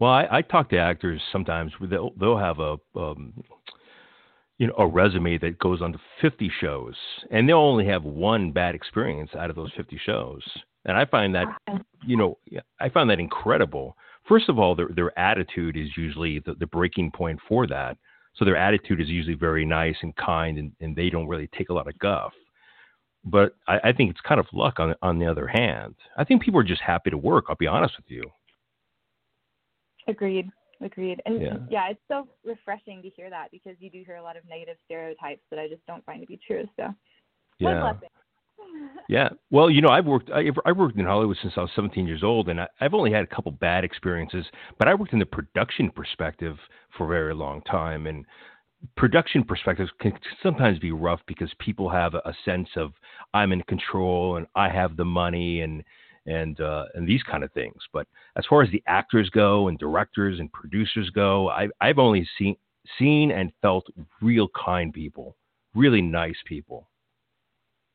Well, 0.00 0.10
I, 0.10 0.26
I 0.30 0.42
talk 0.42 0.70
to 0.70 0.78
actors 0.78 1.20
sometimes. 1.30 1.72
They'll 1.80 2.10
they'll 2.18 2.38
have 2.38 2.58
a 2.58 2.76
um, 2.96 3.32
you 4.60 4.66
know 4.66 4.74
a 4.76 4.86
resume 4.86 5.38
that 5.38 5.58
goes 5.58 5.80
on 5.80 5.92
to 5.92 5.98
50 6.20 6.52
shows, 6.60 6.94
and 7.30 7.48
they'll 7.48 7.56
only 7.56 7.86
have 7.86 8.04
one 8.04 8.52
bad 8.52 8.74
experience 8.74 9.30
out 9.36 9.48
of 9.48 9.56
those 9.56 9.72
50 9.74 9.98
shows. 10.04 10.42
And 10.84 10.98
I 10.98 11.06
find 11.06 11.34
that 11.34 11.46
you 12.06 12.16
know 12.16 12.38
I 12.78 12.90
find 12.90 13.08
that 13.08 13.18
incredible. 13.18 13.96
First 14.28 14.50
of 14.50 14.58
all, 14.58 14.76
their 14.76 14.88
their 14.94 15.18
attitude 15.18 15.78
is 15.78 15.96
usually 15.96 16.40
the, 16.40 16.54
the 16.54 16.66
breaking 16.66 17.10
point 17.10 17.40
for 17.48 17.66
that. 17.68 17.96
So 18.36 18.44
their 18.44 18.56
attitude 18.56 19.00
is 19.00 19.08
usually 19.08 19.34
very 19.34 19.64
nice 19.64 19.96
and 20.02 20.14
kind, 20.16 20.58
and, 20.58 20.72
and 20.80 20.94
they 20.94 21.08
don't 21.08 21.26
really 21.26 21.48
take 21.56 21.70
a 21.70 21.74
lot 21.74 21.88
of 21.88 21.98
guff. 21.98 22.32
But 23.24 23.56
I, 23.66 23.80
I 23.84 23.92
think 23.92 24.10
it's 24.10 24.20
kind 24.20 24.38
of 24.38 24.46
luck 24.52 24.78
on 24.78 24.94
on 25.00 25.18
the 25.18 25.26
other 25.26 25.46
hand. 25.46 25.94
I 26.18 26.24
think 26.24 26.42
people 26.42 26.60
are 26.60 26.64
just 26.64 26.82
happy 26.82 27.08
to 27.08 27.18
work. 27.18 27.46
I'll 27.48 27.56
be 27.56 27.66
honest 27.66 27.96
with 27.96 28.10
you. 28.10 28.24
Agreed. 30.06 30.50
Agreed. 30.82 31.20
And 31.26 31.40
Yeah. 31.40 31.56
yeah. 31.68 31.88
it's 31.90 32.00
so 32.08 32.26
refreshing 32.44 33.02
to 33.02 33.10
hear 33.10 33.28
that 33.30 33.50
because 33.50 33.76
you 33.80 33.90
do 33.90 34.02
hear 34.04 34.16
a 34.16 34.22
lot 34.22 34.36
of 34.36 34.48
negative 34.48 34.76
stereotypes 34.84 35.42
that 35.50 35.58
I 35.58 35.68
just 35.68 35.84
don't 35.86 36.04
find 36.04 36.20
to 36.20 36.26
be 36.26 36.38
true. 36.46 36.68
So, 36.76 36.94
Yeah. 37.58 37.92
Yeah. 39.08 39.30
Well, 39.50 39.68
you 39.68 39.80
know, 39.80 39.88
I've 39.88 40.06
worked. 40.06 40.30
I, 40.30 40.44
I 40.64 40.70
worked 40.72 40.96
in 40.96 41.04
Hollywood 41.04 41.36
since 41.42 41.54
I 41.56 41.60
was 41.60 41.70
17 41.74 42.06
years 42.06 42.22
old, 42.22 42.48
and 42.48 42.60
I, 42.60 42.68
I've 42.80 42.94
only 42.94 43.10
had 43.10 43.24
a 43.24 43.26
couple 43.26 43.50
bad 43.50 43.84
experiences. 43.84 44.46
But 44.78 44.86
I 44.86 44.94
worked 44.94 45.12
in 45.12 45.18
the 45.18 45.26
production 45.26 45.90
perspective 45.90 46.56
for 46.96 47.06
a 47.06 47.08
very 47.08 47.34
long 47.34 47.62
time, 47.62 48.06
and 48.06 48.24
production 48.96 49.42
perspectives 49.44 49.90
can 50.00 50.12
sometimes 50.42 50.78
be 50.78 50.92
rough 50.92 51.20
because 51.26 51.52
people 51.58 51.88
have 51.88 52.14
a, 52.14 52.18
a 52.18 52.34
sense 52.44 52.68
of 52.76 52.92
I'm 53.34 53.52
in 53.52 53.62
control 53.62 54.36
and 54.36 54.46
I 54.54 54.68
have 54.68 54.96
the 54.96 55.04
money 55.04 55.60
and 55.62 55.82
and 56.30 56.60
uh, 56.60 56.84
and 56.94 57.06
these 57.08 57.22
kind 57.24 57.42
of 57.42 57.52
things. 57.52 57.76
But 57.92 58.06
as 58.36 58.44
far 58.48 58.62
as 58.62 58.70
the 58.70 58.82
actors 58.86 59.28
go 59.30 59.68
and 59.68 59.78
directors 59.78 60.38
and 60.38 60.50
producers 60.52 61.10
go, 61.10 61.50
I, 61.50 61.68
I've 61.80 61.98
only 61.98 62.26
seen 62.38 62.56
seen 62.98 63.30
and 63.32 63.52
felt 63.60 63.86
real 64.22 64.48
kind 64.64 64.92
people, 64.92 65.36
really 65.74 66.00
nice 66.00 66.36
people. 66.46 66.88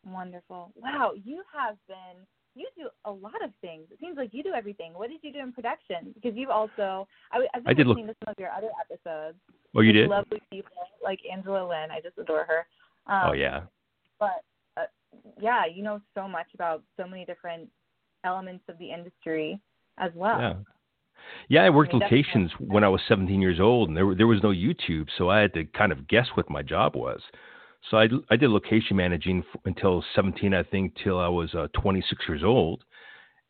Wonderful. 0.06 0.72
Wow, 0.76 1.14
you 1.24 1.42
have 1.58 1.78
been. 1.88 2.26
You 2.58 2.68
do 2.78 2.88
a 3.04 3.12
lot 3.12 3.44
of 3.44 3.52
things. 3.60 3.88
It 3.92 4.00
seems 4.00 4.16
like 4.16 4.30
you 4.32 4.42
do 4.42 4.54
everything. 4.54 4.94
What 4.94 5.10
did 5.10 5.20
you 5.24 5.34
do 5.34 5.40
in 5.40 5.52
production? 5.52 6.14
Because 6.14 6.38
you've 6.38 6.50
also. 6.50 7.08
I, 7.32 7.40
I've 7.54 7.64
been 7.64 7.72
I 7.72 7.74
did 7.74 7.88
look- 7.88 7.98
to 7.98 8.16
some 8.24 8.32
of 8.32 8.36
your 8.40 8.52
other 8.52 8.70
episodes. 8.80 9.38
Oh, 9.76 9.82
you 9.82 9.92
did? 9.92 10.10
Lovely 10.10 10.42
people 10.52 10.72
like 11.04 11.20
Angela 11.32 11.68
Lynn. 11.68 11.92
I 11.92 12.00
just 12.02 12.18
adore 12.18 12.46
her. 12.46 12.66
Um, 13.14 13.32
oh 13.32 13.34
yeah. 13.34 13.62
But 14.20 14.44
uh, 14.78 14.86
yeah, 15.40 15.64
you 15.66 15.84
know 15.84 16.00
so 16.14 16.28
much 16.28 16.48
about 16.54 16.82
so 16.98 17.06
many 17.06 17.26
different 17.26 17.70
elements 18.26 18.64
of 18.68 18.78
the 18.78 18.92
industry 18.92 19.60
as 19.98 20.12
well. 20.16 20.40
Yeah. 20.40 20.54
Yeah, 21.50 21.64
I 21.64 21.70
worked 21.70 21.92
I 21.92 21.98
mean, 21.98 22.04
locations 22.04 22.52
when 22.60 22.84
I 22.84 22.88
was 22.88 23.02
17 23.08 23.42
years 23.42 23.60
old, 23.60 23.90
and 23.90 23.98
there 23.98 24.14
there 24.16 24.28
was 24.28 24.44
no 24.44 24.50
YouTube, 24.50 25.08
so 25.18 25.30
I 25.30 25.40
had 25.40 25.54
to 25.54 25.66
kind 25.66 25.92
of 25.92 26.08
guess 26.08 26.28
what 26.36 26.50
my 26.50 26.62
job 26.62 26.96
was. 26.96 27.22
So 27.90 27.98
I, 27.98 28.08
I 28.30 28.36
did 28.36 28.50
location 28.50 28.98
managing 28.98 29.44
f- 29.54 29.62
until 29.66 30.04
17, 30.16 30.54
I 30.54 30.64
think, 30.64 30.94
till 31.04 31.20
I 31.20 31.28
was 31.28 31.54
uh, 31.54 31.68
26 31.80 32.24
years 32.28 32.44
old, 32.44 32.84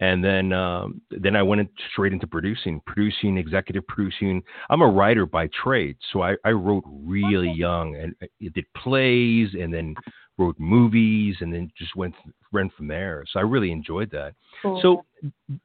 and 0.02 0.24
then 0.24 0.52
um, 0.52 1.02
then 1.10 1.36
I 1.36 1.44
went 1.44 1.62
in, 1.62 1.70
straight 1.92 2.12
into 2.12 2.28
producing, 2.28 2.82
producing, 2.86 3.38
executive 3.38 3.88
producing. 3.88 4.44
I'm 4.70 4.82
a 4.82 4.88
writer 4.88 5.26
by 5.26 5.48
trade, 5.64 5.98
so 6.12 6.22
I, 6.22 6.36
I 6.44 6.52
wrote 6.52 6.84
really 6.86 7.50
young 7.50 7.96
and 7.96 8.14
I 8.22 8.28
did 8.54 8.66
plays, 8.76 9.50
and 9.54 9.74
then 9.74 9.96
wrote 10.38 10.56
movies, 10.60 11.38
and 11.42 11.54
then 11.54 11.72
just 11.78 11.96
went 11.96 12.16
ran 12.52 12.70
from 12.76 12.88
there. 12.88 13.24
So 13.32 13.40
I 13.40 13.44
really 13.44 13.72
enjoyed 13.72 14.12
that. 14.12 14.34
Cool. 14.62 14.80
So, 14.82 15.06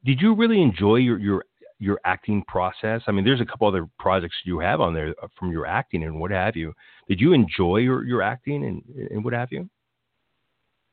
did 0.05 0.21
you 0.21 0.35
really 0.35 0.63
enjoy 0.63 0.97
your 0.97 1.19
your 1.19 1.45
your 1.79 2.01
acting 2.05 2.43
process? 2.47 3.03
I 3.07 3.13
mean, 3.13 3.25
there's 3.25 3.41
a 3.41 3.47
couple 3.47 3.67
other 3.67 3.89
projects 3.99 4.37
you 4.45 4.59
have 4.61 4.81
on 4.81 4.95
there 4.95 5.15
uh, 5.23 5.29
from 5.39 5.51
your 5.51 5.67
acting 5.67 6.05
and 6.05 6.21
what 6.21 6.31
have 6.31 6.57
you. 6.57 6.73
Did 7.09 7.21
you 7.21 7.33
enjoy 7.33 7.79
your, 7.79 8.05
your 8.05 8.23
acting 8.23 8.65
and 8.65 8.83
and 9.11 9.25
what 9.25 9.33
have 9.33 9.49
you? 9.51 9.69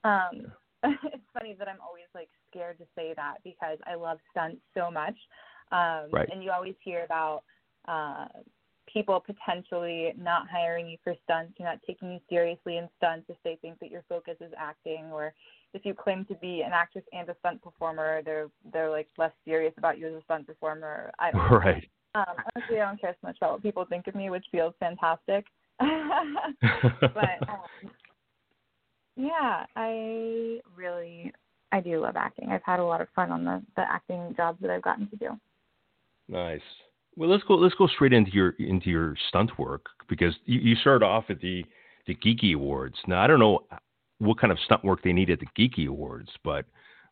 Um, 0.04 0.52
it's 0.84 1.24
funny 1.34 1.56
that 1.60 1.68
I'm 1.68 1.82
always 1.86 2.06
like 2.16 2.30
scared 2.50 2.78
to 2.80 2.86
say 2.96 3.14
that 3.16 3.36
because 3.44 3.78
I 3.86 3.96
love 3.96 4.20
stunts 4.32 4.62
so 4.76 4.90
much. 4.90 5.16
Um, 5.72 6.10
Right. 6.12 6.30
And 6.32 6.44
you 6.44 6.52
always 6.52 6.76
hear 6.82 7.04
about 7.04 7.44
uh, 7.88 8.28
people 8.98 9.24
potentially 9.24 10.12
not 10.18 10.48
hiring 10.50 10.88
you 10.88 10.98
for 11.04 11.14
stunts, 11.24 11.54
you're 11.60 11.68
not 11.68 11.80
taking 11.86 12.12
you 12.12 12.20
seriously 12.28 12.78
in 12.78 12.90
stunts 12.98 13.26
if 13.30 13.38
they 13.44 13.58
think 13.62 13.78
that 13.80 13.92
your 13.92 14.04
focus 14.10 14.36
is 14.42 14.52
acting, 14.58 15.06
or 15.12 15.34
if 15.74 15.86
you 15.86 15.94
claim 15.94 16.26
to 16.26 16.34
be 16.36 16.64
an 16.66 16.72
actress 16.74 17.04
and 17.14 17.30
a 17.30 17.36
stunt 17.40 17.62
performer, 17.62 18.22
they're 18.26 18.50
they're 18.74 18.90
like 18.90 19.08
less 19.18 19.32
serious 19.46 19.74
about 19.78 20.00
you 20.00 20.08
as 20.08 20.14
a 20.14 20.22
stunt 20.24 20.48
performer. 20.48 21.12
I 21.20 21.32
don't. 21.32 21.42
know. 21.52 21.58
Right. 21.58 21.88
Um, 22.16 22.36
honestly, 22.56 22.82
I 22.82 22.86
don't 22.86 23.00
care 23.00 23.16
so 23.22 23.28
much 23.28 23.38
about 23.38 23.54
what 23.54 23.62
people 23.62 23.86
think 23.86 24.08
of 24.08 24.16
me, 24.16 24.32
which 24.32 24.46
feels 24.52 24.74
fantastic. 24.80 25.46
but 25.80 25.88
um, 27.50 27.92
yeah, 29.16 29.66
I 29.76 30.60
really 30.76 31.32
I 31.72 31.82
do 31.82 32.00
love 32.00 32.16
acting. 32.16 32.50
I've 32.50 32.64
had 32.64 32.80
a 32.80 32.86
lot 32.86 33.02
of 33.02 33.10
fun 33.16 33.32
on 33.32 33.44
the 33.44 33.62
the 33.76 33.84
acting 33.84 34.34
jobs 34.36 34.60
that 34.62 34.72
I've 34.72 34.82
gotten 34.82 35.08
to 35.10 35.16
do. 35.18 35.30
nice. 36.28 36.62
Well, 37.18 37.30
let's 37.30 37.44
go. 37.44 37.56
Let's 37.56 37.74
go 37.76 37.88
straight 37.88 38.14
into 38.14 38.32
your 38.32 38.52
into 38.60 38.90
your 38.90 39.16
stunt 39.30 39.58
work 39.58 39.88
because 40.08 40.36
you, 40.46 40.60
you 40.60 40.76
started 40.76 41.04
off 41.04 41.26
at 41.30 41.42
the 41.42 41.66
the 42.06 42.16
Geeky 42.16 42.54
Awards. 42.54 42.96
Now 43.08 43.24
I 43.24 43.28
don't 43.28 43.40
know 43.40 43.66
what 44.20 44.40
kind 44.40 44.54
of 44.54 44.60
stunt 44.66 44.84
work 44.84 45.04
they 45.04 45.14
need 45.14 45.32
at 45.32 45.40
the 45.40 45.48
Geeky 45.58 45.88
Awards, 45.88 46.30
but 46.44 46.66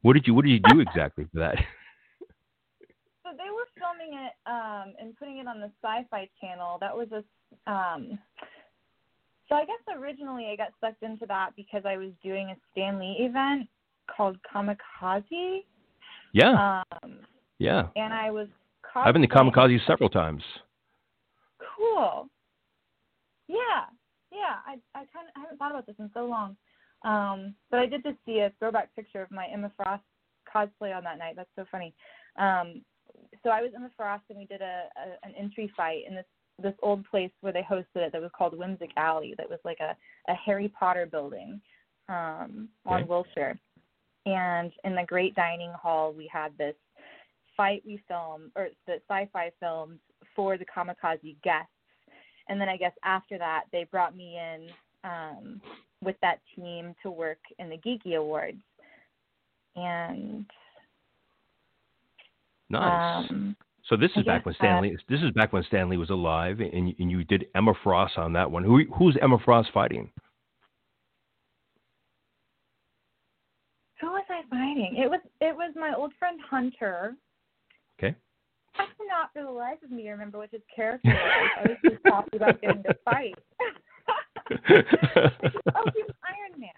what 0.03 0.13
did 0.13 0.27
you 0.27 0.35
what 0.35 0.45
did 0.45 0.51
you 0.51 0.59
do 0.69 0.79
exactly 0.79 1.25
for 1.33 1.39
that? 1.39 1.57
So 3.23 3.31
they 3.35 3.49
were 3.49 3.65
filming 3.79 4.19
it 4.19 4.33
um, 4.45 4.93
and 5.01 5.17
putting 5.17 5.39
it 5.39 5.47
on 5.47 5.59
the 5.59 5.71
Sci-Fi 5.81 6.29
Channel. 6.39 6.77
That 6.79 6.95
was 6.95 7.07
a 7.11 7.71
um, 7.71 8.19
so 9.49 9.55
I 9.55 9.65
guess 9.65 9.97
originally 9.99 10.49
I 10.51 10.55
got 10.55 10.73
sucked 10.79 11.01
into 11.01 11.25
that 11.25 11.55
because 11.55 11.81
I 11.85 11.97
was 11.97 12.11
doing 12.23 12.51
a 12.51 12.55
Stan 12.71 12.99
Lee 12.99 13.17
event 13.19 13.67
called 14.15 14.37
Comikaze, 14.43 15.63
Yeah, 16.33 16.83
um, 17.03 17.19
yeah. 17.57 17.87
and 17.95 18.13
I 18.13 18.29
was 18.29 18.47
I've 18.95 19.13
been 19.13 19.21
to 19.21 19.27
Comikaze 19.27 19.85
several 19.85 20.09
times. 20.09 20.43
Cool. 21.77 22.29
Yeah, 23.47 23.85
yeah. 24.31 24.57
I 24.65 24.77
I 24.93 25.05
kind 25.13 25.27
of 25.27 25.41
haven't 25.41 25.57
thought 25.57 25.71
about 25.71 25.85
this 25.85 25.95
in 25.99 26.09
so 26.13 26.25
long, 26.25 26.55
um, 27.03 27.55
but 27.69 27.79
I 27.79 27.85
did 27.85 28.03
just 28.03 28.17
see 28.25 28.39
a 28.39 28.51
throwback 28.59 28.95
picture 28.95 29.21
of 29.21 29.29
my 29.31 29.47
Emma 29.51 29.71
Frost 29.75 30.03
cosplay 30.53 30.95
on 30.95 31.03
that 31.03 31.17
night. 31.17 31.35
That's 31.35 31.49
so 31.55 31.65
funny. 31.71 31.93
Um, 32.37 32.81
so 33.43 33.49
I 33.49 33.61
was 33.61 33.71
Emma 33.75 33.89
Frost, 33.95 34.23
and 34.29 34.37
we 34.37 34.45
did 34.45 34.61
a, 34.61 34.83
a 34.97 35.27
an 35.27 35.33
entry 35.37 35.71
fight 35.75 36.03
in 36.07 36.15
this 36.15 36.25
this 36.61 36.73
old 36.81 37.05
place 37.09 37.31
where 37.41 37.53
they 37.53 37.61
hosted 37.61 37.85
it 37.97 38.11
that 38.13 38.21
was 38.21 38.31
called 38.35 38.57
Whimsic 38.57 38.91
Alley. 38.97 39.35
That 39.37 39.49
was 39.49 39.59
like 39.65 39.79
a 39.79 39.95
a 40.31 40.35
Harry 40.35 40.69
Potter 40.69 41.05
building 41.05 41.61
um, 42.09 42.69
on 42.85 43.01
Okay. 43.01 43.03
Wilshire. 43.03 43.59
And 44.25 44.71
in 44.83 44.95
the 44.95 45.03
great 45.05 45.35
dining 45.35 45.71
hall, 45.73 46.11
we 46.11 46.27
had 46.31 46.57
this 46.57 46.75
fight 47.55 47.83
we 47.85 48.01
filmed, 48.07 48.51
or 48.55 48.69
the 48.87 48.99
sci-fi 49.09 49.51
films 49.59 49.99
for 50.35 50.57
the 50.57 50.65
Comikaze 50.65 51.35
guests. 51.43 51.69
And 52.47 52.59
then 52.59 52.69
I 52.69 52.77
guess 52.77 52.93
after 53.03 53.37
that, 53.37 53.63
they 53.71 53.85
brought 53.85 54.15
me 54.15 54.37
in 54.37 54.69
um, 55.03 55.61
with 56.03 56.15
that 56.21 56.39
team 56.55 56.93
to 57.03 57.09
work 57.09 57.39
in 57.59 57.69
the 57.69 57.77
Geeky 57.77 58.17
Awards. 58.17 58.61
And 59.75 60.45
Nice. 62.69 63.27
um, 63.29 63.55
So 63.87 63.95
this 63.95 64.11
I 64.15 64.19
is 64.19 64.25
back 64.25 64.39
guess 64.41 64.45
when 64.45 64.55
Stan 64.55 64.81
Lee. 64.81 64.97
This 65.07 65.21
is 65.21 65.31
back 65.31 65.53
when 65.53 65.63
Stan 65.63 65.89
Lee 65.89 65.97
was 65.97 66.09
alive, 66.09 66.59
and 66.59 66.95
and 66.97 67.11
you 67.11 67.23
did 67.23 67.45
Emma 67.53 67.73
Frost 67.83 68.17
on 68.17 68.33
that 68.33 68.49
one. 68.49 68.63
Who 68.63 68.83
who's 68.97 69.17
Emma 69.21 69.37
Frost 69.43 69.69
fighting? 69.73 70.11
who 74.05 74.07
was 74.07 74.25
I 74.29 74.41
fighting? 74.49 74.97
It 74.97 75.09
was 75.09 75.21
it 75.41 75.55
was 75.55 75.73
my 75.75 75.93
old 75.95 76.13
friend 76.19 76.39
Hunter. 76.49 77.15
Okay. 77.99 78.15
I 78.75 78.85
cannot 78.97 79.31
for 79.33 79.43
the 79.43 79.51
life 79.51 79.81
of 79.83 79.91
me 79.91 80.09
remember 80.09 80.37
what 80.37 80.49
his 80.51 80.61
character 80.73 81.09
was. 81.09 81.49
I 81.57 81.69
was 81.69 81.77
just 81.83 82.03
talking 82.07 82.41
about 82.41 82.61
getting 82.61 82.83
to 82.83 82.95
fight. 83.05 83.35
oh, 84.51 85.91
he 85.93 86.03
was 86.03 86.15
Iron 86.23 86.59
Man. 86.59 86.69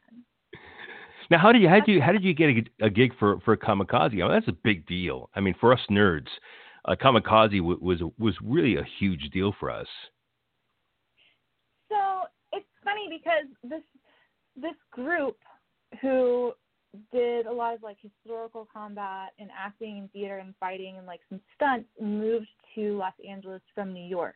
now, 1.31 1.39
how 1.39 1.51
did 1.51 1.61
you 1.61 1.69
how 1.69 1.79
did 1.79 1.87
you 1.87 2.01
how 2.01 2.11
did 2.11 2.23
you 2.23 2.33
get 2.33 2.49
a, 2.49 2.85
a 2.85 2.89
gig 2.89 3.13
for 3.17 3.39
for 3.41 3.57
Comikaze? 3.57 4.13
I 4.13 4.15
mean, 4.15 4.31
that's 4.31 4.47
a 4.47 4.57
big 4.63 4.85
deal. 4.85 5.29
I 5.35 5.39
mean, 5.39 5.55
for 5.59 5.73
us 5.73 5.79
nerds, 5.89 6.27
uh, 6.85 6.95
Comikaze 6.95 7.57
w- 7.57 7.79
was 7.81 8.01
was 8.17 8.35
really 8.43 8.75
a 8.75 8.83
huge 8.99 9.29
deal 9.31 9.53
for 9.59 9.71
us. 9.71 9.87
So 11.89 12.23
it's 12.53 12.67
funny 12.83 13.09
because 13.09 13.47
this 13.63 13.83
this 14.55 14.75
group 14.91 15.37
who 16.01 16.53
did 17.11 17.45
a 17.45 17.51
lot 17.51 17.73
of 17.73 17.83
like 17.83 17.97
historical 18.01 18.67
combat 18.71 19.33
and 19.39 19.49
acting 19.57 19.99
and 19.99 20.11
theater 20.11 20.37
and 20.37 20.53
fighting 20.59 20.97
and 20.97 21.07
like 21.07 21.21
some 21.29 21.39
stunts 21.55 21.89
moved 22.01 22.47
to 22.75 22.97
Los 22.97 23.13
Angeles 23.27 23.61
from 23.73 23.93
New 23.93 24.05
York 24.05 24.35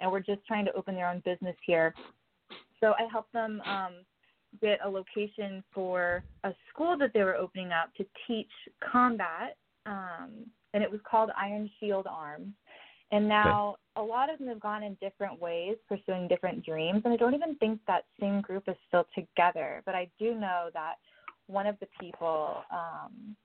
and 0.00 0.10
we're 0.10 0.20
just 0.20 0.44
trying 0.46 0.64
to 0.64 0.72
open 0.74 0.94
their 0.94 1.08
own 1.08 1.22
business 1.24 1.56
here. 1.64 1.94
So 2.80 2.94
I 2.98 3.08
helped 3.10 3.32
them 3.32 3.60
um 3.66 3.94
get 4.62 4.78
a 4.84 4.88
location 4.88 5.62
for 5.74 6.22
a 6.44 6.52
school 6.72 6.96
that 6.98 7.12
they 7.12 7.22
were 7.22 7.36
opening 7.36 7.70
up 7.70 7.94
to 7.96 8.06
teach 8.26 8.50
combat 8.92 9.56
um 9.86 10.46
and 10.74 10.82
it 10.82 10.90
was 10.90 11.00
called 11.08 11.30
Iron 11.36 11.70
Shield 11.80 12.06
Arms. 12.08 12.52
And 13.10 13.26
now 13.26 13.76
a 13.96 14.02
lot 14.02 14.30
of 14.30 14.38
them 14.38 14.48
have 14.48 14.60
gone 14.60 14.82
in 14.82 14.94
different 15.00 15.40
ways, 15.40 15.76
pursuing 15.88 16.28
different 16.28 16.64
dreams. 16.64 17.00
And 17.04 17.14
I 17.14 17.16
don't 17.16 17.34
even 17.34 17.54
think 17.56 17.80
that 17.86 18.04
same 18.20 18.42
group 18.42 18.64
is 18.68 18.76
still 18.86 19.06
together. 19.14 19.82
But 19.86 19.94
I 19.94 20.10
do 20.18 20.34
know 20.34 20.68
that 20.74 20.96
one 21.48 21.66
of 21.66 21.76
the 21.80 21.88
people 22.00 22.62
um, 22.70 23.36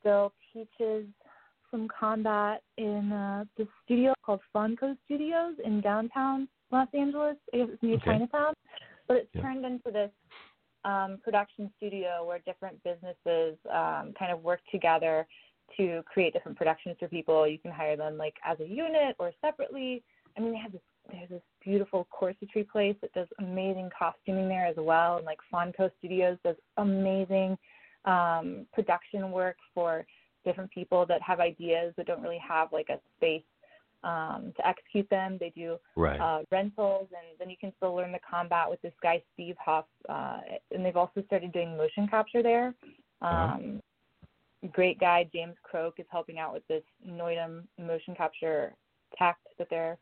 still 0.00 0.32
teaches 0.52 1.06
some 1.70 1.88
combat 1.88 2.62
in 2.76 3.12
uh, 3.12 3.44
the 3.56 3.66
studio 3.84 4.12
called 4.24 4.40
Fonco 4.54 4.96
Studios 5.04 5.54
in 5.64 5.80
downtown 5.80 6.48
Los 6.70 6.88
Angeles. 6.92 7.36
I 7.52 7.58
guess 7.58 7.68
it's 7.72 7.82
near 7.82 7.94
Okay. 7.96 8.10
Chinatown. 8.10 8.54
But 9.08 9.16
it's 9.18 9.34
Yeah. 9.34 9.42
turned 9.42 9.64
into 9.64 9.90
this 9.90 10.10
um, 10.84 11.18
production 11.22 11.72
studio 11.76 12.24
where 12.24 12.40
different 12.40 12.82
businesses 12.82 13.56
um, 13.70 14.12
kind 14.18 14.32
of 14.32 14.42
work 14.42 14.60
together 14.70 15.26
to 15.76 16.02
create 16.04 16.32
different 16.32 16.58
productions 16.58 16.96
for 16.98 17.08
people. 17.08 17.46
You 17.46 17.58
can 17.58 17.70
hire 17.70 17.96
them 17.96 18.18
like 18.18 18.34
as 18.44 18.58
a 18.60 18.66
unit 18.66 19.16
or 19.18 19.32
separately. 19.40 20.02
I 20.36 20.40
mean, 20.40 20.52
they 20.52 20.58
have 20.58 20.72
this 20.72 20.82
there's 21.10 21.28
this 21.28 21.42
beautiful 21.64 22.06
corsetry 22.12 22.68
place 22.68 22.96
that 23.02 23.12
does 23.12 23.28
amazing 23.38 23.90
costuming 23.96 24.48
there 24.48 24.66
as 24.66 24.76
well, 24.78 25.16
and 25.16 25.26
like 25.26 25.38
Fonco 25.52 25.90
Studios 25.98 26.38
does 26.44 26.56
amazing 26.76 27.58
um, 28.04 28.66
production 28.72 29.30
work 29.30 29.56
for 29.74 30.06
different 30.44 30.70
people 30.70 31.06
that 31.06 31.22
have 31.22 31.40
ideas 31.40 31.92
but 31.96 32.06
don't 32.06 32.22
really 32.22 32.40
have 32.46 32.72
like 32.72 32.88
a 32.88 32.98
space 33.16 33.44
um, 34.04 34.52
to 34.56 34.66
execute 34.66 35.08
them. 35.10 35.36
They 35.38 35.50
do 35.50 35.78
Right. 35.96 36.20
uh, 36.20 36.42
rentals, 36.50 37.08
and 37.10 37.38
then 37.38 37.50
you 37.50 37.56
can 37.60 37.72
still 37.76 37.94
learn 37.94 38.12
the 38.12 38.18
combat 38.28 38.68
with 38.68 38.80
this 38.82 38.94
guy 39.02 39.22
Steve 39.34 39.56
Huff. 39.64 39.86
Uh, 40.08 40.40
and 40.72 40.84
they've 40.84 40.96
also 40.96 41.22
started 41.26 41.52
doing 41.52 41.76
motion 41.76 42.08
capture 42.08 42.42
there. 42.42 42.74
Uh-huh. 43.20 43.56
Um, 43.56 43.82
Great 44.70 45.00
guy 45.00 45.28
James 45.32 45.56
Croak 45.64 45.94
is 45.98 46.06
helping 46.08 46.38
out 46.38 46.52
with 46.52 46.66
this 46.68 46.84
Noitom 47.04 47.64
motion 47.78 48.14
capture 48.14 48.72
tech 49.18 49.36
that 49.58 49.68
they're 49.68 49.98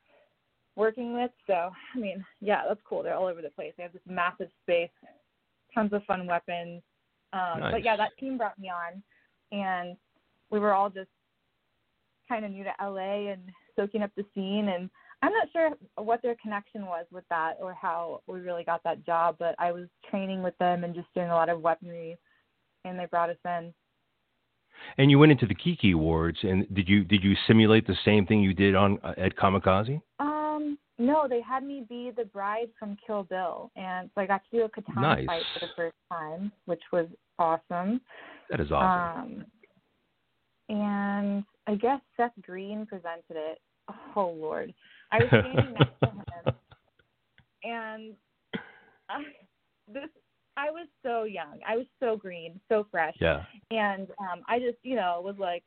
working 0.80 1.14
with. 1.14 1.30
So 1.46 1.70
I 1.94 1.98
mean, 1.98 2.24
yeah, 2.40 2.62
that's 2.66 2.80
cool. 2.84 3.02
They're 3.02 3.14
all 3.14 3.26
over 3.26 3.42
the 3.42 3.50
place. 3.50 3.72
They 3.76 3.84
have 3.84 3.92
this 3.92 4.02
massive 4.08 4.48
space, 4.62 4.90
tons 5.72 5.92
of 5.92 6.02
fun 6.04 6.26
weapons. 6.26 6.82
Um, 7.32 7.60
But 7.60 7.84
yeah, 7.84 7.96
that 7.96 8.10
team 8.18 8.36
brought 8.36 8.58
me 8.58 8.70
on, 8.70 9.02
and 9.52 9.96
we 10.50 10.58
were 10.58 10.72
all 10.72 10.90
just 10.90 11.10
kind 12.28 12.44
of 12.44 12.50
new 12.50 12.64
to 12.64 12.72
LA 12.80 13.30
and 13.30 13.42
soaking 13.76 14.02
up 14.02 14.10
the 14.16 14.24
scene. 14.34 14.68
And 14.68 14.90
I'm 15.22 15.32
not 15.32 15.48
sure 15.52 15.70
what 15.96 16.22
their 16.22 16.36
connection 16.42 16.86
was 16.86 17.06
with 17.12 17.24
that 17.28 17.54
or 17.60 17.74
how 17.74 18.22
we 18.26 18.40
really 18.40 18.64
got 18.64 18.82
that 18.84 19.04
job, 19.04 19.36
but 19.38 19.54
I 19.58 19.70
was 19.70 19.86
training 20.10 20.42
with 20.42 20.56
them 20.58 20.82
and 20.82 20.94
just 20.94 21.08
doing 21.14 21.28
a 21.28 21.34
lot 21.34 21.48
of 21.48 21.60
weaponry, 21.60 22.18
and 22.84 22.98
they 22.98 23.06
brought 23.06 23.30
us 23.30 23.36
in. 23.44 23.72
And 24.98 25.10
you 25.10 25.18
went 25.18 25.30
into 25.30 25.46
the 25.46 25.54
Geeky 25.54 25.92
Awards, 25.94 26.38
and 26.42 26.66
did 26.74 26.88
you 26.88 27.04
did 27.04 27.22
you 27.22 27.34
simulate 27.46 27.86
the 27.86 27.96
same 28.04 28.26
thing 28.26 28.40
you 28.40 28.54
did 28.54 28.74
on 28.74 28.98
uh, 29.04 29.14
at 29.18 29.36
Comikaze? 29.36 30.00
Um, 30.18 30.39
no, 30.98 31.26
they 31.28 31.40
had 31.40 31.64
me 31.64 31.84
be 31.88 32.10
the 32.16 32.24
bride 32.24 32.68
from 32.78 32.96
Kill 33.06 33.24
Bill, 33.24 33.70
and 33.76 34.10
so 34.14 34.20
I 34.20 34.26
got 34.26 34.42
to 34.50 34.56
do 34.56 34.64
a 34.64 34.68
katana 34.68 35.16
Nice. 35.16 35.26
fight 35.26 35.42
for 35.54 35.66
the 35.66 35.72
first 35.76 35.96
time, 36.10 36.52
which 36.66 36.82
was 36.92 37.06
awesome. 37.38 38.00
That 38.50 38.60
is 38.60 38.70
awesome. 38.70 39.22
Um, 39.22 39.44
and 40.68 41.44
I 41.66 41.74
guess 41.74 42.00
Seth 42.16 42.32
Green 42.42 42.86
presented 42.86 43.22
it. 43.30 43.58
Oh 44.14 44.30
Lord, 44.38 44.72
I 45.10 45.18
was 45.18 45.28
standing 45.28 45.74
next 45.78 46.00
to 46.00 46.10
him, 46.10 46.54
and 47.64 48.14
I, 49.08 49.22
this 49.92 50.08
I 50.56 50.70
was 50.70 50.86
so 51.02 51.24
young. 51.24 51.58
I 51.66 51.76
was 51.76 51.86
so 51.98 52.16
green, 52.16 52.60
so 52.68 52.86
fresh, 52.90 53.16
yeah. 53.20 53.42
and 53.70 54.08
um, 54.20 54.42
I 54.48 54.58
just 54.58 54.78
you 54.82 54.96
know 54.96 55.20
was 55.24 55.36
like 55.38 55.64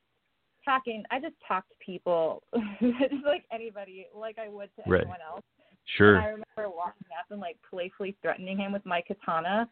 talking. 0.66 1.04
I 1.12 1.20
just 1.20 1.36
talked 1.48 1.70
to 1.70 1.76
people 1.86 2.44
just 2.82 3.26
like 3.26 3.46
anybody, 3.52 4.08
like 4.16 4.38
I 4.38 4.50
would 4.50 4.70
to 4.78 4.90
Right. 4.90 5.02
anyone 5.02 5.20
else. 5.26 5.44
Sure. 5.98 6.16
And 6.16 6.24
I 6.24 6.28
remember 6.28 6.76
walking 6.76 7.08
up 7.20 7.30
and 7.30 7.42
like 7.42 7.58
playfully 7.70 8.16
threatening 8.22 8.58
him 8.58 8.72
with 8.72 8.86
my 8.86 9.02
katana, 9.02 9.70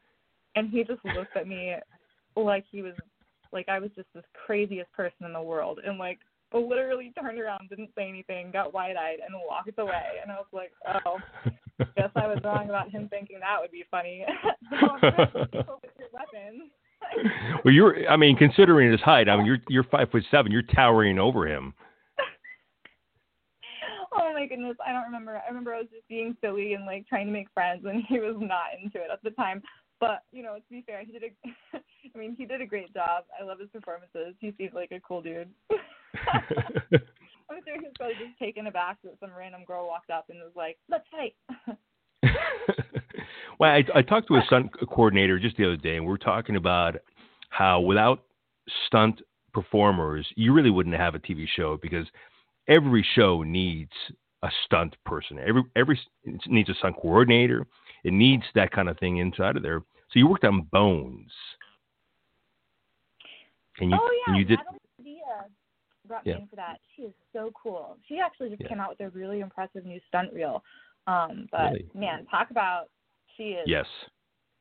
and 0.56 0.70
he 0.70 0.84
just 0.84 1.04
looked 1.06 1.36
at 1.38 1.48
me 1.48 1.76
like 2.36 2.66
he 2.70 2.82
was 2.82 2.94
like 3.54 3.70
I 3.70 3.80
was 3.80 3.92
just 3.96 4.08
this 4.14 4.24
craziest 4.46 4.92
person 4.92 5.26
in 5.26 5.34
the 5.34 5.42
world, 5.42 5.80
and 5.86 5.98
like 5.98 6.20
literally 6.54 7.14
turned 7.20 7.40
around, 7.40 7.70
didn't 7.70 7.92
say 7.96 8.10
anything, 8.10 8.52
got 8.52 8.74
wide 8.74 8.98
eyed, 8.98 9.20
and 9.26 9.34
walked 9.48 9.78
away. 9.80 10.20
And 10.22 10.32
I 10.32 10.36
was 10.36 10.48
like, 10.52 10.72
oh, 11.06 11.20
guess 11.96 12.12
I 12.16 12.28
was 12.28 12.40
wrong 12.44 12.68
about 12.68 12.90
him 12.92 13.08
thinking 13.10 13.40
that 13.40 13.58
would 13.62 13.72
be 13.72 13.86
funny. 13.90 14.26
so 14.70 14.78
your 15.98 16.10
weapons. 16.12 16.72
Well, 17.64 17.74
you're. 17.74 18.10
I 18.10 18.18
mean, 18.18 18.36
considering 18.38 18.92
his 18.92 19.02
height, 19.02 19.30
I 19.30 19.38
mean, 19.38 19.46
you're 19.46 19.60
you're 19.70 19.84
five 19.84 20.10
foot 20.12 20.24
seven. 20.32 20.52
You're 20.52 20.62
towering 20.62 21.20
over 21.20 21.48
him. 21.48 21.74
oh 24.14 24.34
my 24.34 24.46
goodness, 24.48 24.78
I 24.86 24.92
don't 24.92 25.04
remember. 25.04 25.42
I 25.44 25.48
remember 25.48 25.74
I 25.74 25.80
was 25.80 25.88
just 25.94 26.08
being 26.08 26.36
silly 26.42 26.74
and 26.74 26.86
like 26.86 27.08
trying 27.08 27.28
to 27.28 27.32
make 27.34 27.48
friends, 27.54 27.86
and 27.86 28.04
he 28.08 28.20
was 28.20 28.36
not 28.40 28.78
into 28.82 28.98
it 28.98 29.10
at 29.12 29.24
the 29.24 29.32
time. 29.32 29.62
But 30.00 30.24
you 30.32 30.44
know, 30.44 30.56
to 30.56 30.70
be 30.70 30.84
fair, 30.86 31.04
he 31.06 31.12
did 31.12 31.24
a. 31.24 31.78
I 32.14 32.18
mean, 32.18 32.36
he 32.38 32.46
did 32.46 32.62
a 32.62 32.66
great 32.66 32.94
job. 32.94 33.26
I 33.40 33.44
love 33.44 33.60
his 33.60 33.70
performances. 33.70 34.36
He 34.40 34.54
seemed 34.58 34.74
like 34.74 34.92
a 34.92 35.00
cool 35.00 35.22
dude. 35.22 35.50
I'm 37.52 37.60
sure 37.66 37.76
he 37.76 37.86
was 37.86 37.94
probably 37.98 38.16
just 38.16 38.38
taken 38.40 38.68
aback 38.68 38.98
that 39.04 39.20
some 39.20 39.30
random 39.38 39.64
girl 39.66 39.88
walked 39.88 40.10
up 40.10 40.26
and 40.30 40.40
was 40.40 40.52
like, 40.56 40.78
"Let's 40.90 41.06
fight." 41.12 41.36
well, 43.60 43.72
I, 43.72 43.84
I 43.96 44.02
talked 44.02 44.28
to 44.28 44.36
a 44.36 44.44
stunt 44.46 44.72
coordinator 44.90 45.40
just 45.40 45.58
the 45.58 45.66
other 45.66 45.78
day, 45.78 45.98
and 45.98 46.06
we 46.06 46.14
are 46.14 46.18
talking 46.18 46.56
about 46.56 46.98
how 47.50 47.80
without 47.80 48.24
stunt 48.88 49.22
performers, 49.54 50.28
you 50.36 50.54
really 50.54 50.70
wouldn't 50.70 50.96
have 50.96 51.16
a 51.16 51.20
TV 51.20 51.46
show 51.56 51.78
because 51.82 52.08
every 52.68 53.06
show 53.16 53.44
needs 53.44 53.92
a 54.44 54.50
stunt 54.66 54.96
person. 55.06 55.40
Every 55.40 55.64
every 55.76 56.00
it 56.24 56.42
needs 56.48 56.70
a 56.70 56.74
stunt 56.76 56.96
coordinator. 56.98 57.68
It 58.04 58.14
needs 58.14 58.44
that 58.56 58.72
kind 58.72 58.90
of 58.90 58.98
thing 59.00 59.18
inside 59.18 59.58
of 59.58 59.64
there. 59.64 59.80
So 59.80 60.20
you 60.20 60.28
worked 60.28 60.46
on 60.46 60.68
Bones, 60.72 61.32
and 63.80 63.92
you 63.92 63.98
oh 64.00 64.22
yeah, 64.28 64.34
and 64.34 64.38
you 64.38 64.46
did 64.46 64.60
brought 66.12 66.26
Yeah. 66.26 66.36
me 66.36 66.42
in 66.42 66.48
for 66.48 66.56
that. 66.58 66.78
She 66.96 67.04
is 67.04 67.14
so 67.34 67.52
cool. 67.56 67.98
She 68.08 68.20
actually 68.20 68.50
just 68.50 68.62
Yeah. 68.62 68.68
came 68.70 68.80
out 68.80 68.90
with 68.90 69.00
a 69.02 69.10
really 69.18 69.40
impressive 69.40 69.86
new 69.86 70.00
stunt 70.08 70.34
reel. 70.34 70.64
Um, 71.08 71.48
but 71.52 71.72
Really? 71.72 71.90
man, 71.94 72.26
talk 72.26 72.52
about 72.52 72.86
she 73.38 73.52
is 73.52 73.68
yes. 73.68 73.88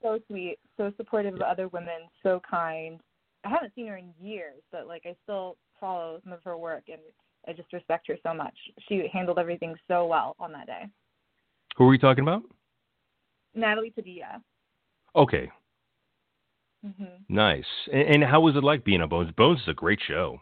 so 0.03 0.19
sweet, 0.29 0.59
so 0.77 0.93
supportive 0.97 1.35
of 1.35 1.43
other 1.43 1.69
women, 1.69 2.09
so 2.23 2.41
kind. 2.49 3.01
I 3.45 3.49
haven't 3.49 3.75
seen 3.75 3.87
her 3.87 3.97
in 3.97 4.13
years, 4.21 4.61
but 4.73 4.87
like 4.87 5.03
I 5.07 5.15
still 5.23 5.57
follow 5.79 6.21
some 6.25 6.33
of 6.33 6.43
her 6.45 6.57
work 6.59 6.85
and 6.89 7.01
I 7.49 7.53
just 7.53 7.73
respect 7.73 8.07
her 8.09 8.17
so 8.23 8.35
much. 8.35 8.55
She 8.89 9.09
handled 9.13 9.39
everything 9.39 9.75
so 9.89 10.07
well 10.07 10.37
on 10.39 10.53
that 10.53 10.67
day. 10.67 10.87
Who 11.77 11.87
were 11.87 11.95
you 11.95 11.99
talking 11.99 12.23
about? 12.23 12.43
Natalie 13.55 13.91
Padilla. 13.91 14.43
Okay, 15.17 15.51
hmm 16.85 17.05
nice. 17.29 17.65
And, 17.93 18.23
and 18.23 18.25
how 18.25 18.41
was 18.41 18.57
it 18.57 18.65
like 18.65 18.85
being 18.85 19.03
on 19.03 19.09
Bones? 19.09 19.31
Bones 19.37 19.61
is 19.61 19.69
a 19.69 19.75
great 19.75 20.01
show. 20.07 20.41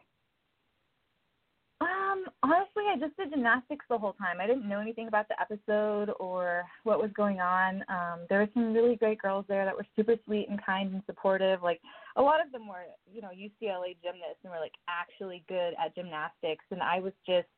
I 2.88 2.98
just 2.98 3.16
did 3.16 3.30
gymnastics 3.30 3.84
the 3.88 3.98
whole 3.98 4.14
time. 4.14 4.40
I 4.40 4.46
didn't 4.46 4.68
know 4.68 4.80
anything 4.80 5.08
about 5.08 5.26
the 5.28 5.40
episode 5.40 6.12
or 6.18 6.64
what 6.84 7.00
was 7.00 7.10
going 7.14 7.40
on. 7.40 7.84
Um, 7.88 8.20
there 8.28 8.40
were 8.40 8.48
some 8.54 8.72
really 8.72 8.96
great 8.96 9.20
girls 9.20 9.44
there 9.48 9.64
that 9.64 9.76
were 9.76 9.86
super 9.96 10.16
sweet 10.24 10.48
and 10.48 10.64
kind 10.64 10.92
and 10.92 11.02
supportive. 11.06 11.62
Like 11.62 11.80
a 12.16 12.22
lot 12.22 12.44
of 12.44 12.50
them 12.52 12.68
were, 12.68 12.84
you 13.12 13.20
know, 13.20 13.28
UCLA 13.28 13.96
gymnasts 14.02 14.40
and 14.42 14.52
were 14.52 14.60
like 14.60 14.74
actually 14.88 15.44
good 15.48 15.74
at 15.82 15.94
gymnastics. 15.94 16.64
And 16.70 16.82
I 16.82 17.00
was 17.00 17.12
just, 17.26 17.48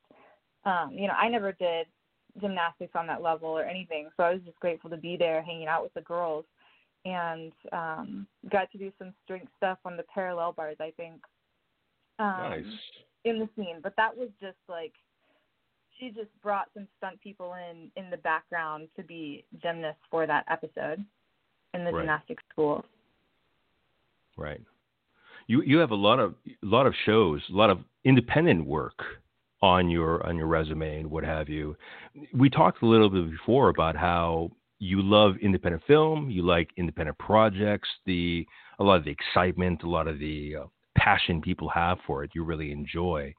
um, 0.65 0.93
you 0.93 1.07
know, 1.07 1.15
I 1.15 1.29
never 1.29 1.53
did 1.53 1.87
gymnastics 2.41 2.93
on 2.95 3.07
that 3.07 3.23
level 3.23 3.49
or 3.49 3.65
anything. 3.65 4.09
So 4.17 4.23
I 4.25 4.35
was 4.35 4.43
just 4.45 4.61
grateful 4.61 4.91
to 4.91 4.97
be 4.97 5.17
there, 5.17 5.43
hanging 5.43 5.69
out 5.69 5.83
with 5.83 5.95
the 5.95 6.03
girls, 6.03 6.45
and 7.05 7.53
um, 7.73 8.27
got 8.51 8.71
to 8.73 8.79
do 8.79 8.93
some 8.99 9.13
strength 9.25 9.51
stuff 9.57 9.79
on 9.85 9.97
the 9.97 10.05
parallel 10.13 10.53
bars. 10.53 10.77
I 10.81 10.93
think. 10.97 11.21
Um, 12.19 12.27
nice. 12.27 12.65
in 13.25 13.39
the 13.39 13.49
scene, 13.57 13.77
but 13.83 13.95
that 13.97 14.15
was 14.15 14.29
just 14.43 14.59
like 14.69 14.93
she 16.01 16.09
just 16.09 16.31
brought 16.43 16.69
some 16.75 16.89
stunt 16.97 17.21
people 17.21 17.55
in 17.55 17.91
in 18.03 18.11
the 18.11 18.17
background 18.17 18.89
to 18.97 19.03
be 19.03 19.45
gymnasts 19.63 20.03
for 20.11 20.27
that 20.27 20.45
episode 20.49 21.05
in 21.75 21.85
the 21.85 21.93
Right. 21.93 22.01
gymnastics 22.01 22.43
school. 22.51 22.85
Right. 24.37 24.63
You 25.47 25.63
you 25.63 25.79
have 25.79 25.91
a 25.91 25.97
lot 25.97 26.19
of 26.19 26.35
a 26.47 26.67
lot 26.67 26.87
of 26.87 26.95
shows, 27.05 27.43
a 27.51 27.53
lot 27.53 27.71
of 27.71 27.85
independent 28.05 28.67
work 28.67 29.05
on 29.63 29.91
your 29.91 30.27
on 30.27 30.37
your 30.37 30.47
resume 30.47 31.01
and 31.01 31.11
what 31.11 31.25
have 31.25 31.49
you. 31.49 31.77
We 32.33 32.49
talked 32.49 32.83
a 32.83 32.87
little 32.87 33.11
bit 33.11 33.31
before 33.31 33.69
about 33.69 33.97
how 33.97 34.51
you 34.79 35.03
love 35.03 35.37
independent 35.43 35.83
film, 35.87 36.31
you 36.31 36.43
like 36.43 36.71
independent 36.77 37.19
projects, 37.19 37.89
the 38.07 38.47
a 38.79 38.85
lot 38.85 38.97
of 38.97 39.05
the 39.05 39.11
excitement, 39.11 39.83
a 39.83 39.89
lot 39.89 40.09
of 40.09 40.19
the 40.19 40.57
uh, 40.57 40.65
passion 40.97 41.43
people 41.43 41.69
have 41.69 41.99
for 42.07 42.25
it. 42.25 42.31
You 42.35 42.45
really 42.45 42.73
enjoy. 42.73 43.35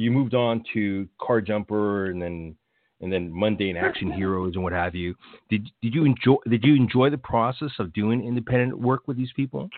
You 0.00 0.10
moved 0.10 0.34
on 0.34 0.64
to 0.72 1.06
Car 1.20 1.42
Jumper 1.42 2.06
and 2.06 2.22
then 2.22 2.56
and 3.02 3.12
then 3.12 3.30
mundane 3.30 3.76
action 3.76 4.10
heroes 4.16 4.54
and 4.54 4.64
what 4.64 4.72
have 4.72 4.94
you. 4.94 5.14
Did 5.50 5.68
did 5.82 5.94
you 5.94 6.06
enjoy 6.06 6.36
did 6.48 6.64
you 6.64 6.74
enjoy 6.74 7.10
the 7.10 7.18
process 7.18 7.70
of 7.78 7.92
doing 7.92 8.26
independent 8.26 8.78
work 8.78 9.06
with 9.06 9.18
these 9.18 9.32
people? 9.36 9.68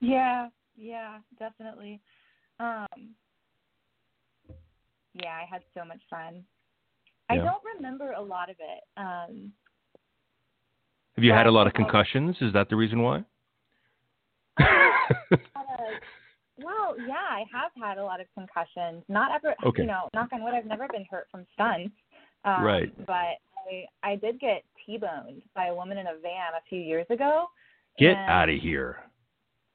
Yeah, 0.00 0.48
yeah, 0.78 1.18
definitely. 1.38 2.00
Um 2.58 2.86
yeah, 5.12 5.36
I 5.36 5.44
had 5.50 5.60
so 5.74 5.84
much 5.84 6.00
fun. 6.08 6.42
I 7.28 7.36
don't 7.36 7.62
remember 7.76 8.12
a 8.12 8.22
lot 8.22 8.48
of 8.48 8.56
it. 8.60 8.82
Um 8.96 9.52
Have 11.16 11.24
you 11.24 11.32
had 11.32 11.46
a 11.46 11.50
lot 11.50 11.66
of 11.66 11.74
concussions? 11.74 12.34
Is 12.40 12.54
that 12.54 12.70
the 12.70 12.76
reason 12.76 13.02
why? 13.02 13.24
uh, 14.58 14.64
well, 16.62 16.96
yeah, 17.06 17.26
I 17.28 17.44
have 17.52 17.70
had 17.80 17.98
a 17.98 18.04
lot 18.04 18.20
of 18.20 18.26
concussions. 18.34 19.02
Not 19.08 19.30
ever, 19.34 19.54
Okay. 19.64 19.82
you 19.82 19.88
know, 19.88 20.08
knock 20.14 20.28
on 20.32 20.42
wood, 20.42 20.54
I've 20.54 20.66
never 20.66 20.86
been 20.88 21.06
hurt 21.10 21.26
from 21.30 21.46
stunts. 21.54 21.94
Um, 22.44 22.62
Right. 22.62 23.06
But 23.06 23.38
I, 23.68 23.84
I 24.02 24.16
did 24.16 24.40
get 24.40 24.62
T-boned 24.84 25.42
by 25.54 25.66
a 25.66 25.74
woman 25.74 25.98
in 25.98 26.06
a 26.06 26.14
van 26.22 26.54
a 26.56 26.62
few 26.68 26.80
years 26.80 27.06
ago. 27.10 27.46
Get 27.98 28.16
out 28.16 28.48
of 28.48 28.58
here. 28.60 28.98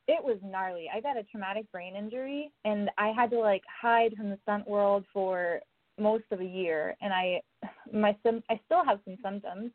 It 0.08 0.24
was 0.24 0.38
gnarly. 0.44 0.90
I 0.94 1.02
got 1.02 1.18
a 1.18 1.24
traumatic 1.24 1.72
brain 1.72 1.96
injury, 1.96 2.52
and 2.64 2.90
I 2.98 3.12
had 3.16 3.30
to 3.32 3.40
like 3.40 3.64
hide 3.82 4.14
from 4.16 4.30
the 4.30 4.38
stunt 4.44 4.68
world 4.68 5.06
for 5.12 5.60
most 6.00 6.26
of 6.32 6.42
a 6.42 6.46
year. 6.46 6.96
And 7.02 7.14
I, 7.14 7.42
my 7.94 8.16
sim, 8.24 8.44
I 8.50 8.60
still 8.66 8.84
have 8.86 9.00
some 9.06 9.18
symptoms, 9.24 9.72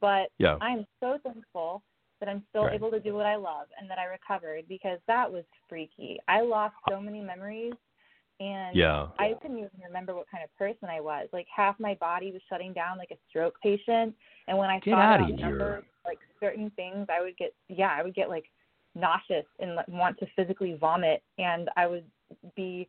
but 0.00 0.30
Yeah. 0.38 0.56
I'm 0.60 0.86
so 1.00 1.18
thankful 1.22 1.82
that 2.20 2.28
I'm 2.28 2.44
still 2.50 2.64
Right. 2.64 2.74
able 2.74 2.90
to 2.90 3.00
do 3.00 3.14
what 3.14 3.26
I 3.26 3.36
love 3.36 3.68
and 3.78 3.88
that 3.90 3.98
I 3.98 4.04
recovered 4.04 4.66
because 4.68 4.98
that 5.06 5.30
was 5.30 5.44
freaky. 5.68 6.18
I 6.28 6.40
lost 6.40 6.74
so 6.88 7.00
many 7.00 7.20
memories 7.20 7.74
and 8.40 8.76
Yeah. 8.76 9.08
I 9.18 9.34
couldn't 9.34 9.58
even 9.58 9.70
remember 9.82 10.14
what 10.14 10.28
kind 10.28 10.42
of 10.42 10.54
person 10.56 10.88
I 10.88 11.00
was. 11.00 11.28
Like 11.32 11.46
half 11.54 11.78
my 11.78 11.94
body 11.94 12.32
was 12.32 12.42
shutting 12.48 12.72
down 12.72 12.98
like 12.98 13.10
a 13.10 13.18
stroke 13.28 13.60
patient 13.62 14.14
and 14.48 14.58
when 14.58 14.70
I 14.70 14.80
Get 14.80 14.92
thought 14.92 15.20
about 15.20 15.84
like 16.04 16.18
certain 16.40 16.70
things 16.70 17.06
I 17.08 17.20
would 17.20 17.36
get 17.36 17.54
yeah, 17.68 17.94
I 17.96 18.02
would 18.02 18.14
get 18.14 18.28
like 18.28 18.50
nauseous 18.94 19.46
and 19.58 19.76
like, 19.76 19.88
want 19.88 20.18
to 20.18 20.26
physically 20.36 20.74
vomit 20.74 21.22
and 21.38 21.70
I 21.76 21.86
would 21.86 22.04
be 22.56 22.88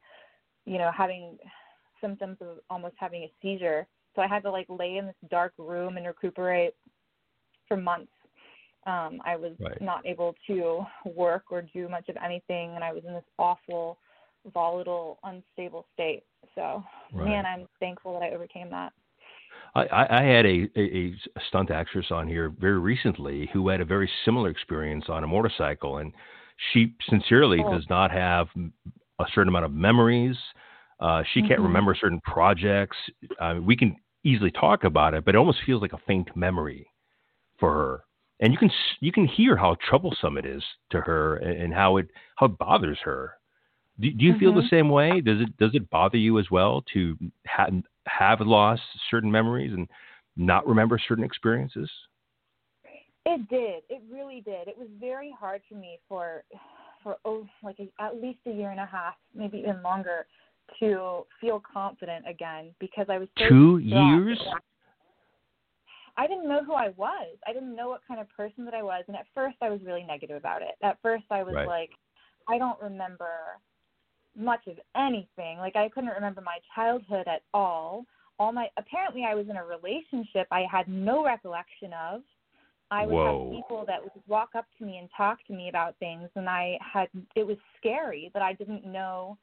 you 0.66 0.78
know 0.78 0.92
having 0.92 1.38
symptoms 2.02 2.38
of 2.42 2.60
almost 2.70 2.96
having 2.98 3.24
a 3.24 3.32
seizure. 3.42 3.88
So 4.16 4.22
I 4.22 4.28
had 4.28 4.44
to 4.44 4.52
like 4.52 4.68
lay 4.70 4.98
in 4.98 5.06
this 5.08 5.16
dark 5.30 5.54
room 5.58 5.98
and 5.98 6.06
recuperate 6.06 6.76
for 7.68 7.78
months. 7.78 8.12
Um, 8.86 9.20
I 9.26 9.36
was 9.36 9.54
Right. 9.60 9.82
not 9.82 10.06
able 10.06 10.36
to 10.48 10.86
work 11.06 11.46
or 11.50 11.62
do 11.62 11.90
much 11.90 12.08
of 12.10 12.18
anything, 12.24 12.76
and 12.76 12.84
I 12.84 12.94
was 12.94 13.04
in 13.06 13.14
this 13.14 13.24
awful, 13.40 13.98
volatile, 14.54 15.20
unstable 15.24 15.86
state. 15.94 16.24
So, 16.54 16.84
Right. 17.14 17.26
man, 17.26 17.46
I'm 17.46 17.68
thankful 17.80 18.14
that 18.14 18.26
I 18.26 18.32
overcame 18.36 18.70
that. 18.70 18.94
I, 19.74 20.08
I 20.10 20.24
had 20.24 20.46
a, 20.46 20.70
a, 20.78 21.14
a 21.36 21.42
stunt 21.50 21.72
actress 21.72 22.08
on 22.10 22.28
here 22.28 22.54
very 22.60 22.80
recently 22.80 23.50
who 23.52 23.68
had 23.68 23.82
a 23.82 23.86
very 23.86 24.10
similar 24.24 24.50
experience 24.50 25.06
on 25.10 25.24
a 25.24 25.28
motorcycle, 25.28 25.98
and 25.98 26.14
she 26.72 26.94
sincerely 27.10 27.60
Oh. 27.60 27.72
does 27.72 27.86
not 27.90 28.12
have 28.12 28.48
a 29.20 29.26
certain 29.34 29.50
amount 29.50 29.66
of 29.66 29.74
memories. 29.74 30.38
Uh, 31.00 31.24
she 31.34 31.42
can't 31.42 31.60
Mhm. 31.60 31.64
remember 31.64 31.96
certain 31.96 32.22
projects. 32.22 32.98
Uh, 33.40 33.56
we 33.62 33.76
can 33.76 33.98
easily 34.24 34.52
talk 34.52 34.84
about 34.86 35.14
it, 35.14 35.26
but 35.26 35.36
it 35.36 35.38
almost 35.38 35.60
feels 35.66 35.82
like 35.82 35.94
a 35.94 35.98
faint 36.08 36.36
memory 36.36 36.88
for 37.60 37.74
her. 37.74 38.04
And 38.40 38.52
you 38.52 38.60
can 38.60 38.70
you 39.00 39.12
can 39.12 39.28
hear 39.28 39.56
how 39.56 39.78
troublesome 39.88 40.38
it 40.38 40.46
is 40.46 40.64
to 40.92 41.02
her 41.02 41.38
and, 41.38 41.62
and 41.64 41.74
how 41.74 41.98
it 41.98 42.08
how 42.36 42.48
it 42.48 42.58
bothers 42.58 43.00
her. 43.04 43.34
Do, 44.00 44.12
do 44.12 44.26
you 44.26 44.34
feel 44.38 44.54
the 44.54 44.62
Mhm. 44.62 44.70
same 44.70 44.90
way? 44.90 45.22
Does 45.22 45.42
it 45.42 45.56
does 45.58 45.74
it 45.74 45.90
bother 45.90 46.18
you 46.18 46.38
as 46.40 46.52
well 46.52 46.84
to 46.94 47.18
ha- 47.48 47.70
have 48.08 48.42
lost 48.42 48.82
certain 49.10 49.32
memories 49.32 49.74
and 49.74 49.88
not 50.36 50.68
remember 50.68 51.00
certain 51.00 51.24
experiences? 51.24 51.90
It 53.26 53.50
did. 53.50 53.84
It 53.90 54.04
really 54.10 54.42
did. 54.42 54.68
It 54.68 54.78
was 54.78 54.88
very 55.00 55.32
hard 55.32 55.62
for 55.68 55.76
me 55.76 56.00
for 56.08 56.44
for 57.02 57.18
oh, 57.24 57.48
like 57.64 57.80
a, 57.80 57.90
at 58.04 58.22
least 58.22 58.40
a 58.48 58.52
year 58.52 58.72
and 58.72 58.80
a 58.80 58.86
half, 58.86 59.16
maybe 59.34 59.60
even 59.60 59.82
longer, 59.82 60.28
to 60.80 61.26
feel 61.40 61.62
confident 61.62 62.28
again 62.28 62.76
because 62.80 63.08
I 63.10 63.18
was 63.18 63.30
so 63.38 63.48
Two 63.48 63.78
years? 63.78 64.40
I 66.18 66.28
didn't 66.28 66.48
know 66.48 66.64
who 66.64 66.74
I 66.74 66.90
was. 66.96 67.36
I 67.46 67.54
didn't 67.54 67.76
know 67.76 67.90
what 67.90 68.02
kind 68.08 68.20
of 68.20 68.30
person 68.30 68.66
that 68.66 68.74
I 68.74 68.84
was, 68.84 69.04
and 69.08 69.18
at 69.18 69.26
first 69.34 69.58
I 69.62 69.70
was 69.70 69.82
really 69.84 70.04
negative 70.04 70.38
about 70.38 70.62
it. 70.62 70.76
At 70.82 71.02
first 71.02 71.26
I 71.30 71.44
was 71.44 71.56
Right. 71.56 71.68
like, 71.68 71.92
I 72.48 72.58
don't 72.58 72.82
remember 72.82 73.60
much 74.36 74.68
of 74.68 74.80
anything. 74.96 75.58
Like 75.58 75.76
I 75.76 75.90
couldn't 75.90 76.10
remember 76.10 76.42
my 76.42 76.60
childhood 76.74 77.28
at 77.28 77.44
all. 77.54 78.06
All 78.38 78.52
my 78.52 78.70
apparently 78.78 79.24
I 79.24 79.34
was 79.34 79.48
in 79.50 79.56
a 79.56 79.66
relationship 79.66 80.48
I 80.52 80.66
had 80.70 80.88
no 80.88 81.24
recollection 81.24 81.94
of. 81.94 82.22
I 82.92 83.06
would 83.06 83.14
Whoa. 83.16 83.50
have 83.50 83.58
people 83.58 83.84
that 83.88 84.02
would 84.02 84.12
walk 84.28 84.50
up 84.56 84.66
to 84.78 84.86
me 84.86 84.98
and 84.98 85.10
talk 85.16 85.40
to 85.48 85.54
me 85.54 85.70
about 85.70 85.98
things 85.98 86.30
and 86.36 86.50
I 86.50 86.78
had 86.82 87.08
it 87.36 87.48
was 87.48 87.58
scary 87.78 88.30
that 88.34 88.42
I 88.42 88.54
didn't 88.54 88.86
know 88.86 89.38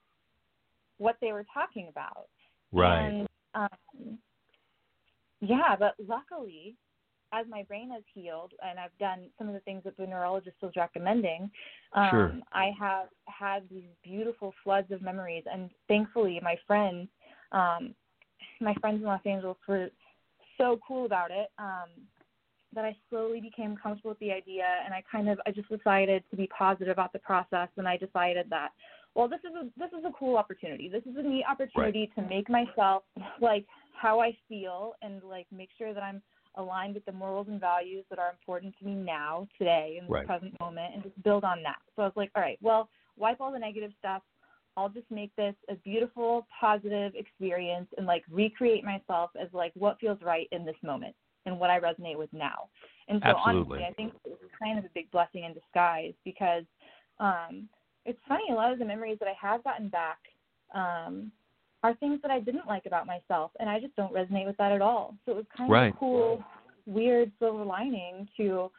what 0.99 1.17
they 1.21 1.33
were 1.33 1.47
talking 1.53 1.89
about. 1.89 2.29
Right. 2.71 3.09
And 3.09 3.29
um, 3.55 4.19
yeah, 5.43 5.75
but 5.77 5.95
luckily, 6.09 6.77
as 7.33 7.47
my 7.49 7.65
brain 7.65 7.91
has 7.91 8.03
healed 8.15 8.53
and 8.65 8.79
I've 8.79 8.97
done 8.99 9.25
some 9.39 9.49
of 9.49 9.55
the 9.55 9.61
things 9.61 9.83
that 9.85 9.97
the 9.97 10.07
neurologist 10.07 10.57
was 10.63 10.73
recommending, 10.77 11.51
um, 11.95 12.09
Sure. 12.11 12.33
I 12.53 12.71
have 12.79 13.09
had 13.27 13.69
these 13.71 13.91
beautiful 14.05 14.55
floods 14.63 14.93
of 14.93 15.03
memories. 15.03 15.43
And 15.51 15.71
thankfully, 15.89 16.41
my 16.43 16.57
friends, 16.67 17.09
um, 17.51 17.95
my 18.61 18.75
friends 18.81 19.01
in 19.01 19.07
Los 19.07 19.25
Angeles 19.27 19.57
were 19.67 19.89
so 20.59 20.79
cool 20.87 21.07
about 21.07 21.31
it 21.33 21.49
um, 21.59 21.89
that 22.75 22.85
I 22.85 22.97
slowly 23.11 23.41
became 23.41 23.77
comfortable 23.77 24.11
with 24.11 24.21
the 24.21 24.31
idea. 24.31 24.67
And 24.85 24.95
I 24.95 25.03
kind 25.11 25.29
of, 25.29 25.41
I 25.45 25.51
just 25.51 25.69
decided 25.69 26.23
to 26.31 26.37
be 26.37 26.47
positive 26.57 26.93
about 26.93 27.13
the 27.13 27.19
process. 27.19 27.69
And 27.77 27.89
I 27.89 27.97
decided 27.97 28.47
that 28.51 28.71
well 29.15 29.29
this 29.29 29.41
is 29.41 29.55
a 29.55 29.69
this 29.79 29.91
is 29.99 30.05
a 30.05 30.13
cool 30.19 30.37
opportunity. 30.37 30.89
This 30.89 31.03
is 31.03 31.17
a 31.17 31.23
neat 31.23 31.45
opportunity 31.49 32.11
to 32.15 32.23
make 32.23 32.49
myself 32.49 33.03
like 33.41 33.67
how 34.01 34.21
i 34.21 34.37
feel 34.49 34.95
and 35.03 35.23
like 35.23 35.47
make 35.53 35.69
sure 35.79 35.95
that 35.95 36.03
i'm 36.03 36.23
aligned 36.57 36.95
with 36.95 37.05
the 37.05 37.13
morals 37.13 37.47
and 37.49 37.61
values 37.61 38.05
that 38.11 38.19
are 38.19 38.31
important 38.31 38.75
to 38.79 38.85
me 38.85 38.95
now 38.95 39.47
today 39.59 39.97
in 39.99 40.07
the 40.07 40.13
Right. 40.13 40.27
present 40.27 40.59
moment 40.61 40.95
and 40.95 41.03
just 41.03 41.23
build 41.23 41.45
on 41.45 41.63
that. 41.63 41.79
So 41.97 42.03
i 42.03 42.05
was 42.07 42.17
like 42.17 42.31
all 42.35 42.43
right 42.43 42.59
well 42.61 42.89
wipe 43.17 43.41
all 43.41 43.53
the 43.53 43.59
negative 43.59 43.93
stuff. 43.99 44.23
I'll 44.77 44.89
just 44.89 45.11
make 45.11 45.35
this 45.37 45.55
a 45.69 45.75
beautiful 45.77 46.47
positive 46.59 47.13
experience 47.15 47.89
and 47.99 48.07
like 48.07 48.25
recreate 48.31 48.85
myself 48.85 49.31
as 49.41 49.49
like 49.53 49.73
what 49.75 50.01
feels 50.01 50.19
right 50.23 50.49
in 50.51 50.65
this 50.65 50.77
moment 50.83 51.15
and 51.47 51.59
what 51.59 51.71
i 51.71 51.79
resonate 51.79 52.17
with 52.17 52.33
now. 52.33 52.69
And 53.09 53.21
so 53.23 53.29
Absolutely. 53.37 53.79
honestly 53.79 53.85
i 53.89 53.93
think 53.95 54.13
it's 54.25 54.43
kind 54.59 54.79
of 54.79 54.85
a 54.85 54.91
big 54.95 55.11
blessing 55.11 55.45
in 55.45 55.53
disguise 55.53 56.15
because 56.25 56.65
um 57.21 57.69
it's 58.05 58.19
funny 58.29 58.45
a 58.51 58.55
lot 58.55 58.73
of 58.73 58.79
the 58.79 58.85
memories 58.85 59.19
that 59.21 59.29
i 59.29 59.35
have 59.41 59.63
gotten 59.65 59.89
back 59.89 60.19
um 60.75 61.31
are 61.83 61.95
things 61.95 62.21
that 62.23 62.31
i 62.31 62.41
didn't 62.41 62.67
like 62.67 62.87
about 62.87 63.07
myself 63.07 63.51
and 63.61 63.69
i 63.69 63.79
just 63.79 63.95
don't 63.97 64.13
resonate 64.13 64.47
with 64.47 64.57
that 64.57 64.73
at 64.73 64.83
all 64.83 65.15
so 65.25 65.33
it 65.33 65.37
was 65.37 65.47
kind 65.57 65.71
Right. 65.71 65.93
of 65.93 65.99
cool 65.99 66.43
weird 66.87 67.31
silver 67.39 67.65
lining 67.65 68.29
to 68.37 68.71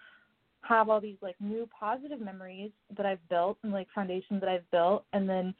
have 0.61 0.89
all 0.89 1.01
these 1.01 1.17
like 1.21 1.35
new 1.39 1.67
positive 1.77 2.19
memories 2.19 2.71
that 2.97 3.05
i've 3.05 3.29
built 3.29 3.57
and 3.63 3.71
like 3.71 3.87
foundations 3.93 4.39
that 4.41 4.49
i've 4.49 4.69
built 4.71 5.05
and 5.13 5.27
then 5.27 5.53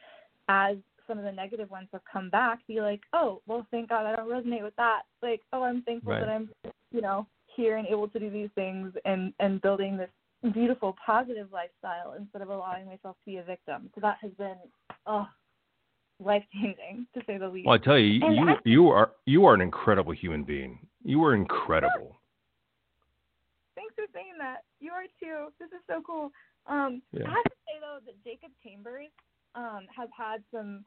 as 0.49 0.78
some 1.07 1.18
of 1.18 1.26
the 1.26 1.32
negative 1.32 1.70
ones 1.70 1.88
have 1.91 2.01
come 2.11 2.30
back 2.30 2.59
be 2.68 2.80
like 2.82 3.01
oh 3.14 3.41
well 3.47 3.66
thank 3.72 3.89
god 3.89 4.05
i 4.05 4.16
don't 4.16 4.30
resonate 4.30 4.64
with 4.64 4.76
that 4.76 5.01
like 5.22 5.41
oh 5.51 5.64
i'm 5.64 5.82
thankful 5.84 6.11
Right. 6.11 6.20
that 6.22 6.30
i'm 6.30 6.49
you 6.91 7.01
know 7.01 7.26
here 7.55 7.78
and 7.78 7.88
able 7.88 8.07
to 8.07 8.20
do 8.20 8.30
these 8.30 8.49
things 8.55 8.93
and 9.05 9.34
and 9.39 9.61
building 9.61 9.97
this 9.97 10.09
beautiful 10.51 10.95
positive 11.05 11.47
lifestyle 11.51 12.13
instead 12.19 12.41
of 12.41 12.49
allowing 12.49 12.85
myself 12.85 13.15
to 13.17 13.25
be 13.25 13.37
a 13.37 13.43
victim 13.43 13.89
so 13.95 14.01
that 14.01 14.17
has 14.21 14.31
been 14.33 14.57
oh 15.05 15.27
life 16.19 16.43
changing 16.53 17.07
to 17.13 17.21
say 17.25 17.37
the 17.37 17.47
least 17.47 17.65
Well, 17.65 17.75
I 17.75 17.77
tell 17.77 17.97
you, 17.97 18.25
And 18.25 18.35
you 18.35 18.49
I- 18.49 18.59
you 18.65 18.89
are 18.89 19.11
you 19.25 19.45
are 19.45 19.53
an 19.53 19.61
incredible 19.61 20.11
human 20.13 20.43
being. 20.43 20.85
You 21.03 21.23
are 21.23 21.33
incredible. 21.35 22.19
thanks 23.75 23.93
for 23.95 24.05
saying 24.13 24.33
that 24.39 24.63
you 24.79 24.91
are 24.91 25.05
too 25.19 25.51
this 25.59 25.69
is 25.69 25.81
so 25.87 26.01
cool 26.05 26.31
um 26.67 27.01
Yeah. 27.11 27.25
i 27.27 27.29
have 27.29 27.43
to 27.43 27.57
say 27.67 27.79
though 27.81 27.99
that 28.05 28.23
jacob 28.23 28.51
chambers 28.63 29.09
um 29.55 29.87
has 29.95 30.09
had 30.15 30.43
some 30.53 30.85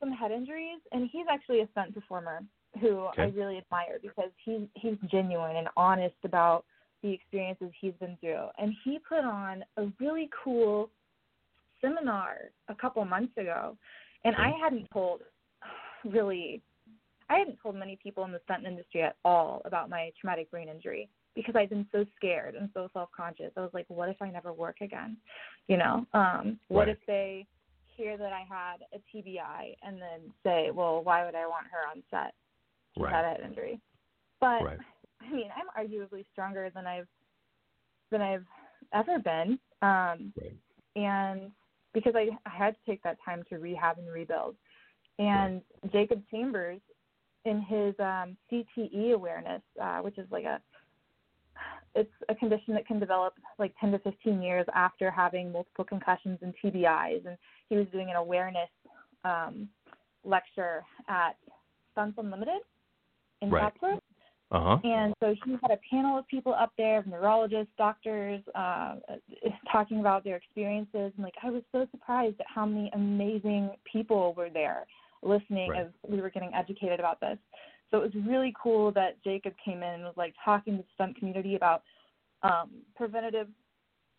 some 0.00 0.10
head 0.10 0.32
injuries 0.32 0.80
and 0.92 1.08
he's 1.12 1.26
actually 1.30 1.60
a 1.60 1.68
stunt 1.72 1.94
performer 1.94 2.40
who 2.80 3.06
i 3.18 3.26
really 3.26 3.58
admire 3.58 3.98
because 4.02 4.30
he's 4.44 4.62
he's 4.74 4.96
genuine 5.10 5.56
and 5.56 5.68
honest 5.76 6.16
about 6.24 6.64
the 7.02 7.12
experiences 7.12 7.70
he's 7.80 7.94
been 8.00 8.16
through 8.20 8.46
and 8.58 8.74
he 8.84 8.98
put 9.08 9.24
on 9.24 9.64
a 9.76 9.86
really 9.98 10.28
cool 10.44 10.90
seminar 11.80 12.50
a 12.68 12.74
couple 12.74 13.04
months 13.04 13.32
ago 13.36 13.76
and 14.24 14.34
i 14.36 14.50
hadn't 14.62 14.86
told 14.92 15.22
really 16.04 16.62
i 17.28 17.38
hadn't 17.38 17.58
told 17.62 17.74
many 17.76 17.98
people 18.02 18.24
in 18.24 18.32
the 18.32 18.40
stunt 18.44 18.64
industry 18.66 19.02
at 19.02 19.16
all 19.24 19.62
about 19.64 19.88
my 19.88 20.10
traumatic 20.20 20.50
brain 20.50 20.68
injury 20.68 21.08
because 21.34 21.54
i'd 21.56 21.70
been 21.70 21.86
so 21.92 22.04
scared 22.16 22.54
and 22.54 22.68
so 22.74 22.88
self 22.92 23.08
conscious 23.16 23.50
i 23.56 23.60
was 23.60 23.70
like 23.72 23.86
what 23.88 24.08
if 24.08 24.20
i 24.20 24.28
never 24.30 24.52
work 24.52 24.76
again 24.80 25.16
you 25.68 25.76
know 25.76 26.06
um 26.14 26.58
what 26.68 26.86
Right. 26.86 26.96
if 26.96 26.98
they 27.06 27.46
hear 27.96 28.16
that 28.18 28.32
i 28.32 28.44
had 28.48 28.78
a 28.92 28.98
tbi 29.14 29.74
and 29.82 30.00
then 30.00 30.32
say 30.44 30.70
well 30.70 31.02
why 31.02 31.24
would 31.24 31.34
i 31.34 31.46
want 31.46 31.66
her 31.70 31.88
on 31.90 32.02
set 32.10 32.34
she's 32.94 33.04
Right. 33.04 33.14
had 33.14 33.24
a 33.24 33.28
head 33.28 33.40
injury 33.46 33.80
but 34.40 34.62
Right. 34.62 34.78
I 35.20 35.32
mean, 35.32 35.50
I'm 35.56 35.86
arguably 35.86 36.24
stronger 36.32 36.70
than 36.74 36.86
I've 36.86 37.08
than 38.10 38.20
I've 38.20 38.46
ever 38.92 39.18
been. 39.18 39.58
Um 39.82 40.32
Right. 40.36 40.54
and 40.96 41.52
because 41.92 42.14
I, 42.16 42.28
I 42.46 42.50
had 42.56 42.74
to 42.74 42.80
take 42.86 43.02
that 43.02 43.18
time 43.24 43.42
to 43.48 43.58
rehab 43.58 43.98
and 43.98 44.08
rebuild. 44.08 44.56
And 45.18 45.60
Jacob 45.92 46.22
Chambers 46.30 46.80
in 47.44 47.60
his 47.62 47.94
um 47.98 48.36
CTE 48.50 49.12
awareness, 49.14 49.62
uh, 49.80 49.98
which 49.98 50.18
is 50.18 50.26
like 50.30 50.44
a 50.44 50.60
it's 51.94 52.10
a 52.28 52.34
condition 52.34 52.74
that 52.74 52.86
can 52.86 53.00
develop 53.00 53.34
like 53.58 53.74
10 53.80 53.92
to 53.92 53.98
15 54.00 54.40
years 54.40 54.66
after 54.74 55.10
having 55.10 55.50
multiple 55.50 55.84
concussions 55.84 56.38
and 56.42 56.54
TBIs. 56.62 57.26
And 57.26 57.36
he 57.68 57.76
was 57.76 57.86
doing 57.92 58.10
an 58.10 58.16
awareness 58.16 58.70
um, 59.24 59.68
lecture 60.24 60.82
at 61.08 61.36
Stunts 61.92 62.16
Unlimited 62.18 62.62
in 63.42 63.50
Right. 63.50 63.72
Uh 64.50 64.60
huh. 64.60 64.78
And 64.82 65.14
so 65.20 65.34
he 65.44 65.52
had 65.62 65.70
a 65.70 65.78
panel 65.88 66.18
of 66.18 66.26
people 66.26 66.52
up 66.54 66.72
there, 66.76 67.04
neurologists, 67.06 67.72
doctors, 67.78 68.42
uh, 68.54 68.96
talking 69.72 70.00
about 70.00 70.24
their 70.24 70.36
experiences. 70.36 71.12
And 71.16 71.22
like, 71.22 71.34
I 71.42 71.50
was 71.50 71.62
so 71.70 71.86
surprised 71.92 72.40
at 72.40 72.46
how 72.52 72.66
many 72.66 72.90
amazing 72.94 73.70
people 73.90 74.34
were 74.34 74.50
there 74.50 74.86
listening 75.22 75.70
Right. 75.70 75.82
as 75.82 75.86
we 76.08 76.20
were 76.20 76.30
getting 76.30 76.52
educated 76.54 76.98
about 76.98 77.20
this. 77.20 77.38
So 77.90 77.98
it 77.98 78.14
was 78.14 78.24
really 78.26 78.54
cool 78.60 78.90
that 78.92 79.22
Jacob 79.22 79.54
came 79.64 79.82
in 79.82 79.94
and 79.94 80.02
was 80.04 80.14
like 80.16 80.34
talking 80.44 80.76
to 80.78 80.82
the 80.82 80.88
stunt 80.94 81.16
community 81.16 81.56
about 81.56 81.82
um, 82.42 82.70
preventative 82.96 83.48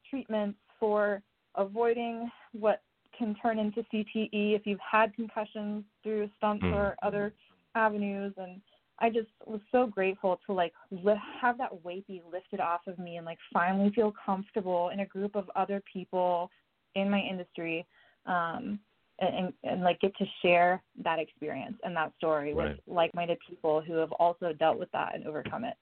treatments 0.10 0.60
for 0.80 1.22
avoiding 1.56 2.30
what 2.54 2.84
can 3.18 3.36
turn 3.42 3.60
into 3.60 3.84
CTE 3.94 4.56
if 4.56 4.66
you've 4.66 4.80
had 4.80 5.14
concussions 5.16 5.84
through 6.04 6.30
stunts 6.38 6.64
Mm. 6.64 6.74
or 6.74 6.96
other 7.02 7.34
avenues 7.76 8.34
and 8.38 8.62
I 9.02 9.10
just 9.10 9.30
was 9.45 9.60
so 9.72 9.88
grateful 9.88 10.39
to 10.45 10.54
like 10.54 10.74
li- 10.91 11.14
have 11.41 11.58
that 11.58 11.84
weight 11.84 12.06
be 12.08 12.22
lifted 12.32 12.60
off 12.60 12.82
of 12.88 12.99
me 12.99 13.18
and 13.18 13.26
like 13.26 13.39
finally 13.52 13.91
feel 13.93 14.14
comfortable 14.26 14.89
in 14.89 15.02
a 15.02 15.06
group 15.06 15.36
of 15.36 15.49
other 15.56 15.82
people 15.91 16.49
in 16.95 17.10
my 17.10 17.20
industry 17.20 17.86
um 18.28 18.80
and, 19.20 19.36
and, 19.36 19.54
and 19.64 19.82
like 19.82 19.99
get 19.99 20.16
to 20.18 20.26
share 20.41 20.82
that 21.04 21.20
experience 21.20 21.78
and 21.84 21.95
that 21.95 22.14
story 22.18 22.54
Right. 22.54 22.70
with 22.72 22.80
like-minded 22.88 23.38
people 23.47 23.82
who 23.82 23.93
have 23.93 24.12
also 24.14 24.54
dealt 24.54 24.80
with 24.80 24.91
that 24.91 25.16
and 25.16 25.28
overcome 25.28 25.64
it. 25.64 25.76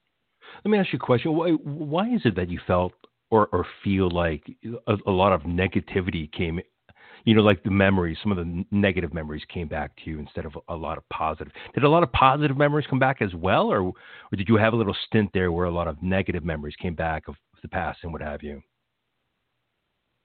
Let 0.64 0.70
me 0.70 0.78
ask 0.78 0.92
you 0.92 0.98
a 1.02 1.04
question. 1.04 1.34
Why 1.34 1.50
why 1.50 2.08
is 2.08 2.22
it 2.24 2.36
that 2.36 2.48
you 2.50 2.60
felt 2.66 2.92
or 3.30 3.48
or 3.52 3.66
feel 3.84 4.10
like 4.10 4.44
a, 4.86 4.96
a 5.06 5.10
lot 5.10 5.32
of 5.32 5.42
negativity 5.42 6.30
came? 6.32 6.60
You 7.24 7.34
know, 7.34 7.42
like 7.42 7.62
the 7.62 7.70
memories, 7.70 8.16
some 8.22 8.32
of 8.32 8.38
the 8.38 8.64
negative 8.70 9.12
memories 9.12 9.42
came 9.52 9.68
back 9.68 9.94
to 9.96 10.10
you 10.10 10.18
instead 10.18 10.46
of 10.46 10.56
a 10.68 10.74
lot 10.74 10.98
of 10.98 11.08
positive. 11.10 11.52
Did 11.74 11.84
a 11.84 11.88
lot 11.88 12.02
of 12.02 12.12
positive 12.12 12.56
memories 12.56 12.86
come 12.88 12.98
back 12.98 13.20
as 13.20 13.34
well, 13.34 13.70
or, 13.70 13.82
or 13.82 13.94
did 14.36 14.48
you 14.48 14.56
have 14.56 14.72
a 14.72 14.76
little 14.76 14.96
stint 15.06 15.30
there 15.34 15.52
where 15.52 15.66
a 15.66 15.70
lot 15.70 15.88
of 15.88 16.02
negative 16.02 16.44
memories 16.44 16.74
came 16.80 16.94
back 16.94 17.28
of 17.28 17.34
the 17.62 17.68
past 17.68 18.00
and 18.02 18.12
what 18.12 18.22
have 18.22 18.42
you? 18.42 18.62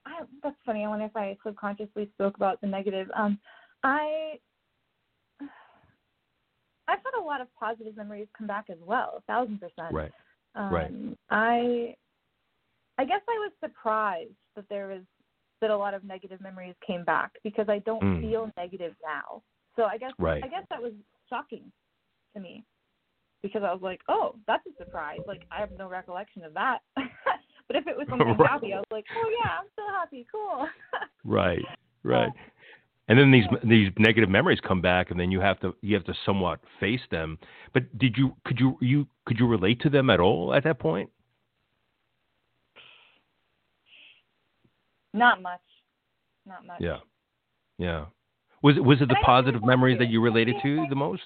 I, 0.06 0.22
that's 0.42 0.56
funny. 0.64 0.84
I 0.84 0.88
wonder 0.88 1.04
if 1.04 1.16
I 1.16 1.36
subconsciously 1.44 2.08
spoke 2.14 2.36
about 2.36 2.60
the 2.60 2.66
negative. 2.66 3.08
Um, 3.14 3.38
I 3.82 4.38
I've 6.88 7.00
had 7.04 7.20
a 7.20 7.24
lot 7.24 7.40
of 7.40 7.48
positive 7.58 7.96
memories 7.96 8.28
come 8.36 8.46
back 8.46 8.66
as 8.70 8.78
well, 8.80 9.14
a 9.18 9.20
thousand 9.22 9.60
percent. 9.60 9.92
Right. 9.92 10.12
Um, 10.54 10.72
right. 10.72 10.92
I 11.30 11.96
I 12.98 13.04
guess 13.04 13.20
I 13.28 13.32
was 13.32 13.52
surprised 13.60 14.30
that 14.54 14.68
there 14.70 14.86
was 14.88 15.02
that 15.60 15.70
a 15.70 15.76
lot 15.76 15.94
of 15.94 16.04
negative 16.04 16.40
memories 16.40 16.74
came 16.86 17.04
back 17.04 17.32
because 17.42 17.68
I 17.68 17.78
don't 17.80 18.02
Mm. 18.02 18.20
feel 18.20 18.52
negative 18.56 18.94
now. 19.04 19.42
So 19.74 19.84
I 19.84 19.98
guess 19.98 20.12
Right. 20.18 20.42
I 20.44 20.48
guess 20.48 20.64
that 20.70 20.82
was 20.82 20.92
shocking 21.28 21.70
to 22.34 22.40
me 22.40 22.64
because 23.42 23.62
I 23.62 23.72
was 23.72 23.82
like, 23.82 24.02
oh, 24.08 24.36
that's 24.46 24.66
a 24.66 24.74
surprise. 24.76 25.20
Like 25.26 25.42
I 25.50 25.60
have 25.60 25.70
no 25.72 25.88
recollection 25.88 26.44
of 26.44 26.54
that. 26.54 26.80
but 26.96 27.76
if 27.76 27.86
it 27.86 27.96
was 27.96 28.06
something 28.08 28.28
Right. 28.38 28.50
happy, 28.50 28.72
I 28.72 28.78
was 28.78 28.86
like, 28.90 29.06
oh 29.14 29.30
yeah, 29.40 29.58
I'm 29.60 29.68
still 29.72 29.90
happy. 29.90 30.26
Cool. 30.30 30.68
Right. 31.24 31.64
Right. 32.04 32.32
And 33.08 33.18
then 33.18 33.30
these 33.32 33.44
these 33.64 33.90
negative 33.98 34.28
memories 34.28 34.60
come 34.60 34.80
back, 34.80 35.10
and 35.10 35.18
then 35.18 35.30
you 35.30 35.40
have 35.40 35.60
to 35.60 35.74
you 35.80 35.94
have 35.94 36.04
to 36.04 36.14
somewhat 36.24 36.60
face 36.80 37.00
them. 37.10 37.38
But 37.72 37.96
did 37.98 38.16
you 38.16 38.36
could 38.44 38.58
you 38.60 38.78
you 38.80 39.06
could 39.26 39.38
you 39.38 39.46
relate 39.46 39.80
to 39.82 39.90
them 39.90 40.10
at 40.10 40.20
all 40.20 40.54
at 40.54 40.64
that 40.64 40.78
point? 40.78 41.10
Not 45.16 45.42
much. 45.42 45.60
Not 46.46 46.66
much. 46.66 46.80
Yeah, 46.80 46.98
yeah. 47.78 48.06
Was 48.62 48.76
it 48.76 48.84
was 48.84 48.98
it 49.00 49.08
the 49.08 49.16
And 49.16 49.18
I 49.18 49.20
don't 49.20 49.24
positive 49.24 49.64
memories 49.64 49.98
that 49.98 50.08
you 50.08 50.20
related 50.20 50.56
to 50.62 50.80
like- 50.80 50.88
the 50.90 50.96
most? 50.96 51.22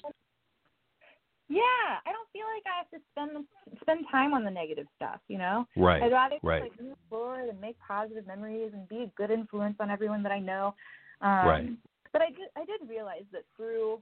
Yeah, 1.47 1.99
I 2.05 2.13
don't 2.13 2.29
feel 2.31 2.45
like 2.55 2.63
I 2.65 2.77
have 2.77 2.89
to 2.91 2.99
spend 3.11 3.45
spend 3.81 4.05
time 4.09 4.33
on 4.33 4.45
the 4.45 4.51
negative 4.51 4.87
stuff. 4.95 5.19
You 5.27 5.37
know, 5.37 5.67
Right. 5.75 6.01
I'd 6.01 6.11
rather 6.11 6.35
just 6.35 6.43
like 6.45 6.79
move 6.81 6.97
forward 7.09 7.49
and 7.49 7.59
make 7.59 7.77
positive 7.79 8.25
memories 8.25 8.71
and 8.73 8.87
be 8.87 9.03
a 9.03 9.07
good 9.17 9.31
influence 9.31 9.75
on 9.81 9.89
everyone 9.89 10.23
that 10.23 10.31
I 10.31 10.39
know. 10.39 10.73
Um, 11.19 11.47
Right. 11.47 11.69
But 12.13 12.21
I 12.21 12.29
did 12.29 12.49
I 12.55 12.65
did 12.65 12.87
realize 12.89 13.25
that 13.31 13.43
through 13.55 14.01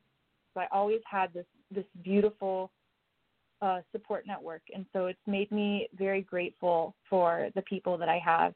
I 0.56 0.68
always 0.72 1.02
had 1.10 1.34
this 1.34 1.46
this 1.72 1.86
beautiful 2.04 2.72
uh, 3.62 3.82
support 3.92 4.26
network, 4.28 4.62
and 4.74 4.86
so 4.94 5.08
it's 5.08 5.26
made 5.28 5.52
me 5.52 5.88
very 5.94 6.22
grateful 6.22 6.96
for 7.10 7.50
the 7.56 7.62
people 7.64 7.98
that 7.98 8.10
I 8.10 8.18
have 8.20 8.54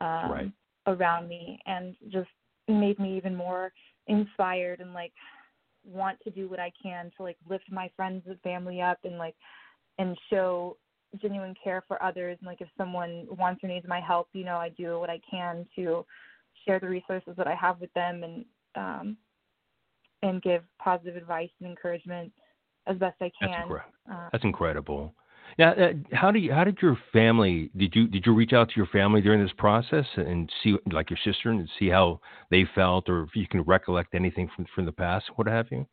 um, 0.00 0.30
Right. 0.32 0.52
Around 0.86 1.28
me, 1.28 1.58
and 1.66 1.96
just 2.10 2.28
made 2.68 2.98
me 2.98 3.16
even 3.16 3.34
more 3.34 3.72
inspired 4.06 4.80
and 4.80 4.92
like 4.94 5.12
want 5.84 6.18
to 6.22 6.30
do 6.30 6.48
what 6.48 6.60
I 6.60 6.72
can 6.82 7.10
to 7.16 7.22
like 7.22 7.36
lift 7.48 7.64
my 7.70 7.90
friends 7.96 8.22
and 8.26 8.40
family 8.40 8.80
up 8.80 8.98
and 9.04 9.18
like 9.18 9.34
and 9.98 10.16
show 10.30 10.76
genuine 11.20 11.54
care 11.62 11.84
for 11.86 12.02
others 12.02 12.36
and 12.40 12.46
like 12.46 12.60
if 12.60 12.68
someone 12.76 13.26
wants 13.38 13.62
or 13.62 13.68
needs 13.68 13.86
my 13.86 14.00
help, 14.00 14.28
you 14.32 14.44
know, 14.44 14.56
I 14.56 14.70
do 14.70 14.98
what 14.98 15.10
I 15.10 15.20
can 15.30 15.66
to 15.76 16.04
share 16.66 16.80
the 16.80 16.88
resources 16.88 17.34
that 17.36 17.46
I 17.46 17.54
have 17.54 17.80
with 17.80 17.92
them 17.92 18.22
and 18.24 18.44
um 18.76 19.16
and 20.22 20.42
give 20.42 20.62
positive 20.82 21.16
advice 21.16 21.50
and 21.60 21.68
encouragement 21.68 22.32
as 22.86 22.96
best 22.96 23.16
I 23.20 23.30
That's, 23.40 23.52
can. 23.52 23.68
incre- 23.68 23.82
Um, 24.10 24.28
that's 24.32 24.44
incredible. 24.44 25.14
Now, 25.58 25.72
uh, 25.72 25.92
how 26.12 26.30
do 26.30 26.38
you, 26.38 26.52
how 26.52 26.64
did 26.64 26.78
your 26.82 26.98
family 27.12 27.70
did 27.76 27.94
you 27.94 28.08
did 28.08 28.26
you 28.26 28.34
reach 28.34 28.52
out 28.52 28.68
to 28.70 28.76
your 28.76 28.86
family 28.86 29.20
during 29.20 29.42
this 29.42 29.52
process 29.56 30.06
and 30.16 30.50
see 30.62 30.76
like 30.90 31.10
your 31.10 31.18
sister 31.24 31.50
and 31.50 31.68
see 31.78 31.88
how 31.88 32.20
they 32.50 32.66
felt 32.74 33.08
or 33.08 33.22
if 33.22 33.36
you 33.36 33.46
can 33.46 33.62
recollect 33.62 34.14
anything 34.14 34.50
from 34.54 34.66
from 34.74 34.84
the 34.84 34.92
past, 34.92 35.26
what 35.36 35.46
have 35.46 35.66
you? 35.70 35.86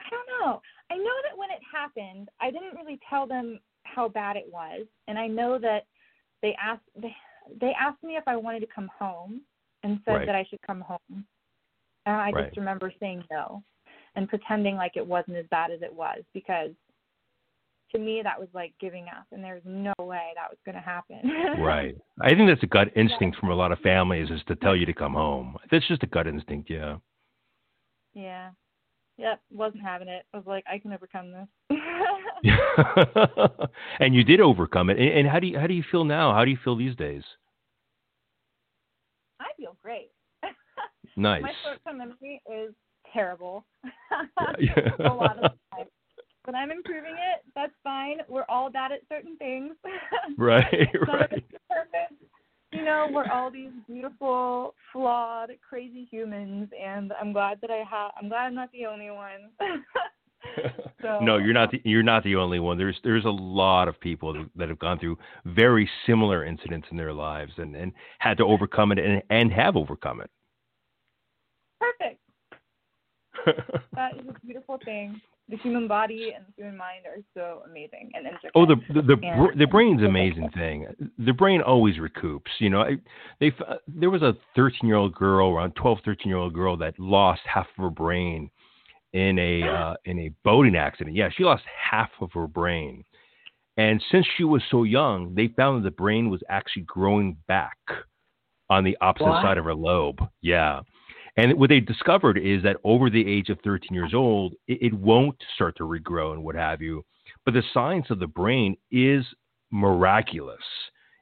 I 0.00 0.10
don't 0.10 0.40
know. 0.40 0.60
I 0.90 0.96
know 0.96 1.16
that 1.28 1.38
when 1.38 1.50
it 1.50 1.60
happened, 1.72 2.28
I 2.40 2.50
didn't 2.50 2.74
really 2.74 3.00
tell 3.08 3.26
them 3.26 3.60
how 3.84 4.08
bad 4.08 4.36
it 4.36 4.46
was, 4.50 4.86
and 5.08 5.18
I 5.18 5.26
know 5.26 5.58
that 5.58 5.86
they 6.42 6.54
asked 6.62 6.82
they 7.00 7.14
they 7.60 7.72
asked 7.78 8.02
me 8.02 8.16
if 8.16 8.24
I 8.26 8.36
wanted 8.36 8.60
to 8.60 8.68
come 8.74 8.90
home 8.98 9.40
and 9.82 10.00
said 10.04 10.14
Right. 10.14 10.26
that 10.26 10.34
I 10.34 10.44
should 10.48 10.60
come 10.62 10.82
home. 10.82 11.26
And 12.06 12.14
I 12.16 12.30
Right. 12.30 12.46
just 12.46 12.58
remember 12.58 12.92
saying 13.00 13.24
no 13.30 13.62
and 14.16 14.28
pretending 14.28 14.76
like 14.76 14.92
it 14.96 15.06
wasn't 15.06 15.36
as 15.36 15.46
bad 15.50 15.70
as 15.70 15.82
it 15.82 15.92
was 15.92 16.18
because 16.32 16.70
to 17.92 17.98
me 17.98 18.20
that 18.22 18.38
was 18.38 18.48
like 18.52 18.72
giving 18.80 19.04
up 19.04 19.26
and 19.32 19.42
there 19.42 19.54
was 19.54 19.62
no 19.64 19.92
way 19.98 20.32
that 20.34 20.50
was 20.50 20.58
going 20.64 20.74
to 20.74 20.80
happen. 20.80 21.20
Right. 21.62 21.96
I 22.20 22.30
think 22.30 22.48
that's 22.48 22.62
a 22.62 22.66
gut 22.66 22.88
instinct 22.96 23.38
from 23.38 23.50
a 23.50 23.54
lot 23.54 23.72
of 23.72 23.78
families 23.78 24.30
is 24.30 24.40
to 24.48 24.56
tell 24.56 24.74
you 24.76 24.86
to 24.86 24.92
come 24.92 25.14
home. 25.14 25.56
That's 25.70 25.86
just 25.86 26.02
a 26.02 26.06
gut 26.06 26.26
instinct, 26.26 26.68
yeah. 26.68 26.96
yeah. 28.12 28.50
Yep, 29.16 29.40
wasn't 29.52 29.84
having 29.84 30.08
it. 30.08 30.24
I 30.34 30.36
was 30.36 30.46
like 30.46 30.64
I 30.70 30.78
can 30.78 30.92
overcome 30.92 31.32
this. 31.32 31.78
and 34.00 34.12
you 34.14 34.24
did 34.24 34.40
overcome 34.40 34.90
it. 34.90 34.98
And, 34.98 35.08
and 35.20 35.28
how 35.28 35.38
do 35.38 35.46
you 35.46 35.58
how 35.58 35.68
do 35.68 35.74
you 35.74 35.84
feel 35.88 36.04
now? 36.04 36.34
How 36.34 36.44
do 36.44 36.50
you 36.50 36.58
feel 36.62 36.76
these 36.76 36.96
days? 36.96 37.22
I 39.40 39.46
feel 39.56 39.76
great. 39.82 40.10
Nice. 41.16 41.42
My 41.42 41.52
short-term 41.62 41.98
memory 41.98 42.42
is 42.50 42.74
terrible. 43.14 43.64
A 44.12 45.02
lot 45.02 45.38
of 45.38 45.52
the 45.52 45.76
time. 45.76 45.86
But 46.44 46.54
I'm 46.54 46.70
improving 46.70 47.12
it. 47.14 47.42
That's 47.54 47.72
fine. 47.82 48.18
We're 48.28 48.44
all 48.50 48.70
bad 48.70 48.92
at 48.92 49.00
certain 49.08 49.36
things. 49.38 49.74
Right, 50.36 50.88
right. 51.06 51.44
perfect. 51.70 52.22
You 52.72 52.84
know, 52.84 53.08
we're 53.12 53.30
all 53.30 53.50
these 53.50 53.70
beautiful, 53.86 54.74
flawed, 54.92 55.50
crazy 55.66 56.08
humans, 56.10 56.68
and 56.82 57.12
I'm 57.20 57.32
glad 57.32 57.58
that 57.60 57.70
I 57.70 57.84
have. 57.88 58.12
I'm 58.20 58.28
glad 58.28 58.46
I'm 58.46 58.54
not 58.54 58.72
the 58.72 58.86
only 58.86 59.10
one. 59.10 59.52
so, 61.02 61.20
no, 61.20 61.36
you're 61.36 61.52
not. 61.54 61.68
Uh, 61.68 61.72
the, 61.72 61.88
you're 61.88 62.02
not 62.02 62.24
the 62.24 62.34
only 62.34 62.58
one. 62.58 62.76
There's 62.78 62.98
there's 63.04 63.26
a 63.26 63.30
lot 63.30 63.86
of 63.86 64.00
people 64.00 64.32
that, 64.32 64.50
that 64.56 64.68
have 64.68 64.78
gone 64.80 64.98
through 64.98 65.18
very 65.44 65.88
similar 66.06 66.44
incidents 66.44 66.88
in 66.90 66.96
their 66.96 67.12
lives 67.12 67.52
and, 67.58 67.76
and 67.76 67.92
had 68.18 68.38
to 68.38 68.44
overcome 68.44 68.90
it 68.90 68.98
and, 68.98 69.22
and 69.30 69.52
have 69.52 69.76
overcome 69.76 70.20
it. 70.20 70.30
perfect. 71.78 72.20
That 73.94 74.16
is 74.16 74.26
a 74.28 74.46
beautiful 74.46 74.78
thing. 74.84 75.20
The 75.48 75.56
human 75.58 75.86
body 75.86 76.32
and 76.34 76.46
the 76.46 76.52
human 76.56 76.76
mind 76.76 77.04
are 77.06 77.22
so 77.34 77.62
amazing 77.68 78.10
and 78.14 78.26
intricate. 78.26 78.52
Oh, 78.54 78.64
the 78.64 78.76
the 78.94 79.02
the, 79.02 79.16
br- 79.16 79.58
the 79.58 79.66
brain's 79.66 80.00
an 80.00 80.06
amazing 80.06 80.48
thing. 80.54 80.86
The 81.18 81.32
brain 81.32 81.60
always 81.60 81.96
recoups. 81.96 82.48
You 82.58 82.70
know, 82.70 82.80
I, 82.80 82.96
they 83.40 83.52
there 83.86 84.10
was 84.10 84.22
a 84.22 84.34
13 84.56 84.88
year 84.88 84.96
old 84.96 85.14
girl, 85.14 85.50
around 85.50 85.72
12, 85.72 85.98
13 86.04 86.28
year 86.28 86.38
old 86.38 86.54
girl 86.54 86.76
that 86.78 86.98
lost 86.98 87.42
half 87.44 87.66
of 87.76 87.82
her 87.82 87.90
brain 87.90 88.50
in 89.12 89.38
a 89.38 89.62
uh, 89.68 89.94
in 90.06 90.18
a 90.18 90.30
boating 90.44 90.76
accident. 90.76 91.14
Yeah, 91.14 91.28
she 91.34 91.44
lost 91.44 91.64
half 91.90 92.10
of 92.22 92.30
her 92.32 92.46
brain, 92.46 93.04
and 93.76 94.02
since 94.10 94.26
she 94.36 94.44
was 94.44 94.62
so 94.70 94.84
young, 94.84 95.34
they 95.34 95.48
found 95.48 95.84
that 95.84 95.90
the 95.90 95.94
brain 95.94 96.30
was 96.30 96.42
actually 96.48 96.82
growing 96.82 97.36
back 97.48 97.76
on 98.70 98.84
the 98.84 98.96
opposite 99.00 99.26
What? 99.26 99.42
side 99.42 99.58
of 99.58 99.64
her 99.64 99.74
lobe. 99.74 100.20
Yeah. 100.40 100.80
And 101.36 101.58
what 101.58 101.68
they 101.68 101.80
discovered 101.80 102.38
is 102.38 102.62
that 102.62 102.76
over 102.84 103.10
the 103.10 103.26
age 103.26 103.48
of 103.48 103.58
13 103.64 103.92
years 103.92 104.14
old, 104.14 104.54
it, 104.68 104.78
it 104.80 104.94
won't 104.94 105.36
start 105.54 105.76
to 105.78 105.84
regrow 105.84 106.32
and 106.32 106.44
what 106.44 106.54
have 106.54 106.80
you. 106.80 107.04
But 107.44 107.54
the 107.54 107.62
science 107.72 108.06
of 108.10 108.20
the 108.20 108.26
brain 108.26 108.76
is 108.90 109.24
miraculous. 109.70 110.62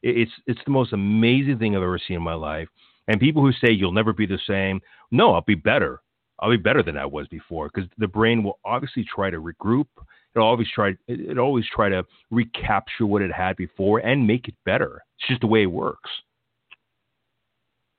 It, 0.02 0.18
it's 0.18 0.32
it's 0.46 0.60
the 0.64 0.70
most 0.70 0.92
amazing 0.92 1.58
thing 1.58 1.74
I've 1.74 1.82
ever 1.82 1.98
seen 1.98 2.16
in 2.16 2.22
my 2.22 2.34
life. 2.34 2.68
And 3.08 3.20
people 3.20 3.42
who 3.42 3.52
say 3.52 3.72
you'll 3.72 3.92
never 3.92 4.12
be 4.12 4.26
the 4.26 4.38
same, 4.46 4.80
no, 5.10 5.34
I'll 5.34 5.40
be 5.42 5.54
better. 5.54 6.00
I'll 6.38 6.50
be 6.50 6.56
better 6.56 6.82
than 6.82 6.96
I 6.96 7.06
was 7.06 7.26
before 7.28 7.70
because 7.72 7.88
the 7.98 8.08
brain 8.08 8.42
will 8.42 8.58
obviously 8.64 9.04
try 9.04 9.30
to 9.30 9.40
regroup. 9.40 9.86
It'll 10.34 10.46
always 10.46 10.68
try. 10.74 10.94
It, 11.08 11.38
always 11.38 11.64
try 11.74 11.88
to 11.88 12.04
recapture 12.30 13.06
what 13.06 13.22
it 13.22 13.32
had 13.32 13.56
before 13.56 14.00
and 14.00 14.26
make 14.26 14.48
it 14.48 14.54
better. 14.64 15.02
It's 15.18 15.28
just 15.28 15.40
the 15.40 15.46
way 15.46 15.62
it 15.62 15.66
works. 15.66 16.10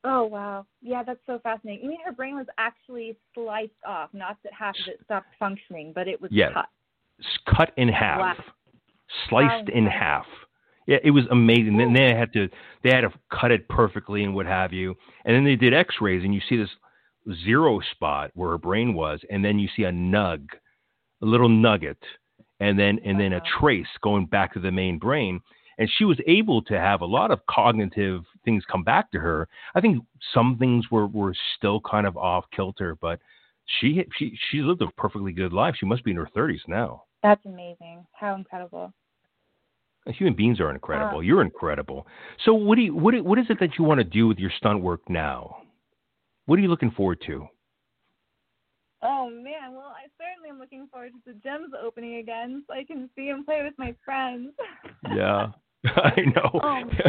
Oh 0.04 0.26
wow, 0.26 0.66
yeah, 0.82 1.04
that's 1.04 1.20
so 1.26 1.40
fascinating. 1.44 1.84
You 1.84 1.90
mean 1.90 2.00
her 2.06 2.12
brain 2.12 2.36
was 2.36 2.48
actually 2.58 3.18
sliced 3.34 3.72
off, 3.88 4.10
not 4.14 4.38
that 4.44 4.54
half 4.54 4.76
of 4.76 4.94
it 4.94 5.00
stopped 5.06 5.28
functioning, 5.40 5.94
but 5.94 6.08
it 6.08 6.20
was 6.20 6.32
Yeah. 6.32 6.52
cut. 6.52 6.70
cut 7.46 7.72
in 7.78 7.88
half, 7.88 8.20
Wow. 8.20 8.44
sliced 9.30 9.70
Wow. 9.70 9.78
in 9.78 9.88
oh, 9.88 9.92
half. 9.92 10.28
Yeah, 10.88 10.98
it 11.04 11.12
was 11.12 11.26
amazing. 11.28 11.78
Then 11.78 11.94
they 11.94 12.14
had 12.14 12.34
to 12.34 12.50
they 12.82 12.90
had 12.90 13.02
to 13.02 13.14
cut 13.30 13.52
it 13.52 13.68
perfectly 13.70 14.24
and 14.24 14.36
what 14.36 14.46
have 14.46 14.74
you. 14.74 14.98
And 15.24 15.36
then 15.36 15.46
they 15.46 15.56
did 15.56 15.74
X-rays, 15.74 16.24
and 16.24 16.34
you 16.34 16.42
see 16.42 16.58
this 16.58 16.76
zero 17.46 17.80
spot 17.92 18.32
where 18.34 18.52
her 18.52 18.58
brain 18.58 18.94
was, 18.94 19.22
and 19.30 19.44
then 19.44 19.60
you 19.60 19.70
see 19.76 19.84
a 19.84 19.92
nug, 19.92 20.46
a 21.22 21.26
little 21.26 21.50
nugget, 21.50 22.04
and 22.60 22.78
then 22.78 23.00
and 23.06 23.20
then 23.20 23.34
a 23.34 23.38
uh-huh. 23.38 23.60
trace 23.60 23.88
going 24.02 24.26
back 24.26 24.54
to 24.54 24.60
the 24.60 24.72
main 24.72 24.98
brain. 24.98 25.40
And 25.78 25.90
she 25.98 26.06
was 26.06 26.20
able 26.28 26.62
to 26.64 26.80
have 26.80 27.02
a 27.02 27.06
lot 27.06 27.32
of 27.32 27.46
cognitive 27.48 28.24
things 28.46 28.64
come 28.72 28.84
back 28.84 29.12
to 29.12 29.20
her. 29.20 29.48
I 29.76 29.82
think 29.82 30.04
some 30.34 30.58
things 30.58 30.86
were, 30.92 31.08
were 31.08 31.34
still 31.58 31.82
kind 31.82 32.06
of 32.06 32.18
off 32.18 32.46
kilter, 32.56 32.96
but 33.02 33.20
she 33.80 34.04
she 34.18 34.38
she 34.50 34.62
lived 34.62 34.82
a 34.82 34.88
perfectly 34.98 35.32
good 35.32 35.54
life. 35.54 35.76
She 35.80 35.86
must 35.86 36.04
be 36.04 36.12
in 36.12 36.18
her 36.18 36.30
thirties 36.34 36.62
now. 36.68 37.04
That's 37.22 37.46
amazing. 37.46 38.06
How 38.14 38.36
incredible. 38.36 38.94
Human 40.06 40.36
beings 40.36 40.60
are 40.60 40.70
incredible. 40.70 41.24
You're 41.24 41.42
incredible. 41.42 42.06
So 42.44 42.54
what 42.54 42.76
do 42.76 42.82
you 42.82 42.94
what 42.96 43.20
what 43.24 43.40
is 43.40 43.46
it 43.50 43.60
that 43.62 43.78
you 43.78 43.86
want 43.86 44.00
to 44.00 44.04
do 44.04 44.28
with 44.28 44.38
your 44.38 44.52
stunt 44.58 44.82
work 44.82 45.02
now? 45.10 45.58
What 46.46 46.60
are 46.60 46.62
you 46.62 46.68
looking 46.68 46.92
forward 46.92 47.22
to? 47.28 47.48
Oh 49.02 49.30
man, 49.30 49.74
well 49.74 49.83
Am 50.54 50.60
looking 50.60 50.88
forward 50.92 51.14
to 51.14 51.34
the 51.34 51.40
gyms 51.40 51.74
opening 51.84 52.18
again 52.18 52.64
so 52.68 52.74
I 52.76 52.84
can 52.84 53.10
see 53.16 53.30
and 53.30 53.44
play 53.46 53.64
with 53.64 53.74
my 53.78 53.96
friends. 54.06 54.52
Yeah, 55.16 55.48
I 55.86 56.22
know. 56.36 56.60
Um, 56.62 56.90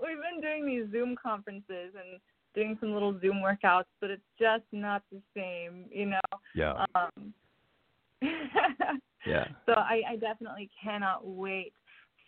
We've 0.00 0.16
been 0.16 0.40
doing 0.40 0.64
these 0.64 0.90
Zoom 0.90 1.14
conferences 1.22 1.92
and 1.94 2.20
doing 2.54 2.78
some 2.80 2.94
little 2.94 3.20
Zoom 3.20 3.42
workouts, 3.42 3.84
but 4.00 4.10
it's 4.10 4.22
just 4.38 4.64
not 4.72 5.02
the 5.12 5.20
same, 5.36 5.86
you 5.92 6.06
know. 6.06 6.20
yeah, 6.54 6.86
Um, 6.94 7.34
yeah. 9.26 9.48
so 9.66 9.72
I, 9.72 10.00
I 10.08 10.16
definitely 10.16 10.70
cannot 10.82 11.26
wait 11.26 11.74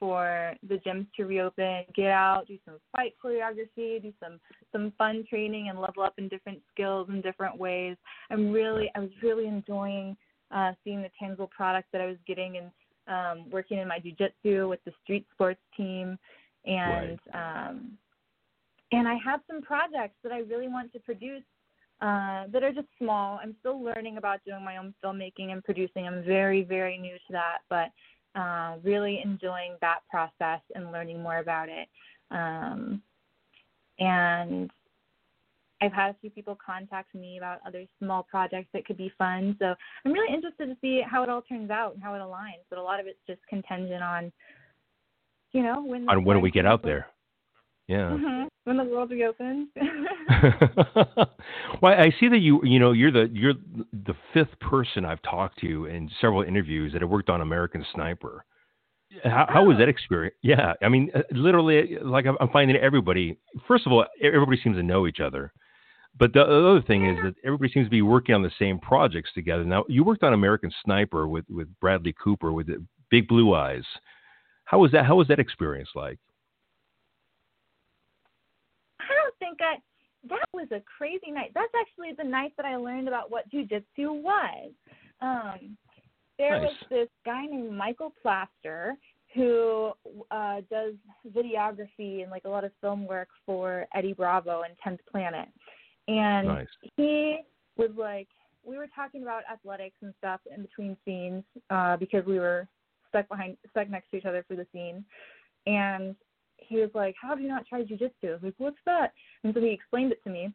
for 0.01 0.55
the 0.69 0.77
gyms 0.77 1.07
to 1.17 1.25
reopen, 1.25 1.85
get 1.95 2.11
out, 2.11 2.49
do 2.49 2.59
some 2.65 2.77
fight 2.91 3.15
choreography, 3.23 4.03
do 4.03 4.13
some 4.23 4.41
some 4.73 4.93
fun 4.99 5.25
training 5.29 5.69
and 5.69 5.79
level 5.79 6.03
up 6.03 6.15
in 6.19 6.27
different 6.29 6.61
skills 6.73 7.09
in 7.11 7.21
different 7.21 7.57
ways. 7.57 7.97
I'm 8.31 8.51
really 8.51 8.91
I 8.97 9.01
was 9.01 9.11
really 9.23 9.47
enjoying 9.47 10.17
uh 10.51 10.73
seeing 10.83 11.03
the 11.03 11.11
tangible 11.19 11.51
products 11.55 11.89
that 11.93 12.01
I 12.01 12.07
was 12.07 12.17
getting 12.27 12.57
and 12.57 12.71
um 13.07 13.51
working 13.51 13.79
in 13.79 13.87
my 13.87 14.01
jujitsu 14.01 14.69
with 14.69 14.81
the 14.85 14.93
street 15.05 15.27
sports 15.35 15.61
team 15.77 16.19
and 16.65 17.19
um 17.35 17.99
and 18.93 19.07
I 19.07 19.17
have 19.25 19.41
some 19.47 19.63
projects 19.63 20.17
that 20.25 20.33
I 20.33 20.39
really 20.41 20.67
want 20.67 20.93
to 20.95 20.99
produce 20.99 21.45
uh, 22.01 22.45
that 22.51 22.63
are 22.63 22.73
just 22.73 22.89
small. 22.99 23.39
I'm 23.43 23.55
still 23.61 23.83
learning 23.83 24.17
about 24.17 24.41
doing 24.47 24.65
my 24.65 24.79
own 24.79 24.95
filmmaking 25.05 25.53
and 25.53 25.63
producing. 25.63 26.07
I'm 26.07 26.25
very, 26.25 26.63
very 26.63 26.97
new 26.97 27.15
to 27.15 27.33
that, 27.33 27.59
but 27.69 27.91
uh, 28.35 28.77
really 28.83 29.21
enjoying 29.25 29.77
that 29.81 30.01
process 30.11 30.61
and 30.75 30.93
learning 30.93 31.23
more 31.23 31.39
about 31.39 31.69
it. 31.69 31.89
Um, 32.31 33.03
and 33.99 34.71
I've 35.83 35.93
had 35.93 36.11
a 36.11 36.17
few 36.21 36.31
people 36.31 36.57
contact 36.65 37.15
me 37.15 37.39
about 37.39 37.59
other 37.67 37.85
small 37.99 38.23
projects 38.23 38.69
that 38.73 38.85
could 38.85 38.99
be 38.99 39.13
fun. 39.17 39.57
So 39.59 39.75
I'm 40.05 40.13
really 40.13 40.33
interested 40.33 40.67
to 40.67 40.77
see 40.81 41.03
how 41.05 41.23
it 41.23 41.29
all 41.29 41.43
turns 41.43 41.71
out 41.71 41.95
and 41.95 42.03
how 42.03 42.15
it 42.15 42.19
aligns. 42.19 42.65
But 42.69 42.79
a 42.79 42.83
lot 42.83 43.01
of 43.01 43.07
it's 43.07 43.19
just 43.27 43.41
contingent 43.49 44.03
on, 44.03 44.31
you 45.53 45.63
know, 45.63 45.83
when 45.85 46.09
On 46.09 46.25
when 46.25 46.37
do 46.37 46.41
we 46.41 46.51
get 46.51 46.67
out 46.67 46.83
there? 46.83 47.07
Yeah. 47.91 48.17
hmm 48.17 48.45
When 48.65 48.77
the 48.77 48.85
world 48.85 49.11
reopens. 49.11 49.69
well, 51.83 51.93
I 51.93 52.13
see 52.21 52.29
that 52.29 52.39
you 52.39 52.61
you 52.63 52.79
know 52.79 52.93
you're 52.93 53.11
the 53.11 53.29
you're 53.33 53.55
the 53.93 54.15
fifth 54.33 54.59
person 54.61 55.05
I've 55.05 55.21
talked 55.23 55.59
to 55.63 55.87
in 55.87 56.09
several 56.21 56.43
interviews 56.43 56.93
that 56.93 57.03
have 57.03 57.11
worked 57.11 57.29
on 57.31 57.41
American 57.41 57.85
Sniper. 57.93 58.45
How, 59.25 59.47
how 59.49 59.65
was 59.65 59.77
that 59.79 59.89
experience? 59.89 60.37
Yeah, 60.41 60.75
I 60.81 60.89
mean, 60.89 61.11
uh, 61.17 61.23
literally, 61.33 61.99
like 62.01 62.27
I'm 62.27 62.37
I'm 62.41 62.49
finding 62.51 62.77
everybody. 62.77 63.37
First 63.67 63.87
of 63.87 63.93
all, 63.93 64.05
everybody 64.23 64.61
seems 64.63 64.77
to 64.77 64.85
know 64.85 65.09
each 65.09 65.19
other, 65.19 65.53
but 66.17 66.33
the 66.33 66.43
other 66.43 66.83
thing 66.83 67.07
is 67.07 67.17
that 67.25 67.35
everybody 67.45 67.73
seems 67.73 67.87
to 67.87 67.91
be 67.91 68.03
working 68.03 68.37
on 68.37 68.43
the 68.45 68.53
same 68.57 68.79
projects 68.79 69.31
together. 69.35 69.65
Now, 69.65 69.85
you 69.89 70.05
worked 70.05 70.23
on 70.23 70.33
American 70.33 70.71
Sniper 70.85 71.27
with 71.27 71.45
with 71.51 71.67
Bradley 71.81 72.15
Cooper 72.23 72.53
with 72.53 72.69
the 72.69 72.87
Big 73.11 73.27
Blue 73.27 73.53
Eyes. 73.53 73.85
How 74.65 74.79
was 74.79 74.93
that? 74.93 75.07
How 75.07 75.17
was 75.17 75.27
that 75.27 75.41
experience 75.41 75.89
like? 75.97 76.21
I 79.01 79.15
don't 79.15 79.30
think 79.41 79.59
I. 79.61 79.77
That 80.29 80.45
was 80.53 80.69
a 80.71 80.83
crazy 80.99 81.31
night. 81.31 81.51
That's 81.55 81.73
actually 81.81 82.13
the 82.17 82.29
night 82.29 82.53
that 82.59 82.67
I 82.67 82.77
learned 82.77 83.09
about 83.09 83.31
what 83.31 83.51
jujitsu 83.51 84.23
was. 84.23 84.71
Um, 85.23 85.79
there 86.39 86.61
Nice. 86.61 86.71
was 86.71 86.77
this 86.91 87.09
guy 87.25 87.47
named 87.47 87.73
Michael 87.73 88.13
Plaster 88.23 88.97
who 89.35 89.93
uh, 90.31 90.61
does 90.71 90.95
videography 91.35 92.23
and 92.23 92.31
like 92.31 92.45
a 92.45 92.49
lot 92.49 92.65
of 92.65 92.73
film 92.81 93.07
work 93.07 93.29
for 93.47 93.87
Eddie 93.95 94.13
Bravo 94.13 94.63
and 94.63 94.75
Tenth 94.83 95.01
Planet, 95.11 95.49
and 96.09 96.49
Nice. 96.49 96.67
he 96.97 97.41
was 97.77 97.91
like, 97.97 98.29
we 98.65 98.77
were 98.77 98.89
talking 98.95 99.23
about 99.23 99.43
athletics 99.51 99.97
and 100.03 100.13
stuff 100.19 100.41
in 100.55 100.63
between 100.63 100.97
scenes 101.05 101.45
uh, 101.71 101.97
because 101.97 102.25
we 102.27 102.39
were 102.39 102.67
stuck 103.09 103.29
behind, 103.29 103.57
stuck 103.71 103.89
next 103.89 104.11
to 104.11 104.17
each 104.17 104.25
other 104.25 104.45
for 104.49 104.57
the 104.57 104.67
scene, 104.73 105.05
and 105.67 106.17
he 106.61 106.77
was 106.77 106.91
like, 106.95 107.15
"How 107.21 107.29
have 107.29 107.41
you 107.41 107.49
not 107.49 107.67
tried 107.67 107.89
jujitsu?" 107.89 108.25
I 108.25 108.33
was 108.33 108.43
like, 108.43 108.55
"What's 108.59 108.77
that?" 108.87 109.13
And 109.45 109.55
so 109.55 109.61
he 109.61 109.71
explained 109.71 110.13
it 110.13 110.23
to 110.25 110.31
me, 110.31 110.53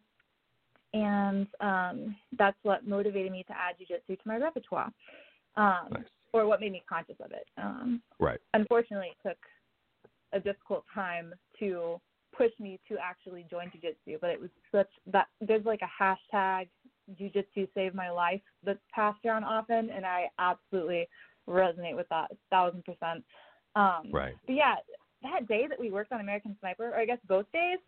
and 0.93 1.47
um, 1.59 2.15
that's 2.37 2.57
what 2.63 2.87
motivated 2.87 3.31
me 3.31 3.43
to 3.47 3.53
add 3.53 3.75
jujitsu 3.79 4.17
to 4.17 4.27
my 4.27 4.37
repertoire, 4.37 4.91
um, 5.57 5.87
Nice. 5.91 6.03
or 6.33 6.45
what 6.47 6.61
made 6.61 6.71
me 6.71 6.83
conscious 6.87 7.17
of 7.19 7.31
it. 7.31 7.47
Um, 7.57 8.01
Right. 8.19 8.39
unfortunately, 8.53 9.11
it 9.11 9.27
took 9.27 9.37
a 10.33 10.39
difficult 10.39 10.85
time 10.93 11.33
to 11.59 11.99
push 12.35 12.51
me 12.59 12.79
to 12.87 12.97
actually 13.01 13.45
join 13.49 13.67
jujitsu, 13.71 14.19
but 14.19 14.29
it 14.29 14.39
was 14.39 14.49
such 14.71 14.89
that 15.07 15.27
there's 15.41 15.65
like 15.65 15.81
a 15.81 16.03
hashtag 16.03 16.67
jujitsu 17.19 17.67
saved 17.73 17.95
my 17.95 18.09
life 18.09 18.41
that's 18.63 18.79
passed 18.93 19.23
around 19.25 19.43
often, 19.43 19.89
and 19.89 20.05
I 20.05 20.29
absolutely 20.39 21.07
resonate 21.47 21.95
with 21.95 22.09
that 22.09 22.31
a 22.31 22.35
thousand 22.49 22.83
percent. 22.83 23.23
Um, 23.75 24.09
Right. 24.11 24.35
But 24.45 24.55
yeah, 24.55 24.75
that 25.25 25.47
day 25.47 25.65
that 25.67 25.79
we 25.79 25.91
worked 25.91 26.11
on 26.11 26.21
American 26.21 26.55
Sniper, 26.59 26.89
or 26.89 26.95
I 26.97 27.05
guess 27.05 27.19
both 27.27 27.45
days, 27.51 27.79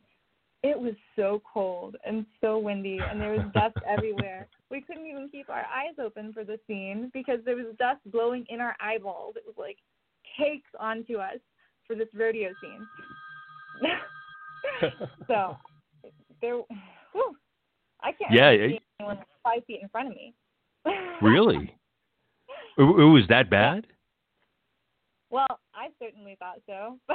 it 0.63 0.77
was 0.79 0.93
so 1.15 1.41
cold 1.51 1.95
and 2.05 2.25
so 2.41 2.57
windy, 2.57 2.99
and 2.99 3.21
there 3.21 3.31
was 3.31 3.41
dust 3.53 3.75
everywhere. 3.87 4.47
We 4.69 4.81
couldn't 4.81 5.05
even 5.05 5.29
keep 5.29 5.49
our 5.49 5.65
eyes 5.65 5.95
open 6.01 6.33
for 6.33 6.43
the 6.43 6.59
scene 6.67 7.09
because 7.13 7.39
there 7.45 7.55
was 7.55 7.67
dust 7.79 7.99
blowing 8.11 8.45
in 8.49 8.59
our 8.59 8.75
eyeballs. 8.81 9.35
It 9.37 9.43
was 9.45 9.55
like 9.57 9.77
cakes 10.37 10.69
onto 10.79 11.17
us 11.17 11.37
for 11.85 11.95
this 11.95 12.07
rodeo 12.13 12.49
scene. 12.61 12.87
so 15.27 15.55
there, 16.41 16.55
whew, 17.13 17.37
I 18.01 18.11
can't 18.11 18.33
Yeah, 18.33 18.51
even 18.51 18.65
it- 18.65 18.69
see 18.71 18.81
anyone 18.99 19.19
five 19.43 19.63
feet 19.65 19.79
in 19.81 19.89
front 19.89 20.09
of 20.09 20.15
me. 20.15 20.33
Really? 21.21 21.73
It, 22.79 22.83
it 22.83 23.05
was 23.05 23.23
that 23.29 23.49
bad? 23.49 23.87
well, 25.31 25.59
I 25.77 25.89
certainly 26.01 26.35
thought 26.39 26.59
so. 26.65 26.97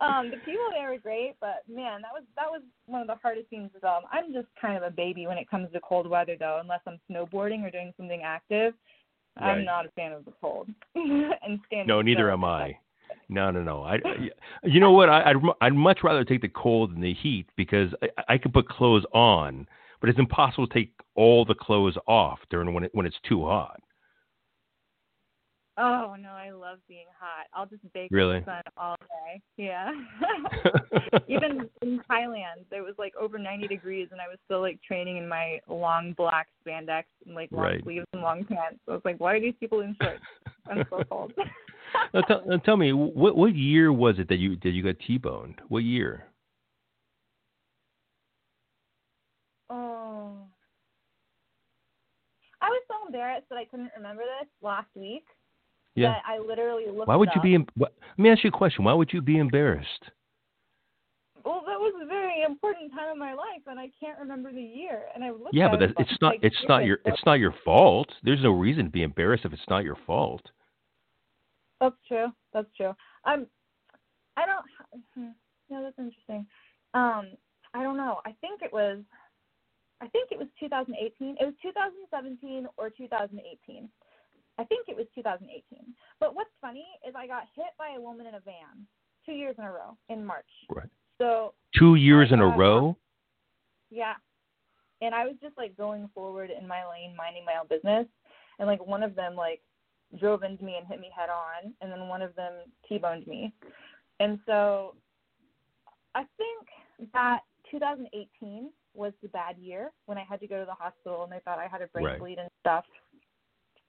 um, 0.00 0.30
the 0.30 0.36
people 0.44 0.68
there 0.72 0.90
were 0.90 0.98
great, 0.98 1.34
but 1.40 1.62
man, 1.68 2.02
that 2.02 2.12
was 2.12 2.24
that 2.36 2.50
was 2.50 2.60
one 2.84 3.00
of 3.00 3.06
the 3.06 3.16
hardest 3.22 3.48
scenes 3.48 3.72
to 3.72 3.80
film. 3.80 4.04
I'm 4.12 4.32
just 4.32 4.48
kind 4.60 4.76
of 4.76 4.82
a 4.82 4.90
baby 4.90 5.26
when 5.26 5.38
it 5.38 5.48
comes 5.48 5.72
to 5.72 5.80
cold 5.80 6.06
weather, 6.08 6.36
though. 6.38 6.58
Unless 6.60 6.80
I'm 6.86 7.00
snowboarding 7.10 7.64
or 7.64 7.70
doing 7.70 7.94
something 7.96 8.20
active, 8.22 8.74
Right. 9.40 9.58
I'm 9.58 9.64
not 9.64 9.86
a 9.86 9.90
fan 9.90 10.12
of 10.12 10.24
the 10.24 10.32
cold. 10.40 10.68
and 10.94 11.60
standing 11.66 11.86
no, 11.86 12.02
neither 12.02 12.30
am 12.30 12.44
I. 12.44 12.78
No, 13.28 13.50
no, 13.50 13.60
no. 13.60 13.82
I, 13.82 13.98
you 14.62 14.78
know 14.78 14.92
what? 14.92 15.08
I, 15.08 15.30
I'd, 15.30 15.36
I'd 15.60 15.74
much 15.74 16.00
rather 16.04 16.24
take 16.24 16.42
the 16.42 16.48
cold 16.48 16.92
than 16.92 17.00
the 17.00 17.12
heat 17.12 17.46
because 17.56 17.90
I, 18.00 18.34
I 18.34 18.38
can 18.38 18.52
put 18.52 18.68
clothes 18.68 19.04
on, 19.12 19.66
but 20.00 20.08
it's 20.08 20.18
impossible 20.18 20.68
to 20.68 20.74
take 20.74 20.92
all 21.16 21.44
the 21.44 21.54
clothes 21.54 21.96
off 22.06 22.38
during 22.50 22.72
when 22.72 22.84
it, 22.84 22.90
when 22.94 23.04
it's 23.04 23.16
too 23.28 23.44
hot. 23.44 23.80
Oh 25.78 26.16
no, 26.18 26.30
I 26.30 26.50
love 26.52 26.78
being 26.88 27.06
hot. 27.18 27.46
I'll 27.52 27.66
just 27.66 27.82
bake 27.92 28.08
Really? 28.10 28.36
in 28.38 28.42
the 28.46 28.50
sun 28.50 28.62
all 28.76 28.96
day. 29.00 29.40
Yeah. 29.56 29.90
Even 31.28 31.68
in 31.82 32.00
Thailand, 32.10 32.64
it 32.70 32.80
was 32.80 32.94
like 32.98 33.14
over 33.20 33.38
90 33.38 33.68
degrees, 33.68 34.08
and 34.12 34.20
I 34.20 34.28
was 34.28 34.38
still 34.46 34.60
like 34.60 34.80
training 34.82 35.18
in 35.18 35.28
my 35.28 35.60
long 35.68 36.14
black 36.16 36.48
spandex 36.66 37.04
and 37.26 37.34
like 37.34 37.50
long 37.52 37.64
Right. 37.64 37.84
sleeves 37.84 38.06
and 38.14 38.22
long 38.22 38.44
pants. 38.44 38.78
So 38.86 38.92
I 38.92 38.94
was 38.94 39.04
like, 39.04 39.18
why 39.20 39.34
are 39.34 39.40
these 39.40 39.54
people 39.60 39.80
in 39.80 39.94
shorts? 40.00 40.22
I'm 40.70 40.84
so 40.88 41.02
cold. 41.10 41.32
now, 42.14 42.20
tell, 42.22 42.42
now 42.46 42.56
tell 42.58 42.76
me, 42.76 42.92
what 42.92 43.36
what 43.36 43.54
year 43.54 43.92
was 43.92 44.18
it 44.18 44.28
that 44.28 44.36
you 44.38 44.56
that 44.62 44.70
you 44.70 44.82
got 44.82 44.96
T-boned? 45.06 45.60
What 45.68 45.80
year? 45.84 46.24
oh. 49.70 50.32
I 52.62 52.68
was 52.68 52.82
so 52.88 52.94
embarrassed 53.06 53.46
that 53.50 53.56
I 53.58 53.64
couldn't 53.66 53.90
remember 53.96 54.22
this 54.40 54.48
last 54.62 54.88
week. 54.94 55.24
Yeah. 55.96 56.12
That 56.12 56.22
I 56.26 56.38
literally 56.38 56.86
looked. 56.86 57.08
Why 57.08 57.16
would 57.16 57.30
you 57.34 57.40
up. 57.40 57.42
be? 57.42 57.54
em- 57.54 57.66
let 57.76 57.90
me 58.18 58.30
ask 58.30 58.44
you 58.44 58.48
a 58.48 58.52
question. 58.52 58.84
Why 58.84 58.92
would 58.92 59.12
you 59.12 59.22
be 59.22 59.38
embarrassed? 59.38 60.10
Well, 61.42 61.62
that 61.66 61.78
was 61.78 61.94
a 62.02 62.06
very 62.06 62.42
important 62.42 62.92
time 62.92 63.12
in 63.12 63.18
my 63.18 63.32
life, 63.32 63.62
and 63.66 63.78
I 63.78 63.90
can't 63.98 64.18
remember 64.18 64.52
the 64.52 64.60
year. 64.60 65.04
And 65.14 65.24
I 65.24 65.30
looked 65.30 65.54
Yeah, 65.54 65.68
but 65.68 65.80
it 65.80 65.94
that's, 65.96 66.10
it's 66.10 66.20
not 66.20 66.28
like, 66.28 66.40
it's 66.42 66.64
not 66.68 66.84
your 66.84 66.98
it's 67.06 67.22
not 67.24 67.34
your 67.34 67.54
fault. 67.64 68.08
There's 68.22 68.42
no 68.42 68.50
reason 68.50 68.84
to 68.84 68.90
be 68.90 69.02
embarrassed 69.02 69.44
if 69.46 69.52
it's 69.52 69.68
not 69.70 69.84
your 69.84 69.96
fault. 70.06 70.42
That's 71.80 71.96
true. 72.06 72.28
That's 72.52 72.68
true. 72.76 72.94
Um, 73.24 73.46
I 74.36 74.44
don't. 74.44 75.02
hmm, 75.14 75.30
No, 75.70 75.82
that's 75.82 75.98
interesting. 75.98 76.46
Um, 76.92 77.28
I 77.72 77.82
don't 77.82 77.96
know. 77.96 78.20
I 78.26 78.34
think 78.40 78.60
it 78.62 78.72
was. 78.72 78.98
I 80.02 80.08
think 80.08 80.30
it 80.30 80.38
was 80.38 80.48
2018. 80.60 81.36
It 81.40 81.44
was 81.44 81.54
2017 81.62 82.66
or 82.76 82.90
2018. 82.90 83.88
I 84.58 84.64
think 84.64 84.88
it 84.88 84.96
was 84.96 85.06
2018. 85.14 85.62
But 86.20 86.34
what's 86.34 86.50
funny 86.60 86.86
is 87.06 87.14
I 87.16 87.26
got 87.26 87.44
hit 87.54 87.66
by 87.78 87.90
a 87.96 88.00
woman 88.00 88.26
in 88.26 88.34
a 88.34 88.40
van 88.40 88.86
two 89.24 89.32
years 89.32 89.54
in 89.58 89.64
a 89.64 89.70
row 89.72 89.96
in 90.08 90.24
March. 90.24 90.46
Right. 90.70 90.88
So 91.18 91.54
Two 91.78 91.94
years 91.96 92.30
in 92.32 92.40
a 92.40 92.46
row. 92.46 92.96
yeah. 93.90 94.14
And 95.02 95.14
I 95.14 95.24
was 95.26 95.34
just 95.42 95.56
like 95.58 95.76
going 95.76 96.08
forward 96.14 96.50
in 96.50 96.66
my 96.66 96.88
lane, 96.88 97.14
minding 97.16 97.44
my 97.44 97.54
own 97.60 97.66
business. 97.68 98.06
and 98.58 98.66
like 98.66 98.84
one 98.86 99.02
of 99.02 99.14
them 99.14 99.34
like 99.36 99.60
drove 100.18 100.42
into 100.42 100.64
me 100.64 100.76
and 100.78 100.86
hit 100.86 101.00
me 101.00 101.10
head 101.14 101.28
on, 101.28 101.74
and 101.80 101.90
then 101.92 102.08
one 102.08 102.22
of 102.22 102.34
them 102.36 102.52
t-boned 102.88 103.26
me, 103.26 103.52
and 104.20 104.38
so 104.46 104.94
I 106.14 106.24
think 106.38 106.68
that 107.12 107.40
2018 107.70 108.70
was 108.94 109.12
the 109.20 109.28
bad 109.28 109.58
year 109.58 109.90
when 110.06 110.16
I 110.16 110.22
had 110.24 110.40
to 110.40 110.46
go 110.46 110.58
to 110.60 110.64
the 110.64 110.72
hospital 110.72 111.24
and 111.24 111.30
they 111.32 111.40
thought 111.44 111.58
I 111.58 111.66
had 111.66 111.82
a 111.82 111.88
brain 111.88 112.06
Right. 112.06 112.18
bleed 112.18 112.38
and 112.38 112.48
stuff, 112.60 112.84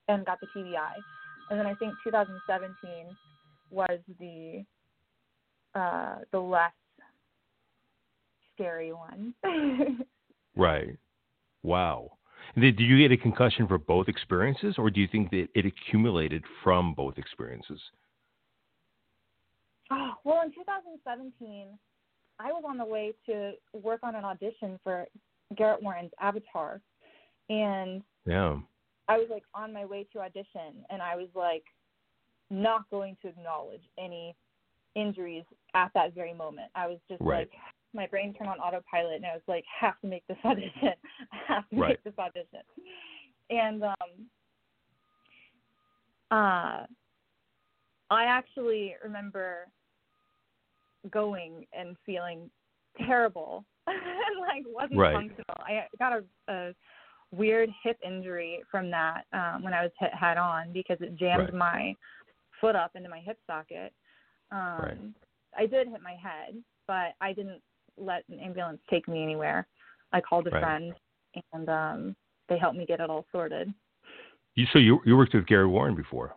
and 0.07 0.25
got 0.25 0.39
the 0.39 0.47
TBI, 0.55 0.93
and 1.49 1.59
then 1.59 1.65
I 1.65 1.73
think 1.75 1.93
2017 2.03 2.75
was 3.69 3.99
the 4.19 4.63
uh 5.75 6.19
the 6.31 6.39
less 6.39 6.71
scary 8.55 8.93
one. 8.93 9.33
Right. 10.57 10.97
Wow. 11.61 12.17
Did, 12.59 12.79
you 12.79 12.97
get 12.97 13.11
a 13.11 13.21
concussion 13.21 13.67
for 13.67 13.77
both 13.77 14.07
experiences, 14.07 14.75
or 14.77 14.89
do 14.89 14.99
you 14.99 15.07
think 15.07 15.29
that 15.29 15.47
it 15.53 15.65
accumulated 15.65 16.43
from 16.63 16.93
both 16.95 17.17
experiences? 17.17 17.79
oh, 19.91 20.13
well, 20.23 20.41
in 20.43 20.51
2017, 20.51 21.67
I 22.39 22.51
was 22.51 22.63
on 22.67 22.77
the 22.77 22.85
way 22.85 23.13
to 23.27 23.51
work 23.73 23.99
on 24.03 24.15
an 24.15 24.25
audition 24.25 24.79
for 24.83 25.05
Garrett 25.55 25.83
Warren's 25.83 26.11
Avatar, 26.19 26.81
and 27.49 28.01
Yeah. 28.25 28.57
I 29.07 29.17
was 29.17 29.27
like 29.29 29.43
on 29.53 29.73
my 29.73 29.85
way 29.85 30.05
to 30.13 30.19
audition, 30.19 30.85
and 30.89 31.01
I 31.01 31.15
was 31.15 31.29
like 31.35 31.63
not 32.49 32.89
going 32.89 33.17
to 33.21 33.29
acknowledge 33.29 33.83
any 33.97 34.35
injuries 34.95 35.43
at 35.73 35.91
that 35.93 36.13
very 36.13 36.33
moment. 36.33 36.71
I 36.75 36.87
was 36.87 36.99
just 37.09 37.21
Right. 37.21 37.49
like 37.49 37.51
my 37.93 38.07
brain 38.07 38.33
turned 38.33 38.49
on 38.49 38.59
autopilot, 38.59 39.15
and 39.15 39.25
I 39.25 39.33
was 39.33 39.41
like, 39.47 39.63
have 39.79 39.99
to 40.01 40.07
make 40.07 40.25
this 40.27 40.37
audition, 40.45 40.93
I 41.31 41.53
have 41.53 41.69
to 41.69 41.75
Right. 41.75 41.89
make 41.89 42.03
this 42.03 42.19
audition, 42.19 42.61
and 43.49 43.83
um, 43.83 44.29
uh, 46.31 46.85
I 48.09 48.23
actually 48.23 48.95
remember 49.03 49.67
going 51.11 51.65
and 51.77 51.95
feeling 52.05 52.49
terrible 53.05 53.65
and 53.87 53.97
like 54.41 54.63
wasn't 54.67 54.99
Right. 54.99 55.13
functional. 55.13 55.45
I 55.59 55.87
got 55.99 56.13
a, 56.13 56.23
a 56.51 56.73
weird 57.31 57.69
hip 57.83 57.97
injury 58.05 58.61
from 58.71 58.89
that 58.91 59.23
um, 59.33 59.63
when 59.63 59.73
I 59.73 59.83
was 59.83 59.91
hit 59.99 60.13
head 60.13 60.37
on 60.37 60.71
because 60.73 60.97
it 61.01 61.15
jammed 61.17 61.45
Right. 61.45 61.53
my 61.53 61.95
foot 62.61 62.75
up 62.75 62.95
into 62.95 63.09
my 63.09 63.19
hip 63.19 63.37
socket. 63.45 63.93
Um, 64.51 64.81
Right. 64.81 64.97
I 65.57 65.65
did 65.65 65.87
hit 65.87 66.01
my 66.01 66.15
head, 66.15 66.61
but 66.87 67.15
I 67.21 67.33
didn't 67.33 67.61
let 67.97 68.23
an 68.29 68.39
ambulance 68.39 68.79
take 68.89 69.07
me 69.07 69.23
anywhere. 69.23 69.67
I 70.13 70.21
called 70.21 70.47
a 70.47 70.51
Right. 70.51 70.61
friend 70.61 70.93
and 71.53 71.69
um, 71.69 72.15
they 72.47 72.57
helped 72.57 72.77
me 72.77 72.85
get 72.85 72.99
it 72.99 73.09
all 73.09 73.25
sorted. 73.31 73.73
You, 74.55 74.65
so 74.73 74.79
you 74.79 75.01
you 75.05 75.15
worked 75.15 75.33
with 75.33 75.45
Garrett 75.45 75.69
Warren 75.69 75.95
before? 75.95 76.35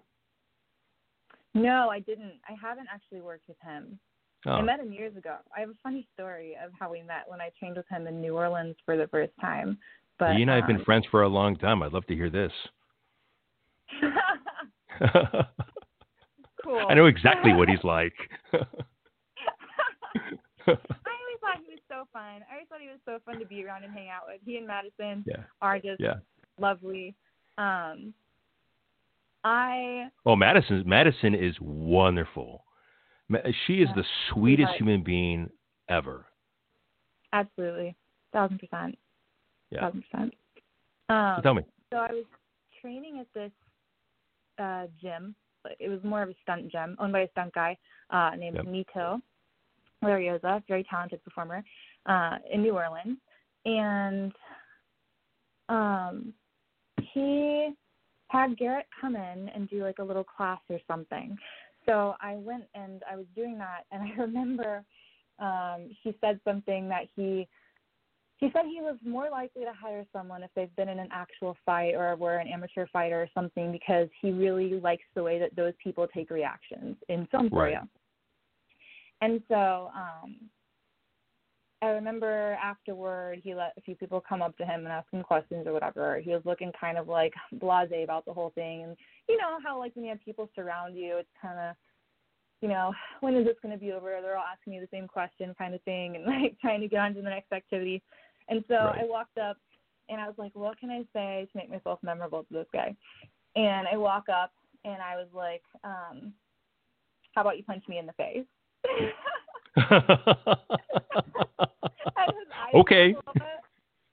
No, 1.55 1.89
I 1.89 2.01
didn't. 2.01 2.35
I 2.49 2.55
haven't 2.61 2.89
actually 2.93 3.21
worked 3.23 3.49
with 3.49 3.57
him. 3.63 3.99
I 4.47 4.61
Oh, 4.61 4.63
met 4.63 4.81
him 4.81 4.93
years 4.93 5.17
ago. 5.17 5.37
I 5.55 5.61
have 5.61 5.69
a 5.69 5.75
funny 5.83 6.09
story 6.15 6.57
of 6.65 6.71
how 6.79 6.91
we 6.91 7.03
met 7.03 7.25
when 7.27 7.41
I 7.43 7.51
trained 7.59 7.77
with 7.77 7.89
him 7.89 8.07
in 8.07 8.21
New 8.23 8.37
Orleans 8.37 8.77
for 8.87 8.97
the 8.97 9.07
first 9.09 9.33
time. 9.41 9.79
But 10.21 10.37
you 10.37 10.43
and 10.43 10.51
I 10.51 10.57
have 10.57 10.67
been 10.69 10.77
um, 10.77 10.85
friends 10.85 11.07
for 11.11 11.23
a 11.23 11.29
long 11.29 11.57
time. 11.57 11.83
I'd 11.83 11.93
love 11.93 12.07
to 12.07 12.15
hear 12.15 12.31
this. 12.31 12.53
cool. 16.63 16.79
I 16.89 16.95
know 16.95 17.07
exactly 17.07 17.53
what 17.53 17.69
he's 17.69 17.83
like. 17.83 18.13
I 18.53 18.61
always 20.67 21.39
thought 21.41 21.57
he 21.67 21.73
was 21.73 21.81
so 21.89 22.05
fun. 22.13 22.43
I 22.49 22.53
always 22.55 22.69
thought 22.69 22.81
he 22.81 22.89
was 22.89 23.01
so 23.05 23.19
fun 23.25 23.41
to 23.41 23.47
be 23.47 23.65
around 23.65 23.83
and 23.85 23.93
hang 23.93 24.09
out 24.11 24.23
with. 24.29 24.41
He 24.45 24.57
and 24.59 24.67
Madison 24.67 25.25
yeah. 25.27 25.43
are 25.63 25.79
just 25.81 26.01
Yeah. 26.01 26.15
lovely. 26.61 27.15
Um, 27.59 28.13
I 29.43 30.11
Oh, 30.27 30.37
Madison. 30.37 30.83
Madison 30.87 31.35
is 31.35 31.57
wonderful. 31.61 32.65
She 33.67 33.81
is 33.83 33.89
Yeah. 33.89 33.95
the 33.97 34.05
sweetest 34.29 34.73
human 34.75 35.03
being 35.03 35.51
ever. 35.89 36.27
absolutely 37.33 37.97
thousand 38.33 38.59
percent, 38.59 38.99
Yeah. 39.71 39.91
So 40.13 40.31
Um, 41.09 41.43
tell 41.43 41.55
me. 41.55 41.63
So 41.93 41.99
I 41.99 42.13
was 42.13 42.25
training 42.81 43.19
at 43.21 43.27
this 43.35 43.53
uh, 44.59 44.87
gym. 45.01 45.35
It 45.79 45.89
was 45.89 46.03
more 46.05 46.23
of 46.23 46.31
a 46.31 46.35
stunt 46.43 46.71
gym 46.71 46.97
owned 46.99 47.13
by 47.13 47.21
a 47.21 47.31
stunt 47.31 47.53
guy 47.55 47.77
uh, 48.11 48.31
named 48.37 48.57
Yep. 48.57 48.67
Nito 48.67 49.21
Lariosa, 50.03 50.63
very 50.67 50.85
talented 50.85 51.23
performer 51.23 51.63
uh, 52.07 52.37
in 52.51 52.63
New 52.63 52.75
Orleans, 52.75 53.19
and 53.67 54.33
um, 55.69 56.33
he 57.13 57.75
had 58.29 58.57
Garrett 58.57 58.87
come 59.01 59.17
in 59.17 59.49
and 59.55 59.69
do 59.69 59.83
like 59.83 59.99
a 59.99 60.05
little 60.05 60.25
class 60.25 60.61
or 60.69 60.79
something. 60.87 61.37
So 61.87 62.15
I 62.21 62.37
went 62.37 62.65
and 62.75 63.03
I 63.11 63.17
was 63.17 63.27
doing 63.35 63.59
that, 63.59 63.85
and 63.91 64.03
I 64.19 64.21
remember 64.21 64.85
um, 65.39 65.91
he 66.03 66.17
said 66.21 66.41
something 66.45 66.89
that 66.89 67.07
he 67.15 67.49
he 68.41 68.51
said 68.55 68.63
he 68.65 68.81
was 68.81 68.97
more 69.05 69.29
likely 69.31 69.65
to 69.65 69.73
hire 69.79 70.05
someone 70.13 70.43
if 70.43 70.51
they've 70.57 70.75
been 70.75 70.89
in 70.89 70.99
an 70.99 71.09
actual 71.13 71.57
fight 71.65 71.95
or 71.95 72.17
were 72.17 72.39
an 72.39 72.49
amateur 72.49 72.87
fighter 72.91 73.21
or 73.21 73.29
something 73.35 73.71
because 73.71 74.09
he 74.21 74.33
really 74.33 74.81
likes 74.81 75.05
the 75.15 75.23
way 75.23 75.39
that 75.39 75.55
those 75.55 75.75
people 75.83 76.09
take 76.13 76.31
reactions 76.31 76.97
in 77.09 77.27
film 77.27 77.51
for 77.51 77.65
Right. 77.65 77.75
you. 77.75 77.89
And 79.21 79.43
so 79.49 79.91
um 79.95 80.51
I 81.83 81.89
remember 81.89 82.59
afterward 82.63 83.41
he 83.43 83.55
let 83.55 83.73
a 83.77 83.81
few 83.83 83.95
people 83.95 84.23
come 84.27 84.43
up 84.43 84.57
to 84.59 84.67
him 84.67 84.81
and 84.81 84.89
ask 84.89 85.11
him 85.11 85.23
questions 85.23 85.67
or 85.67 85.73
whatever. 85.73 86.21
He 86.21 86.31
was 86.31 86.43
looking 86.45 86.73
kind 86.79 86.99
of 86.99 87.09
like 87.09 87.33
blasé 87.55 88.05
about 88.05 88.25
the 88.25 88.33
whole 88.33 88.51
thing 88.51 88.85
and 88.85 88.97
you 89.29 89.37
know 89.37 89.59
how 89.63 89.79
like 89.79 89.95
when 89.95 90.05
you 90.05 90.11
have 90.11 90.25
people 90.25 90.49
surround 90.55 90.97
you 90.97 91.19
it's 91.19 91.29
kinda 91.43 91.77
you 92.61 92.69
know, 92.69 92.93
when 93.21 93.35
is 93.37 93.47
this 93.47 93.57
going 93.63 93.73
to 93.73 93.81
be 93.81 93.93
over? 93.93 94.19
They're 94.21 94.37
all 94.37 94.45
asking 94.45 94.75
you 94.75 94.81
the 94.81 94.89
same 94.93 95.09
question, 95.09 95.55
kind 95.57 95.75
of 95.75 95.83
thing, 95.83 96.17
and 96.17 96.27
like 96.27 96.59
trying 96.61 96.81
to 96.81 96.89
get 96.89 97.01
on 97.01 97.15
to 97.15 97.23
the 97.23 97.29
next 97.29 97.53
activity. 97.53 98.03
And 98.51 98.65
so 98.69 98.75
Right. 98.75 99.03
I 99.03 99.05
walked 99.07 99.39
up 99.39 99.57
and 100.09 100.21
I 100.21 100.27
was 100.27 100.35
like, 100.37 100.55
what 100.55 100.79
can 100.79 100.91
I 100.91 101.05
say 101.13 101.49
to 101.51 101.59
make 101.59 101.71
myself 101.71 102.01
memorable 102.03 102.45
to 102.45 102.53
this 102.53 102.67
guy? 102.73 102.95
And 103.57 103.89
I 103.89 103.97
walk 103.97 104.29
up 104.29 104.53
and 104.85 105.01
I 105.01 105.17
was 105.17 105.29
like, 105.33 105.63
um, 105.85 106.33
how 107.35 107.43
about 107.43 107.57
you 107.57 107.65
punch 107.65 107.85
me 107.89 107.99
in 107.99 108.07
the 108.07 108.13
face? 108.15 108.47
And 112.21 112.37
his 112.37 112.53
eyes 112.53 112.75
Okay. 112.75 113.15
rolled 113.17 113.25
a 113.25 113.31
little 113.33 113.41
bit. 113.41 113.61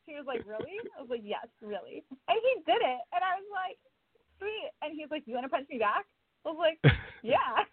He 0.06 0.16
was 0.16 0.24
like, 0.26 0.42
really? 0.48 0.80
I 0.96 1.02
was 1.02 1.10
like, 1.12 1.24
yes, 1.24 1.48
really. 1.62 2.04
And 2.32 2.40
he 2.40 2.54
did 2.64 2.80
it. 2.80 3.02
And 3.12 3.20
I 3.20 3.36
was 3.36 3.50
like, 3.52 3.78
sweet. 4.40 4.72
And 4.82 4.96
he 4.96 5.04
was 5.04 5.12
like, 5.12 5.24
you 5.28 5.36
want 5.36 5.44
to 5.46 5.52
punch 5.52 5.68
me 5.70 5.78
back? 5.78 6.06
I 6.46 6.50
was 6.50 6.60
like, 6.60 6.80
yeah. 7.22 7.68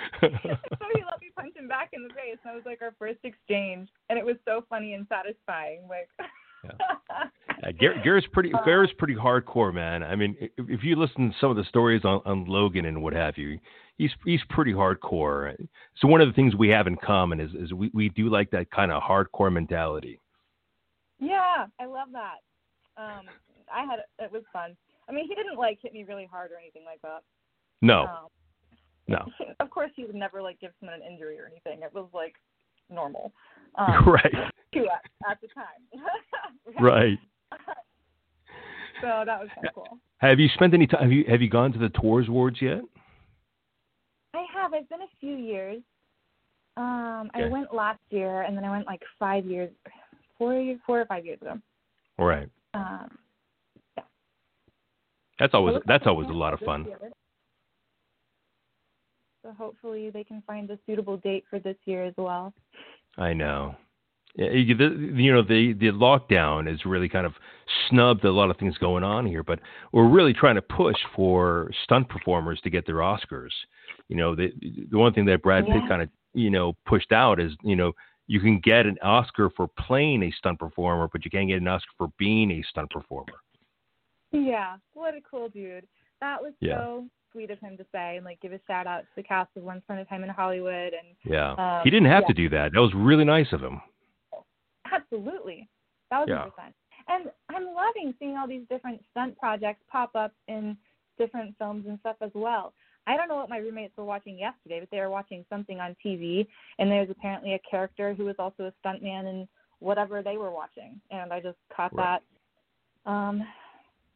so 0.20 0.28
he 0.28 1.02
let 1.04 1.20
me 1.20 1.30
punch 1.36 1.56
him 1.56 1.68
back 1.68 1.90
in 1.92 2.02
the 2.06 2.14
face. 2.14 2.38
And 2.44 2.50
that 2.50 2.54
was 2.54 2.64
like 2.66 2.80
our 2.82 2.94
first 2.98 3.18
exchange. 3.24 3.88
And 4.08 4.18
it 4.18 4.24
was 4.24 4.36
so 4.44 4.64
funny 4.68 4.94
and 4.94 5.06
satisfying. 5.08 5.82
Like, 5.88 6.08
Uh, 6.18 7.72
Gar- 7.80 8.00
Garrett's 8.04 8.26
pretty. 8.32 8.52
Uh, 8.54 8.62
Garrett's 8.64 8.92
pretty 8.98 9.14
hardcore, 9.14 9.72
man. 9.74 10.02
I 10.02 10.14
mean, 10.16 10.36
if, 10.40 10.50
if 10.68 10.84
you 10.84 10.96
listen 10.96 11.30
to 11.30 11.36
some 11.40 11.50
of 11.50 11.56
the 11.56 11.64
stories 11.64 12.02
on, 12.04 12.20
on 12.24 12.44
Logan 12.46 12.84
and 12.86 13.02
what 13.02 13.12
have 13.14 13.36
you, 13.36 13.58
he's 13.98 14.10
he's 14.24 14.40
pretty 14.48 14.72
hardcore. 14.72 15.54
So 15.98 16.06
one 16.08 16.20
of 16.20 16.28
the 16.28 16.34
things 16.34 16.54
we 16.54 16.68
have 16.68 16.86
in 16.86 16.96
common 16.96 17.40
is 17.40 17.50
is 17.54 17.72
we, 17.72 17.90
we 17.92 18.08
do 18.10 18.28
like 18.28 18.50
that 18.52 18.70
kind 18.70 18.92
of 18.92 19.02
hardcore 19.02 19.52
mentality. 19.52 20.20
yeah, 21.18 21.66
I 21.80 21.84
love 21.86 22.08
that. 22.12 22.38
Um, 22.96 23.22
I 23.72 23.84
had, 23.84 24.00
it 24.18 24.30
was 24.30 24.42
fun. 24.52 24.76
I 25.08 25.12
mean, 25.12 25.26
he 25.26 25.34
didn't 25.34 25.56
like 25.56 25.78
hit 25.82 25.92
me 25.94 26.04
really 26.04 26.28
hard 26.30 26.50
or 26.52 26.58
anything 26.58 26.84
like 26.84 27.00
that. 27.02 27.22
No, 27.80 28.02
Um, 28.02 28.21
no, 29.12 29.24
of 29.60 29.70
course, 29.70 29.90
he 29.94 30.04
would 30.04 30.14
never 30.14 30.42
like 30.42 30.60
give 30.60 30.72
someone 30.80 31.00
an 31.00 31.06
injury 31.06 31.38
or 31.38 31.46
anything. 31.46 31.82
It 31.82 31.94
was 31.94 32.08
like 32.12 32.34
normal. 32.90 33.32
Um, 33.74 34.06
right, 34.06 34.30
to 34.74 34.80
at, 34.80 35.30
at 35.30 35.40
the 35.40 35.48
time. 35.48 36.04
right. 36.78 37.18
So 39.00 39.22
that 39.24 39.40
was 39.40 39.48
kind 39.54 39.66
of 39.66 39.74
cool. 39.74 39.98
Have 40.18 40.38
you 40.38 40.48
spent 40.52 40.74
any 40.74 40.86
time? 40.86 41.04
Have 41.04 41.10
you 41.10 41.24
have 41.26 41.40
you 41.40 41.48
gone 41.48 41.72
to 41.72 41.78
the 41.78 41.88
Taurus 41.88 42.28
Awards 42.28 42.58
yet? 42.60 42.82
I 44.34 44.44
have. 44.54 44.74
I've 44.74 44.86
been 44.90 45.00
a 45.00 45.10
few 45.20 45.36
years. 45.36 45.80
Um, 46.76 47.30
I 47.34 47.48
went 47.50 47.74
last 47.74 48.00
year, 48.10 48.42
and 48.42 48.54
then 48.54 48.64
I 48.64 48.70
went 48.70 48.86
like 48.86 49.00
five 49.18 49.46
years, 49.46 49.70
four 50.36 50.54
years, 50.54 50.78
four 50.86 51.00
or 51.00 51.06
five 51.06 51.24
years 51.24 51.40
ago. 51.40 51.58
All 52.18 52.26
right. 52.26 52.48
Um, 52.74 53.16
That's 55.38 55.54
always 55.54 55.76
that's 55.86 56.06
always 56.06 56.28
a 56.28 56.32
lot 56.32 56.52
of 56.52 56.60
fun. 56.60 56.84
year. 56.84 57.10
So 59.42 59.52
hopefully 59.52 60.10
they 60.10 60.24
can 60.24 60.42
find 60.46 60.70
a 60.70 60.78
suitable 60.86 61.16
date 61.18 61.44
for 61.50 61.58
this 61.58 61.76
year 61.84 62.04
as 62.04 62.14
well. 62.16 62.52
I 63.18 63.32
know. 63.32 63.74
Yeah, 64.34 64.50
You 64.50 64.74
the- 64.74 65.20
you 65.22 65.32
know, 65.32 65.42
the 65.42 65.74
the 65.74 65.88
lockdown 65.88 66.66
has 66.66 66.86
really 66.86 67.08
kind 67.08 67.26
of 67.26 67.34
snubbed 67.88 68.24
a 68.24 68.32
lot 68.32 68.50
of 68.50 68.56
things 68.56 68.78
going 68.78 69.04
on 69.04 69.26
here, 69.26 69.42
but 69.42 69.60
we're 69.92 70.08
really 70.08 70.32
trying 70.32 70.54
to 70.54 70.62
push 70.62 70.96
for 71.14 71.70
stunt 71.84 72.08
performers 72.08 72.58
to 72.62 72.70
get 72.70 72.86
their 72.86 72.96
Oscars. 72.96 73.52
You 74.08 74.16
know, 74.16 74.34
the 74.34 74.52
the 74.90 74.96
one 74.96 75.12
thing 75.12 75.26
that 75.26 75.42
Brad 75.42 75.66
Pitt 75.66 75.82
kind 75.88 76.00
of 76.02 76.08
you 76.32 76.48
know 76.48 76.74
pushed 76.86 77.12
out 77.12 77.40
is 77.40 77.52
you 77.62 77.76
know 77.76 77.92
you 78.26 78.40
can 78.40 78.58
get 78.60 78.86
an 78.86 78.96
Oscar 79.02 79.50
for 79.50 79.68
playing 79.68 80.22
a 80.22 80.30
stunt 80.30 80.58
performer, 80.58 81.08
but 81.12 81.24
you 81.26 81.30
can't 81.30 81.48
get 81.48 81.60
an 81.60 81.68
Oscar 81.68 81.90
for 81.98 82.08
being 82.16 82.50
a 82.52 82.62
stunt 82.62 82.88
performer. 82.90 83.34
Yeah, 84.30 84.76
what 84.94 85.14
a 85.14 85.20
cool 85.20 85.50
dude. 85.50 85.86
That 86.20 86.40
was 86.40 86.54
Yeah. 86.60 86.78
so 86.78 87.06
sweet 87.32 87.50
of 87.50 87.58
him 87.60 87.76
to 87.76 87.84
say 87.92 88.16
and 88.16 88.24
like 88.24 88.40
give 88.40 88.52
a 88.52 88.60
shout 88.66 88.86
out 88.86 89.00
to 89.00 89.06
the 89.16 89.22
cast 89.22 89.50
of 89.56 89.62
Once 89.62 89.82
Upon 89.84 89.98
a 89.98 90.04
Time 90.04 90.22
in 90.24 90.30
Hollywood 90.30 90.92
and 90.94 91.16
Yeah. 91.24 91.52
Um, 91.52 91.80
he 91.84 91.90
didn't 91.90 92.08
have 92.10 92.22
yeah. 92.22 92.28
to 92.28 92.34
do 92.34 92.48
that. 92.50 92.72
That 92.72 92.80
was 92.80 92.92
really 92.94 93.24
nice 93.24 93.52
of 93.52 93.60
him. 93.62 93.80
Absolutely. 94.90 95.68
Thousand 96.10 96.34
Yeah. 96.34 96.44
percent. 96.48 96.74
And 97.08 97.30
I'm 97.48 97.74
loving 97.74 98.14
seeing 98.18 98.36
all 98.36 98.46
these 98.46 98.66
different 98.68 99.02
stunt 99.10 99.36
projects 99.38 99.82
pop 99.90 100.14
up 100.14 100.32
in 100.48 100.76
different 101.18 101.56
films 101.58 101.86
and 101.88 101.98
stuff 102.00 102.16
as 102.20 102.30
well. 102.34 102.72
I 103.06 103.16
don't 103.16 103.28
know 103.28 103.36
what 103.36 103.48
my 103.50 103.56
roommates 103.58 103.96
were 103.96 104.04
watching 104.04 104.38
yesterday, 104.38 104.78
but 104.80 104.88
they 104.90 105.00
were 105.00 105.10
watching 105.10 105.44
something 105.50 105.80
on 105.80 105.96
TV, 106.04 106.46
and 106.78 106.88
there's 106.90 107.10
apparently 107.10 107.54
a 107.54 107.58
character 107.68 108.14
who 108.14 108.24
was 108.26 108.36
also 108.38 108.64
a 108.66 108.72
stuntman 108.86 109.28
in 109.28 109.48
whatever 109.80 110.22
they 110.22 110.36
were 110.36 110.52
watching, 110.52 111.00
and 111.10 111.32
I 111.32 111.40
just 111.40 111.58
caught 111.74 111.92
Right. 111.92 112.20
that 113.04 113.10
um, 113.10 113.44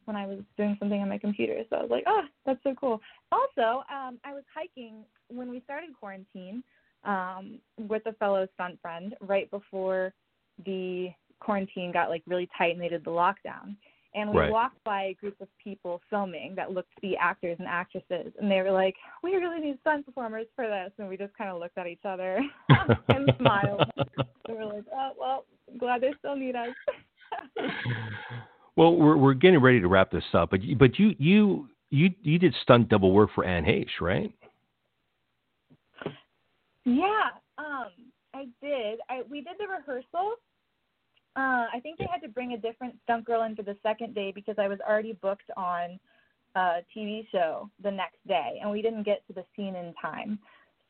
when 0.07 0.15
I 0.15 0.25
was 0.25 0.39
doing 0.55 0.77
something 0.79 1.01
on 1.01 1.09
my 1.09 1.17
computer. 1.17 1.61
So 1.69 1.75
I 1.75 1.81
was 1.81 1.91
like, 1.91 2.05
oh, 2.07 2.23
that's 2.45 2.63
so 2.63 2.73
cool. 2.79 3.01
Also, 3.31 3.83
um, 3.91 4.19
I 4.23 4.33
was 4.33 4.43
hiking 4.55 5.03
when 5.27 5.49
we 5.49 5.59
started 5.61 5.89
quarantine 5.99 6.63
um, 7.03 7.59
with 7.77 8.03
a 8.05 8.13
fellow 8.13 8.47
stunt 8.53 8.79
friend 8.81 9.15
right 9.21 9.51
before 9.51 10.13
the 10.65 11.09
quarantine 11.39 11.91
got 11.91 12.09
like 12.09 12.23
really 12.25 12.49
tight 12.57 12.73
and 12.73 12.81
they 12.81 12.87
did 12.87 13.03
the 13.03 13.11
lockdown. 13.11 13.75
And 14.15 14.31
we 14.31 14.37
Right. 14.37 14.51
walked 14.51 14.83
by 14.83 15.03
a 15.03 15.13
group 15.13 15.39
of 15.41 15.47
people 15.63 16.01
filming 16.09 16.55
that 16.55 16.71
looked 16.71 16.95
to 16.95 17.01
be 17.01 17.15
actors 17.17 17.57
and 17.59 17.67
actresses, 17.67 18.33
and 18.39 18.49
they 18.49 18.61
were 18.61 18.71
like, 18.71 18.95
"We 19.21 19.35
really 19.35 19.59
need 19.59 19.79
stunt 19.81 20.05
performers 20.05 20.47
for 20.55 20.65
this." 20.65 20.91
And 20.97 21.07
we 21.07 21.17
just 21.17 21.37
kind 21.37 21.51
of 21.51 21.59
looked 21.59 21.77
at 21.77 21.85
each 21.85 22.03
other 22.03 22.39
and 23.09 23.29
smiled. 23.37 23.83
we 24.47 24.55
were 24.55 24.65
like, 24.65 24.85
"Oh 24.91 25.11
well, 25.19 25.45
glad 25.77 26.01
they 26.01 26.13
still 26.19 26.35
need 26.35 26.55
us." 26.55 26.73
well, 28.77 28.95
we're 28.95 29.17
we're 29.17 29.33
getting 29.33 29.59
ready 29.59 29.81
to 29.81 29.87
wrap 29.87 30.11
this 30.11 30.23
up, 30.33 30.51
but 30.51 30.63
you, 30.63 30.75
but 30.75 30.97
you 30.99 31.15
you 31.17 31.67
you 31.89 32.11
you 32.21 32.37
did 32.39 32.55
stunt 32.61 32.87
double 32.89 33.11
work 33.11 33.31
for 33.33 33.43
Anne 33.43 33.65
Heche, 33.65 33.99
right? 33.99 34.31
Yeah, 36.85 37.31
um, 37.57 37.87
I 38.33 38.45
did. 38.61 38.99
I 39.09 39.23
we 39.29 39.41
did 39.41 39.55
the 39.59 39.67
rehearsal. 39.67 40.35
Uh, 41.35 41.65
I 41.73 41.79
think 41.81 41.97
they 41.97 42.07
had 42.11 42.21
to 42.21 42.29
bring 42.29 42.53
a 42.53 42.57
different 42.57 42.95
stunt 43.03 43.25
girl 43.25 43.43
in 43.43 43.55
for 43.55 43.63
the 43.63 43.75
second 43.83 44.15
day 44.15 44.31
because 44.33 44.55
I 44.57 44.67
was 44.67 44.79
already 44.87 45.13
booked 45.13 45.49
on 45.57 45.99
a 46.55 46.79
TV 46.95 47.27
show 47.31 47.69
the 47.83 47.91
next 47.91 48.17
day, 48.27 48.59
and 48.61 48.71
we 48.71 48.81
didn't 48.81 49.03
get 49.03 49.25
to 49.27 49.33
the 49.33 49.43
scene 49.55 49.75
in 49.75 49.93
time. 50.01 50.39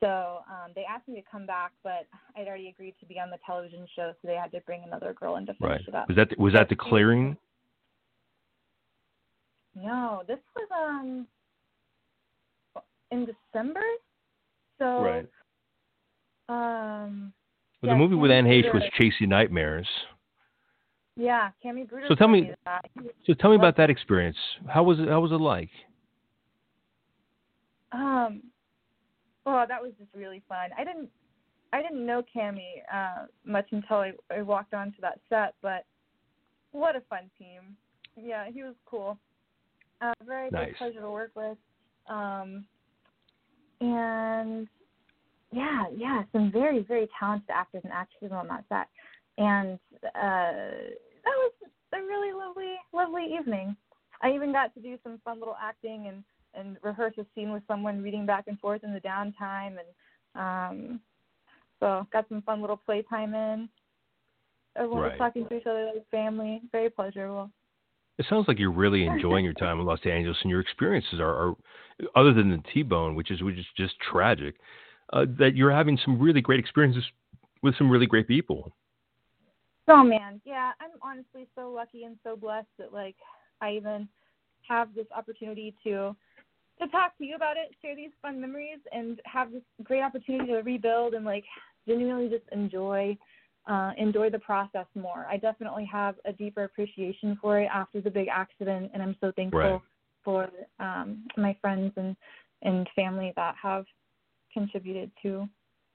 So 0.01 0.39
um, 0.47 0.71
they 0.75 0.83
asked 0.83 1.07
me 1.07 1.15
to 1.15 1.23
come 1.29 1.45
back, 1.45 1.71
but 1.83 2.05
I'd 2.35 2.47
already 2.47 2.69
agreed 2.69 2.95
to 2.99 3.05
be 3.05 3.19
on 3.19 3.29
the 3.29 3.39
television 3.45 3.87
show, 3.95 4.13
so 4.21 4.27
they 4.27 4.35
had 4.35 4.51
to 4.51 4.61
bring 4.61 4.83
another 4.85 5.13
girl 5.13 5.37
in 5.37 5.45
to 5.47 5.53
finish 5.55 5.81
Right. 5.81 5.87
it 5.87 5.95
up. 5.95 6.07
Was 6.07 6.17
that 6.17 6.37
was 6.37 6.53
that 6.53 6.69
the 6.69 6.75
clearing? 6.75 7.37
No, 9.81 10.23
this 10.27 10.39
was 10.55 10.67
um 10.75 11.27
in 13.11 13.25
December. 13.25 13.81
So 14.79 14.85
Right. 15.03 15.27
um 16.49 17.33
Well, 17.81 17.89
Yeah, 17.89 17.93
the 17.93 17.95
movie 17.97 18.15
with 18.15 18.31
Tammy 18.31 18.57
Anne 18.57 18.63
Heche 18.63 18.73
was. 18.73 18.83
Chasing 18.97 19.29
Nightmares. 19.29 19.87
yeah, 21.15 21.51
Cammy 21.63 21.87
Bruder. 21.87 22.07
So 22.07 22.15
tell 22.15 22.27
me- 22.27 22.53
So 23.25 23.33
tell 23.33 23.51
me 23.51 23.55
about 23.55 23.75
that 23.77 23.89
experience. 23.89 24.37
How 24.67 24.83
was 24.83 24.99
it? 24.99 25.07
How 25.09 25.19
was 25.19 25.31
it 25.31 25.35
like? 25.35 25.69
Um, 27.91 28.43
well, 29.45 29.65
that 29.67 29.81
was 29.81 29.93
just 29.97 30.13
really 30.13 30.41
fun. 30.49 30.71
I 30.77 30.83
didn't, 30.83 31.09
I 31.71 31.81
didn't 31.81 32.05
know 32.05 32.21
Cammy 32.35 32.81
uh, 32.93 33.27
much 33.45 33.67
until 33.71 33.97
I, 33.97 34.11
I 34.29 34.41
walked 34.41 34.73
onto 34.73 34.99
that 35.01 35.19
set, 35.29 35.55
but 35.61 35.85
what 36.71 36.95
a 36.97 37.01
fun 37.09 37.29
team. 37.39 37.77
Yeah, 38.17 38.49
he 38.51 38.61
was 38.63 38.75
cool. 38.85 39.17
Uh, 40.01 40.13
very 40.25 40.49
Nice. 40.51 40.67
big 40.67 40.77
pleasure 40.77 41.01
to 41.01 41.09
work 41.11 41.31
with. 41.35 41.57
Um, 42.07 42.65
and 43.81 44.67
yeah, 45.51 45.85
yeah, 45.95 46.23
some 46.31 46.51
very, 46.51 46.83
very 46.83 47.07
talented 47.19 47.49
actors 47.49 47.81
and 47.83 47.93
actresses 47.93 48.31
on 48.31 48.47
that 48.47 48.63
set. 48.69 48.87
And 49.37 49.79
uh, 50.03 50.91
that 51.23 51.35
was 51.35 51.51
a 51.93 51.97
really 51.97 52.33
lovely, 52.33 52.75
lovely 52.93 53.35
evening. 53.39 53.75
I 54.21 54.31
even 54.31 54.51
got 54.51 54.73
to 54.73 54.81
do 54.81 54.97
some 55.03 55.19
fun 55.23 55.39
little 55.39 55.57
acting 55.61 56.07
and 56.07 56.23
and 56.53 56.77
rehearse 56.81 57.13
a 57.19 57.25
scene 57.35 57.51
with 57.51 57.61
someone 57.67 58.01
reading 58.01 58.25
back 58.25 58.45
and 58.47 58.59
forth 58.59 58.83
in 58.83 58.91
the 58.91 59.01
downtime 59.01 59.75
and 59.77 59.89
um 60.33 60.99
so 61.79 62.07
got 62.11 62.27
some 62.29 62.41
fun 62.41 62.61
little 62.61 62.77
playtime 62.77 63.35
in. 63.35 63.69
Everyone 64.75 65.01
Right. 65.01 65.11
was 65.11 65.17
talking 65.19 65.47
to 65.47 65.55
each 65.55 65.67
other 65.67 65.91
like 65.93 66.09
family. 66.09 66.61
Very 66.71 66.89
pleasurable. 66.89 67.51
It 68.17 68.25
sounds 68.29 68.47
like 68.47 68.57
you're 68.57 68.71
really 68.71 69.05
enjoying 69.05 69.45
your 69.45 69.53
time 69.53 69.79
in 69.79 69.85
Los 69.85 69.99
Angeles, 70.05 70.37
and 70.41 70.49
your 70.49 70.59
experiences 70.59 71.19
are, 71.19 71.49
are 71.49 71.55
other 72.15 72.33
than 72.33 72.49
the 72.49 72.61
T-bone, 72.73 73.13
which 73.15 73.29
is 73.29 73.43
which 73.43 73.57
is 73.57 73.65
just 73.75 73.93
tragic. 74.11 74.55
Uh, 75.13 75.25
that 75.39 75.55
you're 75.55 75.71
having 75.71 75.97
some 76.03 76.19
really 76.19 76.41
great 76.41 76.59
experiences 76.59 77.03
with 77.63 77.77
some 77.77 77.89
really 77.89 78.05
great 78.05 78.27
people. 78.27 78.73
Oh 79.87 80.03
man, 80.03 80.41
yeah, 80.43 80.71
I'm 80.81 80.99
honestly 81.01 81.47
so 81.55 81.71
lucky 81.71 82.03
and 82.03 82.17
so 82.23 82.35
blessed 82.35 82.67
that 82.77 82.91
like 82.91 83.15
I 83.61 83.71
even 83.73 84.09
have 84.67 84.93
this 84.95 85.07
opportunity 85.15 85.73
to 85.83 86.15
to 86.79 86.87
talk 86.89 87.17
to 87.17 87.25
you 87.25 87.35
about 87.35 87.57
it, 87.57 87.73
share 87.81 87.95
these 87.95 88.11
fun 88.21 88.41
memories, 88.41 88.79
and 88.91 89.21
have 89.25 89.51
this 89.51 89.63
great 89.83 90.01
opportunity 90.01 90.51
to 90.51 90.57
rebuild 90.57 91.13
and 91.13 91.23
like 91.25 91.45
genuinely 91.87 92.29
just 92.29 92.43
enjoy 92.51 93.17
uh, 93.67 93.91
enjoy 93.97 94.29
the 94.29 94.39
process 94.39 94.85
more. 94.95 95.25
I 95.29 95.37
definitely 95.37 95.85
have 95.91 96.15
a 96.25 96.33
deeper 96.33 96.63
appreciation 96.63 97.37
for 97.41 97.59
it 97.59 97.69
after 97.73 97.99
the 98.01 98.09
big 98.09 98.27
accident, 98.29 98.91
and 98.93 99.03
I'm 99.03 99.15
so 99.21 99.31
thankful 99.35 99.59
Right. 99.59 99.81
for 100.23 100.49
um, 100.79 101.25
my 101.37 101.55
friends 101.61 101.93
and 101.97 102.15
and 102.63 102.89
family 102.95 103.31
that 103.35 103.53
have 103.61 103.85
contributed 104.53 105.11
to 105.21 105.47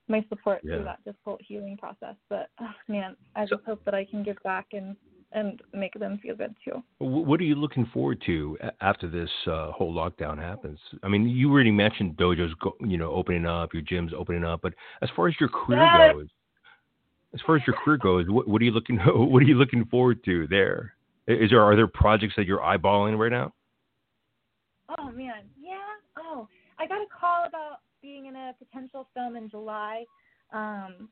my 0.09 0.24
support 0.28 0.61
Yeah. 0.62 0.77
through 0.77 0.85
that 0.85 1.05
difficult 1.05 1.40
healing 1.43 1.77
process. 1.77 2.15
But 2.28 2.51
oh, 2.61 2.73
man, 2.89 3.16
I 3.35 3.47
So- 3.47 3.57
just 3.57 3.66
hope 3.66 3.85
that 3.85 3.94
I 3.94 4.05
can 4.05 4.23
give 4.23 4.40
back 4.43 4.66
and 4.73 4.97
and 5.35 5.62
make 5.73 5.94
them 5.94 6.19
feel 6.19 6.36
good 6.36 6.55
too. 6.62 6.82
Wh- 6.99 7.27
What 7.27 7.40
are 7.40 7.44
you 7.44 7.55
looking 7.55 7.86
forward 7.86 8.20
to 8.27 8.59
after 8.82 9.09
this 9.09 9.31
uh, 9.47 9.73
whole 9.73 9.94
lockdown 9.94 10.36
happens? 10.39 10.78
I 11.03 11.09
mean, 11.09 11.27
you 11.27 11.51
already 11.51 11.70
mentioned 11.70 12.19
dojos, 12.19 12.53
go, 12.59 12.77
you 12.81 12.99
know, 12.99 13.11
opening 13.12 13.47
up, 13.47 13.73
your 13.73 13.82
gyms 13.82 14.12
opening 14.12 14.44
up, 14.44 14.61
but 14.61 14.74
as 15.01 15.09
far 15.16 15.28
as 15.28 15.35
your 15.40 15.49
career 15.49 15.81
Yes. 15.82 16.12
goes, 16.12 16.28
as 17.34 17.40
far 17.46 17.56
as 17.56 17.62
your 17.66 17.76
career 17.76 17.96
goes, 17.96 18.28
what, 18.28 18.46
what 18.46 18.60
are 18.60 18.64
you 18.64 18.70
looking 18.70 18.96
what 19.06 19.42
are 19.42 19.46
you 19.46 19.54
looking 19.56 19.84
forward 19.86 20.22
to 20.24 20.46
there? 20.48 20.94
Is 21.26 21.50
there 21.50 21.62
are 21.62 21.76
there 21.76 21.86
projects 21.86 22.34
that 22.36 22.46
you're 22.46 22.60
eyeballing 22.60 23.18
right 23.18 23.30
now? 23.30 23.52
Oh 24.98 25.10
man, 25.10 25.44
yeah. 25.60 25.78
Oh, 26.18 26.48
I 26.78 26.86
got 26.86 27.00
a 27.00 27.06
call 27.06 27.46
about 27.46 27.78
being 28.02 28.26
in 28.26 28.36
a 28.36 28.54
potential 28.59 29.09
film 29.14 29.36
in 29.36 29.48
July. 29.48 30.04
Um, 30.52 31.09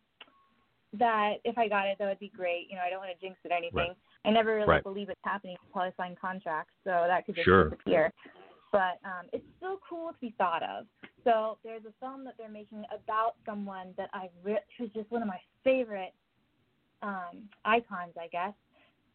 that 0.93 1.35
if 1.45 1.57
I 1.57 1.69
got 1.69 1.87
it, 1.87 1.99
that 1.99 2.09
would 2.09 2.19
be 2.19 2.33
great. 2.37 2.67
You 2.69 2.77
know, 2.77 2.83
I 2.85 2.91
don't 2.91 2.99
want 2.99 3.13
to 3.13 3.25
jinx 3.25 3.39
it 3.45 3.53
or 3.53 3.57
anything. 3.57 3.79
Right. 3.79 3.97
I 4.25 4.31
never 4.31 4.57
really 4.57 4.67
Right. 4.67 4.83
believe 4.83 5.09
it's 5.09 5.21
happening 5.25 5.57
until 5.67 5.83
I 5.83 5.93
sign 5.97 6.17
contracts, 6.21 6.75
so 6.85 6.91
that 7.07 7.25
could 7.25 7.37
just 7.37 7.45
Sure. 7.45 7.71
disappear. 7.71 8.13
But 8.73 8.99
um, 9.05 9.27
it's 9.33 9.45
still 9.57 9.79
cool 9.89 10.11
to 10.13 10.19
be 10.21 10.35
thought 10.39 10.63
of. 10.63 10.87
So 11.25 11.59
there's 11.65 11.83
a 11.85 11.93
film 12.01 12.25
that 12.25 12.35
they're 12.39 12.49
making 12.49 12.85
about 12.95 13.35
someone 13.45 13.95
that 13.97 14.11
I 14.13 14.29
re- 14.43 14.59
who's 14.79 14.91
just 14.91 15.11
one 15.11 15.23
of 15.23 15.29
my 15.29 15.41
favorite 15.65 16.15
um, 17.03 17.49
icons, 17.65 18.13
I 18.19 18.29
guess 18.29 18.55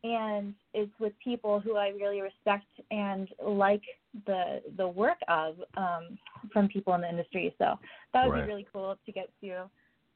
and 0.06 0.54
it's 0.76 0.92
with 1.00 1.14
people 1.24 1.60
who 1.60 1.78
I 1.78 1.88
really 1.90 2.22
respect 2.22 2.68
and 2.92 3.28
like 3.44 3.82
the 4.28 4.62
the 4.78 4.88
work 4.88 5.18
of 5.28 5.56
um, 5.78 6.20
from 6.54 6.68
people 6.68 6.94
in 6.94 7.02
the 7.02 7.10
industry. 7.10 7.56
So 7.58 7.80
that 8.14 8.26
would 8.26 8.34
Right. 8.34 8.44
be 8.44 8.48
really 8.48 8.68
cool 8.72 8.98
to 9.04 9.12
get 9.12 9.30
to 9.42 9.70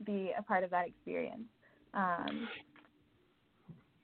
be 0.06 0.32
a 0.38 0.44
part 0.44 0.64
of 0.64 0.70
that 0.70 0.88
experience. 0.88 1.48
Um, 1.96 2.48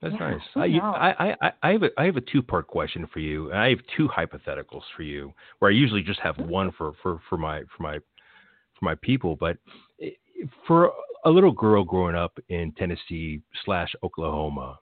That's 0.02 0.14
Yeah, 0.14 0.30
nice. 0.30 0.40
I, 0.54 0.64
you- 0.66 0.80
I, 0.80 1.34
I, 1.40 1.52
I 1.62 1.72
have 1.72 1.82
a, 1.82 1.90
I 1.98 2.04
have 2.04 2.16
a 2.16 2.20
two 2.20 2.42
part 2.42 2.66
question 2.66 3.06
for 3.12 3.20
you. 3.20 3.50
and 3.50 3.58
I 3.58 3.70
have 3.70 3.78
two 3.96 4.08
hypotheticals 4.08 4.82
for 4.96 5.02
you, 5.02 5.32
where 5.58 5.70
I 5.70 5.74
usually 5.74 6.02
just 6.02 6.20
have 6.20 6.38
one 6.38 6.70
for, 6.72 6.92
for, 7.02 7.20
for 7.28 7.38
my 7.38 7.62
for 7.76 7.82
my 7.82 7.98
for 7.98 8.84
my 8.84 8.94
people. 8.96 9.36
But 9.36 9.56
eh, 10.02 10.10
for 10.66 10.92
a 11.24 11.30
little 11.30 11.52
girl 11.52 11.82
growing 11.82 12.14
up 12.14 12.38
in 12.50 12.72
Tennessee 12.72 13.40
slash 13.64 13.92
Oklahoma, 14.02 14.78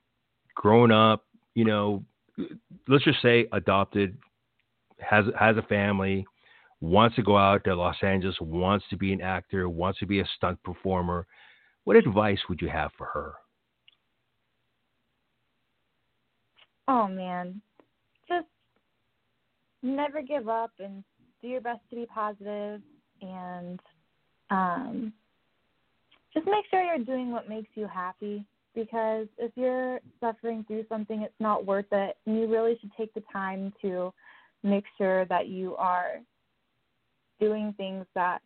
growing 0.56 0.90
up, 0.90 1.24
you 1.54 1.64
know, 1.64 2.04
let's 2.88 3.04
just 3.04 3.22
say 3.22 3.46
adopted, 3.52 4.16
has 4.98 5.24
has 5.38 5.56
a 5.56 5.62
family, 5.62 6.26
wants 6.80 7.14
to 7.16 7.22
go 7.22 7.38
out 7.38 7.62
to 7.64 7.74
Los 7.74 7.96
Angeles, 8.02 8.36
wants 8.40 8.84
to 8.90 8.96
be 8.96 9.12
an 9.12 9.20
actor, 9.20 9.68
wants 9.68 10.00
to 10.00 10.06
be 10.06 10.20
a 10.20 10.26
stunt 10.36 10.60
performer. 10.64 11.26
What 11.84 11.96
advice 11.96 12.40
would 12.48 12.60
you 12.60 12.68
have 12.68 12.90
for 12.98 13.06
her? 13.06 13.34
Oh 16.88 17.08
man, 17.08 17.60
just 18.28 18.46
never 19.82 20.22
give 20.22 20.48
up 20.48 20.72
and 20.78 21.04
do 21.42 21.48
your 21.48 21.60
best 21.60 21.80
to 21.90 21.96
be 21.96 22.06
positive 22.06 22.80
and 23.20 23.80
um, 24.50 25.12
just 26.32 26.46
make 26.46 26.64
sure 26.70 26.82
you're 26.82 27.04
doing 27.04 27.30
what 27.30 27.48
makes 27.48 27.70
you 27.74 27.86
happy 27.86 28.44
because 28.74 29.26
if 29.38 29.52
you're 29.54 30.00
suffering 30.20 30.64
through 30.66 30.84
something, 30.88 31.22
it's 31.22 31.32
not 31.38 31.64
worth 31.64 31.86
it. 31.92 32.16
And 32.26 32.38
you 32.38 32.48
really 32.48 32.76
should 32.80 32.90
take 32.96 33.14
the 33.14 33.22
time 33.32 33.72
to 33.82 34.12
make 34.62 34.84
sure 34.98 35.24
that 35.26 35.48
you 35.48 35.76
are 35.76 36.20
doing 37.40 37.74
things 37.76 38.06
that 38.14 38.40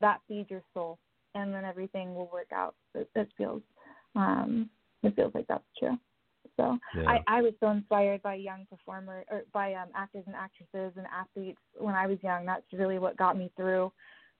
that 0.00 0.20
feed 0.28 0.46
your 0.50 0.62
soul, 0.74 0.98
and 1.34 1.52
then 1.52 1.64
everything 1.64 2.14
will 2.14 2.28
work 2.32 2.48
out. 2.52 2.74
It, 2.94 3.08
it 3.14 3.28
feels 3.36 3.62
um, 4.16 4.68
it 5.02 5.14
feels 5.16 5.34
like 5.34 5.46
that's 5.48 5.64
true. 5.78 5.98
So 6.56 6.78
yeah. 6.96 7.08
I, 7.08 7.20
I 7.26 7.42
was 7.42 7.52
so 7.58 7.70
inspired 7.70 8.22
by 8.22 8.34
young 8.34 8.66
performers 8.70 9.26
or 9.30 9.42
by 9.52 9.74
um, 9.74 9.88
actors 9.94 10.24
and 10.26 10.36
actresses 10.36 10.92
and 10.96 11.06
athletes 11.12 11.58
when 11.78 11.94
I 11.94 12.06
was 12.06 12.18
young. 12.22 12.46
That's 12.46 12.64
really 12.72 12.98
what 12.98 13.16
got 13.16 13.36
me 13.36 13.50
through 13.56 13.92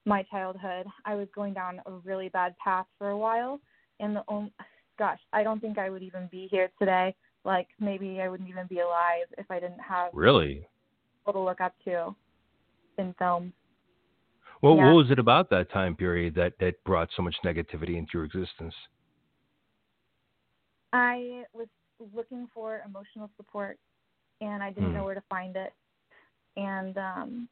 my 0.04 0.22
childhood. 0.24 0.86
I 1.04 1.14
was 1.14 1.28
going 1.34 1.54
down 1.54 1.80
a 1.86 1.92
really 2.04 2.28
bad 2.28 2.54
path 2.62 2.86
for 2.98 3.10
a 3.10 3.18
while, 3.18 3.60
and 4.00 4.14
the 4.14 4.22
only, 4.28 4.52
gosh, 4.98 5.18
I 5.32 5.42
don't 5.42 5.60
think 5.60 5.78
I 5.78 5.90
would 5.90 6.02
even 6.02 6.28
be 6.30 6.48
here 6.50 6.70
today. 6.78 7.14
Like 7.44 7.68
maybe 7.80 8.20
I 8.20 8.28
wouldn't 8.28 8.48
even 8.48 8.66
be 8.68 8.80
alive 8.80 9.26
if 9.36 9.50
I 9.50 9.60
didn't 9.60 9.80
have 9.80 10.10
really 10.12 10.66
people 11.18 11.32
to 11.32 11.40
look 11.40 11.60
up 11.60 11.74
to 11.84 12.14
in 12.98 13.14
film. 13.18 13.52
Well, 14.62 14.76
yeah. 14.76 14.86
what 14.86 14.94
was 14.94 15.10
it 15.10 15.18
about 15.18 15.50
that 15.50 15.70
time 15.72 15.94
period 15.94 16.34
that 16.36 16.54
that 16.60 16.82
brought 16.84 17.10
so 17.16 17.22
much 17.22 17.34
negativity 17.44 17.96
into 17.98 18.10
your 18.14 18.24
existence? 18.24 18.74
I 20.92 21.42
was 21.52 21.66
looking 22.14 22.48
for 22.52 22.82
emotional 22.86 23.30
support, 23.36 23.78
and 24.40 24.62
I 24.62 24.70
didn't 24.70 24.90
hmm. 24.90 24.96
know 24.96 25.04
where 25.04 25.14
to 25.14 25.22
find 25.28 25.56
it, 25.56 25.72
and 26.56 26.96
um, 26.98 27.48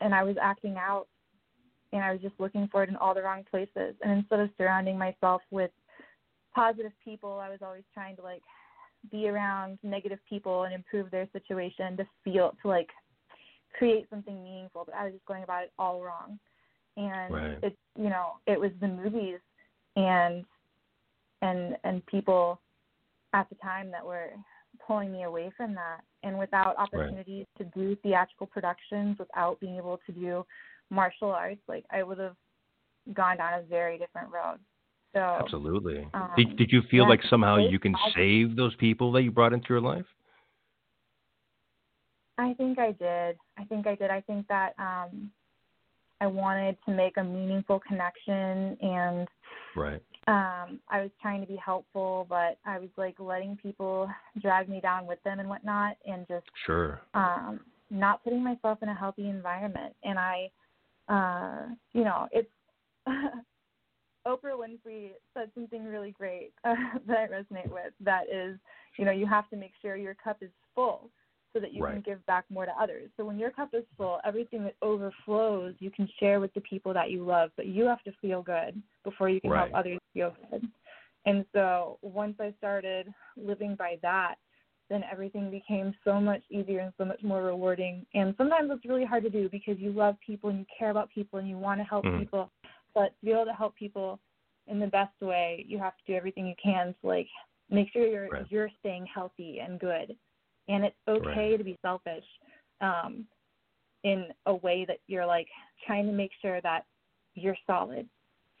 and 0.00 0.14
I 0.14 0.22
was 0.22 0.36
acting 0.40 0.76
out, 0.76 1.06
and 1.92 2.02
I 2.02 2.12
was 2.12 2.20
just 2.20 2.34
looking 2.38 2.68
for 2.70 2.82
it 2.82 2.88
in 2.88 2.96
all 2.96 3.14
the 3.14 3.22
wrong 3.22 3.44
places. 3.50 3.94
And 4.02 4.12
instead 4.12 4.40
of 4.40 4.50
surrounding 4.56 4.98
myself 4.98 5.42
with 5.50 5.70
positive 6.54 6.92
people, 7.04 7.40
I 7.42 7.50
was 7.50 7.60
always 7.62 7.84
trying 7.94 8.16
to 8.16 8.22
like 8.22 8.42
be 9.10 9.28
around 9.28 9.78
negative 9.82 10.18
people 10.28 10.64
and 10.64 10.74
improve 10.74 11.10
their 11.10 11.28
situation 11.32 11.96
to 11.96 12.06
feel 12.24 12.54
to 12.62 12.68
like 12.68 12.88
create 13.78 14.06
something 14.10 14.42
meaningful. 14.42 14.84
But 14.86 14.94
I 14.94 15.04
was 15.04 15.12
just 15.14 15.26
going 15.26 15.42
about 15.42 15.64
it 15.64 15.72
all 15.78 16.02
wrong, 16.02 16.38
and 16.96 17.34
right. 17.34 17.58
it 17.62 17.76
you 17.96 18.08
know 18.10 18.34
it 18.46 18.58
was 18.58 18.70
the 18.80 18.88
movies 18.88 19.38
and 19.96 20.44
and 21.42 21.76
and 21.84 22.04
people 22.06 22.60
at 23.32 23.48
the 23.48 23.56
time 23.56 23.90
that 23.90 24.04
were 24.04 24.30
pulling 24.86 25.12
me 25.12 25.24
away 25.24 25.50
from 25.56 25.74
that. 25.74 26.00
And 26.22 26.38
without 26.38 26.76
opportunities 26.76 27.46
right. 27.58 27.72
to 27.72 27.78
do 27.78 27.96
theatrical 28.02 28.46
productions, 28.46 29.18
without 29.18 29.58
being 29.60 29.76
able 29.76 30.00
to 30.06 30.12
do 30.12 30.44
martial 30.90 31.30
arts, 31.30 31.62
like 31.68 31.84
I 31.90 32.02
would 32.02 32.18
have 32.18 32.36
gone 33.14 33.38
down 33.38 33.60
a 33.60 33.62
very 33.62 33.98
different 33.98 34.28
road. 34.32 34.58
So 35.14 35.20
absolutely. 35.20 36.06
Um, 36.14 36.30
did 36.36 36.56
did 36.56 36.70
you 36.70 36.82
feel 36.90 37.04
yeah, 37.04 37.08
like 37.08 37.20
somehow 37.28 37.56
you 37.56 37.78
can 37.80 37.94
save 38.14 38.54
those 38.54 38.74
people 38.76 39.10
that 39.12 39.22
you 39.22 39.32
brought 39.32 39.52
into 39.52 39.66
your 39.68 39.80
life? 39.80 40.04
I 42.38 42.54
think 42.54 42.78
I 42.78 42.92
did. 42.92 43.36
I 43.58 43.64
think 43.68 43.86
I 43.86 43.96
did. 43.96 44.10
I 44.10 44.20
think 44.20 44.46
that 44.48 44.74
um 44.78 45.30
I 46.20 46.26
wanted 46.26 46.76
to 46.86 46.92
make 46.92 47.16
a 47.16 47.24
meaningful 47.24 47.80
connection 47.80 48.76
and 48.80 49.26
right 49.74 50.02
um 50.26 50.78
i 50.88 51.00
was 51.00 51.10
trying 51.20 51.40
to 51.40 51.46
be 51.46 51.56
helpful 51.56 52.26
but 52.28 52.58
i 52.66 52.78
was 52.78 52.90
like 52.96 53.18
letting 53.18 53.56
people 53.56 54.08
drag 54.40 54.68
me 54.68 54.80
down 54.80 55.06
with 55.06 55.22
them 55.24 55.40
and 55.40 55.48
whatnot 55.48 55.96
and 56.06 56.26
just 56.28 56.44
sure. 56.66 57.00
um 57.14 57.60
not 57.90 58.22
putting 58.22 58.42
myself 58.42 58.78
in 58.82 58.88
a 58.88 58.94
healthy 58.94 59.28
environment. 59.28 59.94
And 60.04 60.18
i 60.18 60.50
uh 61.08 61.74
you 61.92 62.04
know 62.04 62.28
it's 62.32 62.50
oprah 64.26 64.54
winfrey 64.54 65.10
said 65.34 65.50
something 65.54 65.84
really 65.84 66.12
great 66.12 66.52
uh, 66.64 66.74
that 67.06 67.18
i 67.18 67.26
resonate 67.26 67.70
with 67.70 67.92
that 68.00 68.24
is 68.30 68.58
you 68.98 69.04
know 69.04 69.10
you 69.10 69.26
have 69.26 69.48
to 69.50 69.56
make 69.56 69.72
sure 69.80 69.96
your 69.96 70.14
cup 70.14 70.38
is 70.42 70.50
full 70.74 71.10
so 71.52 71.60
that 71.60 71.72
you 71.72 71.82
right. 71.82 71.94
can 71.94 72.02
give 72.02 72.24
back 72.26 72.44
more 72.50 72.64
to 72.64 72.72
others. 72.80 73.10
So 73.16 73.24
when 73.24 73.38
your 73.38 73.50
cup 73.50 73.70
is 73.72 73.84
full, 73.96 74.20
everything 74.24 74.64
that 74.64 74.76
overflows 74.82 75.74
you 75.78 75.90
can 75.90 76.08
share 76.18 76.40
with 76.40 76.52
the 76.54 76.60
people 76.60 76.94
that 76.94 77.10
you 77.10 77.24
love, 77.24 77.50
but 77.56 77.66
you 77.66 77.84
have 77.86 78.02
to 78.04 78.12
feel 78.20 78.42
good 78.42 78.80
before 79.04 79.28
you 79.28 79.40
can 79.40 79.50
right. 79.50 79.70
help 79.70 79.74
others 79.74 79.98
feel 80.14 80.32
good. 80.50 80.68
And 81.26 81.44
so 81.52 81.98
once 82.02 82.36
I 82.40 82.54
started 82.58 83.12
living 83.36 83.74
by 83.74 83.98
that, 84.02 84.36
then 84.88 85.02
everything 85.10 85.50
became 85.50 85.94
so 86.04 86.20
much 86.20 86.42
easier 86.50 86.80
and 86.80 86.92
so 86.98 87.04
much 87.04 87.22
more 87.22 87.42
rewarding. 87.42 88.04
And 88.14 88.34
sometimes 88.36 88.70
it's 88.72 88.84
really 88.84 89.04
hard 89.04 89.22
to 89.24 89.30
do 89.30 89.48
because 89.48 89.78
you 89.78 89.92
love 89.92 90.16
people 90.24 90.50
and 90.50 90.60
you 90.60 90.66
care 90.76 90.90
about 90.90 91.10
people 91.10 91.38
and 91.38 91.48
you 91.48 91.58
want 91.58 91.78
to 91.78 91.84
help 91.84 92.04
mm-hmm. 92.04 92.18
people. 92.18 92.50
But 92.94 93.14
to 93.20 93.26
be 93.26 93.30
able 93.32 93.44
to 93.44 93.52
help 93.52 93.76
people 93.76 94.18
in 94.66 94.80
the 94.80 94.88
best 94.88 95.14
way, 95.20 95.64
you 95.68 95.78
have 95.78 95.96
to 95.96 96.02
do 96.06 96.14
everything 96.14 96.46
you 96.46 96.54
can 96.62 96.94
to 97.00 97.06
like 97.06 97.28
make 97.70 97.92
sure 97.92 98.06
you're 98.06 98.28
right. 98.28 98.46
you're 98.50 98.70
staying 98.80 99.06
healthy 99.06 99.60
and 99.60 99.78
good 99.78 100.16
and 100.70 100.84
it's 100.84 100.96
okay 101.08 101.50
right. 101.50 101.58
to 101.58 101.64
be 101.64 101.76
selfish 101.82 102.24
um, 102.80 103.26
in 104.04 104.26
a 104.46 104.54
way 104.54 104.84
that 104.86 104.98
you're 105.08 105.26
like 105.26 105.48
trying 105.86 106.06
to 106.06 106.12
make 106.12 106.30
sure 106.40 106.60
that 106.62 106.84
you're 107.34 107.56
solid 107.66 108.08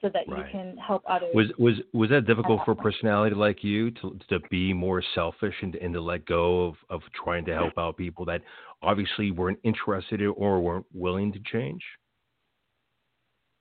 so 0.00 0.08
that 0.08 0.24
right. 0.28 0.38
you 0.38 0.44
can 0.50 0.76
help 0.76 1.02
others. 1.08 1.30
Was 1.34 1.46
was 1.58 1.74
was 1.92 2.10
that 2.10 2.26
difficult 2.26 2.60
for 2.64 2.72
a 2.72 2.76
personality 2.76 3.34
like 3.34 3.62
you 3.62 3.90
to 3.92 4.18
to 4.28 4.40
be 4.50 4.72
more 4.72 5.02
selfish 5.14 5.54
and, 5.62 5.74
and 5.76 5.94
to 5.94 6.00
let 6.00 6.26
go 6.26 6.66
of, 6.66 6.74
of 6.88 7.00
trying 7.24 7.44
to 7.46 7.54
help 7.54 7.76
out 7.78 7.96
people 7.96 8.24
that 8.26 8.42
obviously 8.82 9.30
weren't 9.30 9.58
interested 9.62 10.20
in 10.20 10.28
or 10.28 10.60
weren't 10.60 10.86
willing 10.92 11.32
to 11.32 11.38
change? 11.52 11.82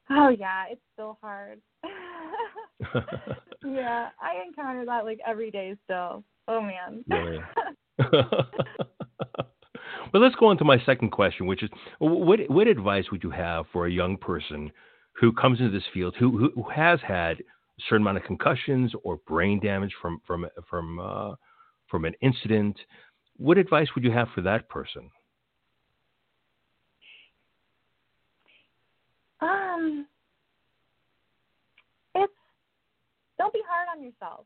Oh 0.10 0.30
yeah, 0.30 0.66
it's 0.70 0.82
still 0.94 1.18
hard. 1.22 1.60
yeah, 3.66 4.10
I 4.22 4.42
encounter 4.46 4.86
that 4.86 5.04
like 5.04 5.20
every 5.28 5.52
day 5.52 5.76
still. 5.86 6.24
Oh 6.48 6.62
man. 6.62 7.04
well, 10.14 10.22
let's 10.22 10.36
go 10.36 10.48
on 10.48 10.58
to 10.58 10.64
my 10.64 10.78
second 10.86 11.12
question, 11.12 11.48
which 11.48 11.64
is 11.64 11.70
what 12.00 12.40
what 12.50 12.68
advice 12.68 13.06
would 13.12 13.24
you 13.24 13.32
have 13.32 13.66
for 13.74 13.88
a 13.88 13.92
young 13.92 14.18
person 14.18 14.72
who 15.14 15.34
comes 15.34 15.60
into 15.60 15.72
this 15.72 15.84
field 15.94 16.16
who 16.18 16.52
who 16.56 16.64
has 16.70 17.00
had 17.06 17.40
a 17.40 17.44
certain 17.90 18.04
amount 18.04 18.18
of 18.18 18.24
concussions 18.24 18.94
or 19.04 19.18
brain 19.28 19.60
damage 19.60 19.94
from 20.02 20.22
from 20.26 20.48
from 20.70 21.00
uh, 21.00 21.36
from 21.88 22.06
an 22.06 22.14
incident? 22.22 22.80
What 23.36 23.58
advice 23.58 23.88
would 23.96 24.04
you 24.04 24.12
have 24.12 24.28
for 24.34 24.42
that 24.42 24.70
person? 24.70 25.10
Um, 29.42 30.06
it's 32.16 32.34
don't 33.38 33.54
be 33.54 33.62
hard 33.68 33.88
on 33.96 34.04
yourself. 34.04 34.46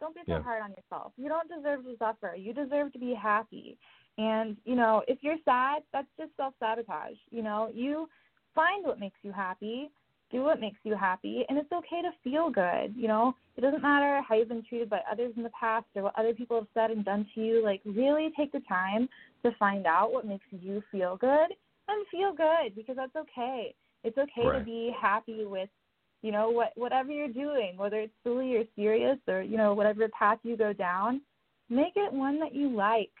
Don't 0.00 0.14
be 0.14 0.20
so 0.26 0.32
yeah. 0.32 0.42
hard 0.42 0.62
on 0.62 0.70
yourself. 0.70 1.12
You 1.16 1.28
don't 1.28 1.48
deserve 1.48 1.84
to 1.84 1.96
suffer. 1.98 2.34
You 2.36 2.52
deserve 2.52 2.92
to 2.92 2.98
be 2.98 3.14
happy. 3.14 3.78
And, 4.18 4.56
you 4.64 4.76
know, 4.76 5.02
if 5.08 5.18
you're 5.22 5.36
sad, 5.44 5.82
that's 5.92 6.08
just 6.18 6.30
self 6.36 6.54
sabotage. 6.58 7.16
You 7.30 7.42
know, 7.42 7.70
you 7.74 8.08
find 8.54 8.84
what 8.84 8.98
makes 8.98 9.18
you 9.22 9.32
happy, 9.32 9.90
do 10.30 10.42
what 10.42 10.60
makes 10.60 10.78
you 10.82 10.96
happy, 10.96 11.44
and 11.48 11.58
it's 11.58 11.70
okay 11.72 12.02
to 12.02 12.10
feel 12.24 12.50
good. 12.50 12.94
You 12.96 13.08
know, 13.08 13.34
it 13.56 13.60
doesn't 13.60 13.82
matter 13.82 14.20
how 14.26 14.34
you've 14.34 14.48
been 14.48 14.64
treated 14.68 14.90
by 14.90 15.00
others 15.10 15.32
in 15.36 15.42
the 15.42 15.50
past 15.58 15.86
or 15.94 16.02
what 16.02 16.18
other 16.18 16.34
people 16.34 16.58
have 16.58 16.68
said 16.74 16.90
and 16.90 17.04
done 17.04 17.26
to 17.34 17.40
you. 17.40 17.62
Like, 17.62 17.80
really 17.84 18.30
take 18.36 18.52
the 18.52 18.62
time 18.68 19.08
to 19.44 19.52
find 19.58 19.86
out 19.86 20.12
what 20.12 20.26
makes 20.26 20.46
you 20.50 20.82
feel 20.90 21.16
good 21.16 21.48
and 21.88 22.06
feel 22.10 22.34
good 22.34 22.74
because 22.74 22.96
that's 22.96 23.16
okay. 23.16 23.74
It's 24.02 24.18
okay 24.18 24.46
right. 24.46 24.58
to 24.58 24.64
be 24.64 24.94
happy 24.98 25.44
with 25.44 25.68
you 26.26 26.32
know 26.32 26.50
what 26.50 26.72
whatever 26.74 27.12
you're 27.12 27.28
doing 27.28 27.76
whether 27.76 28.00
it's 28.00 28.12
silly 28.24 28.56
or 28.56 28.64
serious 28.74 29.16
or 29.28 29.42
you 29.42 29.56
know 29.56 29.72
whatever 29.72 30.08
path 30.08 30.38
you 30.42 30.56
go 30.56 30.72
down 30.72 31.20
make 31.70 31.92
it 31.94 32.12
one 32.12 32.40
that 32.40 32.52
you 32.52 32.68
like 32.68 33.12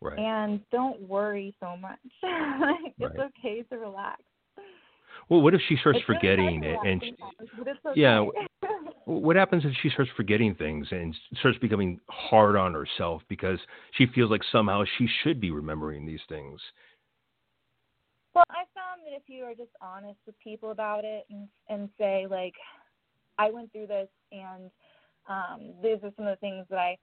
right. 0.00 0.16
and 0.16 0.60
don't 0.70 1.00
worry 1.02 1.52
so 1.58 1.76
much 1.76 1.98
it's 2.22 3.18
right. 3.18 3.30
okay 3.36 3.62
to 3.62 3.76
relax 3.76 4.22
well 5.28 5.40
what 5.40 5.52
if 5.52 5.60
she 5.68 5.76
starts 5.78 5.98
it's 5.98 6.06
forgetting 6.06 6.60
really 6.60 6.78
and 6.88 7.02
she, 7.02 7.16
okay. 7.60 7.72
yeah 7.96 8.24
what 9.04 9.34
happens 9.34 9.64
if 9.64 9.72
she 9.82 9.90
starts 9.90 10.10
forgetting 10.16 10.54
things 10.54 10.86
and 10.92 11.12
starts 11.40 11.58
becoming 11.58 11.98
hard 12.08 12.54
on 12.54 12.72
herself 12.72 13.20
because 13.28 13.58
she 13.98 14.06
feels 14.14 14.30
like 14.30 14.42
somehow 14.52 14.84
she 14.96 15.08
should 15.24 15.40
be 15.40 15.50
remembering 15.50 16.06
these 16.06 16.20
things 16.28 16.60
well, 18.34 18.44
I 18.50 18.64
found 18.74 19.02
that 19.04 19.14
if 19.16 19.22
you 19.26 19.44
are 19.44 19.54
just 19.54 19.70
honest 19.80 20.18
with 20.26 20.34
people 20.42 20.70
about 20.70 21.04
it 21.04 21.26
and 21.30 21.48
and 21.68 21.88
say 21.98 22.26
like, 22.28 22.54
I 23.38 23.50
went 23.50 23.72
through 23.72 23.88
this 23.88 24.08
and 24.30 24.70
um, 25.28 25.74
these 25.82 25.98
are 26.02 26.12
some 26.16 26.26
of 26.26 26.36
the 26.36 26.40
things 26.40 26.66
that 26.70 26.78
I 26.78 26.96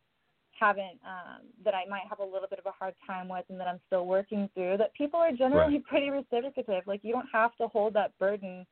haven't 0.59 0.99
um, 1.05 1.47
that 1.63 1.73
I 1.73 1.85
might 1.89 2.03
have 2.09 2.19
a 2.19 2.23
little 2.23 2.47
bit 2.49 2.59
of 2.59 2.65
a 2.65 2.71
hard 2.71 2.93
time 3.05 3.29
with 3.29 3.45
and 3.49 3.59
that 3.59 3.67
I'm 3.67 3.79
still 3.87 4.05
working 4.05 4.49
through. 4.53 4.77
That 4.77 4.93
people 4.93 5.19
are 5.19 5.31
generally 5.31 5.75
right. 5.75 5.85
pretty 5.85 6.09
reciprocative. 6.09 6.85
Like 6.85 7.01
you 7.03 7.13
don't 7.13 7.29
have 7.31 7.55
to 7.57 7.67
hold 7.67 7.93
that 7.93 8.17
burden 8.19 8.65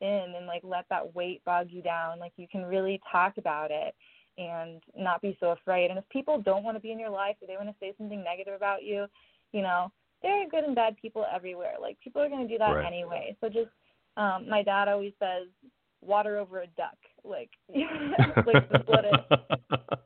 in 0.00 0.34
and 0.36 0.46
like 0.46 0.62
let 0.64 0.86
that 0.90 1.14
weight 1.14 1.44
bog 1.44 1.68
you 1.70 1.82
down. 1.82 2.18
Like 2.18 2.32
you 2.36 2.46
can 2.50 2.64
really 2.64 3.00
talk 3.10 3.38
about 3.38 3.70
it 3.70 3.94
and 4.38 4.82
not 4.96 5.22
be 5.22 5.36
so 5.38 5.50
afraid. 5.50 5.90
And 5.90 5.98
if 5.98 6.08
people 6.08 6.40
don't 6.40 6.64
want 6.64 6.76
to 6.76 6.80
be 6.80 6.92
in 6.92 6.98
your 6.98 7.10
life 7.10 7.36
or 7.40 7.46
they 7.46 7.56
want 7.56 7.68
to 7.68 7.74
say 7.80 7.94
something 7.96 8.22
negative 8.22 8.54
about 8.54 8.82
you, 8.82 9.06
you 9.52 9.62
know, 9.62 9.92
there 10.24 10.42
are 10.42 10.48
good 10.48 10.64
and 10.64 10.74
bad 10.74 10.96
people 10.96 11.24
everywhere. 11.32 11.74
Like 11.80 11.98
people 12.02 12.22
are 12.22 12.28
going 12.28 12.48
to 12.48 12.52
do 12.52 12.58
that 12.58 12.70
right. 12.70 12.86
anyway. 12.86 13.36
So 13.40 13.48
just 13.48 13.70
um 14.16 14.48
my 14.48 14.62
dad 14.62 14.88
always 14.88 15.12
says 15.20 15.48
water 16.00 16.38
over 16.38 16.62
a 16.62 16.66
duck. 16.68 16.96
Like, 17.22 17.50
like 18.46 18.70
just 18.70 18.88
let 18.88 19.04
it 19.04 19.20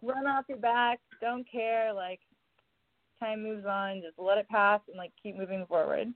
run 0.02 0.26
off 0.26 0.44
your 0.48 0.58
back. 0.58 0.98
Don't 1.20 1.50
care. 1.50 1.92
Like, 1.92 2.20
time 3.20 3.42
moves 3.42 3.64
on. 3.64 4.02
Just 4.02 4.18
let 4.18 4.38
it 4.38 4.48
pass 4.48 4.80
and 4.88 4.96
like 4.96 5.12
keep 5.22 5.36
moving 5.36 5.64
forward. 5.66 6.08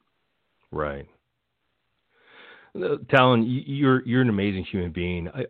Right. 0.71 1.07
Talyn, 2.75 3.45
you're 3.47 4.05
you're 4.07 4.23
an 4.23 4.31
amazing 4.31 4.65
human 4.65 4.93
being. 4.93 5.29
I, 5.29 5.45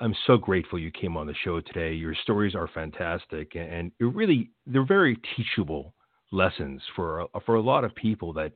I'm 0.00 0.14
so 0.28 0.36
grateful 0.36 0.78
you 0.78 0.92
came 0.92 1.16
on 1.16 1.26
the 1.26 1.34
show 1.44 1.60
today. 1.60 1.92
Your 1.92 2.14
stories 2.22 2.54
are 2.54 2.68
fantastic, 2.72 3.56
and 3.56 3.90
it 3.98 4.04
really 4.04 4.50
they're 4.66 4.86
very 4.86 5.20
teachable 5.36 5.92
lessons 6.30 6.82
for 6.94 7.26
for 7.46 7.54
a 7.54 7.60
lot 7.60 7.84
of 7.84 7.94
people 7.94 8.32
that 8.34 8.52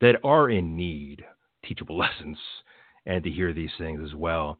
that 0.00 0.16
are 0.24 0.50
in 0.50 0.76
need 0.76 1.24
teachable 1.64 1.98
lessons 2.04 2.38
and 3.06 3.24
to 3.24 3.30
hear 3.30 3.52
these 3.52 3.70
things 3.78 4.00
as 4.04 4.14
well. 4.14 4.58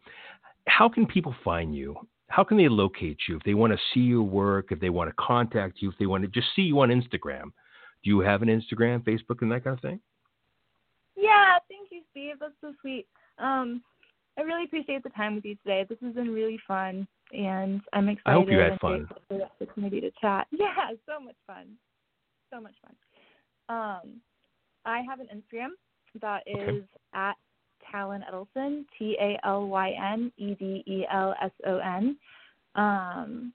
How 0.67 0.89
can 0.89 1.07
people 1.07 1.35
find 1.45 1.75
you? 1.75 1.97
How 2.29 2.45
can 2.45 2.59
they 2.59 2.69
locate 2.69 3.19
you 3.29 3.37
if 3.37 3.43
they 3.45 3.55
want 3.55 3.73
to 3.73 3.79
see 3.95 4.01
your 4.01 4.23
work, 4.23 4.67
if 4.71 4.81
they 4.81 4.91
want 4.91 5.09
to 5.09 5.15
contact 5.19 5.81
you, 5.81 5.91
if 5.91 5.97
they 5.99 6.07
want 6.07 6.23
to 6.25 6.29
just 6.29 6.49
see 6.55 6.63
you 6.63 6.79
on 6.81 6.91
Instagram? 6.91 7.45
Do 8.05 8.11
you 8.11 8.21
have 8.21 8.43
an 8.43 8.49
Instagram, 8.49 9.03
Facebook, 9.03 9.41
and 9.41 9.51
that 9.51 9.65
kind 9.65 9.75
of 9.75 9.81
thing? 9.81 10.01
Yeah, 11.17 11.59
thank 11.69 11.91
you, 11.91 12.03
Steve. 12.11 12.35
That's 12.39 12.53
so 12.61 12.75
sweet. 12.81 13.07
Um, 13.39 13.83
I 14.39 14.43
really 14.43 14.65
appreciate 14.65 15.03
the 15.03 15.11
time 15.11 15.35
with 15.35 15.45
you 15.45 15.57
today. 15.57 15.85
This 15.89 15.99
has 16.03 16.15
been 16.15 16.31
really 16.31 16.61
fun, 16.69 17.09
and 17.33 17.81
I'm 17.93 18.09
excited. 18.09 18.31
I 18.31 18.33
hope 18.35 18.51
you 18.51 18.59
had 18.59 18.79
fun. 18.79 19.09
For 19.29 19.39
the 19.39 19.45
opportunity 19.45 20.01
to 20.01 20.11
chat. 20.21 20.47
Yeah, 20.53 20.91
so 21.07 21.19
much 21.19 21.35
fun. 21.47 21.67
So 22.51 22.61
much 22.61 22.75
fun. 22.83 22.95
Um, 23.69 24.21
I 24.85 25.03
have 25.09 25.21
an 25.21 25.29
Instagram 25.35 25.71
that 26.21 26.43
is 26.47 26.59
okay. 26.59 26.87
at 27.15 27.35
Talyn 27.93 28.23
Edelson, 28.31 28.85
T 28.99 29.17
A 29.21 29.39
L 29.45 29.69
Y 29.69 29.93
N 30.13 30.33
E 30.37 30.55
D 30.55 30.83
E 30.87 31.05
L 31.13 31.35
S 31.43 31.51
O 31.67 31.79
N. 31.79 32.17
Um, 32.75 33.53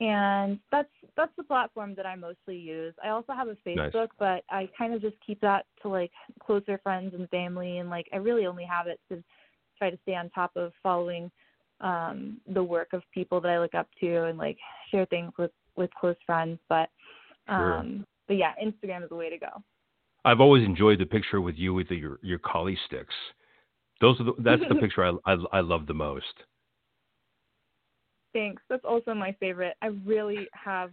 and 0.00 0.58
that's 0.70 0.88
that's 1.16 1.32
the 1.36 1.42
platform 1.42 1.94
that 1.96 2.06
I 2.06 2.14
mostly 2.14 2.56
use. 2.56 2.94
I 3.02 3.08
also 3.08 3.32
have 3.32 3.48
a 3.48 3.56
Facebook, 3.66 3.94
nice. 3.94 4.08
but 4.18 4.44
I 4.50 4.68
kind 4.76 4.94
of 4.94 5.00
just 5.00 5.16
keep 5.26 5.40
that 5.40 5.66
to 5.82 5.88
like 5.88 6.12
closer 6.40 6.78
friends 6.82 7.14
and 7.14 7.28
family, 7.30 7.78
and 7.78 7.90
like 7.90 8.06
I 8.12 8.16
really 8.16 8.46
only 8.46 8.64
have 8.64 8.86
it 8.86 9.00
to 9.10 9.22
try 9.76 9.90
to 9.90 9.98
stay 10.02 10.14
on 10.14 10.30
top 10.30 10.52
of 10.56 10.72
following 10.82 11.30
um 11.80 12.40
the 12.52 12.62
work 12.62 12.88
of 12.92 13.02
people 13.14 13.40
that 13.40 13.50
I 13.50 13.60
look 13.60 13.74
up 13.74 13.88
to 14.00 14.24
and 14.24 14.36
like 14.36 14.58
share 14.90 15.06
things 15.06 15.32
with 15.38 15.52
with 15.76 15.90
close 15.98 16.16
friends. 16.26 16.58
But 16.68 16.90
um. 17.48 18.06
But 18.28 18.36
yeah, 18.36 18.52
Instagram 18.62 19.02
is 19.02 19.08
the 19.08 19.16
way 19.16 19.30
to 19.30 19.38
go. 19.38 19.48
I've 20.24 20.40
always 20.40 20.64
enjoyed 20.64 21.00
the 21.00 21.06
picture 21.06 21.40
with 21.40 21.56
you 21.56 21.74
with 21.74 21.88
the, 21.88 21.96
your 21.96 22.18
your 22.22 22.38
kali 22.38 22.78
sticks. 22.86 23.14
Those 24.00 24.20
are 24.20 24.24
the, 24.24 24.32
that's 24.38 24.62
the 24.68 24.74
picture 24.80 25.04
I, 25.04 25.12
I 25.26 25.36
I 25.52 25.60
love 25.60 25.86
the 25.86 25.94
most. 25.94 26.24
Thanks. 28.34 28.62
That's 28.68 28.84
also 28.84 29.14
my 29.14 29.34
favorite. 29.40 29.74
I 29.82 29.86
really 30.04 30.46
have 30.52 30.90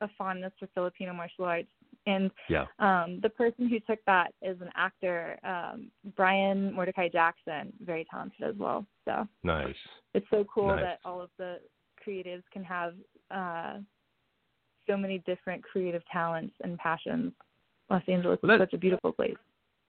a 0.00 0.08
fondness 0.16 0.52
for 0.58 0.66
Filipino 0.74 1.12
martial 1.12 1.44
arts, 1.44 1.68
and 2.06 2.30
yeah. 2.48 2.64
um, 2.78 3.20
the 3.22 3.28
person 3.28 3.68
who 3.68 3.78
took 3.80 3.98
that 4.06 4.32
is 4.42 4.60
an 4.60 4.70
actor, 4.74 5.38
um, 5.44 5.90
Brian 6.16 6.72
Mordecai 6.72 7.08
Jackson, 7.08 7.72
very 7.84 8.06
talented 8.10 8.42
as 8.42 8.54
well. 8.56 8.86
So 9.04 9.26
nice. 9.42 9.74
It's 10.14 10.26
so 10.30 10.44
cool 10.52 10.68
nice. 10.68 10.80
that 10.80 10.98
all 11.04 11.20
of 11.20 11.30
the 11.38 11.58
creatives 12.06 12.42
can 12.52 12.64
have 12.64 12.94
uh, 13.30 13.78
so 14.86 14.96
many 14.96 15.18
different 15.26 15.62
creative 15.62 16.02
talents 16.10 16.54
and 16.62 16.78
passions. 16.78 17.32
Los 17.90 18.02
Angeles 18.08 18.38
is 18.42 18.50
such 18.58 18.72
a 18.72 18.78
beautiful 18.78 19.12
place. 19.12 19.36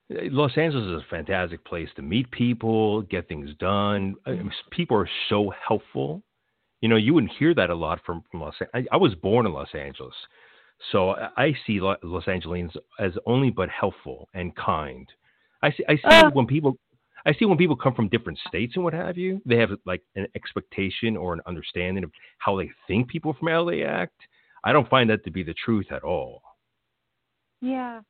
Los 0.09 0.55
Angeles 0.57 0.85
is 0.85 1.03
a 1.03 1.09
fantastic 1.09 1.65
place 1.65 1.89
to 1.95 2.01
meet 2.01 2.30
people, 2.30 3.01
get 3.03 3.27
things 3.27 3.49
done. 3.59 4.15
I 4.26 4.31
mean, 4.31 4.51
people 4.69 4.97
are 4.97 5.09
so 5.30 5.51
helpful. 5.67 6.22
You 6.81 6.89
know, 6.89 6.95
you 6.95 7.13
wouldn't 7.13 7.34
hear 7.39 7.55
that 7.55 7.72
a 7.72 7.76
lot 7.76 7.99
from, 8.05 8.23
from 8.30 8.41
Los. 8.41 8.53
I, 8.73 8.85
I 8.91 8.97
was 8.97 9.15
born 9.15 9.47
in 9.47 9.53
Los 9.53 9.73
Angeles, 9.73 10.13
so 10.91 11.15
I 11.38 11.55
see 11.65 11.80
Los 11.81 12.27
Angeles 12.27 12.72
as 12.99 13.13
only 13.26 13.49
but 13.49 13.69
helpful 13.69 14.30
and 14.34 14.55
kind. 14.55 15.07
I 15.63 15.72
see. 15.72 15.84
I 15.89 15.95
see 15.95 16.01
uh, 16.05 16.30
when 16.31 16.45
people. 16.45 16.77
I 17.27 17.34
see 17.34 17.45
when 17.45 17.57
people 17.57 17.76
come 17.76 17.95
from 17.95 18.07
different 18.09 18.38
states 18.47 18.73
and 18.76 18.84
what 18.84 18.93
have 18.93 19.17
you, 19.17 19.41
they 19.47 19.57
have 19.57 19.72
like 19.88 20.03
an 20.15 20.27
expectation 20.35 21.17
or 21.17 21.34
an 21.34 21.41
understanding 21.47 22.03
of 22.03 22.11
how 22.38 22.55
they 22.55 22.69
think 22.88 23.07
people 23.07 23.34
from 23.34 23.47
LA 23.47 23.84
act. 23.84 24.13
I 24.66 24.74
don't 24.74 24.90
find 24.90 25.10
that 25.10 25.24
to 25.24 25.32
be 25.32 25.44
the 25.44 25.54
truth 25.54 25.92
at 25.92 26.04
all. 26.04 26.42
Yeah, 27.62 28.02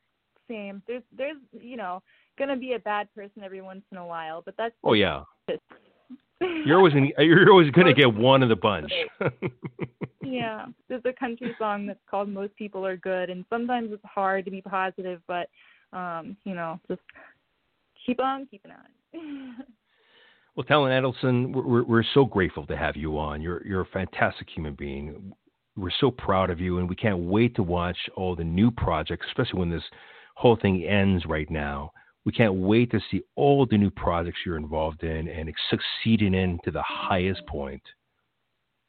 same. 0.49 0.81
There's 0.87 1.03
there's 1.15 1.37
you 1.51 1.77
know 1.77 2.01
gonna 2.39 2.57
be 2.57 2.73
a 2.73 2.79
bad 2.79 3.13
person 3.13 3.43
every 3.43 3.61
once 3.61 3.83
in 3.91 3.97
a 3.97 4.05
while, 4.05 4.41
but 4.43 4.55
that's 4.57 4.73
oh 4.83 4.93
yeah. 4.93 5.23
you're 6.41 6.77
always 6.77 6.93
gonna, 6.93 7.09
you're 7.19 7.51
always 7.51 7.71
gonna 7.71 7.93
get 7.93 8.13
one 8.13 8.41
in 8.41 8.49
the 8.49 8.55
bunch. 8.55 8.91
yeah, 10.23 10.65
there's 10.89 11.03
a 11.05 11.13
country 11.13 11.55
song 11.59 11.85
that's 11.85 11.99
called 12.09 12.29
"Most 12.29 12.55
People 12.55 12.85
Are 12.85 12.97
Good," 12.97 13.29
and 13.29 13.45
sometimes 13.49 13.91
it's 13.91 14.03
hard 14.05 14.45
to 14.45 14.51
be 14.51 14.61
positive, 14.61 15.21
but 15.27 15.49
um, 15.93 16.37
you 16.43 16.53
know, 16.53 16.79
just 16.87 17.01
keep 18.05 18.19
on 18.19 18.45
keeping 18.47 18.71
on. 18.71 19.55
well, 20.55 20.65
Talyn 20.65 20.91
Edelson, 20.91 21.53
we're, 21.53 21.83
we're 21.83 22.03
so 22.13 22.25
grateful 22.25 22.65
to 22.67 22.77
have 22.77 22.95
you 22.95 23.17
on. 23.17 23.41
You're 23.41 23.65
you're 23.65 23.81
a 23.81 23.87
fantastic 23.87 24.47
human 24.53 24.73
being. 24.75 25.33
We're 25.77 25.91
so 25.99 26.09
proud 26.09 26.49
of 26.49 26.59
you, 26.59 26.77
and 26.77 26.89
we 26.89 26.95
can't 26.95 27.19
wait 27.19 27.55
to 27.55 27.63
watch 27.63 27.97
all 28.15 28.35
the 28.35 28.43
new 28.43 28.71
projects, 28.71 29.25
especially 29.27 29.59
when 29.59 29.69
this 29.69 29.83
whole 30.35 30.55
thing 30.55 30.83
ends 30.83 31.25
right 31.25 31.49
now. 31.49 31.91
We 32.25 32.31
can't 32.31 32.55
wait 32.55 32.91
to 32.91 32.99
see 33.11 33.21
all 33.35 33.65
the 33.65 33.77
new 33.77 33.91
projects 33.91 34.39
you're 34.45 34.57
involved 34.57 35.03
in 35.03 35.27
and 35.27 35.53
succeeding 35.69 36.33
in 36.33 36.59
to 36.63 36.71
the 36.71 36.81
highest 36.81 37.45
point. 37.47 37.83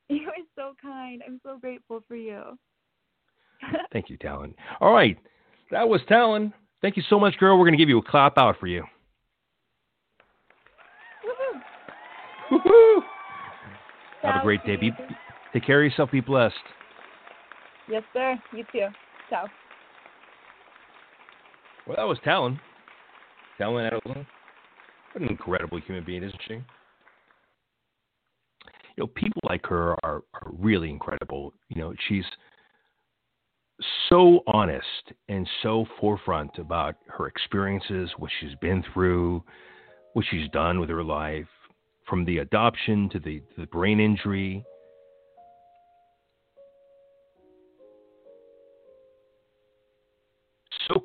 You 0.08 0.28
are 0.28 0.44
so 0.54 0.74
kind. 0.80 1.22
I'm 1.26 1.40
so 1.42 1.58
grateful 1.58 2.02
for 2.06 2.16
you. 2.16 2.58
Thank 3.92 4.08
you, 4.08 4.16
Talyn. 4.18 4.54
All 4.80 4.92
right. 4.92 5.18
That 5.70 5.88
was 5.88 6.00
Talyn. 6.08 6.52
Thank 6.80 6.96
you 6.96 7.02
so 7.10 7.18
much, 7.18 7.36
girl. 7.38 7.58
We're 7.58 7.64
going 7.64 7.72
to 7.72 7.78
give 7.78 7.88
you 7.88 7.98
a 7.98 8.02
clap 8.02 8.38
out 8.38 8.56
for 8.60 8.68
you. 8.68 8.84
Woohoo. 11.24 12.60
Woohoo. 12.64 13.00
Have 14.22 14.40
a 14.40 14.44
great 14.44 14.64
day. 14.64 14.76
Be, 14.76 14.92
take 15.56 15.66
care 15.66 15.82
of 15.82 15.90
yourself. 15.90 16.10
Be 16.10 16.20
blessed. 16.20 16.54
Yes, 17.88 18.02
sir. 18.12 18.36
You 18.52 18.64
too. 18.72 18.86
Ciao. 19.30 19.46
Well, 21.86 21.96
that 21.96 22.04
was 22.04 22.18
Talyn. 22.26 22.60
Talyn 23.58 23.90
Edelson. 23.90 24.26
What 25.12 25.22
an 25.22 25.28
incredible 25.28 25.80
human 25.80 26.04
being, 26.04 26.22
isn't 26.22 26.40
she? 26.46 26.54
You 26.54 26.64
know, 28.98 29.06
people 29.06 29.40
like 29.48 29.64
her 29.66 29.92
are, 30.04 30.22
are 30.34 30.50
really 30.58 30.90
incredible. 30.90 31.54
You 31.68 31.80
know, 31.80 31.94
she's 32.08 32.24
so 34.08 34.40
honest 34.46 35.12
and 35.28 35.48
so 35.62 35.86
forefront 36.00 36.58
about 36.58 36.96
her 37.08 37.26
experiences, 37.28 38.10
what 38.18 38.30
she's 38.40 38.54
been 38.60 38.84
through, 38.92 39.42
what 40.12 40.26
she's 40.30 40.50
done 40.50 40.80
with 40.80 40.90
her 40.90 41.04
life, 41.04 41.46
from 42.08 42.24
the 42.24 42.38
adoption 42.38 43.08
to 43.10 43.18
the, 43.18 43.40
to 43.54 43.60
the 43.60 43.66
brain 43.66 44.00
injury 44.00 44.64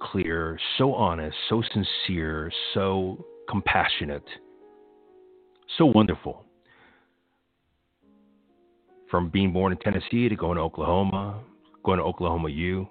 clear, 0.02 0.60
so 0.78 0.94
honest, 0.94 1.36
so 1.50 1.64
sincere, 1.74 2.52
so 2.74 3.26
compassionate, 3.50 4.26
so 5.78 5.86
wonderful. 5.86 6.46
From 9.10 9.30
being 9.30 9.52
born 9.52 9.74
in 9.74 9.78
Tennessee 9.80 10.30
to 10.30 10.36
going 10.36 10.56
to 10.56 10.62
Oklahoma, 10.62 11.42
going 11.84 12.00
to 12.00 12.04
Oklahoma 12.04 12.50
U, 12.50 12.88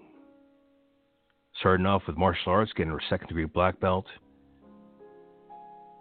starting 1.58 1.86
off 1.86 2.02
with 2.06 2.16
martial 2.16 2.52
arts, 2.52 2.72
getting 2.76 2.92
her 2.92 3.00
second 3.08 3.28
degree 3.28 3.46
black 3.46 3.80
belt, 3.80 4.06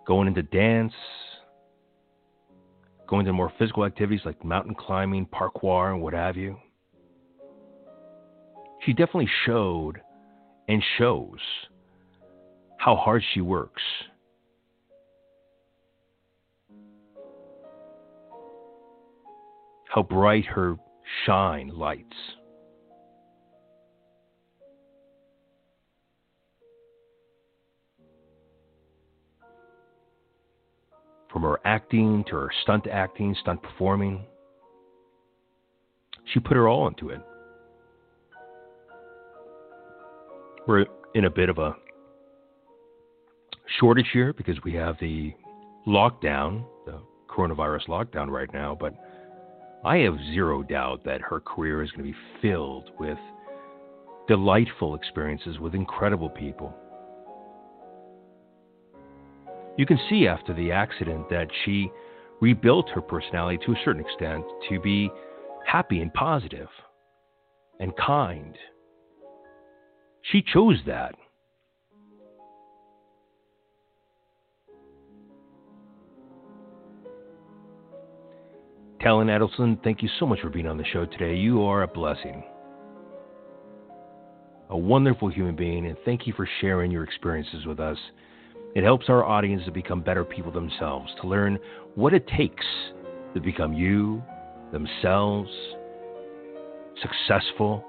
going 0.05 0.27
into 0.27 0.43
dance, 0.43 0.93
going 3.07 3.25
to 3.25 3.33
more 3.33 3.51
physical 3.57 3.85
activities 3.85 4.21
like 4.25 4.43
mountain 4.43 4.75
climbing, 4.75 5.25
parkour, 5.27 5.93
and 5.93 6.01
what 6.01 6.13
have 6.13 6.37
you. 6.37 6.57
She 8.85 8.93
definitely 8.93 9.29
showed 9.45 10.01
and 10.69 10.83
shows 10.99 11.39
how 12.77 12.95
hard 12.95 13.23
she 13.33 13.41
works. 13.41 13.81
How 19.89 20.03
bright 20.03 20.45
her 20.45 20.77
shine 21.25 21.69
lights. 21.73 22.05
From 31.33 31.41
her 31.41 31.59
acting 31.65 32.23
to 32.29 32.35
her 32.35 32.51
stunt 32.61 32.85
acting, 32.85 33.35
stunt 33.41 33.63
performing, 33.63 34.23
she 36.31 36.39
put 36.39 36.55
her 36.55 36.67
all 36.67 36.87
into 36.87 37.09
it. 37.09 37.21
We're 40.67 40.85
in 41.15 41.25
a 41.25 41.29
bit 41.29 41.49
of 41.49 41.57
a 41.57 41.75
shortage 43.79 44.09
here 44.13 44.33
because 44.33 44.57
we 44.63 44.73
have 44.73 44.95
the 44.99 45.33
lockdown, 45.87 46.65
the 46.85 47.01
coronavirus 47.29 47.87
lockdown 47.87 48.29
right 48.29 48.51
now, 48.53 48.77
but 48.79 48.93
I 49.85 49.97
have 49.99 50.15
zero 50.33 50.61
doubt 50.63 51.03
that 51.05 51.21
her 51.21 51.39
career 51.39 51.81
is 51.81 51.91
going 51.91 52.05
to 52.05 52.11
be 52.11 52.17
filled 52.41 52.91
with 52.99 53.17
delightful 54.27 54.95
experiences 54.95 55.57
with 55.59 55.73
incredible 55.73 56.29
people. 56.29 56.73
You 59.77 59.85
can 59.85 59.99
see 60.09 60.27
after 60.27 60.53
the 60.53 60.71
accident 60.71 61.29
that 61.29 61.47
she 61.63 61.89
rebuilt 62.41 62.89
her 62.89 63.01
personality 63.01 63.57
to 63.65 63.71
a 63.71 63.75
certain 63.85 64.01
extent 64.01 64.43
to 64.69 64.79
be 64.79 65.09
happy 65.65 66.01
and 66.01 66.13
positive 66.13 66.67
and 67.79 67.95
kind. 67.95 68.55
She 70.23 70.43
chose 70.53 70.77
that. 70.85 71.15
Talyn 79.01 79.27
Edelson, 79.27 79.81
thank 79.83 80.03
you 80.03 80.09
so 80.19 80.25
much 80.25 80.41
for 80.41 80.49
being 80.49 80.67
on 80.67 80.77
the 80.77 80.83
show 80.83 81.05
today. 81.05 81.35
You 81.35 81.63
are 81.63 81.83
a 81.83 81.87
blessing. 81.87 82.43
A 84.69 84.77
wonderful 84.77 85.29
human 85.29 85.55
being, 85.55 85.87
and 85.87 85.97
thank 86.03 86.27
you 86.27 86.33
for 86.33 86.47
sharing 86.59 86.91
your 86.91 87.05
experiences 87.05 87.65
with 87.65 87.79
us. 87.79 87.97
It 88.75 88.83
helps 88.83 89.05
our 89.07 89.23
audience 89.23 89.63
to 89.65 89.71
become 89.71 90.01
better 90.01 90.25
people 90.25 90.51
themselves, 90.51 91.09
to 91.21 91.27
learn 91.27 91.57
what 91.95 92.13
it 92.13 92.27
takes 92.27 92.65
to 93.33 93.39
become 93.39 93.73
you, 93.73 94.21
themselves, 94.71 95.49
successful, 97.01 97.83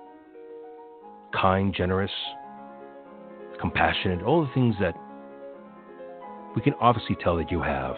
kind, 1.32 1.74
generous, 1.74 2.10
compassionate, 3.60 4.22
all 4.22 4.42
the 4.42 4.52
things 4.54 4.74
that 4.80 4.94
we 6.56 6.62
can 6.62 6.74
obviously 6.80 7.16
tell 7.22 7.36
that 7.36 7.50
you 7.50 7.62
have. 7.62 7.96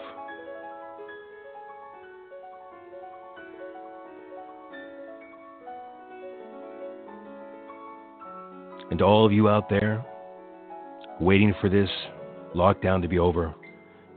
And 8.89 8.99
to 8.99 9.05
all 9.05 9.25
of 9.25 9.31
you 9.31 9.49
out 9.49 9.69
there 9.69 10.05
waiting 11.19 11.55
for 11.59 11.69
this 11.69 11.89
lockdown 12.55 13.01
to 13.01 13.07
be 13.07 13.17
over, 13.17 13.55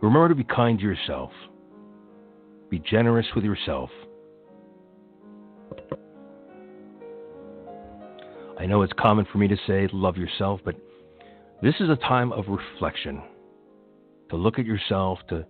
remember 0.03 0.29
to 0.29 0.35
be 0.35 0.45
kind 0.45 0.79
to 0.79 0.85
yourself. 0.85 1.31
Be 2.69 2.79
generous 2.81 3.27
with 3.35 3.45
yourself. 3.45 3.89
I 8.67 8.69
know 8.69 8.83
it's 8.83 8.93
common 8.99 9.25
for 9.31 9.39
me 9.39 9.47
to 9.47 9.57
say 9.69 9.89
love 9.93 10.17
yourself, 10.17 10.61
but 10.65 10.75
this 11.63 11.77
is 11.79 11.89
a 11.89 11.95
time 11.95 12.33
of 12.33 12.47
reflection. 12.49 13.23
To 14.31 14.37
look 14.37 14.59
at 14.59 14.67
yourself, 14.67 15.21
to 15.29 15.47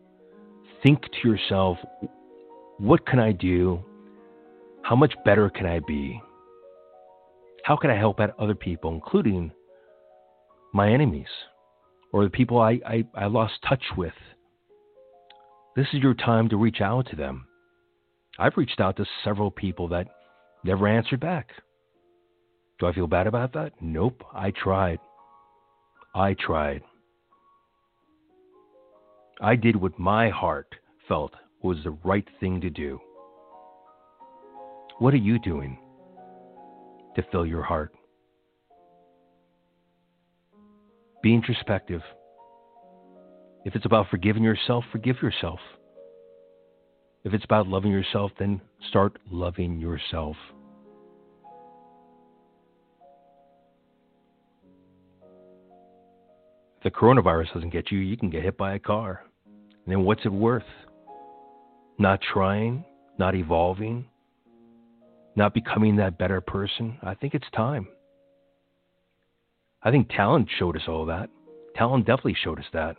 think 0.82 1.00
to 1.00 1.26
yourself, 1.26 1.78
what 2.76 3.06
can 3.06 3.18
I 3.18 3.32
do? 3.32 3.82
How 4.82 4.94
much 4.96 5.14
better 5.24 5.48
can 5.48 5.64
I 5.64 5.80
be? 5.88 6.20
How 7.64 7.74
can 7.74 7.88
I 7.88 7.96
help 7.96 8.20
out 8.20 8.38
other 8.38 8.54
people, 8.54 8.92
including 8.92 9.50
my 10.74 10.92
enemies 10.92 11.24
or 12.12 12.22
the 12.22 12.28
people 12.28 12.60
I, 12.60 12.80
I, 12.86 13.04
I 13.14 13.26
lost 13.28 13.54
touch 13.66 13.84
with? 13.96 14.12
This 15.74 15.86
is 15.94 16.02
your 16.02 16.12
time 16.12 16.50
to 16.50 16.58
reach 16.58 16.82
out 16.82 17.08
to 17.08 17.16
them. 17.16 17.46
I've 18.38 18.58
reached 18.58 18.78
out 18.78 18.98
to 18.98 19.06
several 19.24 19.50
people 19.50 19.88
that 19.88 20.06
never 20.64 20.86
answered 20.86 21.20
back. 21.20 21.48
Do 22.78 22.86
I 22.86 22.92
feel 22.92 23.06
bad 23.06 23.26
about 23.26 23.52
that? 23.54 23.72
Nope. 23.80 24.22
I 24.34 24.50
tried. 24.50 24.98
I 26.14 26.34
tried. 26.34 26.82
I 29.40 29.56
did 29.56 29.76
what 29.76 29.98
my 29.98 30.28
heart 30.30 30.74
felt 31.08 31.32
was 31.62 31.78
the 31.84 31.96
right 32.04 32.26
thing 32.40 32.60
to 32.60 32.70
do. 32.70 33.00
What 34.98 35.12
are 35.12 35.18
you 35.18 35.38
doing? 35.38 35.78
to 37.16 37.22
fill 37.32 37.46
your 37.46 37.62
heart. 37.62 37.92
Be 41.22 41.34
introspective. 41.34 42.02
If 43.64 43.74
it's 43.74 43.86
about 43.86 44.06
forgiving 44.10 44.44
yourself, 44.44 44.84
forgive 44.92 45.16
yourself. 45.20 45.58
If 47.24 47.34
it's 47.34 47.44
about 47.44 47.66
loving 47.66 47.90
yourself, 47.90 48.30
then 48.38 48.60
start 48.88 49.18
loving 49.28 49.80
yourself. 49.80 50.36
The 56.86 56.92
coronavirus 56.92 57.52
doesn't 57.52 57.70
get 57.70 57.90
you, 57.90 57.98
you 57.98 58.16
can 58.16 58.30
get 58.30 58.44
hit 58.44 58.56
by 58.56 58.74
a 58.74 58.78
car. 58.78 59.24
And 59.44 59.92
then 59.92 60.04
what's 60.04 60.24
it 60.24 60.30
worth? 60.30 60.62
Not 61.98 62.20
trying, 62.32 62.84
not 63.18 63.34
evolving, 63.34 64.06
not 65.34 65.52
becoming 65.52 65.96
that 65.96 66.16
better 66.16 66.40
person, 66.40 66.96
I 67.02 67.14
think 67.14 67.34
it's 67.34 67.50
time. 67.56 67.88
I 69.82 69.90
think 69.90 70.10
Talyn 70.10 70.46
showed 70.60 70.76
us 70.76 70.84
all 70.86 71.06
that. 71.06 71.28
Talyn 71.76 72.06
definitely 72.06 72.36
showed 72.40 72.60
us 72.60 72.66
that. 72.72 72.94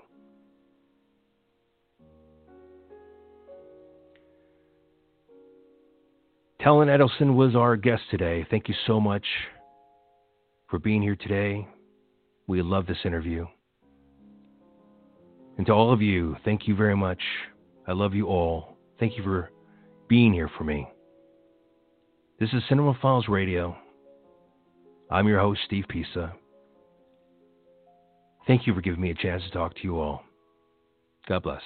Talyn 6.62 6.90
Edelson 6.90 7.36
was 7.36 7.56
our 7.56 7.78
guest 7.78 8.04
today. 8.12 8.46
Thank 8.50 8.68
you 8.68 8.76
so 8.86 9.00
much 9.00 9.26
for 10.70 10.78
being 10.78 11.02
here 11.02 11.16
today. 11.16 11.66
We 12.48 12.62
love 12.62 12.86
this 12.86 12.98
interview. 13.06 13.48
And 15.58 15.66
to 15.66 15.72
all 15.74 15.92
of 15.92 16.02
you, 16.02 16.36
thank 16.46 16.68
you 16.68 16.76
very 16.76 16.96
much. 16.96 17.22
I 17.88 17.94
love 17.94 18.14
you 18.14 18.28
all. 18.28 18.78
Thank 19.00 19.18
you 19.18 19.24
for 19.24 19.52
being 20.08 20.34
here 20.34 20.50
for 20.58 20.64
me. 20.64 20.88
This 22.40 22.50
is 22.54 22.62
Cinema 22.70 22.98
Files 23.02 23.28
Radio. 23.28 23.76
I'm 25.10 25.28
your 25.28 25.40
host, 25.40 25.62
Steve 25.66 25.86
Pisa. 25.90 26.34
Thank 28.46 28.68
you 28.68 28.74
for 28.74 28.82
giving 28.82 29.02
me 29.02 29.12
a 29.12 29.16
chance 29.16 29.44
to 29.44 29.50
talk 29.52 29.76
to 29.76 29.84
you 29.84 30.00
all. 30.00 30.24
God 31.28 31.44
bless. 31.44 31.62